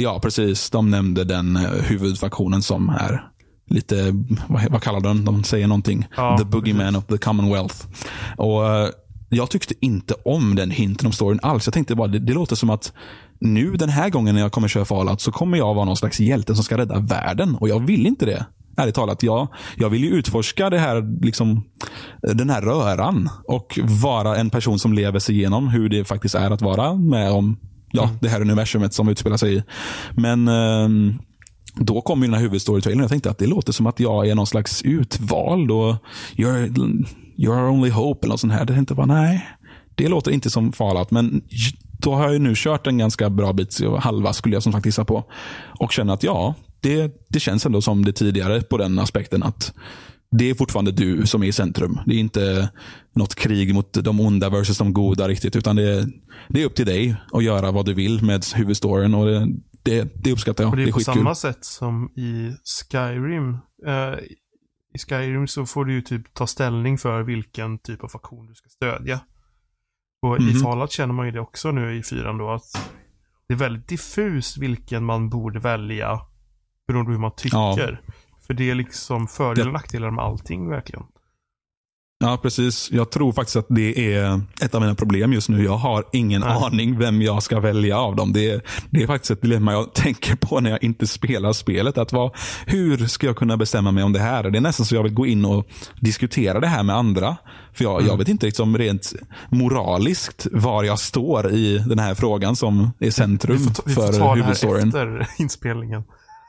[0.00, 0.70] Ja, precis.
[0.70, 3.30] De nämnde den uh, huvudfaktionen som är
[3.66, 4.12] lite,
[4.48, 6.06] vad, vad kallar de De säger någonting.
[6.16, 7.76] Ja, the Boogeyman of the Commonwealth.
[8.36, 8.88] Och eh,
[9.34, 11.66] Jag tyckte inte om den hinten om storyn alls.
[11.66, 12.92] Jag tänkte bara, det, det låter som att
[13.40, 16.20] nu den här gången när jag kommer köra Fallout så kommer jag vara någon slags
[16.20, 17.54] hjälte som ska rädda världen.
[17.54, 18.46] Och jag vill inte det.
[18.76, 19.22] Ärligt talat.
[19.22, 21.64] Jag, jag vill ju utforska det här, liksom,
[22.22, 26.50] den här röran och vara en person som lever sig igenom hur det faktiskt är
[26.50, 27.56] att vara med om
[27.92, 29.62] ja, det här universumet som utspelar sig i.
[30.16, 30.88] Men eh,
[31.74, 34.28] då kom ju den här huvudstorytrailern och jag tänkte att det låter som att jag
[34.28, 35.94] är någon slags utvald och
[36.36, 37.06] you're,
[37.36, 38.60] you're only hope eller något sånt här.
[38.60, 39.48] Jag tänkte bara, nej,
[39.94, 41.10] det låter inte som Fallout.
[41.10, 41.42] Men
[41.98, 44.86] då har jag ju nu kört en ganska bra bit, halva skulle jag som sagt
[44.86, 45.24] gissa på.
[45.80, 49.74] Och känner att ja, det, det känns ändå som det tidigare på den aspekten att
[50.38, 51.98] det är fortfarande du som är i centrum.
[52.06, 52.70] Det är inte
[53.14, 55.56] något krig mot de onda versus de goda riktigt.
[55.56, 56.06] Utan det är,
[56.48, 59.14] det är upp till dig att göra vad du vill med huvudstoryn.
[59.14, 59.48] Och det,
[59.82, 60.70] det, det uppskattar jag.
[60.70, 61.14] Och det är, det är på skitkul.
[61.14, 62.52] samma sätt som i
[62.92, 63.50] Skyrim.
[63.86, 64.18] Eh,
[64.94, 68.54] I Skyrim så får du ju typ ta ställning för vilken typ av faktion du
[68.54, 69.20] ska stödja.
[70.22, 70.60] Och i Mhm.
[70.60, 72.90] Fallout känner man ju det också nu i fyran då att
[73.48, 76.20] det är väldigt diffust vilken man borde välja
[76.86, 78.00] beroende på hur man tycker.
[78.46, 81.04] För det är liksom fördelar och nackdelar med allting verkligen.
[82.24, 82.90] Ja, precis.
[82.92, 85.64] Jag tror faktiskt att det är ett av mina problem just nu.
[85.64, 86.50] Jag har ingen Nej.
[86.62, 88.32] aning vem jag ska välja av dem.
[88.32, 88.60] Det är,
[88.90, 91.98] det är faktiskt ett dilemma jag tänker på när jag inte spelar spelet.
[91.98, 92.30] Att vad,
[92.66, 94.42] hur ska jag kunna bestämma mig om det här?
[94.50, 95.66] Det är nästan så jag vill gå in och
[96.00, 97.36] diskutera det här med andra.
[97.72, 98.06] För jag, Mm.
[98.06, 99.12] jag vet inte liksom rent
[99.48, 103.94] moraliskt var jag står i den här frågan som är centrum Vi får ta, vi
[103.94, 104.88] får för ta här huvudstoryn.
[104.88, 106.04] efter inspelningen.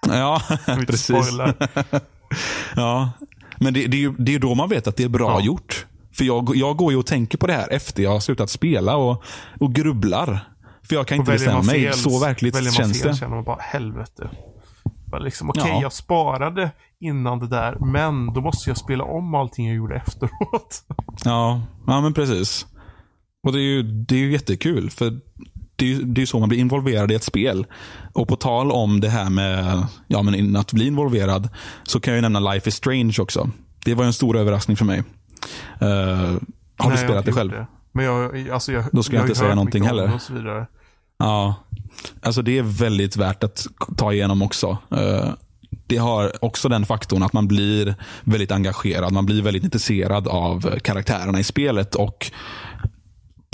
[0.08, 0.42] Ja,
[0.88, 1.16] precis.
[2.76, 3.12] ja,
[3.60, 5.46] men det, det, är ju, det är då man vet att det är bra Ja.
[5.46, 5.86] gjort.
[6.14, 8.96] För jag, jag går ju och tänker på det här efter jag har slutat spela
[8.98, 9.24] och,
[9.60, 10.40] och grubblar.
[10.84, 11.82] För jag kan inte Och väljer bestämma mig.
[11.84, 13.18] fel- Så verkligt väljer känns fel det.
[13.18, 14.30] känner man bara helvete.
[15.20, 15.82] Liksom, Okej, Ja.
[15.82, 20.84] jag sparade innan det där, men då måste jag spela om allting jag gjorde efteråt.
[21.24, 22.66] Ja, ja men precis.
[23.48, 24.90] Och det är ju, det är ju jättekul.
[24.90, 25.20] För
[25.76, 27.66] det är ju det är så man blir involverad i ett spel.
[28.14, 31.50] Och på tal om det här med ja, men att bli involverad
[31.84, 33.50] så kan jag ju nämna Life is Strange också.
[33.86, 35.04] Det var en stor överraskning för mig.
[35.80, 36.40] Eh, har Nej,
[36.78, 37.52] du jag spelat det själv?
[37.52, 37.68] Det.
[37.92, 40.14] Men jag, alltså jag, Då ska jag ju inte säga någonting heller.
[40.14, 40.68] Och så vidare.
[41.18, 41.56] Ja,
[42.22, 44.78] alltså det är väldigt värt att ta igenom också.
[44.92, 45.30] Eh,
[45.88, 49.14] Det har också den faktorn att man blir väldigt engagerad.
[49.14, 51.96] Man blir väldigt intresserad av karaktärerna i spelet.
[51.96, 52.32] och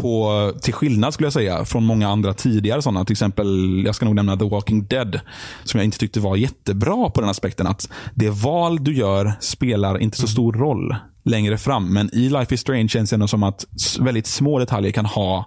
[0.02, 4.06] på, till skillnad skulle jag säga från många andra tidigare sådana, till exempel, jag ska
[4.06, 5.20] nog nämna The Walking Dead,
[5.64, 9.98] som jag inte tyckte var jättebra på den aspekten att det val du gör spelar
[9.98, 11.94] inte så stor roll längre fram.
[11.94, 13.66] Men i Life is Strange känns det ändå som att
[14.00, 15.46] väldigt små detaljer kan ha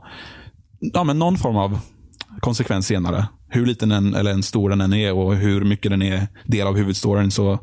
[0.81, 1.79] ja, men någon form av
[2.41, 3.27] konsekvens senare.
[3.49, 6.67] Hur liten den, eller en stor den än är och hur mycket den är del
[6.67, 7.59] av huvudstoryn så,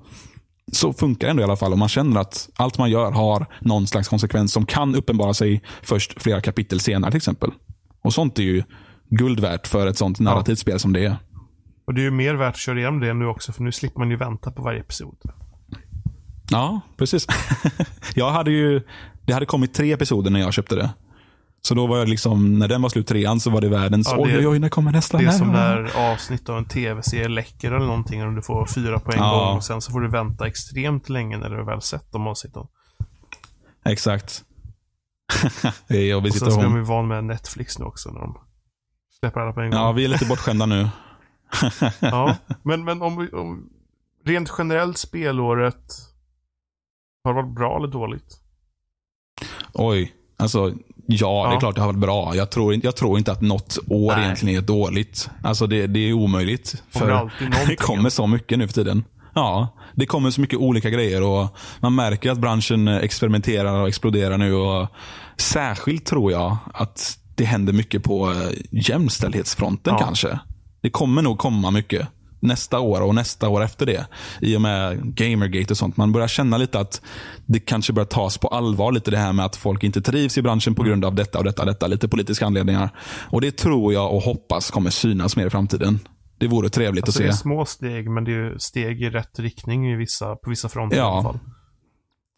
[0.72, 1.72] så funkar det ändå i alla fall.
[1.72, 5.62] Och man känner att allt man gör har någon slags konsekvens som kan uppenbara sig
[5.82, 7.52] först flera kapitel senare till exempel.
[8.04, 8.64] Och sånt är ju
[9.10, 11.18] guld värt för ett sånt narrativt spel som det är.
[11.86, 14.00] Och det är ju mer värt att köra igenom det nu också, för nu slipper
[14.00, 15.18] man ju vänta på varje episod.
[16.52, 17.28] Ja, precis.
[18.16, 18.82] jag hade ju,
[19.26, 20.90] det hade kommit tre episoder när jag köpte det.
[21.64, 24.16] Så då var jag liksom, när den var slut trean så var det världens, Ja,
[24.18, 25.18] det- oj oj oj, när kommer nästa?
[25.18, 29.00] Det är som när avsnitt av en tv-serie läcker eller någonting och du får fyra
[29.00, 29.32] på en Ja.
[29.46, 32.28] gång och sen så får du vänta extremt länge när du har väl sett de
[32.28, 32.64] avsnitten.
[33.86, 34.44] Exakt.
[35.88, 36.74] det är jobbig Och sen så situation.
[36.76, 38.38] de van med Netflix nu också när de
[39.20, 39.80] släpper alla på en gång.
[39.80, 40.90] Ja, vi är lite bortskämda nu.
[42.00, 43.70] Ja, men, men om, vi- om
[44.26, 45.92] rent generellt spelåret
[47.24, 48.40] har det varit bra eller dåligt?
[49.74, 50.14] Oj.
[50.38, 50.74] Alltså,
[51.16, 52.36] ja, det är klart det har varit bra.
[52.36, 54.24] Jag tror, inte- jag tror inte att något år Nej.
[54.24, 55.30] egentligen är dåligt.
[55.44, 56.84] Alltså det, det är omöjligt.
[56.90, 57.32] För
[57.68, 59.04] det kommer så mycket nu för tiden.
[59.34, 61.48] Ja, det kommer så mycket olika grejer och
[61.80, 64.54] man märker att branschen experimenterar och exploderar nu.
[64.54, 64.88] och
[65.38, 68.36] Särskilt tror jag att det händer mycket på eh,
[68.72, 70.06] jämställdhetsfronten Ja.
[70.06, 70.40] kanske.
[70.82, 72.08] Det kommer nog komma mycket
[72.42, 74.06] nästa år och nästa år efter det.
[74.42, 75.98] I och med Gamergate och sånt.
[75.98, 77.02] Man börjar känna lite att
[77.46, 78.92] det kanske börjar tas på allvar.
[78.92, 81.44] Lite det här med att folk inte trivs i branschen på grund av detta och
[81.44, 81.62] detta.
[81.62, 82.90] och detta Lite politiska anledningar.
[83.30, 86.00] Och det tror jag och hoppas kommer synas mer i framtiden.
[86.40, 87.38] Det vore trevligt Alltså att det är se.
[87.38, 91.04] små steg, men det är steg i rätt riktning i vissa, på vissa fronter Ja.
[91.04, 91.40] i alla fall.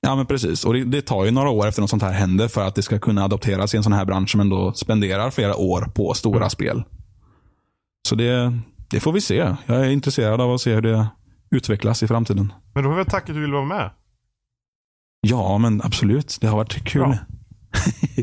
[0.05, 0.65] Ja, men precis.
[0.65, 2.81] Och det, det tar ju några år efter något sånt här händer för att det
[2.81, 6.37] ska kunna adopteras i en sån här bransch som ändå spenderar flera år på stora
[6.37, 6.49] Mm.
[6.49, 6.83] spel.
[8.07, 8.59] Så det,
[8.93, 9.55] det får vi se.
[9.65, 11.07] Jag är intresserad av att se hur det
[11.51, 12.53] utvecklas i framtiden.
[12.73, 13.91] Men då får vi tacka att du ville vara med.
[15.21, 16.37] Ja, men absolut.
[16.41, 17.01] Det har varit kul.
[17.01, 17.17] Bra.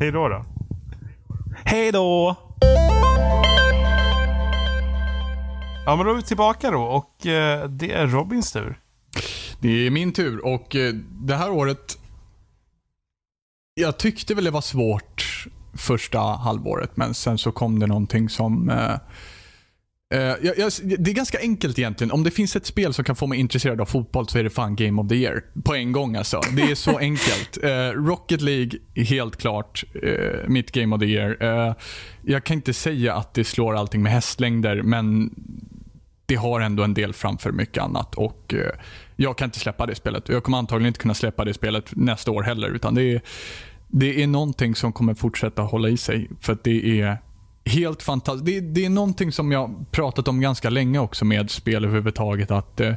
[0.01, 0.45] Hej då då.
[1.65, 2.37] Hej då!
[5.87, 8.81] Ja, men då är vi tillbaka då och eh, det är Robins tur.
[9.61, 11.99] Det är min tur och eh, det här året.
[13.75, 18.71] Jag tyckte väl det var svårt första halvåret, men sen så kom det någonting som
[18.71, 18.95] eh,
[20.15, 22.11] Eh, jag, jag, det är ganska enkelt egentligen.
[22.12, 24.51] Om det finns ett spel som kan få mig intresserad av fotboll så är det
[24.51, 25.45] fan Game of the Year.
[25.65, 26.41] På en gång alltså.
[26.57, 27.59] Det är så enkelt.
[27.62, 31.74] Eh, Rocket League är helt klart eh, mitt Game of the Year.
[32.23, 35.35] Jag kan inte säga att det slår allting med hästlängder, men
[36.27, 38.15] det har ändå en del framför mycket annat.
[38.15, 38.55] Och
[39.16, 40.28] Jag kan inte släppa det spelet.
[40.28, 42.69] Jag kommer antagligen inte kunna släppa det spelet nästa år heller.
[42.69, 43.20] Utan det är,
[43.89, 46.31] det är någonting som kommer fortsätta hålla i sig.
[46.41, 47.19] För att det är
[47.71, 48.47] helt fantastiskt.
[48.47, 52.51] Det, det, är någonting som jag pratat om ganska länge också med spel överhuvudtaget.
[52.51, 52.95] Att eh,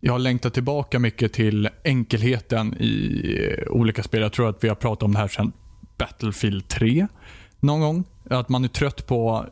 [0.00, 4.22] jag har längtat tillbaka mycket till enkelheten i eh, olika spel.
[4.22, 5.52] Jag tror att vi har pratat om det här sedan
[5.98, 7.06] Battlefield 3
[7.60, 8.04] någon gång.
[8.30, 9.46] Att man är trött på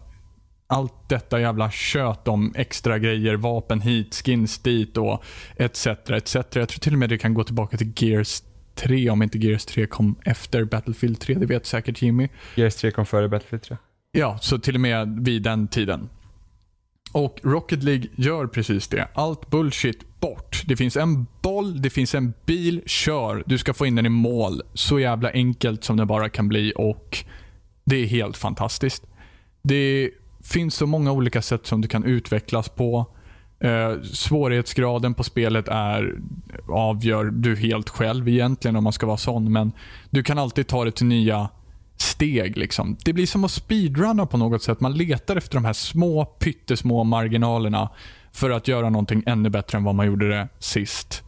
[0.66, 5.24] allt detta jävla kött om extra grejer, vapen hit, skins dit och
[5.56, 5.86] etc.
[5.86, 6.34] etc.
[6.34, 8.42] Jag tror till och med det kan gå tillbaka till Gears
[8.74, 11.34] 3 om inte Gears 3 kom efter Battlefield 3.
[11.34, 12.28] Det vet säkert Jimmy.
[12.54, 13.76] Gears 3 kom före Battlefield 3.
[14.12, 16.08] Ja, så till och med vid den tiden.
[17.12, 19.08] Och Rocket League gör precis det.
[19.14, 20.62] Allt bullshit bort.
[20.66, 23.42] Det finns en boll, det finns en bil, kör.
[23.46, 24.62] Du ska få in den i mål.
[24.74, 27.18] Så jävla enkelt som det bara kan bli och
[27.84, 29.06] det är helt fantastiskt.
[29.62, 30.10] Det
[30.44, 33.06] finns så många olika sätt som du kan utvecklas på.
[33.60, 36.18] Eh, svårighetsgraden på spelet är
[36.68, 39.52] avgör du helt själv egentligen om man ska vara sån.
[39.52, 39.72] Men
[40.10, 41.48] du kan alltid ta det till nya
[42.02, 42.56] steg.
[42.56, 42.96] Liksom.
[43.04, 44.80] Det blir som att speedrunna på något sätt.
[44.80, 47.88] Man letar efter de här små, pyttesmå marginalerna
[48.32, 51.22] för att göra någonting ännu bättre än vad man gjorde det sist.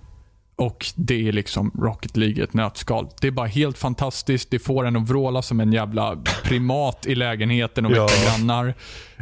[0.56, 3.08] Och Det är liksom Rocket League i ett nötskal.
[3.20, 4.50] Det är bara helt fantastiskt.
[4.50, 8.36] Det får en att vråla som en jävla primat i lägenheten och väcka ja.
[8.36, 8.74] grannar.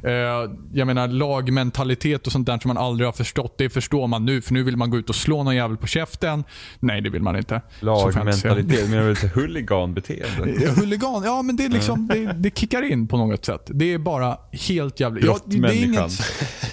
[0.05, 3.55] Uh, jag menar lagmentalitet och sånt där som man aldrig har förstått.
[3.59, 5.87] Det förstår man nu, för nu vill man gå ut och slå någon jävel på
[5.87, 6.45] käften.
[6.81, 7.61] Nej, det vill man inte.
[7.81, 8.91] Lagmentalitet?
[8.91, 10.71] Menar du lite huliganbeteende?
[10.77, 11.23] Huligan?
[11.25, 13.63] Ja, men det, är liksom, det, det kickar in på något sätt.
[13.67, 15.25] Det är bara helt jävligt.
[15.25, 16.13] Ja, det, är inget,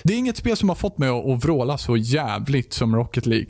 [0.03, 3.25] det är inget spel som har fått mig att, att vråla så jävligt som Rocket
[3.25, 3.49] League.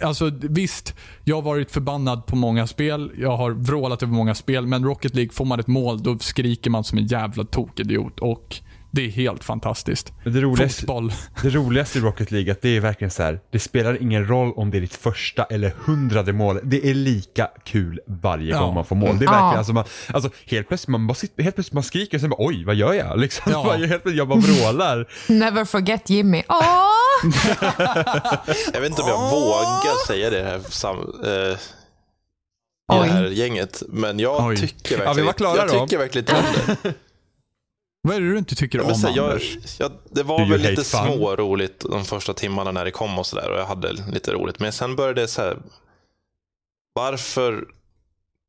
[0.00, 0.94] Alltså visst,
[1.24, 3.12] jag har varit förbannad på många spel.
[3.18, 4.66] Jag har vrålat över många spel.
[4.66, 8.20] Men Rocket League, får man ett mål, då skriker man som en jävla tokidiot.
[8.20, 8.56] Och
[8.94, 10.12] det är helt fantastiskt.
[10.24, 11.12] det, roligaste, Fotboll.
[11.42, 14.52] det roligaste i Rocket League, att det är verkligen så här, det spelar ingen roll
[14.56, 16.60] om det är ditt första eller hundrade mål.
[16.62, 18.60] Det är lika kul varje ja.
[18.60, 19.18] gång man får mål.
[19.18, 19.58] Det är verkligen, ja.
[19.58, 22.46] alltså, man, alltså helt plötsligt man, bara sitter, helt plötsligt man skriker och sen bara
[22.46, 23.18] oj, vad gör jag?
[23.18, 23.72] Liksom, ja.
[23.76, 25.08] helt plötsligt jag bara vrålar.
[25.28, 26.42] Never forget Jimmy.
[26.48, 26.58] Åh!
[28.72, 29.30] jag vet inte om jag Åh!
[29.30, 31.58] vågar säga det här sam, eh,
[32.92, 34.56] i det här gänget, men jag oj.
[34.56, 35.86] tycker verkligen, ja, vi var klara jag då.
[35.86, 36.42] tycker verkligen om
[36.82, 36.94] det.
[38.02, 39.80] Vad är det du inte tycker om säga, jag, Anders?
[39.80, 43.50] Jag, det var väl lite små roligt de första timmarna när det kom och sådär
[43.50, 44.58] och jag hade lite roligt.
[44.58, 45.58] Men sen började det så här,
[46.92, 47.64] varför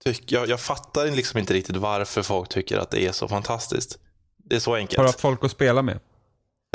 [0.03, 3.97] tycker jag, jag fattar liksom inte riktigt varför folk tycker att det är så fantastiskt.
[4.37, 4.97] Det är så enkelt.
[4.97, 5.99] Har du haft folk att spela med?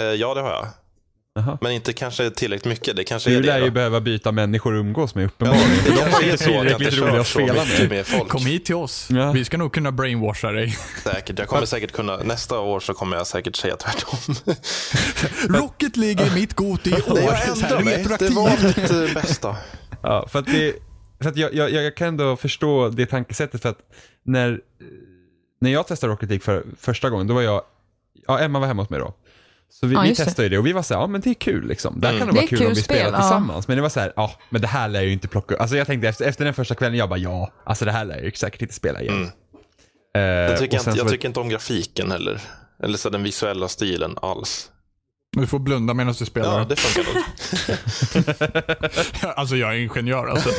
[0.00, 0.68] Eh, ja, det har jag.
[1.39, 1.59] Aha.
[1.60, 2.97] Men inte kanske tillräckligt mycket.
[2.97, 5.70] Det kanske du är det lär ju behöva byta människor att umgås med uppenbarligen.
[5.86, 8.28] Ja, det kanske är så att jag kör så mycket med folk.
[8.28, 9.09] Kom hit till oss.
[9.10, 9.32] Ja.
[9.32, 10.78] Vi ska nog kunna brainwasha dig.
[11.05, 11.39] Säkert.
[11.39, 14.19] Jag kommer säkert kunna, nästa år så kommer jag säkert säga tvärtom.
[15.48, 17.19] Rocket League är mitt got i år.
[17.19, 18.06] Jag ändrar mig.
[18.19, 19.56] Det var mitt eh, bästa.
[20.02, 20.74] Ja, för att, det,
[21.20, 23.78] för att jag, jag, jag kan ändå förstå det tankesättet för att
[24.24, 24.60] när,
[25.60, 27.62] när jag testade Rocket League för första gången, då var jag,
[28.27, 29.15] ja Emma var hemma hos mig då.
[29.70, 31.30] Så vi, ja, vi testade ju det och vi var så här, ja men det
[31.30, 32.00] är kul liksom.
[32.00, 32.18] Det här mm.
[32.18, 33.22] kan nog vara kul, kul om vi spel, spelar ja.
[33.22, 33.68] tillsammans.
[33.68, 35.76] Men det var så här, ja men det här lär jag ju inte plocka Alltså
[35.76, 38.24] jag tänkte efter, efter den första kvällen, jag bara ja, alltså det här lär jag
[38.24, 39.14] ju säkert inte spela igen.
[39.14, 39.30] Mm.
[40.16, 41.10] Uh, jag tycker, inte, jag var...
[41.10, 42.40] tycker inte om grafiken heller.
[42.82, 44.70] Eller så den visuella stilen alls.
[45.36, 46.58] Du får blunda medan du spelar.
[46.58, 47.24] Ja, det funkar nog.
[49.36, 50.50] alltså jag är ingenjör alltså.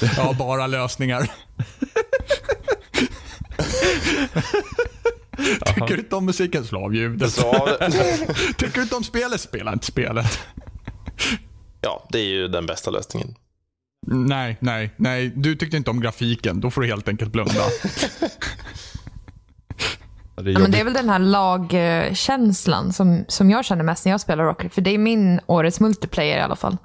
[0.00, 1.30] Jag har bara lösningar.
[5.66, 7.34] Tycker du inte om musiken, slavljudet.
[8.56, 10.38] Tycker du inte om spelet, spela inte spelet.
[11.80, 13.34] Ja, det är ju den bästa lösningen.
[14.06, 15.32] Nej, nej, nej.
[15.36, 16.60] Du tyckte inte om grafiken.
[16.60, 17.54] Då får du helt enkelt blunda.
[20.36, 24.04] det, är ja, men det är väl den här lagkänslan som, som jag känner mest
[24.04, 24.74] när jag spelar Rocket.
[24.74, 26.76] För det är min årets multiplayer i alla fall.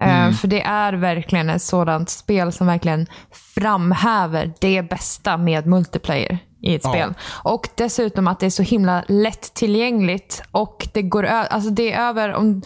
[0.00, 0.34] Eh, mm.
[0.34, 3.06] För det är verkligen ett sådant spel som verkligen
[3.54, 6.90] framhäver det bästa med multiplayer i ett ja.
[6.90, 7.14] spel.
[7.42, 12.34] Och dessutom att det är så himla lättillgängligt och det går alltså det är över
[12.34, 12.62] om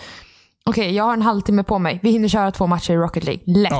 [0.64, 1.98] Okej, okay, jag har en halvtimme på mig.
[2.02, 3.42] Vi hinner köra två matcher i Rocket League.
[3.46, 3.72] Lätt.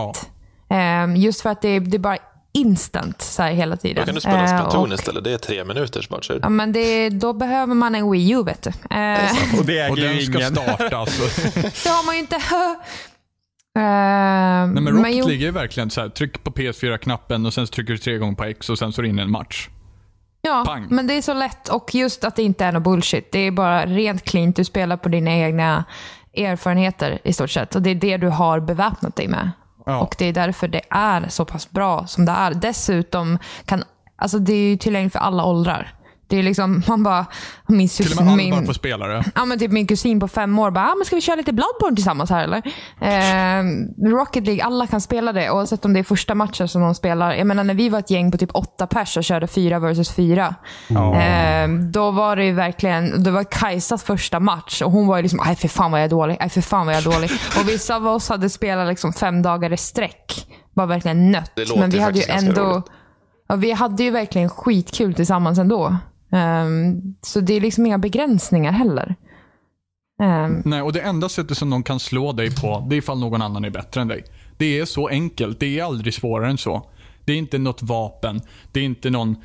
[0.69, 1.05] Ja.
[1.05, 2.19] Um, just för att det, det är bara
[2.53, 3.97] instant så här hela tiden.
[3.97, 5.25] Då kan du spela uh, Splatoon istället.
[5.25, 6.39] Det är tre minuters matcher.
[6.43, 8.71] Ja, men det, då behöver man en Wii U vet du.
[8.71, 11.23] Uh, och det äger och den ska starta alltså.
[11.61, 12.37] det har man ju inte.
[12.37, 12.43] Uh,
[13.75, 17.93] Nej, men Rocket men League är verkligen så här, tryck på PS4-knappen och sen trycker
[17.93, 19.69] du tre gånger på X och sen så är det in en match.
[20.41, 20.87] Ja, Pang.
[20.91, 23.33] men det är så lätt och just att det inte är något bullshit.
[23.33, 24.51] Det är bara rent clean.
[24.51, 25.85] Du spelar på dina egna
[26.37, 27.75] erfarenheter i stort sett.
[27.75, 29.51] Och det är det du har beväpnat dig med.
[29.87, 29.99] Ja.
[30.01, 32.55] Och det är därför det är så pass bra som det är.
[32.55, 33.85] Dessutom kan,
[34.17, 35.95] alltså det är ju tillgängligt för alla åldrar.
[36.31, 37.27] Det är liksom, man bara,
[37.69, 39.25] ju Till och med min- Alvar får spela det.
[39.35, 41.53] Ja, men typ min kusin på fem år bara, ah, men ska vi köra lite
[41.53, 42.63] Bloodborne tillsammans här eller?
[43.01, 43.65] Eh,
[44.11, 47.35] Rocket League, alla kan spela det oavsett om det är första matchen som de spelar.
[47.35, 50.11] Jag menar när vi var ett gäng på typ åtta pers och körde fyra versus
[50.11, 50.55] fyra.
[50.91, 55.23] Eh, då var det ju verkligen, det var Kajsas första match och hon var ju
[55.23, 57.31] liksom, nej för fan vad jag är dålig, nej för fan vad jag är dålig.
[57.61, 60.47] Och vissa av oss hade spelat liksom fem dagar i sträck.
[60.75, 61.53] Var verkligen nött.
[61.55, 62.85] Det låter Men vi hade ju ändå, roligt.
[63.49, 65.97] ja, vi hade ju verkligen skitkul tillsammans ändå.
[66.31, 69.15] Ehm, så det är liksom inga begränsningar heller.
[70.23, 73.19] Ehm, Nej, och det enda sättet som någon kan slå dig på, det är ifall
[73.19, 74.25] någon annan är bättre än dig.
[74.57, 75.61] Det är så enkelt.
[75.61, 76.91] Det är aldrig svårare än så.
[77.25, 78.41] Det är inte något vapen.
[78.73, 79.37] Det är inte någon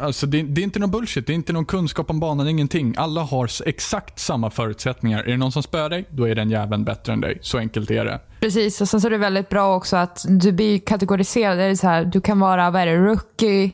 [0.00, 2.94] Alltså det, det är inte någon bullshit, det är inte någon kunskap om banan, ingenting.
[2.98, 5.22] Alla har exakt samma förutsättningar.
[5.22, 7.38] Är det någon som spöar dig, då är den jäveln bättre än dig.
[7.40, 8.20] Så enkelt är det.
[8.40, 11.58] Precis, och sen så är det väldigt bra också att du blir kategoriserad.
[11.58, 13.72] Det är så här, du kan vara vad är det, rookie,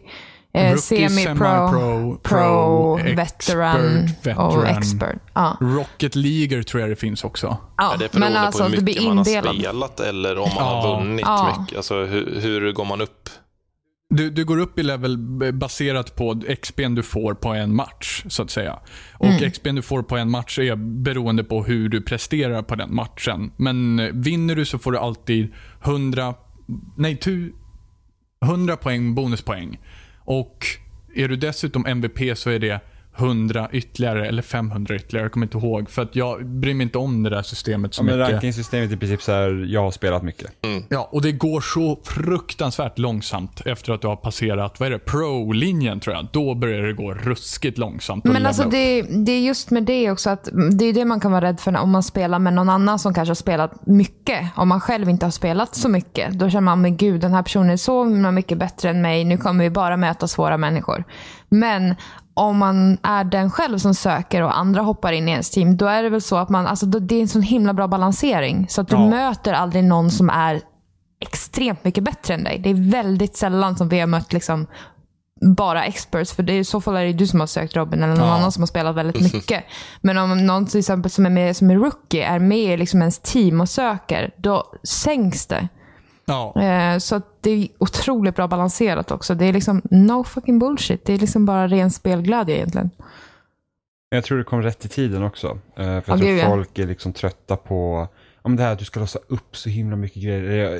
[0.54, 4.66] eh, Rookie, semi-pro, pro, pro, veteran expert, och veteran.
[4.78, 5.18] expert.
[5.34, 5.56] Ja.
[5.60, 7.56] Rocket League tror jag det finns också.
[7.76, 10.38] Ja, Är det beroende men alltså på hur du blir mycket man har spelat eller
[10.38, 10.64] om man Ja.
[10.64, 11.56] har vunnit Ja.
[11.60, 11.76] mycket?
[11.76, 13.28] Alltså hur, hur går man upp?
[14.14, 15.18] Du, du går upp i level
[15.52, 18.78] baserat på XPn du får på en match, så att säga.
[19.18, 19.50] Och Mm.
[19.50, 23.52] XPn du får på en match är beroende på hur du presterar på den matchen.
[23.56, 25.52] Men eh, vinner du så får du alltid
[25.84, 26.34] 100,
[26.96, 27.52] nej, tu,
[28.44, 29.78] 100 poäng bonuspoäng.
[30.28, 30.66] Och
[31.14, 32.80] är du dessutom MVP så är det
[33.18, 35.24] 100 ytterligare eller 500 ytterligare.
[35.24, 35.90] Jag kommer inte ihåg.
[35.90, 38.32] För att jag bryr mig inte om det där systemet så Ja, men mycket.
[38.32, 40.50] rankingsystemet är i princip så här, jag har spelat mycket.
[40.88, 44.98] Ja, och det går så fruktansvärt långsamt efter att du har passerat, vad är det,
[44.98, 46.26] pro-linjen tror jag.
[46.32, 48.24] Då börjar det gå ruskigt långsamt.
[48.24, 51.32] Men alltså det, det är just med det också att det är det man kan
[51.32, 54.46] vara rädd för om man spelar med någon annan som kanske har spelat mycket.
[54.56, 56.32] Om man själv inte har spelat så mycket.
[56.32, 59.24] Då känner man, men gud den här personen är så mycket bättre än mig.
[59.24, 61.04] Nu kommer vi bara möta svåra människor.
[61.48, 61.94] Men
[62.34, 65.86] om man är den själv som söker och andra hoppar in i ens team, då
[65.86, 68.66] är det väl så att man, alltså det är en sån himla bra balansering.
[68.68, 69.08] Så att du Ja.
[69.08, 70.60] möter aldrig någon som är
[71.20, 72.58] extremt mycket bättre än dig.
[72.58, 74.66] Det är väldigt sällan som vi har mött liksom
[75.56, 76.32] bara experts.
[76.32, 78.26] För det är, i så fall är det du som har sökt Robin eller någon
[78.28, 78.34] Ja.
[78.34, 79.64] annan som har spelat väldigt mycket.
[80.00, 83.00] Men om någon till exempel som är, med, som är rookie är med i liksom
[83.00, 85.68] ens team och söker, då sänks det.
[86.28, 86.62] Ja.
[86.62, 89.34] Eh, så det är otroligt bra balanserat också.
[89.34, 91.04] Det är liksom no fucking bullshit.
[91.04, 92.90] Det är liksom bara ren spelglädje egentligen.
[94.10, 95.58] Jag tror det kom rätt i tiden också.
[95.76, 96.46] Eh, För jag Ja, tror ja.
[96.48, 98.08] folk är liksom trötta på
[98.42, 100.78] om det här att du ska låsa upp så himla mycket grejer.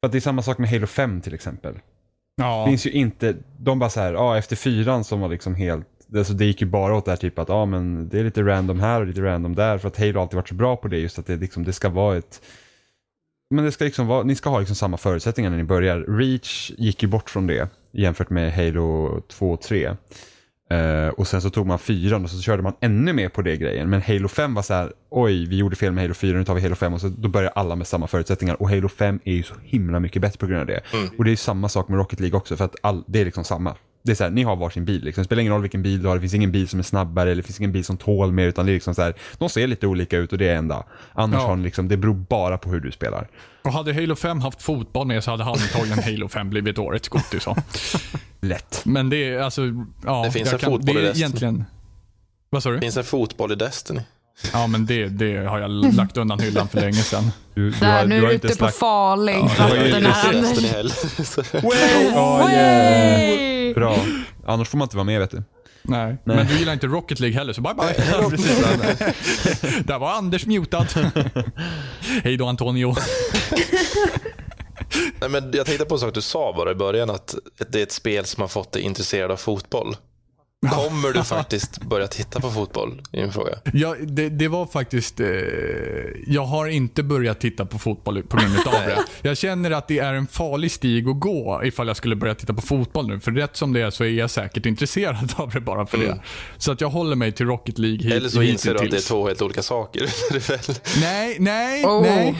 [0.00, 1.74] För att det är samma sak med Halo 5 till exempel.
[2.36, 2.64] ja.
[2.64, 5.86] Det finns ju inte, de bara så här, ja efter fyran som var liksom helt,
[6.16, 8.42] alltså det gick ju bara åt det här typ att ja men det är lite
[8.42, 10.98] random här och lite random där för att Halo alltid varit så bra på det
[10.98, 12.42] just att det liksom, det ska vara ett
[13.50, 16.18] men det ska liksom vara, ni ska ha liksom samma förutsättningar när ni börjar.
[16.18, 19.96] Reach gick ju bort från det jämfört med Halo 2 och 3.
[20.70, 23.56] Eh, och sen så tog man fyran och så körde man ännu mer på det
[23.56, 23.90] grejen.
[23.90, 26.54] Men Halo 5 var så här, oj vi gjorde fel med Halo 4, nu tar
[26.54, 28.62] vi Halo 5 och så då börjar alla med samma förutsättningar.
[28.62, 30.80] Och Halo 5 är ju så himla mycket bättre på grund av det.
[31.18, 33.24] Och det är ju samma sak med Rocket League också för att all, det är
[33.24, 33.74] liksom samma.
[34.06, 35.22] Det är så här, ni har varsin bil liksom.
[35.22, 37.30] Det spelar ingen roll vilken bil du har, det finns ingen bil som är snabbare
[37.30, 39.48] eller det finns ingen bil som tål mer utan det är liksom så här, de
[39.48, 40.84] ser lite olika ut och det är enda.
[41.12, 41.46] Annars Ja.
[41.46, 43.28] har ni liksom, det beror bara på hur du spelar.
[43.64, 47.42] Och hade Halo 5 haft fotboll med så hade antagligen Halo 5 blivit årets godis.
[47.42, 47.56] så.
[48.40, 48.80] Lätt.
[48.84, 49.62] Men det är alltså,
[50.04, 50.22] ja.
[50.24, 51.24] Det finns en fotboll det i Destiny.
[51.24, 51.64] egentligen...
[52.50, 52.74] Vad sa du?
[52.76, 54.00] Det finns en fotboll i Destiny.
[54.52, 57.30] Ja, men det, det har jag lagt undan hyllan för länge sedan.
[57.54, 59.76] Du, du Där, har, nu du är du inte ute på farlig Ja, Jag har
[59.76, 60.04] ju vatten
[60.36, 60.40] inte.
[60.40, 60.92] Destiny heller.
[61.62, 63.55] Oh, yeah.
[63.74, 63.96] Bra.
[64.46, 65.42] Annars får man inte vara med vet du.
[65.82, 66.16] Nej.
[66.24, 67.94] Men du gillar inte Rocket League heller, så bye bye.
[68.12, 68.58] Ja, precis.
[69.84, 70.86] Där var Anders mutad.
[72.24, 72.94] Hej då Antonio.
[75.20, 77.34] Nej, men jag tänkte på en sak du sa bara i början, att
[77.68, 79.96] det är ett spel som har fått dig intresserad av fotboll.
[80.66, 83.02] Kommer du faktiskt börja titta på fotboll?
[83.12, 83.52] är min fråga.
[83.72, 85.20] Ja, det, det var faktiskt...
[85.20, 85.26] Eh,
[86.26, 88.98] jag har inte börjat titta på fotboll på grund av det.
[89.22, 92.54] Jag känner att det är en farlig stig att gå ifall jag skulle börja titta
[92.54, 93.20] på fotboll nu.
[93.20, 96.20] För rätt som det är så är jag säkert intresserad av det bara för det.
[96.58, 98.96] Så att jag håller mig till Rocket League hit, Eller så inser du att det
[98.96, 100.06] är två helt olika saker.
[101.00, 102.02] Nej, nej, Oh.
[102.02, 102.36] nej.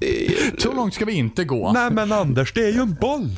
[0.58, 1.72] Så långt ska vi inte gå.
[1.72, 3.30] Nej men Anders, det är ju en boll.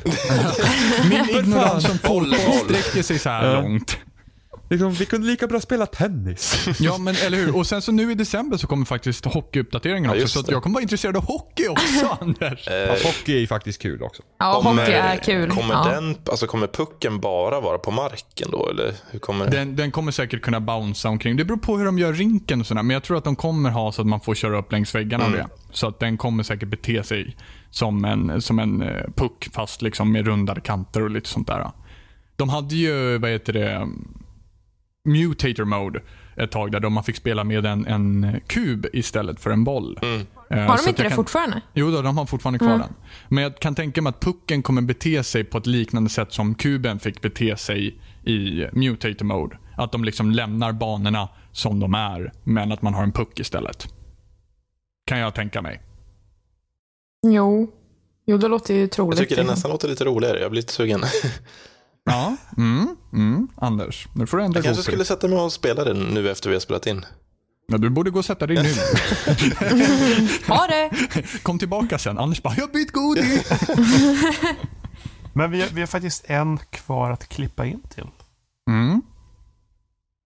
[1.09, 2.57] Min ignorans som Boll, fotboll boll.
[2.79, 3.61] sträcker sig så här Ja.
[3.61, 3.97] långt.
[4.69, 6.67] Liksom, vi kunde lika bra spela tennis.
[6.79, 7.55] Ja, men eller hur.
[7.55, 10.43] Och sen så nu i december så kommer faktiskt hockeyuppdateringen Ja, också.
[10.43, 12.67] Så jag kommer vara intresserad av hockey också, Anders.
[12.67, 14.21] Ja, hockey är ju faktiskt kul också.
[14.39, 15.49] Ja, hockey är kul.
[15.51, 15.87] Kommer, ja.
[15.93, 18.69] den, alltså, kommer pucken bara vara på marken då?
[18.69, 19.51] Eller hur kommer det?
[19.57, 21.37] Den, den kommer säkert kunna bouncea omkring.
[21.37, 22.83] Det beror på hur de gör rinken och sådär.
[22.83, 25.25] Men jag tror att de kommer ha så att man får köra upp längs väggarna
[25.25, 25.39] Mm.
[25.41, 25.55] och det.
[25.71, 27.35] Så att den kommer säkert bete sig
[27.69, 31.71] som en, som en eh, puck fast liksom med rundade kanter och lite sånt där.
[32.35, 33.87] De hade ju, vad heter det,
[35.05, 36.01] mutator mode
[36.35, 39.99] ett tag där man fick spela med en, en kub istället för en boll.
[40.49, 41.61] Eh, Har de inte det fortfarande?
[41.73, 42.93] Jo, då, de har fortfarande kvar den.
[43.27, 46.55] Men jag kan tänka mig att pucken kommer bete sig på ett liknande sätt som
[46.55, 49.57] kuben fick bete sig i mutator mode.
[49.77, 53.93] Att de liksom lämnar banorna som de är, men att man har en puck istället.
[55.05, 55.81] Kan jag tänka mig.
[57.27, 57.71] Jo.
[58.25, 59.19] Jo, det låter ju Jag troligt.
[59.19, 60.39] tycker det nästan låter lite roligare.
[60.39, 61.01] Jag blir lite sugen.
[62.03, 63.47] Ja, mm, mm.
[63.55, 66.49] Anders, nu får du ändra Jag kanske skulle sätta mig och spela det nu efter
[66.49, 67.05] vi har spelat in.
[67.67, 68.69] Ja, du borde gå och sätta dig nu.
[70.47, 70.91] Ha det!
[71.43, 72.17] Kom tillbaka sen.
[72.17, 73.51] Anders bara, jag har bytt godis.
[75.33, 78.07] Men vi har, vi har faktiskt en kvar att klippa in till.
[78.69, 79.01] Mm.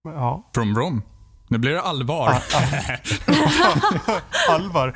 [0.03, 0.49] Ja.
[0.56, 1.02] From Brom.
[1.56, 2.30] Nu blir det allvar.
[4.49, 4.94] Alvar.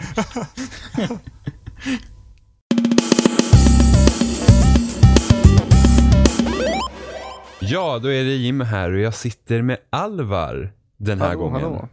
[7.59, 11.61] Ja, då är det Jim här och jag sitter med Alvar den här Hallå, gången.
[11.61, 11.89] hallå.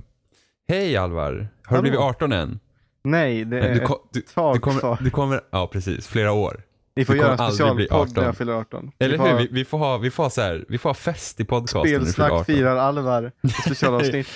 [0.69, 1.77] Hej Alvar, har Hallå.
[1.77, 2.61] du blivit 18 än?
[3.05, 4.99] Nej, det är du, ko- ett du, tag du, kommer, kvar.
[5.01, 6.63] du kommer, ja precis, flera år.
[6.95, 8.15] Vi får du göra en kommer aldrig bli specialpodd 18.
[8.23, 8.91] när jag fyller 18.
[8.99, 9.33] Vi Eller får hur?
[9.33, 11.45] ha Vi, vi, får ha, vi, får ha så här, vi får ha fest i
[11.45, 12.45] podcasten när du fyller Spelsnack 18.
[12.45, 13.33] firar Alvar,
[13.67, 14.29] specialavsnitt.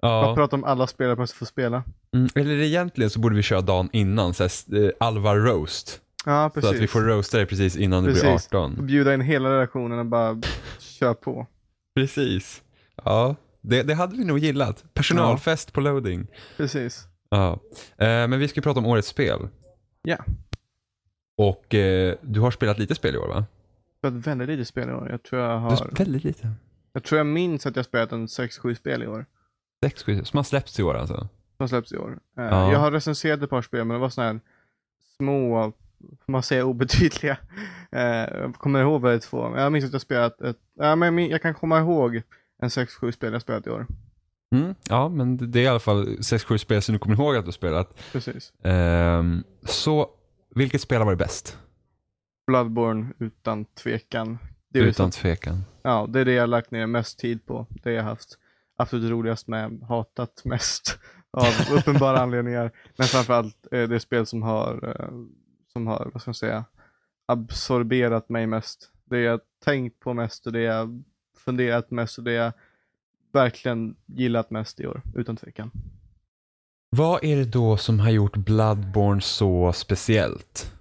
[0.00, 0.34] Ja.
[0.36, 1.82] pratar om alla spelare man får spela.
[2.14, 6.00] Mm, eller egentligen så borde vi köra dagen innan, så här, eh, Alvar roast.
[6.26, 6.68] Ja, precis.
[6.70, 8.46] Så att vi får roasta dig precis innan du blir Precis.
[8.46, 8.86] 18.
[8.86, 10.40] Bjuda in hela redaktionen och bara
[10.78, 11.46] kör på.
[11.94, 12.62] Precis.
[13.04, 14.84] Ja, det, det hade vi nog gillat.
[14.94, 16.26] Personalfest på loading.
[16.56, 17.06] Precis.
[17.28, 17.52] Ja.
[17.96, 19.48] Eh, men vi ska prata om årets spel.
[20.02, 20.16] Ja.
[21.38, 23.44] Och eh, du har spelat lite spel i år va?
[24.00, 25.08] Jag har ett väldigt lite spel i år.
[25.10, 26.52] Jag tror jag Du har spelat väldigt lite.
[26.92, 29.26] Jag tror jag minns att jag spelat en 6-7 spel i år.
[29.84, 31.28] Sex, sju, som har släppts i år alltså?
[31.56, 32.18] Som släpps i år.
[32.38, 32.72] Eh, Ja.
[32.72, 34.40] Jag har recenserat ett par spel men det var sådana här
[35.16, 35.72] små,
[36.26, 37.36] får man säga obetydliga.
[37.92, 39.54] Eh, Jag kommer ihåg väldigt få.
[39.56, 42.22] Jag minns att jag spelat ett, ja, men jag kan komma ihåg
[42.62, 43.86] en 6-7 spel jag spelat i år.
[44.54, 47.44] Mm, ja, men det är i alla fall 6-7 spel som du kommer ihåg att
[47.44, 47.98] du har spelat.
[48.12, 48.52] Precis.
[48.62, 50.10] Ehm, så,
[50.54, 51.58] vilket spel har varit bäst?
[52.46, 54.38] Bloodborne utan tvekan.
[54.74, 55.64] Utan så, tvekan.
[55.82, 57.66] ja, det är det jag har lagt ner mest tid på.
[57.82, 58.38] Det jag haft
[58.80, 60.98] absolut roligast med, hatat mest
[61.30, 62.72] av uppenbara anledningar.
[62.96, 65.10] Men framförallt eh, det spel som har, eh,
[65.72, 66.64] som har, vad ska man säga,
[67.26, 68.90] absorberat mig mest.
[69.04, 71.04] Det jag tänkt på mest och det jag
[71.44, 72.52] funderat mest och det jag
[73.32, 75.70] verkligen gillat mest i år, utan tvekan.
[76.96, 80.72] Vad är det då som har gjort Bloodborne så speciellt?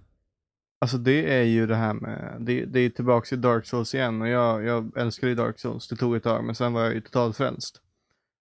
[0.82, 4.22] Alltså det är ju det här med, det, det är tillbaks till Dark Souls igen
[4.22, 6.94] och jag, jag älskar ju Dark Souls, det tog ett tag men sen var jag
[6.94, 7.82] ju totalt frälst.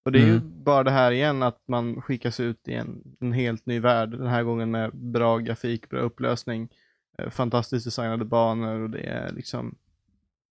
[0.04, 0.62] Och det är ju Mm.
[0.64, 4.26] bara det här igen att man skickas ut i en, en helt ny värld, den
[4.26, 6.68] här gången med bra grafik, bra upplösning,
[7.18, 9.74] eh, fantastiskt designade banor och det är liksom,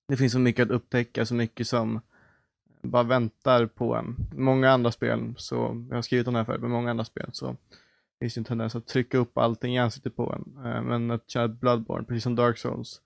[0.08, 2.02] det finns så mycket att upptäcka, så mycket som
[2.82, 4.16] bara väntar på en.
[4.36, 7.30] Många andra spel, så, jag har skrivit om det här förut, men många andra spel
[7.34, 7.56] så
[8.20, 10.66] finns det en tendens att trycka upp allting i ansiktet på en.
[10.66, 13.02] Eh, Men att köra Bloodborne, precis som Dark Souls,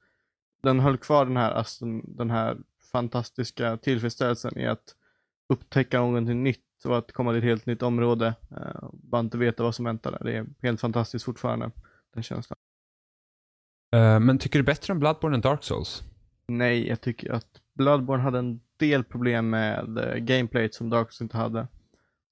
[0.64, 2.58] den höll kvar den här, alltså, den här
[2.92, 4.96] fantastiska tillfredsställelsen i att
[5.52, 8.34] upptäcka någonting nytt och att komma till ett helt nytt område.
[8.52, 10.20] eh, Bara inte veta vad som väntar där.
[10.24, 11.72] Det är helt fantastiskt fortfarande,
[12.14, 12.58] den känslan.
[13.96, 16.04] Eh, men tycker du bättre om Bloodborne än Dark Souls?
[16.48, 21.22] Nej, jag tycker att Bloodborne hade en del problem med uh, gameplayet som Dark Souls
[21.22, 21.68] inte hade.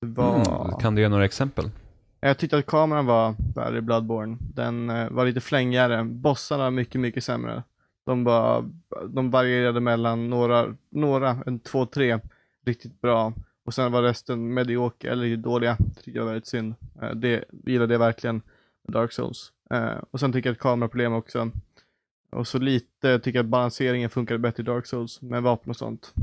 [0.01, 0.35] Det var...
[0.35, 1.71] Mm, kan du ge några exempel?
[2.19, 4.37] Jag tyckte att kameran var värre i Bloodborne.
[4.39, 6.03] Den eh, var lite flängigare.
[6.03, 7.63] Bossarna var mycket, mycket sämre.
[8.05, 8.69] De, var,
[9.09, 12.19] de varierade mellan några, några, en två, tre
[12.65, 13.33] riktigt bra.
[13.65, 15.77] Och sen var resten medioker eller dåliga.
[15.79, 16.75] Det tyckte jag var väldigt synd.
[17.01, 18.35] Eh, det gillade jag verkligen
[18.83, 19.51] med Dark Souls.
[19.71, 21.51] Eh, och sen tycker jag att kameraproblem också.
[22.31, 25.75] Och så lite tycker jag att balanseringen funkade bättre i Dark Souls med vapen och
[25.77, 26.13] sånt.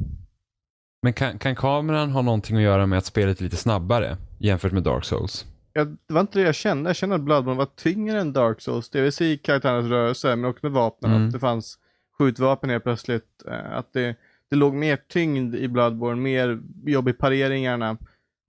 [1.03, 4.73] Men kan, kan kameran ha någonting att göra med att spelet är lite snabbare jämfört
[4.73, 5.47] med Dark Souls?
[5.73, 6.89] Ja, det var inte det jag kände.
[6.91, 8.91] Jag kände att Bloodborne var tyngre än Dark Souls.
[8.91, 11.13] Det vill säga i karaktärernas rörelse, men också med vapnen.
[11.13, 11.27] Mm.
[11.27, 11.79] Att det fanns
[12.19, 13.43] skjutvapen helt plötsligt.
[13.49, 14.17] eh, Att det,
[14.51, 17.97] det låg mer tyngd i Bloodborne, mer jobb i pareringarna.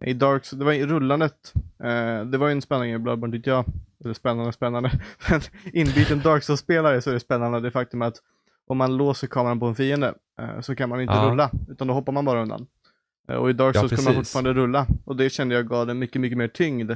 [0.05, 1.53] I Dark Souls, det var i rullandet.
[1.83, 3.65] eh, Det var ju en spännande i Bloodborne tyckte jag.
[4.03, 4.91] Eller spännande, spännande.
[5.29, 5.41] Men
[5.73, 8.15] inbiten Dark Souls-spelare så är det spännande det faktum att
[8.67, 11.29] om man låser kameran på en fiende eh, så kan man inte Ja.
[11.31, 12.67] rulla, utan då hoppar man bara undan.
[13.29, 14.87] Eh, Och i Dark Ja, Souls kunde man fortfarande rulla.
[15.05, 16.91] Och det kände jag gav den mycket, mycket mer tyngd.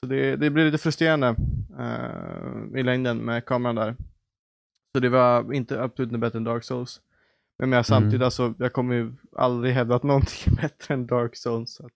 [0.00, 1.34] Så det, det blev lite frustrerande
[1.78, 3.96] eh, i längden med kameran där.
[4.94, 7.00] Så det var inte absolut inte bättre än Dark Souls.
[7.58, 8.24] Men jag samtidigt, Mm.
[8.24, 11.74] alltså, jag kommer ju aldrig hävda att någonting är bättre än Dark Souls.
[11.74, 11.88] Så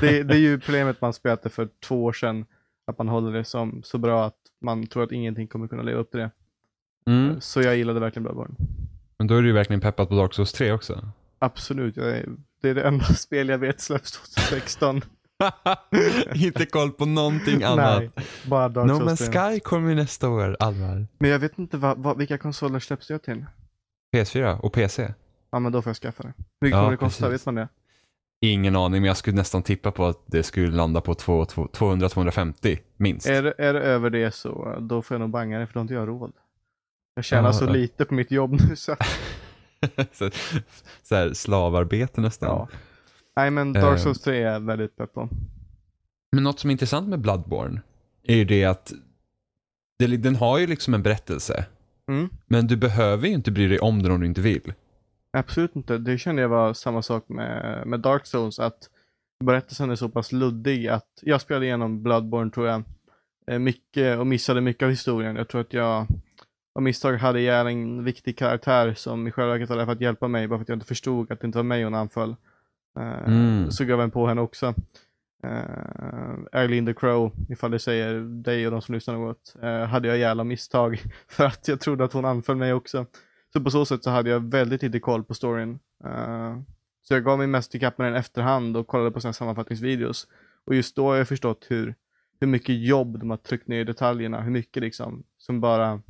[0.00, 2.44] det, det är ju problemet man spelat det för två år sedan.
[2.86, 6.00] Att man håller det som så bra att man tror att ingenting kommer kunna leva
[6.00, 6.30] upp till det.
[7.06, 7.40] Mm.
[7.40, 8.54] Så jag gillade verkligen Bloodborne.
[9.18, 11.08] Men då är du ju verkligen peppad på Dark Souls 3 också.
[11.38, 12.28] Absolut, är,
[12.62, 15.00] det är det enda spel jag vet släpps 2016.
[16.34, 17.98] inte koll på någonting annat.
[17.98, 18.10] Nej,
[18.46, 19.52] bara Dark No Souls Man's 3.
[19.54, 21.06] Sky kommer ju nästa år, Alvar.
[21.18, 23.46] Men jag vet inte vad, vad, vilka konsoler släpps det till?
[24.16, 25.14] PS4 och PC.
[25.50, 26.32] Ja men då får jag skaffa det.
[26.36, 27.28] Hur mycket Ja, kommer det kosta?
[27.28, 27.68] Vet man det?
[28.40, 31.66] Ingen aning, men jag skulle nästan tippa på att det skulle landa på två- två-
[31.66, 33.26] 200-250 minst.
[33.26, 35.82] Är, är det över det så då får jag nog banga det för då har
[35.82, 36.32] inte jag råd.
[37.14, 38.96] Jag tjänar Ja, så lite på mitt jobb nu så.
[40.12, 40.30] så,
[41.02, 42.48] så här, slavarbete nästan.
[42.48, 42.68] Ja.
[43.36, 44.02] Nej men Dark Eh.
[44.02, 45.28] Souls 3 är jag väldigt pepp på.
[46.32, 47.80] Men något som är intressant med Bloodborne
[48.22, 48.92] är ju det att
[49.98, 51.66] det, den har ju liksom en berättelse.
[52.08, 52.28] Mm.
[52.46, 54.72] Men du behöver ju inte bry dig om den om du inte vill.
[55.32, 55.98] Absolut inte.
[55.98, 58.58] Det kände jag var samma sak med, med Dark Souls.
[58.58, 58.90] Att
[59.44, 62.82] berättelsen är så pass luddig att jag spelade igenom Bloodborne tror jag
[63.46, 65.36] eh, mycket och missade mycket av historien.
[65.36, 66.06] Jag tror att jag
[66.74, 70.28] av misstag hade ihjäl en viktig karaktär som i själva verket där för att hjälpa
[70.28, 72.36] mig bara för att jag inte förstod att det inte var mig hon anföll.
[72.98, 73.70] Eh, Mm.
[73.70, 74.74] Så gav jag på henne också.
[75.42, 79.84] Eh, uh, Eileen the Crow, ifall det säger dig och de som lyssnar något, eh,
[79.84, 83.06] hade jag ihjäl av misstag för att jag trodde att hon anföll mig också.
[83.52, 85.78] Så på så sätt så hade jag väldigt lite koll på storyn.
[86.04, 86.58] Eh,
[87.02, 90.28] så jag gav mig mest ikapp med den efterhand och kollade på sina sammanfattningsvideos.
[90.64, 91.94] Och just då har jag förstått hur,
[92.40, 96.02] hur mycket jobb de har tryckt ner i detaljerna, hur mycket liksom som bara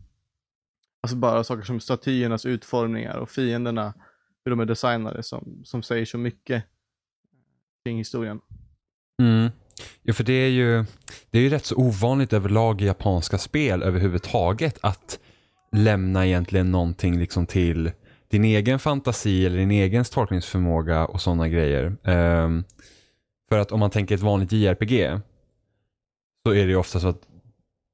[1.01, 3.95] Alltså bara saker som statyernas utformningar och fienderna,
[4.45, 6.65] hur de är designade som, som säger så mycket
[7.85, 8.41] kring historien.
[9.23, 9.51] Mm.
[10.03, 10.85] Ja, för det är ju
[11.31, 15.19] det är ju rätt så ovanligt överlag i japanska spel överhuvudtaget att
[15.73, 17.91] lämna egentligen någonting liksom till
[18.29, 21.97] din egen fantasi eller din egen tolkningsförmåga och sådana grejer.
[22.05, 22.65] Ehm,
[23.49, 25.21] för att om man tänker ett vanligt JRPG
[26.47, 27.23] så är det ju ofta så att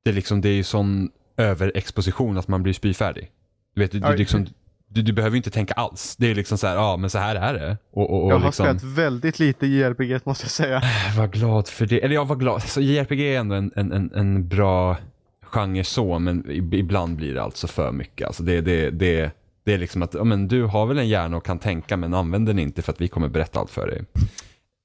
[0.04, 3.30] det, liksom, det är ju sån överexposition att man blir spyfärdig.
[3.74, 4.46] Du, vet, du, du, liksom,
[4.94, 6.16] du, du behöver inte tänka alls.
[6.16, 7.76] Det är liksom så här, ja men så här är det.
[7.92, 10.82] Och, och, och jag har liksom, spelat väldigt lite JRPG måste jag säga.
[11.16, 12.04] var glad för det.
[12.04, 12.62] Eller jag var glad.
[12.62, 14.96] Så JRPG är ändå en, en, en, en bra
[15.42, 18.26] genre så, men ib- ibland blir det alltså för mycket.
[18.26, 19.30] Alltså det, det, det,
[19.64, 22.14] det är liksom att, ja, men du har väl en hjärna och kan tänka men
[22.14, 24.04] använd den inte för att vi kommer berätta allt för dig.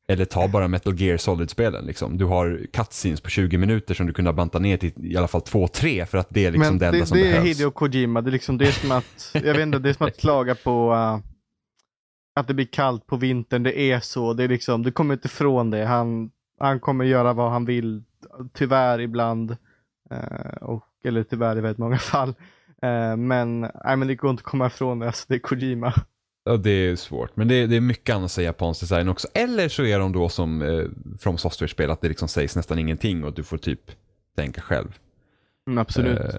[0.10, 1.86] Eller ta bara Metal Gear Solid-spelen.
[1.86, 2.18] Liksom.
[2.18, 5.42] Du har cutscenes på 20 minuter som du kunde banta ner till i alla fall
[5.42, 7.48] 2-3 för att det är liksom Men det enda det, som det är behövs.
[7.48, 10.08] Hideo Kojima, det är liksom det är som att, jag vet inte, det är som
[10.08, 11.20] att klaga på uh,
[12.40, 15.28] att det blir kallt på vintern, det är så, det är liksom, du kommer inte
[15.28, 15.86] ifrån det.
[15.86, 18.04] Han, han kommer göra vad han vill,
[18.54, 19.58] tyvärr ibland,
[20.12, 22.30] eh, och, eller tyvärr i väldigt många fall.
[22.82, 25.94] Eh, men, nej, men det går inte att komma ifrån det, alltså, det är Kojima.
[26.44, 27.36] Ja, det är svårt.
[27.36, 29.28] Men det är, det är mycket annat i japansk design också.
[29.34, 30.86] Eller så är de då som eh,
[31.20, 33.92] From Software-spel, att det liksom sägs nästan ingenting och du får typ
[34.36, 34.98] tänka själv.
[35.68, 36.20] Mm, absolut.
[36.20, 36.36] Eh,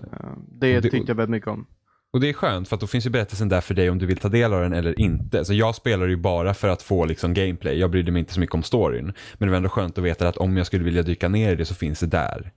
[0.49, 1.67] det, tyckte jag väldigt mycket om.
[2.13, 4.07] Och det är skönt för att då finns ju berättelsen där för dig om du
[4.07, 5.45] vill ta del av den eller inte.
[5.45, 7.79] Så jag spelar ju bara för att få liksom gameplay.
[7.79, 9.13] Jag brydde mig inte så mycket om storyn.
[9.39, 11.57] Men det var ändå skönt att veta att om jag skulle vilja dyka ner i
[11.57, 12.53] det så finns det där.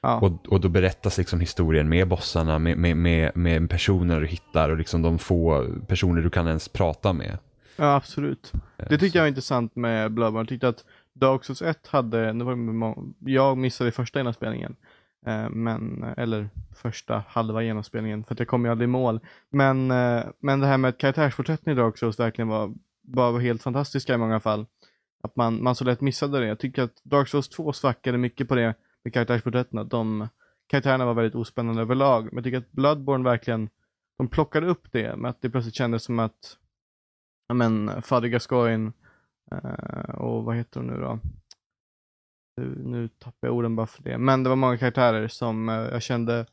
[0.00, 0.20] Ja.
[0.20, 4.70] Och, och då berättas liksom historien med bossarna, med, med, med, med personer du hittar
[4.70, 7.38] och liksom de få personer du kan ens prata med.
[7.76, 8.52] Ja, absolut.
[8.76, 10.40] Eh, Det tyckte jag var intressant med Bloodborne.
[10.40, 14.76] Jag tyckte att Dark Souls 1 hade, nu var jag missade första genomspelningen.
[15.26, 19.20] Eh, men, eller första halva genomspelningen, för att jag kom ju aldrig i mål.
[19.50, 23.40] Men, eh, men det här med att karaktärsporträtten i Dark Souls verkligen var, var var
[23.40, 24.66] helt fantastiska i många fall.
[25.22, 26.46] Att man, man så lätt missade det.
[26.46, 29.78] Jag tycker att Dark Souls 2 svackade mycket på det med karaktärsporträtten.
[29.78, 30.28] Att de
[30.68, 32.24] karaktärerna var väldigt ospännande överlag.
[32.24, 33.70] Men jag tycker att Bloodborne verkligen,
[34.18, 36.58] de plockade upp det med att det plötsligt kändes som att
[37.48, 38.92] ja men Fader Gascoigne
[39.50, 41.18] eh, och vad heter hon nu då?
[42.56, 44.18] Nu, nu tappar jag orden bara för det.
[44.18, 46.46] Men det var många karaktärer som eh, jag kände,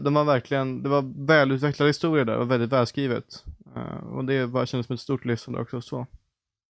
[0.00, 3.44] de var verkligen, det var välutvecklade historier där och väldigt välskrivet.
[3.76, 6.06] Eh, och det var, kändes som ett stort lyssnande också så.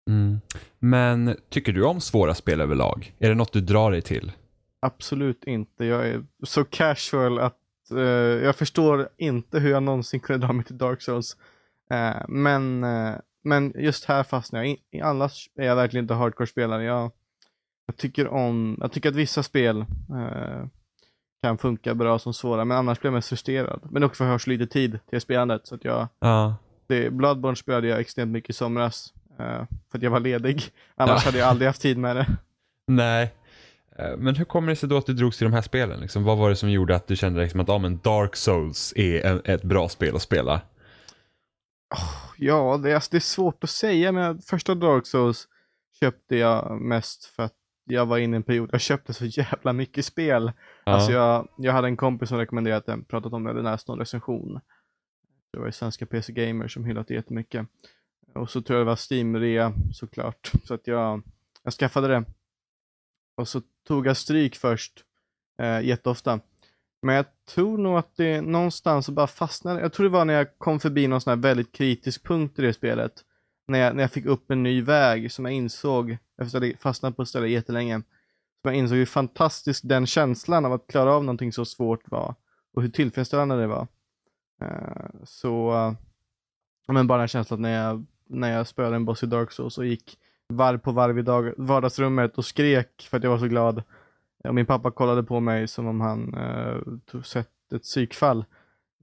[0.09, 0.39] Mm.
[0.79, 3.15] Men tycker du om svåra spel överlag?
[3.19, 4.31] Är det något du drar dig till?
[4.85, 5.85] Absolut inte.
[5.85, 7.57] Jag är så casual att
[7.91, 7.99] eh,
[8.45, 11.37] jag förstår inte hur jag någonsin kunde dra mig till Dark Souls.
[11.89, 14.77] Eh, men, eh, men just här fastnar jag.
[14.91, 16.83] I, annars är jag verkligen inte hardcore-spelare.
[16.83, 17.11] Jag,
[17.85, 19.85] jag, tycker om, jag tycker att vissa spel
[21.43, 23.81] kan funka bra som svåra, men annars blir jag mest frustrerad.
[23.91, 25.67] Men också för att jag har så lite tid till spelandet.
[25.67, 26.55] Så att jag, Ja.
[26.87, 29.13] det, Bloodborne spelade jag extremt mycket i somras.
[29.37, 30.63] För att jag var ledig.
[30.95, 31.25] Annars Ja.
[31.27, 32.27] hade jag aldrig haft tid med det.
[32.87, 33.33] Nej.
[33.99, 35.99] Eh, Men hur kommer det sig då att du drogs till de här spelen?
[35.99, 38.93] Liksom, vad var det som gjorde att du kände liksom att ah, men Dark Souls
[38.95, 40.61] är en, ett bra spel att spela?
[42.37, 45.47] Ja, det är, alltså, det är svårt att säga, men första Dark Souls
[45.99, 47.53] köpte jag mest för att
[47.85, 50.51] jag var inne i en period, jag köpte så jävla mycket spel.
[50.85, 50.91] Ja.
[50.91, 54.59] Alltså jag, jag hade en kompis som rekommenderat den, pratat om den läste någon recension.
[55.51, 57.67] Det var ju svenska PC Gamer som hyllat det jättemycket.
[58.35, 60.51] Och så tror jag det var Steam-rea såklart.
[60.63, 61.23] Så att jag,
[61.63, 62.23] jag skaffade det.
[63.35, 65.03] Och så tog jag stryk först,
[65.59, 66.39] eh, jätteofta.
[67.01, 69.81] Men jag tror nog att det någonstans bara fastnade.
[69.81, 72.61] Jag tror det var när jag kom förbi någon sån här väldigt kritisk punkt i
[72.61, 73.13] det spelet.
[73.67, 76.79] När jag, när jag fick upp en ny väg som jag insåg, efter att jag
[76.79, 77.95] fastnat på ett ställe jättelänge,
[78.61, 82.35] som jag insåg hur fantastisk den känslan av att klara av någonting så svårt var.
[82.73, 83.87] Och hur tillfredsställande det var.
[84.61, 85.93] Eh, så, eh,
[86.93, 89.85] men bara den känslan när jag, när jag spöade en boss i Dark Souls och
[89.85, 90.17] gick
[90.53, 93.83] varv på varv i dag, vardagsrummet och skrek för att jag var så glad.
[94.43, 98.45] Och min pappa kollade på mig som om han eh, sett ett psykfall.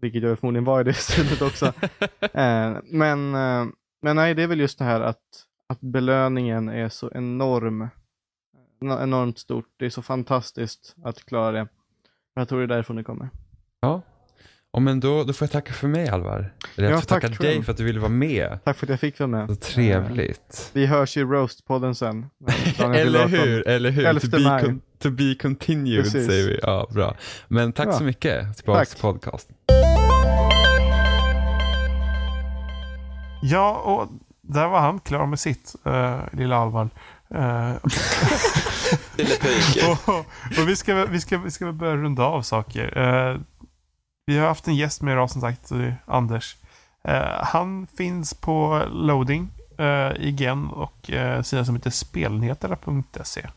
[0.01, 1.67] Vilket jag förmodligen var i det studiet också.
[2.21, 3.67] eh, men, eh,
[4.03, 7.89] men nej, det är väl just det här att, att belöningen är så enorm.
[8.81, 9.69] Enormt stort.
[9.77, 11.69] Det är så fantastiskt att klara det.
[12.35, 13.29] Jag tror det är därifrån det kommer.
[13.81, 14.03] Ja.
[14.75, 16.53] Ja, men då, då får jag tacka för mig Alvar.
[16.77, 18.59] Eller jag Ja, får tack tacka dig för att du ville vara med.
[18.65, 19.49] Tack för att jag fick vara med.
[19.49, 20.71] Så trevligt.
[20.73, 22.27] Vi hörs i Roast-podden sen.
[22.79, 24.03] Eller hur, eller hur.
[24.03, 26.27] To 11 be, con- to be continued Precis.
[26.27, 26.59] säger vi.
[26.63, 27.15] Ja, bra.
[27.49, 27.99] Men tack Bra.
[27.99, 28.57] så mycket.
[28.57, 28.89] Tillbaka Tack.
[28.89, 29.55] till podcasten.
[33.43, 34.09] Ja, och
[34.41, 36.89] där var han klar med sitt, uh, lilla Alvar.
[37.35, 37.75] Uh,
[39.91, 40.09] och,
[40.59, 42.99] och vi, ska, väl- vi, ska, vi ska börja runda av saker.
[42.99, 43.41] Eh,
[44.27, 46.57] vi har haft en gäst med idag som sagt, eh, Anders.
[47.05, 53.49] Eh, han finns på loading uh, i Gen och uh, sidan som heter spelnyheterna.se.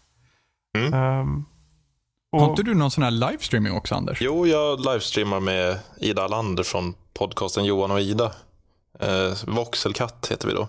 [0.77, 0.93] Mm.
[0.93, 1.45] Ehm,
[2.31, 4.17] Har inte du någon sån här livestreaming också, Anders?
[4.21, 8.31] Jo, jag livestreamar med Ida Alander från podcasten Johan och Ida.
[8.99, 10.67] Eh, Voxelkatt heter vi då.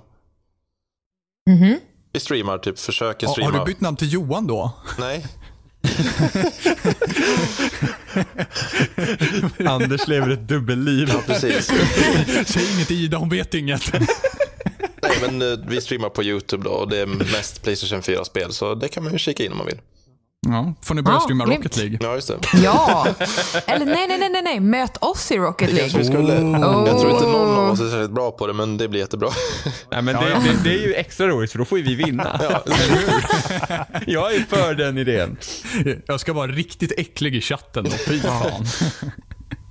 [1.51, 1.79] Mhm.
[2.13, 3.53] Vi streamar, typ försöker streama.
[3.53, 4.73] har du bytt namn till Johan då?
[4.99, 5.27] Nej,
[9.67, 11.09] Anders lever ett dubbelliv.
[11.09, 11.67] ja, precis.
[12.47, 13.93] Säg inget Ida, hon vet inget.
[15.03, 18.75] Nej, men eh, vi streamar på YouTube då och det är mest Playstation 4-spel, så
[18.75, 19.81] det kan man ju kika in om man vill.
[20.49, 21.65] Ja, får ni börja Ja, streama grymt.
[21.65, 21.99] Rocket League?
[22.01, 22.39] Ja, just det.
[22.63, 23.07] Ja.
[23.67, 24.61] Eller nej, nej, nej, nej.
[24.61, 26.27] Möt oss i Rocket Det kanske vi League.
[26.27, 26.67] skulle.
[26.67, 26.89] Oh.
[26.89, 29.29] Jag tror inte någon av oss är särskilt bra på det, men det blir jättebra.
[29.91, 32.41] Nej, men det, det, det är ju extra roligt för då får ju vi vinna.
[32.43, 32.63] Ja,
[34.07, 35.37] Jag är för den idén.
[36.07, 38.65] Jag ska vara riktigt äcklig i chatten då, fy fan.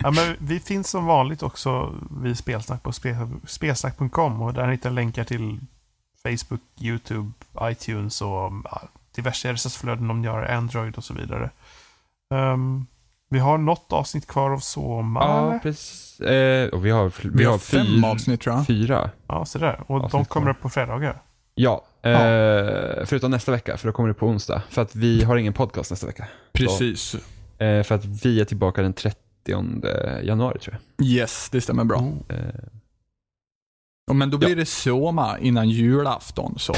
[0.03, 4.89] ja, men vi finns som vanligt också vid Spelsnack på spel- spelsnack.com och där hittar
[4.89, 5.59] länkar till
[6.23, 7.31] Facebook, YouTube,
[7.61, 8.81] iTunes och ja,
[9.15, 11.49] diverse RSS-flöden om ni har Android och så vidare.
[12.33, 12.85] Ehm,
[13.29, 15.19] vi har något avsnitt kvar av Soma.
[15.23, 15.59] Ja, eller?
[15.59, 16.19] precis.
[16.19, 18.67] Eh, och vi har, vi Vi har har fem avsnitt tror jag.
[18.67, 19.09] fyra.
[19.27, 19.91] Ja, så där.
[19.91, 21.21] Och de kommer upp på fredagar.
[21.55, 22.11] Ja, eh,
[23.05, 24.61] förutom nästa vecka, för då kommer det på onsdag.
[24.69, 26.27] För att vi har ingen podcast nästa vecka.
[26.53, 27.15] Precis.
[27.57, 29.19] Eh, för att vi är tillbaka den 30
[30.23, 31.97] januari tror Yes, det stämmer bra.
[32.27, 32.37] jag.
[32.37, 32.45] Eh,
[34.07, 36.73] Ja, Men då blir det Soma innan julafton, så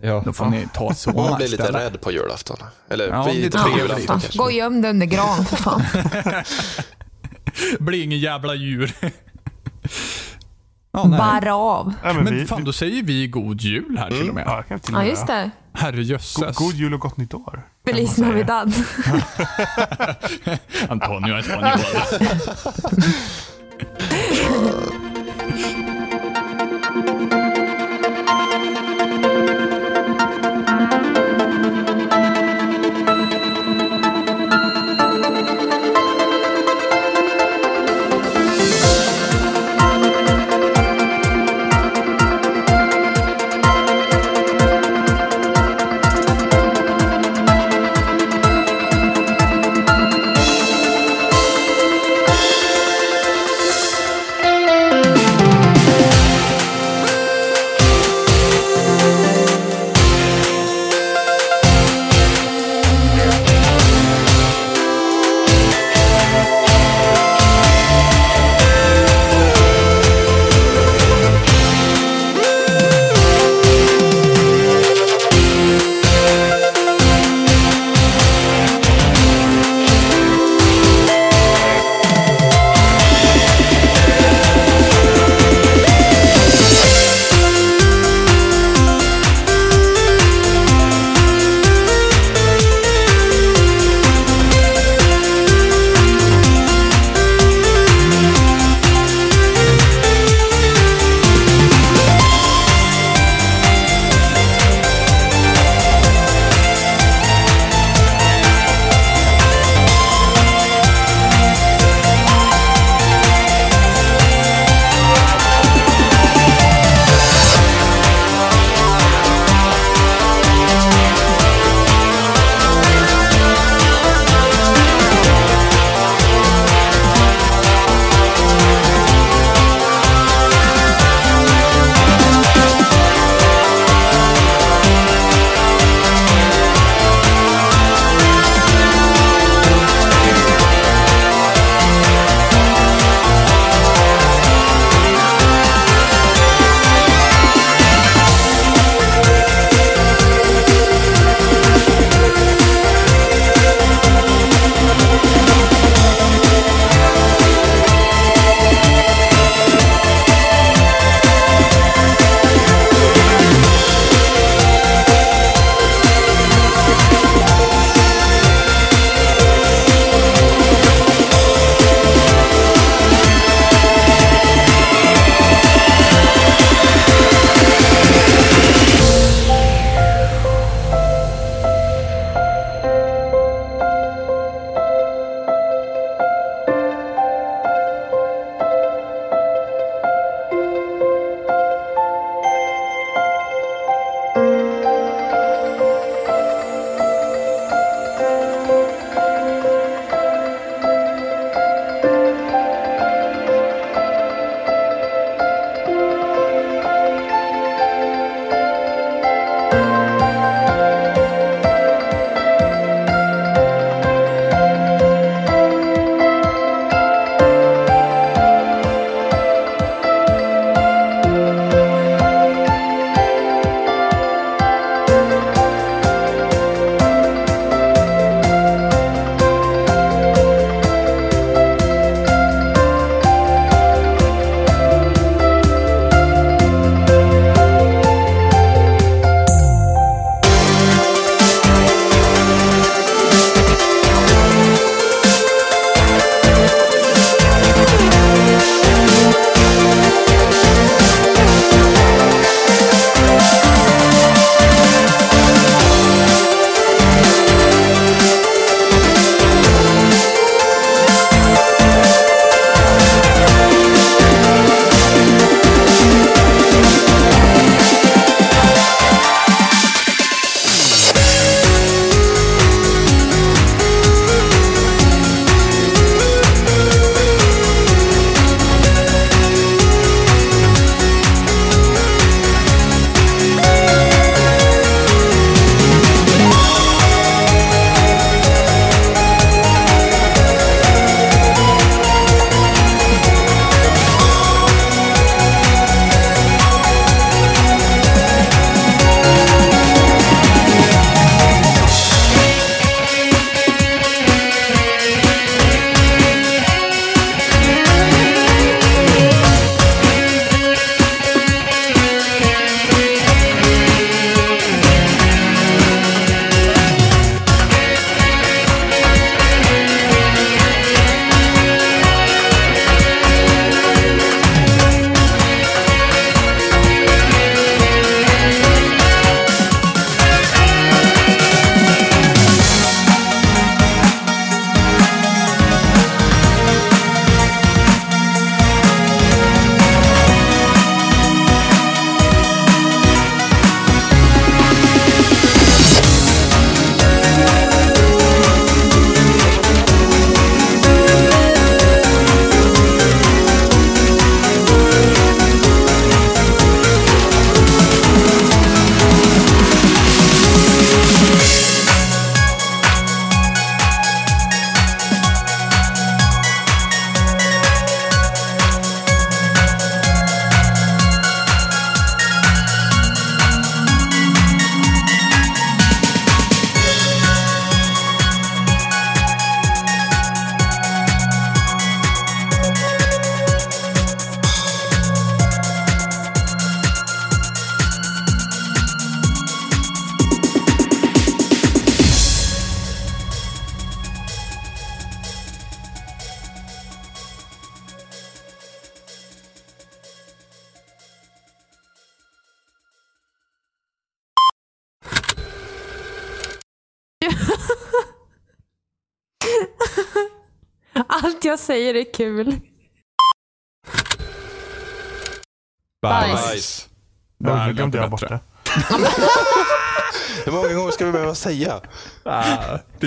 [0.00, 0.22] ja.
[0.24, 2.56] då får ni ta man Soma blir lite rädd på julafton.
[2.90, 4.38] Eller Ja, vi lite på julafton Ja, kanske.
[4.38, 5.82] gå och göm dig under gran för fan.
[7.84, 8.92] blir ingen jävla djur.
[10.92, 11.04] ja.
[11.04, 11.92] Bara av.
[12.02, 14.44] Ja, men Men vi, fan, då säger vi god jul här till och med.
[14.46, 15.50] ja, det kan till och Ja, just det.
[15.72, 16.02] Herre
[16.36, 17.62] God, god jul och gott nytt år.
[17.86, 18.18] man Feliz.
[18.18, 18.74] Navidad.
[20.88, 21.78] Antonio Espanol.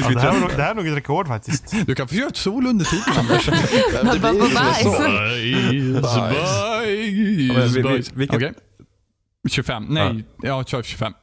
[0.02, 1.74] Det Ja, det, här nog, det här är nog ett rekord faktiskt.
[1.88, 3.46] Du kan få göra ett sol under tiden Anders.
[4.14, 4.40] Det blir ju
[4.84, 5.04] som.
[6.02, 8.12] Bajs, bajs, vi- vi- bajs.
[8.14, 8.54] vilket- Okej.
[9.50, 9.86] 25.
[9.90, 11.14] Nej, ja, kör 25.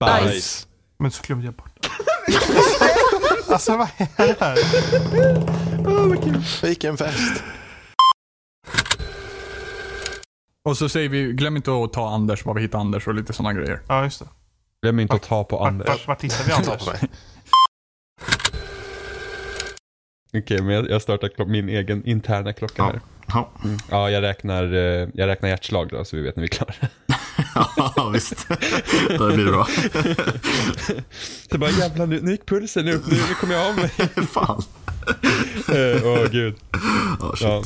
[0.00, 0.66] Bajs.
[0.98, 1.88] Men så glömde jag bort.
[3.48, 4.56] Alltså vad är det här?
[6.66, 7.42] Vilken fest.
[10.64, 13.32] Och så säger vi, glöm inte att ta Anders, var vi hittar Anders och lite
[13.32, 13.80] sådana grejer.
[13.88, 14.26] Ja, just det.
[14.82, 15.88] Glöm inte att ta på Vart, Anders.
[15.88, 16.82] vart, vart hittar vi Anders?
[20.34, 22.84] Okej, men jag, jag startar min egen interna klocka Ja.
[22.84, 23.00] här.
[23.28, 23.50] Ja.
[23.90, 26.74] Ja, jag räknar, eh, jag räknar hjärtslag då, så vi vet när vi är klara.
[27.96, 28.48] ja, visst.
[29.08, 29.66] Det blir bra.
[31.52, 33.88] Så bara jävlar, nu, nu gick pulsen upp, nu, nu kommer jag av mig.
[34.32, 34.62] Fan.
[35.68, 36.56] Eh, Åh gud.
[37.20, 37.42] Ja, shit.
[37.48, 37.62] Ja.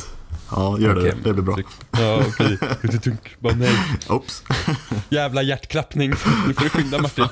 [0.57, 1.01] Ja, gör det.
[1.01, 1.15] Okej.
[1.25, 1.59] Det blir bra.
[1.91, 2.59] Ja, okej.
[3.01, 3.37] Tunk.
[3.41, 3.79] Bara nej.
[4.09, 4.43] Oops.
[5.11, 6.11] Jävla hjärtklappning.
[6.47, 7.25] Nu får du skynda Martin.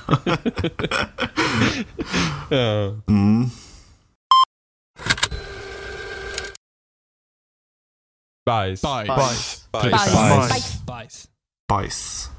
[2.48, 3.02] ja.
[3.08, 3.50] Mm.
[8.46, 8.82] Bajs.
[8.82, 9.08] Bajs.
[9.08, 9.66] Bajs.
[9.72, 9.92] Bajs.
[9.92, 10.12] Bajs.
[10.12, 10.82] Bajs.
[10.86, 11.28] Bajs.
[11.68, 12.30] Bajs.